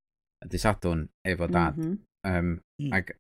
a 0.42 0.46
y 0.46 0.52
disadwn, 0.52 1.08
efo 1.26 1.50
dad. 1.50 1.76
Mm 1.76 1.90
-hmm. 1.90 2.38
um, 2.38 2.54
mm. 2.82 2.94
Ac 2.94 3.14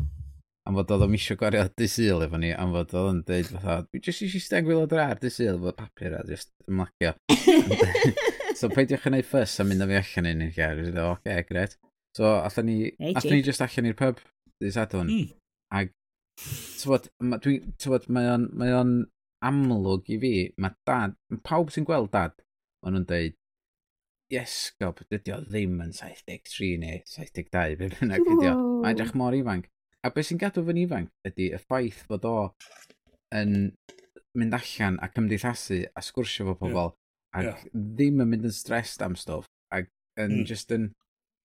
am 0.68 0.76
fod 0.76 0.90
oedd 0.92 1.04
o'n 1.06 1.12
misio 1.12 1.36
gwario 1.40 1.64
disyl 1.80 2.24
efo 2.26 2.38
ni, 2.40 2.50
am 2.52 2.74
fod 2.76 2.92
oedd 2.92 3.10
o'n 3.10 3.20
dweud 3.28 3.52
fatha, 3.54 3.76
dwi 3.88 4.02
jyst 4.04 4.24
eisiau 4.26 4.44
steg 4.44 4.68
wyl 4.68 4.82
o 4.84 4.88
drar 4.90 5.20
disyl 5.22 5.54
efo 5.56 5.72
papur 5.78 6.16
a 6.18 6.24
jyst 6.28 6.50
ymlacio. 6.68 7.14
so 8.58 8.68
peidiwch 8.74 9.06
yn 9.08 9.16
neud 9.16 9.28
ffys 9.28 9.56
a 9.62 9.66
mynd 9.68 9.84
â 9.84 9.88
fi 9.88 10.00
allan 10.00 10.30
i'n 10.32 10.44
un 10.48 10.52
gair. 10.56 10.82
Oce, 10.84 11.04
okay, 11.14 11.46
gred. 11.48 11.76
So, 12.16 12.34
atho 12.42 12.64
ni, 12.66 12.76
atho 13.14 13.32
ni 13.32 13.40
jyst 13.46 13.64
allan 13.64 13.88
i'r 13.88 13.96
pub, 13.96 14.20
dwi 14.60 14.74
sadwn. 14.74 15.08
Mm. 15.08 15.32
Ag 15.80 15.94
tywod, 16.80 17.08
ma, 17.24 17.38
dwi, 17.42 17.58
tywod, 17.82 18.08
mae 18.14 18.30
o'n, 18.32 18.46
mae 18.58 18.74
on 18.76 18.94
amlwg 19.48 20.08
i 20.14 20.18
fi, 20.22 20.32
mae 20.60 20.76
dad, 20.88 21.16
mae 21.32 21.42
pawb 21.46 21.72
sy'n 21.74 21.86
gweld 21.88 22.10
dad, 22.14 22.36
maen 22.82 22.98
nhw'n 22.98 23.08
dweud, 23.08 23.36
yes, 24.32 24.56
gob, 24.80 25.00
dydy 25.10 25.34
o 25.34 25.40
ddim 25.44 25.78
yn 25.84 25.94
73 25.96 26.76
neu 26.82 27.00
72, 27.08 27.76
be 27.80 27.90
bynnag 27.94 28.26
ydy 28.26 28.50
o. 28.50 28.54
Mae'n 28.82 28.92
edrych 28.92 29.14
mor 29.18 29.36
ifanc. 29.36 29.68
A 30.04 30.12
beth 30.14 30.28
sy'n 30.28 30.40
gadw 30.40 30.64
fy'n 30.66 30.82
ifanc 30.84 31.10
ydy 31.28 31.50
y 31.56 31.60
ffaith 31.62 32.04
bod 32.10 32.26
o 32.28 32.36
yn 33.34 33.72
mynd 34.38 34.56
allan 34.56 34.98
a 35.02 35.08
cymdeithasu 35.12 35.82
a 35.96 36.04
sgwrsio 36.04 36.46
fo 36.50 36.54
pobl 36.60 36.78
yeah. 36.78 36.92
ac 37.38 37.46
yeah. 37.48 37.64
ddim 37.74 38.22
yn 38.22 38.30
mynd 38.30 38.46
yn 38.48 38.54
stressed 38.54 39.02
am 39.04 39.16
stwff 39.18 39.48
ac 39.74 39.88
yn 40.20 40.40
mm. 40.40 40.44
just 40.48 40.72
yn 40.76 40.90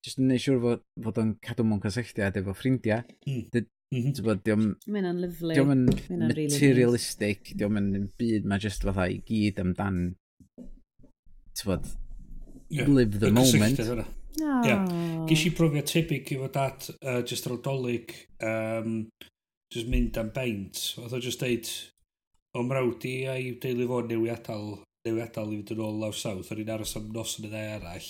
just 0.03 0.19
yn 0.19 0.29
neud 0.29 0.43
siŵr 0.43 0.59
fod, 0.63 0.83
fod 1.05 1.19
o'n 1.21 1.33
cadw 1.43 1.65
mewn 1.67 1.81
cysylltiad 1.83 2.37
efo 2.41 2.55
ffrindiau. 2.57 3.05
Mm. 3.23 3.65
Mm 3.93 4.13
-hmm. 4.13 4.41
Diolch 4.43 5.09
yn 5.13 5.21
lyflu. 5.21 5.53
Diolch 5.53 5.73
yn 6.09 6.23
materialistic, 6.27 7.53
really 7.53 7.59
diolch 7.59 7.81
yn 7.81 8.07
byd, 8.19 8.47
mae 8.49 8.63
jyst 8.63 8.87
fatha 8.87 9.07
i 9.11 9.19
gyd 9.27 9.61
amdan, 9.61 9.99
ti'n 11.53 11.85
yeah. 12.73 12.87
live 12.89 13.19
the 13.19 13.31
moment. 13.31 13.79
Oh. 14.41 14.65
Yeah. 14.65 14.87
Ges 15.29 15.45
i 15.45 15.53
brofiad 15.53 15.87
tebyg 15.89 16.31
i 16.33 16.39
fod 16.41 16.57
at 16.57 16.89
uh, 16.95 17.21
just 17.21 17.45
yr 17.47 17.57
odolig, 17.59 18.15
um, 18.41 19.03
just 19.73 19.89
mynd 19.91 20.17
am 20.17 20.31
beint. 20.33 20.81
Oedd 21.01 21.13
o 21.13 21.21
just 21.21 21.43
deud, 21.43 21.69
o 22.57 22.65
mrawd 22.65 23.05
i 23.09 23.15
a 23.29 23.37
i 23.37 23.53
deulu 23.61 23.87
fo 23.91 24.01
newiadol 24.09 24.67
newiadol 25.07 25.51
i 25.51 25.59
fynd 25.59 25.73
yn 25.75 25.83
ôl 25.83 25.99
law 26.01 26.13
sawth, 26.15 26.51
o'n 26.53 26.61
i'n 26.63 26.71
aros 26.73 26.95
am 26.97 27.09
nos 27.13 27.37
yn 27.39 27.49
y 27.49 27.53
ddau 27.53 27.75
arall. 27.77 28.09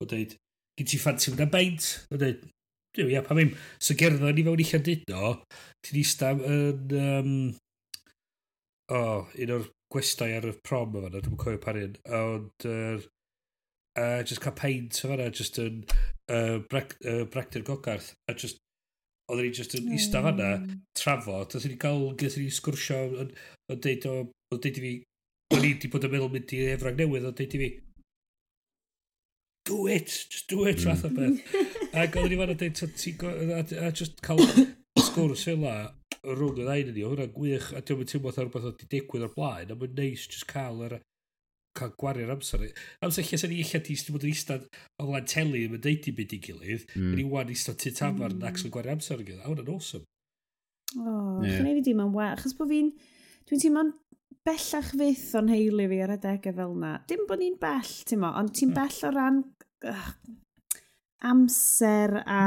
O 0.00 0.08
deud, 0.08 0.36
gyd 0.78 0.90
ti 0.92 1.00
ffansi 1.02 1.32
mynd 1.34 1.44
am 1.46 1.52
beint? 1.52 1.90
O 2.14 2.20
deud, 2.20 2.44
Dwi'n 2.98 3.12
ia, 3.14 3.22
pa 3.22 3.36
ddim. 3.36 3.52
So 3.78 3.94
gerddo 3.94 4.32
ni 4.34 4.42
fewn 4.42 4.62
i 4.62 4.66
Llandudno, 4.66 5.32
ti'n 5.86 6.00
istam 6.00 6.40
yn... 6.42 6.94
Um, 6.98 7.34
o, 8.88 8.98
oh, 8.98 9.20
un 9.38 9.52
o'r 9.54 9.68
gwestai 9.92 10.32
ar 10.34 10.48
y 10.48 10.54
prom 10.64 10.96
yma, 10.98 11.12
dwi'n 11.14 11.38
cofio 11.38 11.60
pan 11.62 11.78
un. 11.78 11.94
Ond, 12.18 12.66
er, 12.66 13.04
uh, 14.00 14.22
just 14.24 14.42
cael 14.42 14.56
paint 14.58 14.98
o 15.04 15.12
fanna, 15.12 15.28
just 15.30 15.60
yn 15.62 15.84
uh, 15.86 16.58
brag, 16.70 16.96
uh, 17.06 17.22
bragdyr 17.30 17.66
gogarth. 17.68 18.14
A 18.26 18.34
just, 18.34 18.58
oedden 19.30 19.46
ni 19.46 19.54
just 19.54 19.76
yn 19.78 19.86
mm. 19.92 20.24
fanna, 20.26 20.50
trafod. 20.98 21.54
Oedden 21.54 21.76
ni 21.76 21.80
cael, 21.84 22.08
gyda 22.18 22.42
ni 22.42 22.50
sgwrsio, 22.54 23.04
yn, 23.24 23.34
yn 23.70 23.84
deud 23.84 24.08
o, 24.10 24.16
yn 24.56 24.64
deud 24.64 24.80
i 24.80 24.86
fi, 24.88 24.94
o'n 25.54 25.62
i 25.62 25.74
wedi 25.74 25.92
bod 25.92 26.08
yn 26.08 26.16
meddwl 26.16 26.34
mynd 26.34 26.56
i 26.56 26.64
efrag 26.74 26.98
newydd, 26.98 27.30
o'n 27.30 27.38
deud 27.38 27.54
i 27.54 27.62
fi, 27.62 27.70
do 29.68 29.86
it, 29.86 30.08
just 30.32 30.48
do 30.48 30.64
it, 30.66 30.80
mm. 30.80 30.84
fath 30.88 31.04
o 31.04 31.14
beth. 31.14 31.38
Ac 31.92 32.16
oedden 32.18 32.32
ni 32.32 32.38
fan 32.40 32.52
yn 32.52 32.58
dweud, 32.60 33.78
a 33.80 33.90
just 33.96 34.20
cael 34.24 34.42
sgwrs 35.00 35.44
fel 35.48 35.62
la, 35.62 35.76
rhwng 36.26 36.58
y 36.60 36.64
ddain 36.66 36.90
ni, 36.92 37.04
hwnna'n 37.06 37.32
gwych, 37.34 37.70
a 37.72 37.80
diolch 37.80 38.04
yn 38.04 38.10
teimlo 38.10 38.32
fatha 38.32 38.44
rhywbeth 38.44 38.66
oedd 38.68 38.74
wedi 38.74 38.90
digwydd 38.94 39.24
o'r 39.28 39.34
blaen, 39.36 39.72
a 39.72 39.76
mae'n 39.78 39.94
neis 39.96 40.26
just 40.28 40.48
cael 40.50 40.82
yr 40.84 40.98
cael 41.78 41.92
gwario'r 42.00 42.32
amser. 42.34 42.64
Amser 43.04 43.26
lle 43.28 43.38
sy'n 43.40 43.52
ni 43.54 43.60
eich 43.62 43.76
ati, 43.78 43.96
sy'n 43.96 44.16
bod 44.16 44.26
yn 44.26 44.32
eistedd 44.34 44.66
o 44.98 45.06
flan 45.08 45.28
teli, 45.30 45.64
mae'n 45.70 45.84
deud 45.84 46.10
i 46.10 46.14
byd 46.18 46.34
i 46.34 46.40
gilydd, 46.48 46.88
mm. 46.96 47.12
yn 47.14 47.22
i 47.22 47.28
wan 47.30 47.52
eistedd 47.54 47.78
tu 47.84 47.94
tafar 47.94 48.34
mm. 48.34 48.48
ac 48.50 48.60
sy'n 48.60 48.74
gwario'r 48.74 48.98
amser 48.98 49.22
yn 49.22 49.30
gilydd. 49.30 49.44
A 49.44 49.52
hwnna'n 49.52 49.72
awesome. 49.76 50.04
O, 50.96 51.04
oh, 51.04 51.38
yeah. 51.44 51.54
chynnu 51.54 51.76
fi 51.78 51.86
dim 51.86 52.02
yn 52.04 52.12
well, 52.16 52.34
achos 52.34 52.56
bod 52.58 52.72
fi'n, 52.72 52.90
dwi'n 53.48 53.64
teimlo'n 53.64 53.94
bellach 54.48 54.92
fydd 54.96 55.24
o'n 55.38 55.52
heili 55.52 55.88
fi 55.92 56.02
ar 56.04 56.14
adegau 56.16 56.56
fel 56.58 56.76
yna. 56.76 56.92
Dim 57.08 57.24
bod 57.28 57.42
ni'n 57.42 57.56
bell, 57.60 57.94
ti'n 58.08 58.22
mo, 58.24 58.34
ond 58.40 58.54
ti'n 58.56 58.72
mm. 58.72 58.78
bell 58.80 59.00
o 59.08 59.14
ran 59.14 59.42
amser 61.24 62.22
a 62.24 62.42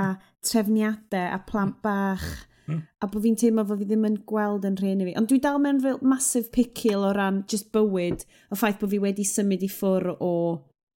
trefniadau 0.45 1.33
a 1.35 1.39
plant 1.47 1.75
hmm. 1.75 1.81
bach 1.83 2.47
mm. 2.67 2.81
a 3.03 3.09
bod 3.11 3.25
fi'n 3.25 3.37
teimlo 3.39 3.65
fod 3.67 3.81
fi 3.81 3.89
ddim 3.89 4.07
yn 4.07 4.17
gweld 4.27 4.65
yn 4.67 4.77
rhen 4.79 5.03
i 5.03 5.09
fi. 5.09 5.17
Ond 5.19 5.29
dwi 5.31 5.41
dal 5.43 5.59
mewn 5.61 5.81
fel 5.83 5.99
massive 6.05 6.51
picil 6.55 7.05
o 7.07 7.11
ran 7.17 7.43
just 7.51 7.71
bywyd 7.75 8.25
y 8.25 8.57
ffaith 8.57 8.79
bod 8.81 8.93
fi 8.93 9.01
wedi 9.03 9.27
symud 9.27 9.65
i 9.65 9.71
ffwr 9.71 10.13
o 10.17 10.33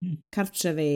hmm. 0.03 0.21
cartre 0.35 0.75
fi 0.77 0.91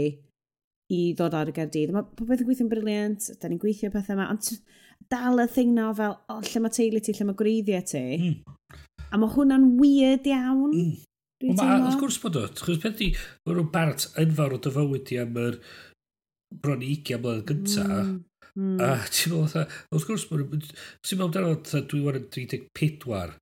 i 0.94 1.02
ddod 1.18 1.36
ar 1.36 1.52
y 1.52 1.56
gardydd. 1.56 1.92
Mae 1.96 2.06
popeth 2.16 2.44
yn 2.44 2.48
gweithio'n 2.48 2.70
briliant, 2.72 3.32
da 3.42 3.50
ni'n 3.50 3.60
gweithio 3.60 3.92
pethau 3.92 4.16
yma, 4.16 4.30
ond 4.32 4.54
dal 5.12 5.42
y 5.44 5.48
thing 5.52 5.74
na 5.76 5.90
o 5.92 5.98
fel, 5.98 6.16
o, 6.32 6.38
lle 6.44 6.62
mae 6.64 6.74
teulu 6.78 7.02
ti, 7.04 7.16
lle 7.18 7.28
mae 7.28 7.40
gwreiddiau 7.42 7.84
ti. 7.92 8.06
Mm. 8.16 8.78
A 9.12 9.20
mae 9.20 9.34
hwnna'n 9.36 9.68
weird 9.82 10.30
iawn. 10.32 10.72
Mm. 10.72 10.96
Dwi'n 11.44 11.60
teimlo. 11.60 11.90
Wrth 11.90 12.00
gwrs 12.02 12.22
bod 12.24 12.40
o, 12.40 12.46
wrth 12.48 12.82
peth 12.86 13.02
di, 13.02 13.12
mae 13.46 13.54
rhywun 13.58 13.74
bart 13.74 14.08
enfawr 14.24 14.56
o 14.56 14.62
dyfywyd 14.64 15.12
i 15.14 15.20
am 15.22 15.42
yr 15.44 15.60
bron 16.54 16.84
i 16.86 16.96
20 17.02 17.22
mlynedd 17.24 17.46
gynta. 17.52 17.86
Mm. 17.88 18.18
Mm. 18.58 18.80
A 18.82 18.94
ti'n 19.14 19.34
meddwl, 19.36 19.50
fatha, 19.52 19.82
wrth 19.94 20.08
gwrs, 20.10 20.24
ti'n 20.28 21.20
meddwl 21.20 21.28
amdano, 21.28 21.58
fatha, 21.60 21.84
dwi 21.92 22.02
wan 22.06 22.20
yn 22.22 22.30
34, 22.34 23.36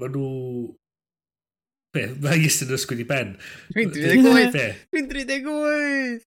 maen 0.00 0.16
nhw... 0.16 0.28
Be, 1.94 2.06
mae 2.24 2.40
Iestyn 2.42 2.72
yn 2.72 2.78
ysgwyd 2.78 3.04
i 3.04 3.08
ben. 3.10 3.34
Dwi'n 3.74 3.92
38! 3.94 4.64
Dwi'n 4.94 5.10
38! 5.12 6.24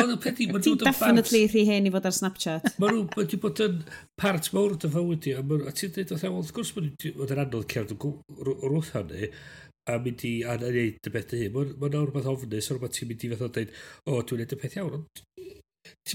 Ond 0.00 0.14
y 0.14 0.16
peth 0.22 0.40
i, 0.40 0.46
maen 0.48 0.64
nhw'n 0.64 0.80
definitely 0.80 1.44
rhi 1.50 1.66
hen 1.68 1.86
i 1.90 1.92
fod 1.92 2.08
ar 2.08 2.14
Snapchat. 2.14 2.72
Maen 2.80 2.96
nhw 2.96 3.18
wedi 3.18 3.38
bod 3.42 3.60
yn 3.66 3.80
part 4.20 4.48
mawr 4.54 4.76
o 4.76 4.80
dy 4.80 4.90
fywyd 4.94 5.28
i, 5.28 5.36
a 5.36 5.74
ti'n 5.76 5.94
dweud, 5.96 6.14
wrth 6.30 6.54
gwrs, 6.56 6.72
maen 6.76 6.92
nhw'n 6.94 7.42
anodd 7.44 7.68
cerdd 7.74 7.94
o'r 7.98 8.54
wrth 8.70 8.94
hynny, 8.96 9.30
a 9.90 9.98
mynd 10.02 10.24
i 10.28 10.34
a 10.46 10.56
wneud 10.60 11.10
y 11.10 11.14
beth 11.14 11.32
dy 11.32 11.44
hun. 11.44 11.56
Mae'n 11.56 11.74
ma 11.82 12.04
rhywbeth 12.06 12.30
ofnus, 12.30 12.70
rhywbeth 12.70 12.96
ti'n 12.96 13.10
mynd 13.10 13.26
i 13.26 13.32
fath 13.34 13.46
o 13.46 13.50
dweud, 13.56 13.74
o, 14.06 14.20
dwi'n 14.20 14.40
wneud 14.40 14.56
y 14.56 14.60
peth 14.62 14.78
iawn, 14.78 14.96
ond 15.00 15.24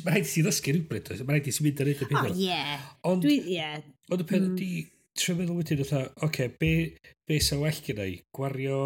Mae'n 0.05 0.13
rhaid 0.13 0.27
i 0.27 0.29
ti 0.29 0.43
ddysgu 0.45 0.73
rhywbryd, 0.75 1.09
mae'n 1.25 1.39
rhaid 1.39 1.47
i 1.49 1.53
ti 1.55 1.63
mynd 1.65 1.79
i 1.79 1.83
ar 1.83 1.89
eich 1.91 2.01
pethau. 2.03 2.29
O, 2.29 2.35
ie. 2.45 2.59
Ond, 3.09 3.25
yeah. 3.49 3.75
ond 4.13 4.21
y 4.21 4.27
peth 4.29 4.43
mm. 4.43 4.53
ydi, 4.53 4.83
trwy 5.17 5.35
meddwl 5.39 5.59
wedyn, 5.59 5.81
oedd 5.81 5.93
oce, 5.93 6.01
okay, 6.27 6.51
be, 6.61 6.71
be 7.27 7.39
sa 7.43 7.57
well 7.61 7.81
gyda 7.87 8.05
i? 8.11 8.19
Gwario, 8.35 8.79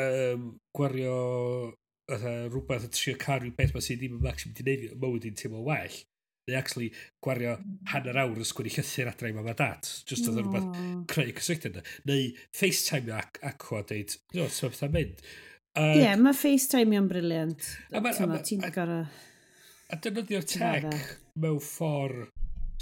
um, 0.00 0.48
gwario, 0.76 1.18
oedd 2.10 2.26
rhywbeth 2.52 2.88
yn 2.88 2.94
trio 2.96 3.20
cario 3.20 3.54
beth 3.56 3.74
mae 3.76 3.86
sy'n 3.86 4.00
ddim 4.00 4.18
yn 4.18 4.26
maximum 4.26 4.56
di 4.58 4.66
wneud 4.66 4.98
mywyd 5.04 5.28
i'n 5.30 5.38
teimlo 5.40 5.62
well 5.68 6.00
neu 6.48 6.58
actually 6.58 6.90
gwario 7.24 7.56
hanner 7.92 8.20
awr 8.24 8.40
yn 8.42 8.48
sgwini 8.48 8.72
llythyr 8.74 9.10
adre 9.12 9.32
i 9.32 9.36
mam 9.36 9.48
a 9.50 9.56
dat, 9.58 9.90
just 10.08 10.28
oedd 10.28 10.40
no. 10.40 10.44
rhywbeth 10.44 11.08
creu 11.12 11.34
cyswyddiad 11.40 11.80
yna. 11.80 11.84
Neu 12.10 12.30
FaceTime 12.60 13.18
ac 13.18 13.40
aqua 13.52 13.82
deud, 13.88 14.16
no, 14.34 14.44
know, 14.44 14.54
ti'n 14.54 14.70
meddwl 14.70 14.94
mynd. 14.98 15.26
Ie, 15.74 16.06
uh, 16.06 16.16
mae 16.22 16.38
FaceTime 16.38 17.00
yn 17.00 17.10
briliant. 17.10 17.70
Ti'n 17.90 18.66
gorau... 18.74 19.04
A 19.92 19.98
defnyddio'r 20.00 20.46
tech 20.48 21.14
mewn 21.40 21.60
ffordd 21.62 22.30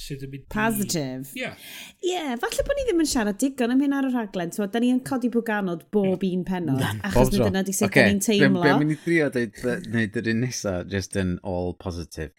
sydd 0.02 0.24
yn 0.26 0.32
mynd... 0.32 0.44
Positive. 0.52 1.30
Ie. 1.36 1.42
Yeah. 1.42 1.56
Ie, 2.02 2.10
yeah, 2.12 2.34
falle 2.40 2.64
bod 2.66 2.78
ni 2.78 2.86
ddim 2.88 3.02
yn 3.04 3.08
siarad 3.08 3.38
digon 3.40 3.74
am 3.74 3.82
hyn 3.84 3.96
ar 3.96 4.08
y 4.08 4.12
rhaglen. 4.12 4.52
So, 4.54 4.66
da 4.70 4.82
ni 4.82 4.92
yn 4.94 5.02
codi 5.06 5.30
bwganod 5.32 5.86
bob 5.94 6.26
un 6.26 6.44
penod. 6.48 6.82
Achos 7.08 7.32
nid 7.32 7.44
dyna 7.46 7.64
di 7.66 7.74
sut 7.76 7.90
okay. 7.90 8.10
ni'n 8.10 8.22
teimlo. 8.24 8.64
Be'n 8.64 8.80
mynd 8.82 8.96
i 8.96 8.98
drio 9.04 9.28
dweud, 9.34 9.64
wneud 9.88 10.20
yr 10.22 10.30
un 10.32 10.44
nesaf, 10.46 10.86
just 10.92 11.18
yn 11.20 11.36
all 11.42 11.74
positive 11.78 12.32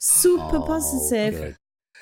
super 0.00 0.58
oh, 0.58 0.66
positive. 0.66 1.34
Good. 1.38 1.56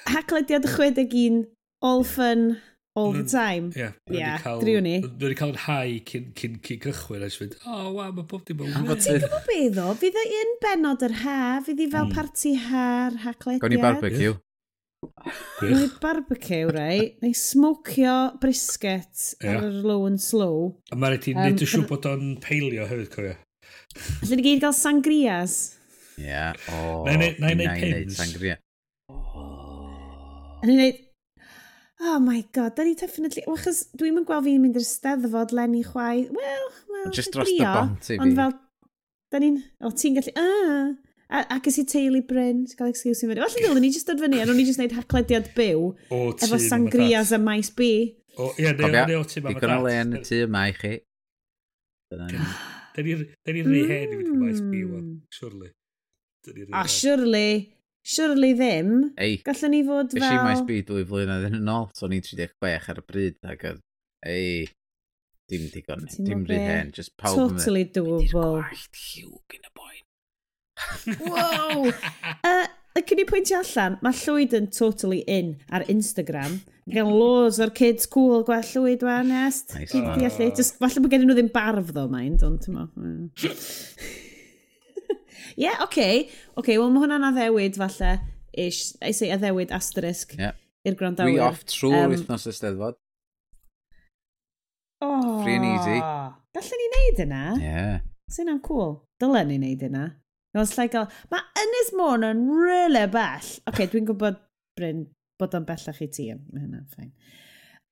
Haglediad 0.06 0.64
61, 0.64 1.46
all 1.82 2.04
fun, 2.04 2.62
all 2.94 3.12
the 3.12 3.24
mm. 3.24 3.30
time. 3.30 3.72
Ie, 3.76 3.80
yeah, 3.80 3.92
yeah, 4.10 4.80
ni. 4.80 4.96
Nw 5.02 5.12
wedi 5.20 5.36
cael 5.38 5.52
yn 5.52 5.60
hau 5.66 5.94
cyn, 6.08 6.28
cyn, 6.38 6.58
cyn 6.64 6.82
cychwyn, 6.86 7.24
a 7.26 7.30
fynd, 7.34 7.56
o, 7.60 7.74
oh, 7.74 7.88
waw, 7.98 8.10
mae 8.16 8.26
bob 8.30 8.44
dim 8.48 8.62
yn 8.64 8.74
wyth. 8.88 9.04
Ti'n 9.04 9.20
gwybod 9.22 9.48
beth 9.50 9.80
o? 9.84 9.88
Fydd 10.00 10.18
o 10.18 10.24
e 10.24 10.42
un 10.42 10.52
benod 10.64 11.06
yr 11.08 11.16
ha, 11.24 11.38
fydd 11.66 11.82
i 11.84 11.88
fel 11.92 12.06
mm. 12.08 12.14
parti 12.16 12.54
ha'r 12.68 13.18
haglediad. 13.26 13.64
Gawn 13.64 13.74
ni 13.74 13.82
barbecue. 13.82 14.36
Neu 15.62 15.90
barbecue, 16.02 16.70
rai, 16.74 17.00
neu 17.22 17.34
smocio 17.38 18.16
brisket 18.42 19.28
yeah. 19.42 19.58
ar 19.58 19.68
yr 19.68 19.82
low 19.86 20.06
and 20.08 20.22
slow. 20.22 20.72
A 20.90 20.98
mae'n 20.98 21.14
rhaid 21.16 21.28
i 21.30 21.36
um, 21.36 21.42
nid 21.44 21.66
yn 21.66 21.74
siŵr 21.74 21.86
bod 21.90 22.08
o'n 22.10 22.32
peilio 22.42 22.86
hefyd, 22.88 23.10
cofio. 23.12 23.36
Alla 24.22 24.38
ni 24.38 24.46
gyd 24.46 24.64
gael 24.64 24.74
sangrias. 24.76 25.58
Ie. 26.18 26.44
Na 27.06 27.14
i 27.14 27.18
wneud 27.18 27.74
pins. 27.78 28.18
Na 30.62 30.72
i 30.72 30.74
wneud... 30.74 31.04
Oh 31.98 32.20
my 32.22 32.44
god, 32.54 32.76
da 32.76 32.84
ni 32.86 32.94
definitely... 32.94 33.42
Achos 33.50 33.88
dwi'n 33.98 34.14
mynd 34.14 34.28
gweld 34.28 34.46
fi'n 34.46 34.62
mynd 34.62 34.78
i'r 34.78 34.86
steddfod 34.86 35.50
lenni 35.56 35.82
chwai. 35.86 36.28
Wel, 36.30 36.68
wel, 36.92 37.10
Just 37.14 37.34
dros 37.34 37.50
dy 37.50 37.58
bont 37.64 38.06
i 38.06 38.14
fi. 38.14 38.18
Ond 38.22 38.38
fel... 38.38 38.54
Da 39.32 39.42
ni'n... 39.42 39.58
O, 39.82 39.90
ti'n 39.90 40.18
gallu... 40.18 40.34
Ah, 40.38 41.42
ac 41.56 41.66
ys 41.68 41.80
i 41.82 41.84
teulu 41.84 42.22
Bryn, 42.24 42.62
ti'n 42.64 42.78
cael 42.78 42.92
excuse 42.92 43.20
i 43.20 43.28
fyny. 43.28 43.42
Felly 43.42 43.64
ddylwn 43.64 43.82
ni 43.84 43.90
just 43.92 44.08
dod 44.08 44.22
fyny, 44.22 44.38
a 44.40 44.46
nhw'n 44.46 44.56
ni 44.62 44.64
just 44.64 44.80
wneud 44.80 44.94
haglediad 44.96 45.50
byw. 45.58 45.82
O, 46.14 46.20
Efo 46.32 46.60
sangrias 46.62 47.34
a 47.36 47.40
maes 47.42 47.68
B. 47.74 47.90
O, 48.38 48.52
ie, 48.56 48.70
neu 48.78 49.18
o 49.18 49.26
ti 49.28 49.42
mam 49.44 49.58
a 49.58 49.60
dat. 49.60 49.74
le 49.84 49.96
yn 49.98 50.14
y 50.16 50.22
tŷ 50.24 50.38
yma 50.46 50.62
i 50.70 50.76
chi. 50.78 50.94
Dyna 52.14 52.30
ni. 52.30 52.46
Da 52.96 53.04
ni'n 53.04 53.68
rhy 53.68 53.82
hen 53.90 54.14
i 54.14 54.20
fynd 54.22 54.30
i 54.30 54.38
maes 54.38 54.62
B, 54.62 54.86
wel, 54.86 55.02
hmm. 55.02 55.18
surely. 55.34 55.74
A 56.72 56.86
surely, 56.88 57.74
surely 58.02 58.54
ddim. 58.56 59.12
Ei. 59.20 59.38
Gallwn 59.44 59.74
ni 59.74 59.84
fod 59.86 60.14
fel... 60.14 60.22
Ys 60.22 60.32
i 60.32 60.40
maes 60.46 60.64
byd 60.68 60.88
dwy 60.90 61.04
flynedd 61.08 61.46
yn 61.50 61.60
yn 61.60 61.70
ôl, 61.72 61.88
so 61.98 62.10
ni'n 62.10 62.24
36 62.24 62.90
ar 62.94 63.02
y 63.02 63.06
bryd, 63.12 63.38
ac 63.52 63.64
oedd, 63.72 63.84
ei, 64.28 64.66
dim 65.48 65.68
digon, 65.72 66.04
dim 66.18 66.44
rhy 66.48 66.60
hen, 66.60 66.92
just 66.96 67.16
pawb 67.20 67.44
yn 67.44 67.56
Totally 67.56 67.86
doable. 67.92 68.28
Gwallt 68.32 69.00
lliw 69.04 69.38
gyn 69.52 69.70
y 69.70 69.74
boen. 69.78 70.04
Wow! 71.26 71.88
uh, 72.46 72.66
cyn 73.08 73.22
i 73.22 73.26
pwyntio 73.28 73.58
allan, 73.62 73.96
mae 74.04 74.16
llwyd 74.20 74.54
yn 74.58 74.68
totally 74.74 75.20
in 75.30 75.56
ar 75.74 75.84
Instagram. 75.90 76.60
Gan 76.88 77.10
loads 77.12 77.58
o'r 77.62 77.72
kids 77.76 78.08
cool 78.10 78.44
gwell 78.46 78.64
llwyd 78.72 79.04
wan, 79.06 79.32
est. 79.44 79.74
Nice. 79.76 80.70
Falle 80.78 81.02
bod 81.04 81.12
gen 81.12 81.26
nhw 81.26 81.36
ddim 81.36 81.52
barf 81.52 81.92
ddo, 81.92 82.06
mind, 82.12 82.44
ond 82.46 82.64
ti'n 82.64 82.78
mo. 82.78 82.88
Mm. 82.96 83.28
Ie, 85.56 85.64
yeah, 85.66 85.82
oce. 85.82 85.88
Okay. 85.88 86.20
Oce, 86.28 86.60
okay, 86.62 86.78
wel 86.80 86.92
mae 86.94 87.04
hwnna'n 87.04 87.28
addewid 87.30 87.78
falle, 87.80 88.14
ish, 88.52 88.94
I 89.04 89.12
say 89.16 89.32
addewid 89.34 89.74
asterisk 89.74 90.34
yeah. 90.38 90.56
i'r 90.88 90.96
gwrandawyr. 90.98 91.34
We 91.34 91.42
off 91.44 91.64
trwy'r 91.70 92.06
um, 92.06 92.14
wythnos 92.14 92.48
y 92.48 92.54
steddfod. 92.56 92.98
Oh, 95.04 95.42
Free 95.44 95.58
and 95.58 95.68
easy. 95.68 95.98
Gallen 96.56 96.80
ni 96.82 96.88
wneud 96.92 97.20
yna? 97.26 97.42
Ie. 97.58 97.66
Yeah. 97.68 98.00
Sy'n 98.34 98.50
am 98.52 98.62
cool. 98.64 98.96
Dylen 99.22 99.52
ni 99.52 99.60
wneud 99.60 99.84
yna. 99.88 100.08
Os 100.58 100.74
like 100.78 100.90
gael... 100.94 101.06
Mae 101.30 101.44
Ynys 101.62 101.92
Môn 101.94 102.24
yn 102.26 102.46
really 102.50 103.04
bell. 103.12 103.38
Oce, 103.38 103.60
okay, 103.70 103.86
dwi'n 103.92 104.08
gwybod, 104.08 104.40
Bryn, 104.78 105.04
bod 105.38 105.54
o'n 105.54 105.68
bellach 105.68 106.00
i 106.02 106.08
ti. 106.10 106.32
Mae 106.34 106.64
hynna'n 106.64 106.88
ffain. 106.90 107.12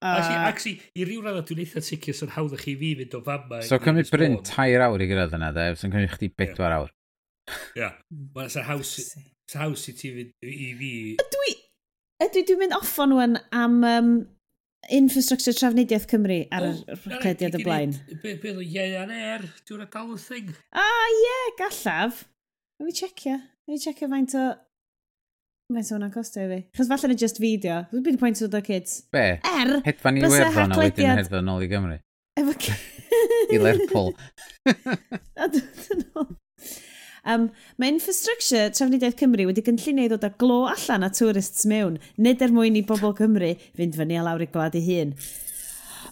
Uh, 0.04 0.18
actually, 0.44 0.80
i 0.92 1.06
ryw 1.08 1.22
radda 1.24 1.40
dwi'n 1.46 1.62
eitha 1.62 1.80
sicr 1.80 2.12
sy'n 2.14 2.34
hawdd 2.34 2.52
i 2.52 2.58
chi 2.60 2.74
fi 2.76 2.90
fynd 2.98 3.14
o 3.16 3.22
fama. 3.24 3.62
So 3.64 3.78
cymryd 3.80 4.10
Bryn 4.12 4.36
tair 4.44 4.82
awr 4.84 5.00
i 5.00 5.06
gyrraedd 5.08 5.36
yna, 5.38 5.48
dde? 5.56 5.70
Sy'n 5.80 5.94
cymryd 5.94 6.12
chdi 6.12 6.28
bedwar 6.36 6.74
awr. 6.76 6.90
Ia. 7.76 7.92
Hmm, 8.10 8.30
Wel, 8.34 8.50
sa'n 8.52 8.66
haws, 8.66 8.92
sa 9.50 9.64
haws 9.64 9.86
i 9.90 9.96
ti 9.96 10.12
i 10.16 10.70
fi... 10.78 10.92
Dwi... 11.34 11.54
Ydw 12.24 12.46
dwi'n 12.48 12.62
mynd 12.62 12.76
off 12.78 12.94
on 13.02 13.12
wan 13.12 13.36
am 13.52 13.82
um, 13.84 14.12
infrastructure 14.88 15.52
trafnidiaeth 15.56 16.06
Cymru 16.08 16.38
ar 16.54 16.64
oh, 16.64 16.70
rhediad 16.72 17.10
rhagediad 17.12 17.58
y 17.58 17.64
blaen. 17.64 17.92
Be 18.22 18.36
oedd 18.36 18.62
o 18.62 18.64
ieuan 18.64 19.12
air? 19.12 19.44
Dwi'n 19.68 19.84
adal 19.84 20.14
y 20.14 20.20
thing? 20.22 20.54
Ah, 20.72 21.10
ie, 21.10 21.18
yeah, 21.24 21.50
gallaf. 21.60 22.22
Rwy'n 22.80 22.96
checio. 22.96 23.36
Rwy'n 23.68 23.82
checio 23.84 24.08
faint 24.12 24.38
o... 24.38 24.46
Mae'n 25.74 25.86
sôn 25.88 26.06
o'n 26.06 26.14
costio 26.14 26.46
i 26.46 26.50
fi. 26.52 26.60
Chos 26.78 26.88
falle 26.88 27.10
na 27.10 27.18
just 27.18 27.40
fideo. 27.42 27.82
Dwi'n 27.90 28.06
byd 28.06 28.16
y 28.16 28.22
pwynt 28.22 28.42
o 28.46 28.62
kids. 28.64 29.00
Be? 29.12 29.26
Er, 29.50 29.76
hedfan 29.84 30.20
i 30.20 30.24
werddon 30.24 30.72
a 30.76 30.80
wedyn 30.80 31.18
hedfan 31.18 31.48
nôl 31.50 31.66
i 31.66 31.70
Gymru. 31.70 31.98
Efo... 32.38 32.56
I 33.52 33.60
Lerpwl. 33.60 34.12
A 35.42 35.48
dyn 35.52 36.04
nhw. 36.04 36.26
Um, 37.26 37.48
mae 37.76 37.90
infrastructure 37.90 38.70
Trafnidiaeth 38.70 39.18
Cymru 39.18 39.48
wedi 39.48 39.64
gynllunio 39.66 40.06
i 40.06 40.10
ddod 40.12 40.26
â 40.28 40.30
glo 40.38 40.60
allan 40.70 41.06
a 41.06 41.10
tourists 41.10 41.66
mewn, 41.66 41.98
nid 42.22 42.44
er 42.44 42.54
mwyn 42.54 42.78
i 42.78 42.84
bobl 42.86 43.16
Cymru 43.18 43.50
fynd 43.74 43.98
fyny 43.98 44.14
a 44.20 44.22
lawr 44.26 44.44
i 44.44 44.48
gwlad 44.52 44.78
ei 44.78 44.84
hun. 44.86 45.14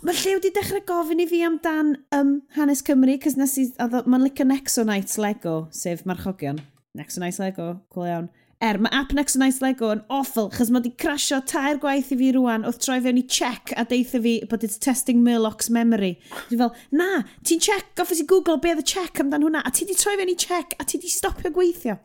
Mae 0.05 0.19
lle 0.19 0.35
wedi 0.37 0.51
dechrau 0.53 0.83
gofyn 0.85 1.23
i 1.23 1.29
fi 1.31 1.45
amdan 1.47 1.95
um, 2.13 2.35
hanes 2.59 2.83
Cymru, 2.85 3.15
cys 3.23 3.39
nes 3.39 3.55
i, 3.63 3.69
mae'n 3.79 4.27
licio 4.27 4.45
Nexonites 4.51 5.21
Lego, 5.23 5.55
sef 5.73 6.03
marchogion. 6.09 6.59
Nexonites 6.99 7.39
Lego, 7.41 7.69
cool 7.95 8.11
iawn. 8.11 8.29
Er, 8.63 8.79
mae 8.79 8.93
app 8.95 9.13
Next 9.13 9.37
Nice 9.37 9.59
Lego 9.61 9.89
yn 9.91 10.03
awful, 10.13 10.47
chos 10.55 10.71
mae 10.71 10.79
wedi 10.79 10.93
crasio 11.01 11.41
tair 11.49 11.81
gwaith 11.83 12.13
i 12.15 12.19
fi 12.21 12.31
rwan, 12.37 12.63
wrth 12.69 12.79
troi 12.85 13.01
fewn 13.03 13.19
i 13.19 13.25
check 13.27 13.73
a 13.77 13.85
deitha 13.91 14.21
fi 14.23 14.35
bod 14.51 14.63
it's 14.67 14.79
testing 14.79 15.25
Murloc's 15.27 15.69
memory. 15.75 16.13
Dwi'n 16.49 16.63
fel, 16.63 16.73
na, 16.95 17.25
ti'n 17.43 17.63
check, 17.65 17.91
goffes 17.99 18.23
i 18.23 18.29
Google 18.31 18.61
be 18.63 18.71
oedd 18.71 18.85
y 18.85 18.87
check 18.95 19.19
amdan 19.25 19.45
hwnna, 19.47 19.65
a 19.67 19.75
ti 19.75 19.89
di 19.89 19.99
troi 19.99 20.15
fewn 20.21 20.33
i 20.33 20.39
check, 20.39 20.79
a 20.79 20.87
ti 20.87 21.03
di 21.03 21.11
stopio 21.11 21.51
gweithio. 21.55 21.99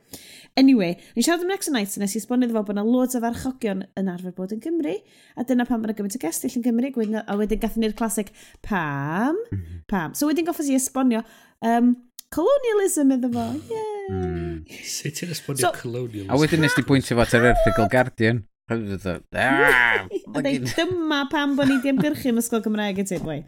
Anyway, 0.57 0.98
ni'n 1.14 1.23
siarad 1.23 1.45
am 1.45 1.53
Next 1.53 1.72
Nights 1.72 2.02
nes 2.02 2.18
i 2.18 2.23
sbonio 2.23 2.49
fo 2.49 2.65
bod 2.65 2.76
yna 2.76 2.84
loads 2.88 3.15
o 3.15 3.23
farchogion 3.23 3.86
yn 3.99 4.10
arfer 4.11 4.34
bod 4.36 4.56
yn 4.56 4.64
Gymru, 4.64 4.98
a 5.38 5.45
dyna 5.48 5.68
pam 5.69 5.86
mae'n 5.86 5.95
gymaint 5.95 6.18
o 6.18 6.23
gestill 6.26 6.57
yn 6.57 6.65
Gymru, 6.65 6.91
a 7.22 7.38
wedyn 7.40 7.61
gathon 7.61 7.86
ni'r 7.86 7.95
clasic, 7.99 8.34
pam, 8.65 9.38
mhm. 9.53 9.84
pam. 9.91 10.18
So 10.18 10.28
wedyn 10.28 10.49
goffes 10.49 10.72
i 10.72 10.76
esbonio, 10.80 11.22
um, 11.61 11.94
colonialism 12.34 13.15
iddo 13.15 13.31
fo, 13.34 13.47
ie. 13.57 13.84
Mm. 14.10 14.80
Sut 14.85 15.18
ti'n 15.19 15.34
esbonio 15.35 15.65
so, 15.65 15.73
colonialism? 15.81 16.31
A 16.34 16.39
wedyn 16.41 16.64
nes 16.65 16.77
ti 16.77 16.85
pwyntio 16.88 17.18
fo 17.18 17.26
at 17.26 17.35
yr 17.38 17.51
erthigol 17.53 17.91
Guardian. 17.91 18.45
Ah, 18.69 20.06
dyma 20.77 21.23
pam 21.31 21.56
bod 21.57 21.72
ni 21.72 21.80
di 21.81 21.89
ymgyrchu 21.89 22.30
yn 22.30 22.41
ysgol 22.41 22.61
Gymraeg 22.65 23.01
y 23.01 23.06
ti, 23.10 23.18
boi. 23.23 23.39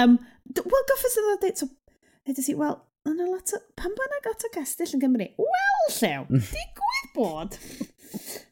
Um, 0.00 0.16
Wel, 0.56 0.86
goffers 0.88 1.18
iddo 1.20 1.34
dweud, 1.42 1.60
so, 1.60 1.68
edrych 2.26 2.46
si, 2.46 2.54
wel, 2.58 2.78
yna 3.06 3.26
lot 3.28 3.52
o, 3.54 3.60
pam 3.78 3.92
bod 3.96 4.08
yna 4.08 4.22
got 4.24 4.46
o 4.46 4.50
gastell 4.54 4.94
yn 4.96 5.02
Gymru? 5.02 5.26
Wel, 5.38 5.84
llew, 5.98 6.24
hmm. 6.30 6.46
digwydd 6.54 7.12
bod. 7.14 7.58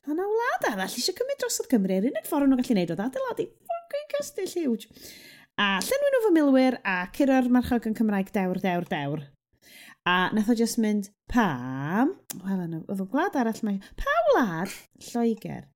A 0.07 0.15
na 0.15 0.27
wlad 0.29 0.69
arall 0.71 0.87
eisiau 0.87 1.17
cymryd 1.17 1.41
drosodd 1.43 1.71
Gymru, 1.73 1.97
yr 1.99 2.11
unig 2.13 2.29
ffordd 2.29 2.53
nhw'n 2.53 2.63
gallu 2.63 2.79
neud 2.79 2.93
o 2.95 2.99
adeiladu. 3.07 3.49
Ffocin 3.67 4.07
castell 4.13 4.53
huge. 4.53 4.93
A 5.59 5.73
llenwyn 5.83 6.15
nhw 6.15 6.23
fy 6.27 6.35
milwyr 6.37 6.79
a 6.87 7.01
curo'r 7.17 7.51
marchog 7.57 7.89
yn 7.91 7.99
Cymraeg 7.99 8.31
dewr, 8.37 8.61
dewr, 8.63 8.87
dewr. 8.93 9.27
A 10.09 10.31
nath 10.33 10.49
o 10.49 10.55
just 10.57 10.79
mynd, 10.81 11.11
pam? 11.29 12.15
Wel, 12.41 12.63
oedd 12.79 13.03
o 13.03 13.07
gwlad 13.11 13.37
arall 13.37 13.61
mae... 13.67 13.81
Pa 13.99 14.15
wlad? 14.31 14.73
Lloegr. 15.11 15.67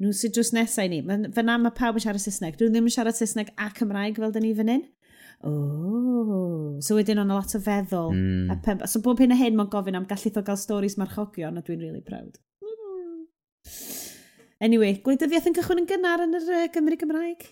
Nhw 0.00 0.12
sydd 0.16 0.36
drws 0.36 0.52
nesau 0.54 0.88
ni. 0.88 1.00
Fyna 1.34 1.56
mae 1.58 1.74
pawb 1.76 1.98
yn 1.98 2.04
siarad 2.04 2.22
Saesneg. 2.22 2.54
Dwi 2.60 2.70
ddim 2.70 2.86
yn 2.86 2.94
siarad 2.94 3.18
Saesneg 3.18 3.50
a 3.58 3.66
Cymraeg 3.76 4.20
fel 4.22 4.34
dyn 4.36 4.46
ni 4.46 4.52
fan 4.56 4.70
hyn. 4.72 4.84
Oh. 5.48 6.76
So 6.84 6.96
wedyn 6.98 7.20
o'n 7.20 7.32
a 7.32 7.36
lot 7.36 7.56
o 7.56 7.60
feddwl. 7.64 8.14
Mm. 8.14 8.52
A 8.54 8.58
pen, 8.64 8.84
So 8.88 9.02
bob 9.04 9.20
hyn 9.20 9.34
a 9.34 9.40
hyn 9.40 9.58
mae'n 9.58 9.72
gofyn 9.72 9.98
am 9.98 10.06
gallith 10.08 10.38
o 10.38 10.44
gael 10.46 10.60
storis 10.60 10.96
marchogion 11.00 11.58
a 11.58 11.64
dwi'n 11.66 11.82
really 11.82 12.04
proud. 12.04 12.38
Anyway, 14.60 15.00
gwleidyddiaeth 15.04 15.48
yn 15.50 15.56
cychwyn 15.56 15.82
yn 15.82 15.88
gynnar 15.88 16.22
yn 16.24 16.36
yr 16.36 16.50
uh, 16.52 16.66
Gymru 16.74 17.00
Gymraeg. 17.00 17.48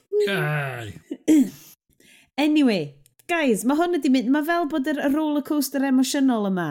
Anyway, 2.38 2.97
guys, 3.28 3.64
mae 3.68 3.76
hwn 3.76 3.96
wedi 3.96 4.10
mynd, 4.12 4.30
mae 4.32 4.46
fel 4.46 4.66
bod 4.72 4.88
yr 4.88 5.00
roller 5.12 5.44
coaster 5.44 5.84
emosiynol 5.84 6.48
yma 6.48 6.68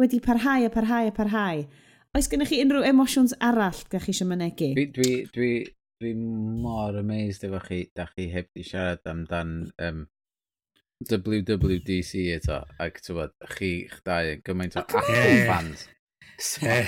wedi 0.00 0.20
parhau 0.22 0.66
a 0.66 0.70
parhau 0.72 1.08
a 1.10 1.14
parhau. 1.14 1.64
Oes 2.16 2.28
gennych 2.30 2.52
chi 2.52 2.60
unrhyw 2.62 2.86
emosiwns 2.92 3.34
arall 3.44 3.80
ga'ch 3.90 4.06
chi 4.06 4.14
eisiau 4.14 4.30
mynegu? 4.30 4.70
Dwi, 4.76 4.86
dwi, 4.94 5.14
dwi, 5.34 5.50
dwi 6.00 6.12
mor 6.62 6.98
amazed 7.00 7.46
efo 7.48 7.60
chi, 7.64 7.80
da 7.96 8.06
chi 8.12 8.28
heb 8.32 8.48
di 8.54 8.64
siarad 8.66 9.02
amdan 9.10 9.56
um, 9.82 10.04
WWDC 11.10 12.22
eto, 12.36 12.62
ac 12.80 13.02
ti'n 13.02 13.18
bod, 13.18 13.34
chi 13.56 13.72
chdau 13.90 14.30
yn 14.36 14.46
gymaint 14.46 14.78
o 14.78 14.84
oh, 14.84 14.86
Apple 14.86 15.42
fans. 15.50 15.88
Eh. 16.62 16.86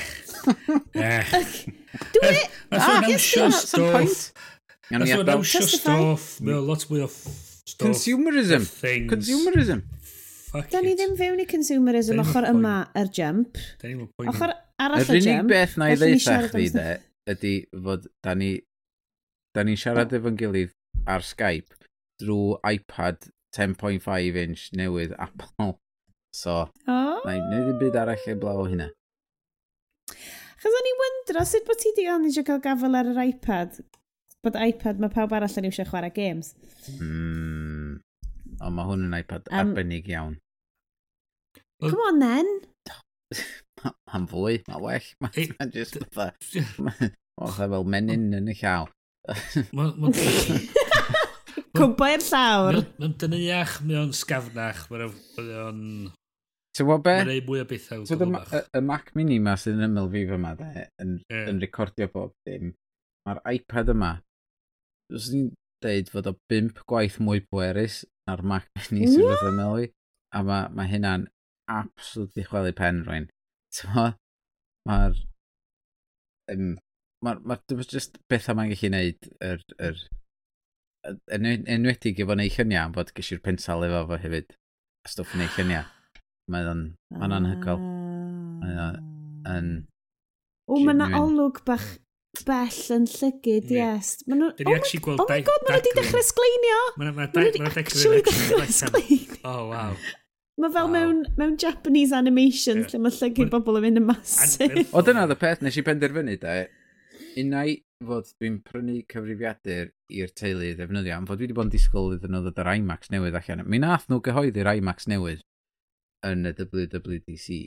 Eh. 0.94 1.02
eh. 1.02 1.36
Dwi... 2.14 2.32
That's 2.70 2.84
ah, 2.84 3.02
yes, 3.08 3.28
that's 3.34 3.72
the 3.72 3.84
point. 3.90 4.32
That's 4.90 5.14
what 5.16 5.28
I'm 5.28 5.42
sure 5.42 5.68
stuff. 5.68 6.34
Mae 6.44 6.62
lot 6.62 6.84
mwy 6.88 7.06
o 7.08 7.12
Stuff. 7.68 7.88
Consumerism. 7.88 8.64
Things. 8.64 9.12
Consumerism. 9.12 9.82
Fuck 10.48 10.70
da 10.72 10.80
ni 10.80 10.94
ddim 10.96 11.12
fewn 11.18 11.42
i 11.42 11.44
consumerism 11.48 12.22
ochr 12.22 12.46
yma 12.48 12.76
yr 12.96 13.10
jump. 13.12 13.58
Ochr 14.24 14.54
arall 14.80 15.02
yr 15.04 15.10
jump. 15.10 15.12
Yr 15.12 15.26
unig 15.26 15.50
beth 15.50 15.74
na 15.76 15.90
i 15.92 15.98
ddeitha 16.00 16.36
chdi 16.46 16.70
de, 16.72 16.86
ydy 17.34 17.52
fod 17.84 18.06
da 18.24 18.32
ni, 18.40 18.54
da 19.52 19.66
ni'n 19.68 19.76
siarad 19.82 20.14
efo'n 20.16 20.38
gilydd 20.40 20.72
ar 21.12 21.26
Skype 21.26 21.76
drwy 22.22 22.56
iPad 22.78 23.28
10.5 23.58 24.40
inch 24.46 24.64
newydd 24.80 25.12
Apple. 25.20 25.74
So, 26.32 26.56
oh. 26.88 27.20
na 27.26 27.36
i 27.36 27.44
wneud 27.44 27.74
i 27.74 27.76
byd 27.82 28.00
arall 28.00 28.32
eblaw 28.32 28.64
o 28.64 28.66
hynna. 28.70 28.88
Chos 30.58 30.80
o'n 30.80 30.90
i'n 30.90 31.00
wyndro 31.04 31.44
sut 31.46 31.68
bod 31.68 31.84
ti 31.84 31.92
di 31.96 32.08
gael 32.08 32.24
eisiau 32.24 32.48
cael 32.48 32.64
gafel 32.64 32.96
ar 32.96 33.12
yr 33.12 33.24
iPad? 33.28 33.76
bod 34.44 34.58
iPad, 34.58 35.00
mae 35.02 35.12
pawb 35.12 35.32
arall 35.34 35.56
yn 35.60 35.68
eisiau 35.68 35.88
chwarae 35.88 36.12
games. 36.14 36.54
Mm. 36.98 37.98
O, 38.58 38.70
mae 38.74 38.88
hwn 38.88 39.06
yn 39.08 39.16
iPad 39.18 39.48
um, 39.50 39.58
arbennig 39.60 40.10
iawn. 40.10 40.36
Come 41.82 42.04
on 42.08 42.20
then! 42.22 42.52
Mae'n 44.08 44.26
fwy, 44.30 44.60
mae'n 44.66 44.82
well. 44.82 45.08
Mae'n 45.22 45.74
just 45.74 45.98
fatha... 46.14 46.32
Mae'n 47.38 47.52
fel 47.54 47.84
menyn 47.86 48.32
yn 48.34 48.50
y 48.50 48.54
llaw. 48.58 48.88
Cwmpa 51.78 52.08
i'r 52.16 52.24
llawr. 52.26 52.80
Mae'n 52.98 53.14
dyniach, 53.22 53.76
mae'n 53.86 54.14
sgafnach, 54.16 54.86
mae'n... 54.90 55.12
o'n... 55.66 55.84
Ti'n 56.74 56.86
gwybod 56.86 57.04
be? 57.06 57.14
Mae'n 57.20 57.34
ei 57.36 57.44
mwy 57.46 57.62
o 57.62 57.68
bethau. 57.70 58.02
So 58.08 58.18
y, 58.18 58.62
y 58.78 58.82
Mac 58.86 59.12
Mini 59.18 59.38
yma 59.38 59.54
sydd 59.58 59.78
yn 59.78 59.86
ymyl 59.86 60.10
fi 60.14 60.24
fyma, 60.32 60.54
de, 60.58 60.88
yn, 61.04 61.14
yeah. 61.30 61.46
yn 61.52 61.62
recordio 61.62 62.10
bob 62.10 62.34
dim, 62.46 62.72
mae'r 63.26 63.42
iPad 63.54 63.94
yma 63.94 64.16
os 65.14 65.30
ni'n 65.32 65.50
deud 65.84 66.10
fod 66.12 66.28
o 66.30 66.34
5 66.52 66.82
gwaith 66.90 67.18
mwy 67.22 67.42
pwerus 67.46 68.02
na'r 68.28 68.42
Mac 68.42 68.68
Mini 68.76 69.06
yeah. 69.06 69.14
sydd 69.14 69.28
wedi'i 69.28 69.56
meddwl 69.56 69.86
a 70.34 70.42
mae 70.44 70.68
ma 70.76 70.86
hynna'n 70.88 71.26
absolutely 71.72 72.44
chwelu 72.48 72.74
pen 72.76 73.02
rwy'n. 73.06 73.28
Mae'r... 73.94 74.14
Mae'r... 74.88 75.18
Um, 76.52 76.70
Mae'r... 77.24 77.42
Ma, 77.44 77.58
ma, 77.58 77.84
just 77.90 78.18
beth 78.30 78.48
mae'n 78.54 78.72
gallu 78.72 78.80
gwneud 78.88 79.28
yr... 79.44 79.64
yr 79.88 80.06
yn 81.32 81.46
enwedig 81.48 82.18
efo 82.20 82.36
neu 82.36 82.50
lluniau, 82.52 82.90
bod 82.92 83.12
gysi'r 83.16 83.40
pensal 83.44 83.84
efo 83.86 84.02
fo 84.10 84.18
hefyd, 84.20 84.56
a 85.06 85.12
stwff 85.12 85.36
neu 85.38 85.48
lluniau. 85.56 85.86
Mae 86.52 86.68
o'n... 86.68 86.82
Mae'n 87.14 87.36
anhygol. 87.38 87.84
Mae 88.64 88.80
o'n... 89.54 89.72
O, 90.68 90.76
mae 90.76 90.92
yna 90.92 91.08
olwg 91.16 91.62
bach 91.68 91.86
bell 92.46 92.78
yn 92.94 93.04
llygyd, 93.10 93.72
yes. 93.72 94.14
Maen 94.28 94.42
nhw'n... 94.42 94.54
Oh 94.64 94.72
my 94.72 94.78
oh 95.14 95.26
god, 95.48 95.66
maen 95.66 95.74
nhw 95.74 95.76
wedi 95.76 95.92
dechrau 95.98 96.24
sgleinio! 96.26 96.78
Maen 97.00 97.10
nhw 97.10 97.26
wedi 97.42 97.62
actually 97.82 98.24
dechrau 98.26 98.66
sgleinio. 98.72 99.38
Oh, 99.42 99.68
wow. 99.72 99.94
Mae 100.58 100.72
fel 100.74 100.88
wow. 100.88 100.94
mewn, 100.94 101.20
mewn 101.38 101.54
Japanese 101.62 102.16
animations 102.18 102.90
lle 102.90 102.98
mae 103.02 103.14
llygyd 103.14 103.50
bobl 103.52 103.78
yn 103.78 103.84
mynd 103.86 104.00
yn 104.00 104.08
masif. 104.08 104.78
O 104.90 105.04
dyna 105.06 105.22
oedd 105.26 105.36
y 105.36 105.38
peth 105.38 105.62
nes 105.62 105.78
i 105.78 105.84
penderfynu, 105.86 106.34
da. 106.42 106.56
Unai 107.38 107.78
fod 108.08 108.32
dwi'n 108.40 108.56
prynu 108.66 108.96
cyfrifiadur 109.12 109.92
i'r 110.18 110.32
teulu 110.34 110.72
ddefnyddio, 110.74 111.14
am 111.14 111.28
fod 111.30 111.38
dwi 111.38 111.46
wedi 111.46 111.56
bod 111.58 111.68
yn 111.68 111.72
disgwyl 111.76 112.16
iddyn 112.16 112.34
nhw 112.34 112.42
ddod 112.42 112.58
yr 112.64 112.72
IMAX 112.74 113.12
newydd 113.14 113.38
allan. 113.38 113.62
Mi 113.70 113.78
nath 113.82 114.08
nhw 114.10 114.18
gyhoeddi'r 114.26 114.72
IMAX 114.74 115.06
newydd 115.10 115.46
yn 116.26 116.50
y 116.50 116.54
WWDC. 116.58 117.58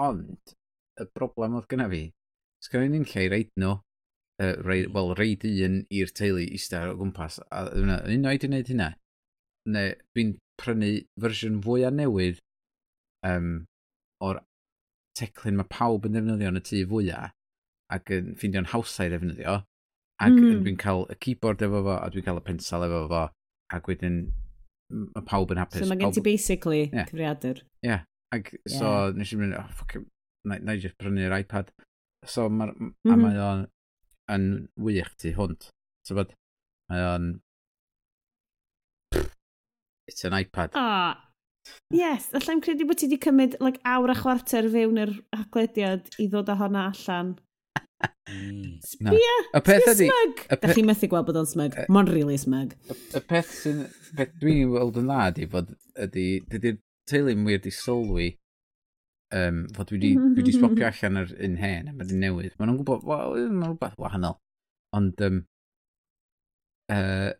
Ond, 0.00 0.56
y 1.00 1.08
broblem 1.12 1.60
oedd 1.60 1.68
gyna 1.68 1.90
fi, 1.92 2.06
sgan 2.64 2.88
ni'n 2.94 3.08
lle 3.12 3.26
i 3.26 3.32
reid 3.32 3.52
nhw 3.60 3.76
uh, 4.42 4.54
rei, 4.66 4.86
well, 4.86 5.14
reid 5.18 5.44
un 5.46 5.82
i'r 5.94 6.12
teulu 6.18 6.44
eistedd 6.44 6.92
o 6.92 6.96
gwmpas. 7.00 7.38
A 7.54 7.66
yna, 7.78 8.00
un 8.10 8.30
oed 8.30 8.46
i 8.46 8.50
wneud 8.50 8.72
hynna. 8.72 8.92
Neu, 9.72 9.92
fi'n 10.16 10.36
prynu 10.60 10.94
fersiwn 11.22 11.60
fwy 11.64 11.86
a 11.86 11.92
newydd 11.94 12.40
um, 13.26 13.52
o'r 14.22 14.42
teclyn 15.18 15.58
mae 15.58 15.70
pawb 15.70 16.08
yn 16.08 16.16
defnyddio 16.16 16.52
yn 16.52 16.60
y 16.60 16.64
tŷ 16.66 16.82
fwyaf 16.90 17.34
ac 17.92 18.12
yn 18.16 18.32
ffeindio'n 18.40 18.70
hawsau 18.72 19.10
defnyddio 19.12 19.58
ac 20.22 20.32
mm. 20.32 20.62
dwi'n 20.64 20.78
cael 20.80 21.04
y 21.12 21.16
keyboard 21.20 21.64
efo 21.66 21.82
fo 21.84 21.96
a 21.98 22.08
dwi'n 22.12 22.26
cael 22.26 22.40
y 22.40 22.44
pensel 22.46 22.86
efo 22.86 23.02
fo 23.10 23.22
ac 23.76 23.90
wedyn 23.90 24.22
mae 24.92 25.24
pawb 25.28 25.52
yn 25.54 25.60
hapus. 25.62 25.82
So 25.82 25.90
mae 25.90 26.00
gen 26.00 26.14
ti 26.14 26.24
basically 26.24 26.82
yeah. 26.84 27.08
cyfriadur. 27.08 27.62
Ie, 27.82 27.90
yeah. 27.90 28.04
ac 28.34 28.52
so 28.66 28.88
yeah. 28.88 29.14
nes 29.18 29.32
i'n 29.34 29.42
mynd, 29.42 29.56
oh, 29.58 29.68
ffoc, 29.78 29.96
na, 30.48 30.58
na 30.60 30.76
i 30.76 30.82
just 30.82 30.98
prynu'r 31.00 31.34
iPad. 31.40 31.72
So 32.28 32.48
mae'r 32.48 32.74
mm 32.74 32.90
-hmm. 32.90 32.92
a 32.92 33.14
mm-hmm. 33.14 33.24
mae 33.26 33.40
o'n 33.48 33.64
yn 34.32 34.46
wych 34.80 35.12
ti 35.20 35.34
hwnt. 35.36 35.70
Tybod, 36.08 36.34
mae 36.90 37.04
o'n... 37.12 37.28
It's 40.08 40.24
an 40.26 40.34
iPad. 40.36 40.74
Ah, 40.74 41.14
oh, 41.14 41.76
yes. 41.94 42.28
allai'n 42.36 42.60
credu 42.64 42.88
bod 42.88 42.98
ti 43.00 43.06
wedi 43.06 43.20
cymryd 43.22 43.56
like, 43.62 43.80
awr 43.86 44.12
a 44.12 44.18
chwarter 44.18 44.68
fewn 44.72 45.00
yr 45.04 45.14
haglediad 45.36 46.10
i 46.18 46.28
ddod 46.32 46.50
â 46.52 46.58
honna 46.60 46.88
allan. 46.90 47.36
Mm. 48.30 48.78
Sbia! 48.86 49.12
No. 49.12 49.58
Y 49.58 49.62
peth 49.66 49.88
ydi... 49.94 50.08
Smug! 50.10 50.44
Pe... 50.48 50.58
Da 50.62 50.74
chi 50.74 50.84
methu 50.86 51.08
gweld 51.10 51.28
bod 51.28 51.38
o'n 51.42 51.48
smug. 51.48 51.76
Uh, 51.78 51.86
Mo'n 51.92 52.10
really 52.10 52.38
smug. 52.40 52.74
Y 52.90 53.22
peth 53.30 53.52
sy'n... 53.62 53.84
Beth 54.18 54.34
dwi'n 54.42 54.72
weld 54.74 54.98
yn 55.00 55.10
dda 55.10 55.28
ydi 55.32 55.48
bod... 55.54 55.72
Ydi... 56.06 56.26
Dydy'r 56.50 56.78
teulu'n 57.10 57.46
wir 57.46 57.62
di 57.62 57.72
sylwi 57.74 58.32
um, 59.36 59.62
fod 59.76 59.92
dwi 59.92 60.12
wedi 60.36 60.54
swapio 60.56 60.86
allan 60.90 61.22
yr 61.22 61.36
un 61.48 61.56
hen 61.60 61.90
a 61.90 61.94
mae'n 61.96 62.18
newydd. 62.24 62.56
Mae 62.58 62.68
nhw'n 62.68 62.80
gwybod, 62.82 63.06
wel, 63.08 63.38
mae'n 63.52 63.70
rhywbeth 63.70 63.98
wahanol. 64.00 64.38
Ond, 64.96 65.22
um, 65.28 65.40
uh, 66.92 67.30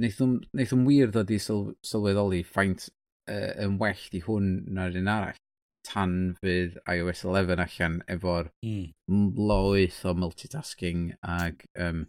wnaeth 0.00 0.74
o'n 0.74 0.84
wir 0.88 1.14
ddod 1.14 1.32
i 1.32 1.38
syl, 1.42 1.70
sylweddoli 1.86 2.42
ffaint 2.46 2.88
uh, 3.30 3.52
yn 3.64 3.78
well 3.80 4.06
di 4.12 4.22
hwn 4.24 4.50
na'r 4.74 4.98
un 5.00 5.10
arall 5.12 5.40
tan 5.84 6.34
fydd 6.40 6.78
iOS 6.88 7.24
11 7.28 7.62
allan 7.64 7.98
efo'r 8.10 8.50
mm. 8.64 9.24
loeth 9.36 10.00
o 10.08 10.14
multitasking 10.16 11.10
ag 11.20 11.66
um, 11.76 12.06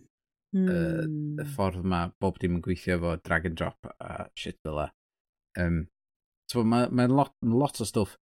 mm. 0.55 0.69
uh, 0.69 1.01
y 1.03 1.07
hmm. 1.07 1.49
ffordd 1.55 1.83
mae 1.83 2.13
bob 2.23 2.39
dim 2.39 2.55
yn 2.57 2.63
gweithio 2.63 2.95
efo 2.95 3.17
drag 3.27 3.49
and 3.49 3.59
drop 3.59 3.91
a 3.99 4.29
shit 4.39 4.57
fel 4.63 4.79
la. 4.79 4.87
Um, 5.59 5.85
so 6.51 6.63
mae'n 6.63 6.93
ma 6.95 7.09
lot, 7.11 7.35
ma 7.43 7.59
lot 7.65 7.81
o 7.83 7.87
stwff 7.87 8.15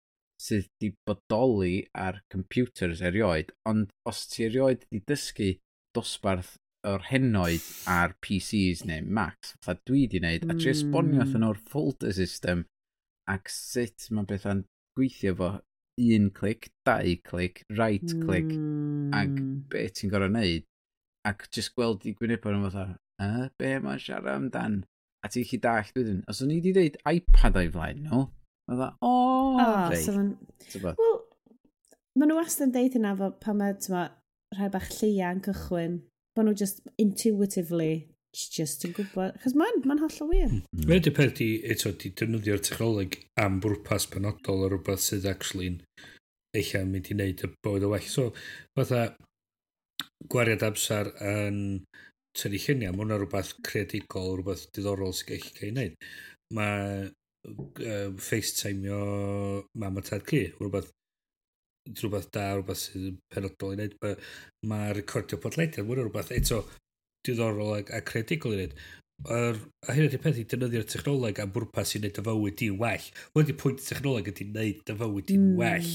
sydd 0.42 0.68
wedi 0.68 0.96
bodoli 1.08 1.76
ar 2.08 2.22
computers 2.34 3.04
erioed, 3.06 3.54
ond 3.70 3.94
os 4.10 4.26
ti 4.32 4.48
erioed 4.48 4.88
wedi 4.90 5.04
dysgu 5.12 5.52
dosbarth 5.96 6.58
o'r 6.88 7.04
henoed 7.12 7.66
ar 7.94 8.16
PCs 8.26 8.86
neu 8.90 9.06
Macs, 9.06 9.54
fatha 9.62 9.82
dwi 9.86 10.06
wedi 10.06 10.22
wneud, 10.22 10.48
a 10.50 10.58
tri 10.58 10.72
esbonio 10.74 11.26
mm. 11.26 11.46
o'r 11.50 11.60
folder 11.74 12.16
system 12.18 12.66
ac 13.30 13.52
sut 13.54 14.10
mae 14.16 14.28
bethau'n 14.30 14.64
gweithio 14.98 15.36
fo 15.38 15.52
un 16.02 16.30
clic, 16.34 16.72
dau 16.88 17.16
clic, 17.28 17.64
right 17.78 18.16
clic, 18.26 18.50
mm. 18.50 19.14
ac 19.14 19.38
be 19.70 19.86
ti'n 19.94 20.12
gorau 20.14 20.32
wneud. 20.32 20.66
Ac 21.28 21.46
jyst 21.54 21.76
gweld 21.78 22.08
i 22.10 22.16
gwynebau 22.18 22.56
nhw 22.56 22.72
fatha, 22.72 22.98
a, 23.22 23.50
be 23.62 23.76
mae'n 23.84 24.02
siarad 24.02 24.34
amdan? 24.34 24.82
A 25.22 25.30
ti'n 25.30 25.46
chi 25.46 25.60
dall 25.62 25.92
wedyn, 25.94 26.24
os 26.32 26.42
o'n 26.42 26.54
i 26.54 26.58
wedi 26.58 26.74
dweud 26.74 26.98
iPad 27.06 27.60
o'i 27.62 27.70
flaen 27.76 28.08
nhw, 28.08 28.24
no? 28.24 28.41
Mae 28.70 28.80
dda, 28.80 28.94
o! 29.02 29.12
Oh, 29.62 29.98
so 29.98 30.16
ma'n... 30.18 30.32
Wel, 30.84 31.20
maen 32.20 32.32
nhw 32.32 32.40
wastad 32.40 32.70
yn 32.70 32.76
deud 32.78 32.98
hynna 32.98 33.16
fo 33.20 33.32
pan 33.44 33.60
mae, 33.60 33.76
tyma, 33.82 34.08
rhai 34.56 34.72
bach 34.74 34.90
lleia 35.00 35.34
yn 35.36 35.44
cychwyn. 35.48 36.00
Maen 36.38 36.50
nhw 36.50 36.58
just 36.62 36.84
intuitively 37.02 37.94
just 38.32 38.86
yn 38.88 38.94
gwybod. 38.96 39.36
Chos 39.44 39.56
mae'n 39.60 39.82
ma 39.88 39.98
holl 40.00 40.24
o 40.24 40.28
wir. 40.30 40.48
Hmm, 40.48 40.64
hmm. 40.64 40.88
Mae'n 40.88 41.04
dy 41.06 41.14
peth 41.16 41.36
di, 41.40 41.50
eto, 41.74 41.92
di 41.92 42.14
defnyddio'r 42.16 42.64
technoleg 42.64 43.18
am 43.42 43.60
bwrpas 43.64 44.08
penodol 44.12 44.66
o 44.66 44.72
rhywbeth 44.72 45.04
sydd 45.04 45.28
actually 45.30 45.74
eich 46.58 46.74
am 46.80 46.92
mynd 46.94 47.12
i 47.12 47.18
wneud 47.18 47.44
y 47.48 47.52
bywyd 47.66 47.88
o 47.88 47.92
well. 47.94 48.08
So, 48.12 48.30
fatha, 48.78 49.04
gwariad 50.32 50.64
amser 50.68 51.12
yn 51.28 51.60
tynnu 52.38 52.60
lluniau, 52.64 52.96
mae 52.96 53.04
hwnna 53.04 53.20
rhywbeth 53.20 53.56
creadigol, 53.68 54.38
rhywbeth 54.38 54.68
diddorol 54.76 55.16
sy'n 55.16 55.32
gallu 55.34 55.56
cael 55.58 55.68
ei 55.68 55.74
wneud. 55.76 55.98
Mae 56.56 57.10
um, 57.48 58.18
FaceTimeio 58.18 59.02
mam 59.82 59.98
a 59.98 60.06
tad 60.06 60.26
cu, 60.28 60.44
rhywbeth 60.60 60.92
rhywbeth 61.90 62.30
da, 62.36 62.48
rhywbeth 62.56 62.82
sydd 62.86 63.20
penodol 63.34 63.74
i 63.74 63.80
wneud. 63.80 63.98
Mae 64.70 64.96
recordio 64.98 65.40
podlediad, 65.42 65.88
mae'n 65.88 66.04
rhywbeth 66.04 66.34
eto 66.38 66.64
diddorol 67.26 67.78
a 67.78 67.84
ac 68.00 68.10
creadigol 68.10 68.56
i 68.56 68.60
wneud. 68.60 68.76
Er, 69.30 69.58
a 69.86 69.94
hyn 69.94 70.08
ydy'r 70.08 70.22
peth 70.24 70.40
i 70.42 70.48
defnyddio'r 70.50 70.88
technoleg 70.90 71.40
am 71.44 71.52
bwrpas 71.54 71.94
i 71.94 72.00
wneud 72.02 72.16
dy 72.18 72.26
fywyd 72.26 72.58
di'n 72.62 72.80
well. 72.82 73.08
Wel 73.36 73.48
di 73.50 73.56
pwynt 73.64 73.84
technoleg 73.86 74.32
ydy 74.32 74.48
wneud 74.50 74.82
dy 74.88 74.98
fywyd 74.98 75.28
di'n 75.30 75.48
mm. 75.52 75.60
well. 75.60 75.92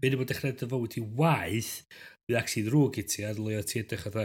Fe 0.00 0.08
ddim 0.08 0.24
yn 0.24 0.30
dechrau 0.30 0.56
dy 0.56 0.68
fywyd 0.70 0.96
i 0.96 1.04
waith, 1.20 1.72
fydd 2.24 2.40
ac 2.40 2.52
sy'n 2.52 2.70
rhwg 2.72 3.00
i 3.02 3.06
ti, 3.08 3.26
a 3.28 3.34
ddylai 3.36 3.64
ti 3.68 3.82
edrych 3.82 4.08
oedd 4.08 4.22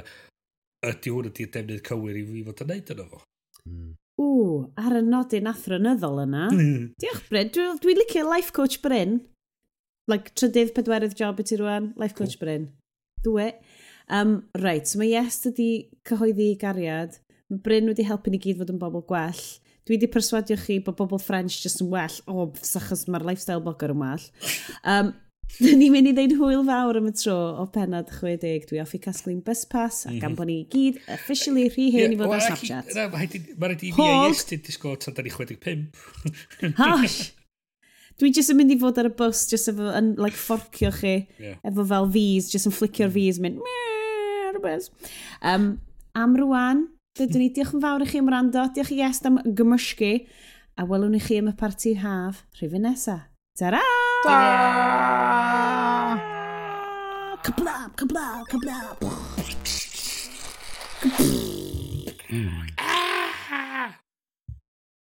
ydy 0.87 1.11
hwn 1.11 1.31
ydy'r 1.31 1.51
defnydd 1.55 1.83
cywir 1.87 2.19
i 2.19 2.23
fi 2.27 2.43
fod 2.47 2.63
yn 2.63 2.71
wneud 2.71 2.93
yno 2.95 3.07
fo. 3.11 3.23
Mm. 3.67 3.95
Ww, 4.17 4.71
ar 4.81 4.97
y 4.97 5.03
nodyn 5.05 5.49
athronyddol 5.51 6.23
yna. 6.23 6.47
Mm. 6.49 6.85
Diolch 7.01 7.27
Bryn, 7.29 7.51
dwi'n 7.53 7.81
dwi 7.83 7.93
licio 7.99 8.23
life 8.25 8.53
coach 8.55 8.79
Bryn. 8.81 9.19
Like, 10.09 10.33
trydydd 10.39 10.73
pedwerydd 10.73 11.17
job 11.19 11.37
i 11.41 11.45
ti 11.45 11.59
rwan, 11.59 11.91
life 11.99 12.17
coach 12.17 12.37
cool. 12.37 12.47
Bryn. 12.47 12.67
Dwi. 13.25 13.51
Um, 14.09 14.37
right, 14.63 14.87
so 14.87 15.01
mae 15.01 15.11
Yes 15.11 15.41
ydi 15.49 15.69
cyhoeddi 16.07 16.53
gariad. 16.61 17.19
Mae 17.51 17.61
Bryn 17.63 17.91
wedi 17.91 18.07
helpu 18.07 18.33
ni 18.33 18.41
gyd 18.41 18.57
fod 18.61 18.73
yn 18.73 18.81
bobl 18.81 19.05
gwell. 19.05 19.43
Dwi 19.87 19.95
wedi 19.95 20.09
perswadio 20.11 20.57
chi 20.59 20.79
bod 20.83 20.97
bobl 20.97 21.21
French 21.21 21.61
just 21.61 21.83
yn 21.83 21.91
well. 21.93 22.17
O, 22.25 22.47
oh, 22.47 22.65
achos 22.79 23.05
mae'r 23.07 23.27
lifestyle 23.27 23.61
blogger 23.63 23.93
yn 23.93 24.01
well. 24.01 24.27
Um, 24.87 25.13
Dyn 25.63 25.79
ni'n 25.79 25.93
mynd 25.93 26.09
i 26.11 26.13
ddeud 26.13 26.35
hwyl 26.37 26.65
fawr 26.67 26.99
am 26.99 27.07
y 27.09 27.13
tro 27.17 27.35
o 27.63 27.65
penod 27.73 28.11
60. 28.13 28.67
Dwi 28.69 28.81
off 28.83 28.93
i 28.93 28.99
casglu'n 29.01 29.39
bus 29.45 29.63
pass 29.69 30.03
a 30.05 30.11
gan 30.11 30.33
mhm. 30.33 30.35
bod 30.37 30.49
ni 30.49 30.57
gyd 30.73 30.99
officially 31.15 31.65
rhy 31.71 31.87
hen 31.95 32.13
i 32.13 32.19
fod 32.19 32.35
ar 32.35 32.43
Snapchat. 32.45 32.91
Mae'n 32.93 33.71
rhaid 33.71 33.87
i 33.87 33.93
fi 33.95 34.05
a 34.05 34.19
Iestyn 34.27 34.61
disgo 34.67 34.93
tan 35.01 35.17
da 35.17 35.25
ni 35.25 35.33
65. 35.33 36.05
Hosh! 36.81 37.19
Dwi 38.17 38.31
jyst 38.33 38.49
yn 38.49 38.57
mynd 38.57 38.73
i 38.73 38.79
fod 38.81 38.97
ar 38.97 39.11
y 39.11 39.13
bus, 39.13 39.43
jyst 39.49 39.69
efo, 39.71 39.91
yn, 39.93 40.15
like, 40.17 40.37
fforcio 40.37 40.89
chi, 40.95 41.15
yeah. 41.37 41.59
efo 41.69 41.85
fel 41.85 42.07
fees, 42.15 42.47
jyst 42.49 42.69
yn 42.69 42.73
flicio'r 42.73 43.11
mm. 43.11 43.13
fees, 43.13 43.37
mynd, 43.43 43.59
meh, 43.61 44.47
rhywbeth. 44.55 44.89
Um, 45.45 45.67
am 46.17 46.33
rwan, 46.41 46.87
dydyn 47.19 47.45
ni, 47.45 47.51
diolch 47.53 47.75
yn 47.77 47.85
fawr 47.85 48.05
i 48.05 48.09
chi 48.09 48.23
am 48.23 48.33
rando, 48.33 48.65
diolch 48.73 48.93
i 48.95 49.03
est 49.05 49.29
am 49.29 49.37
gymysgu, 49.45 50.15
a 50.81 50.89
welwn 50.89 51.17
i 51.17 51.21
chi 51.21 51.37
am 51.43 51.53
y 51.53 51.55
parti 51.61 51.93
haf 52.01 52.41
rhywun 52.57 52.89
nesaf. 52.89 53.29
Ta-ra! 53.57 53.85
Come 54.27 56.19
Kablam, 57.45 57.89
kablam, 57.95 58.43
kablam. 58.51 58.95
Mm. 61.07 62.17
Come 62.27 62.49
on! 62.49 62.76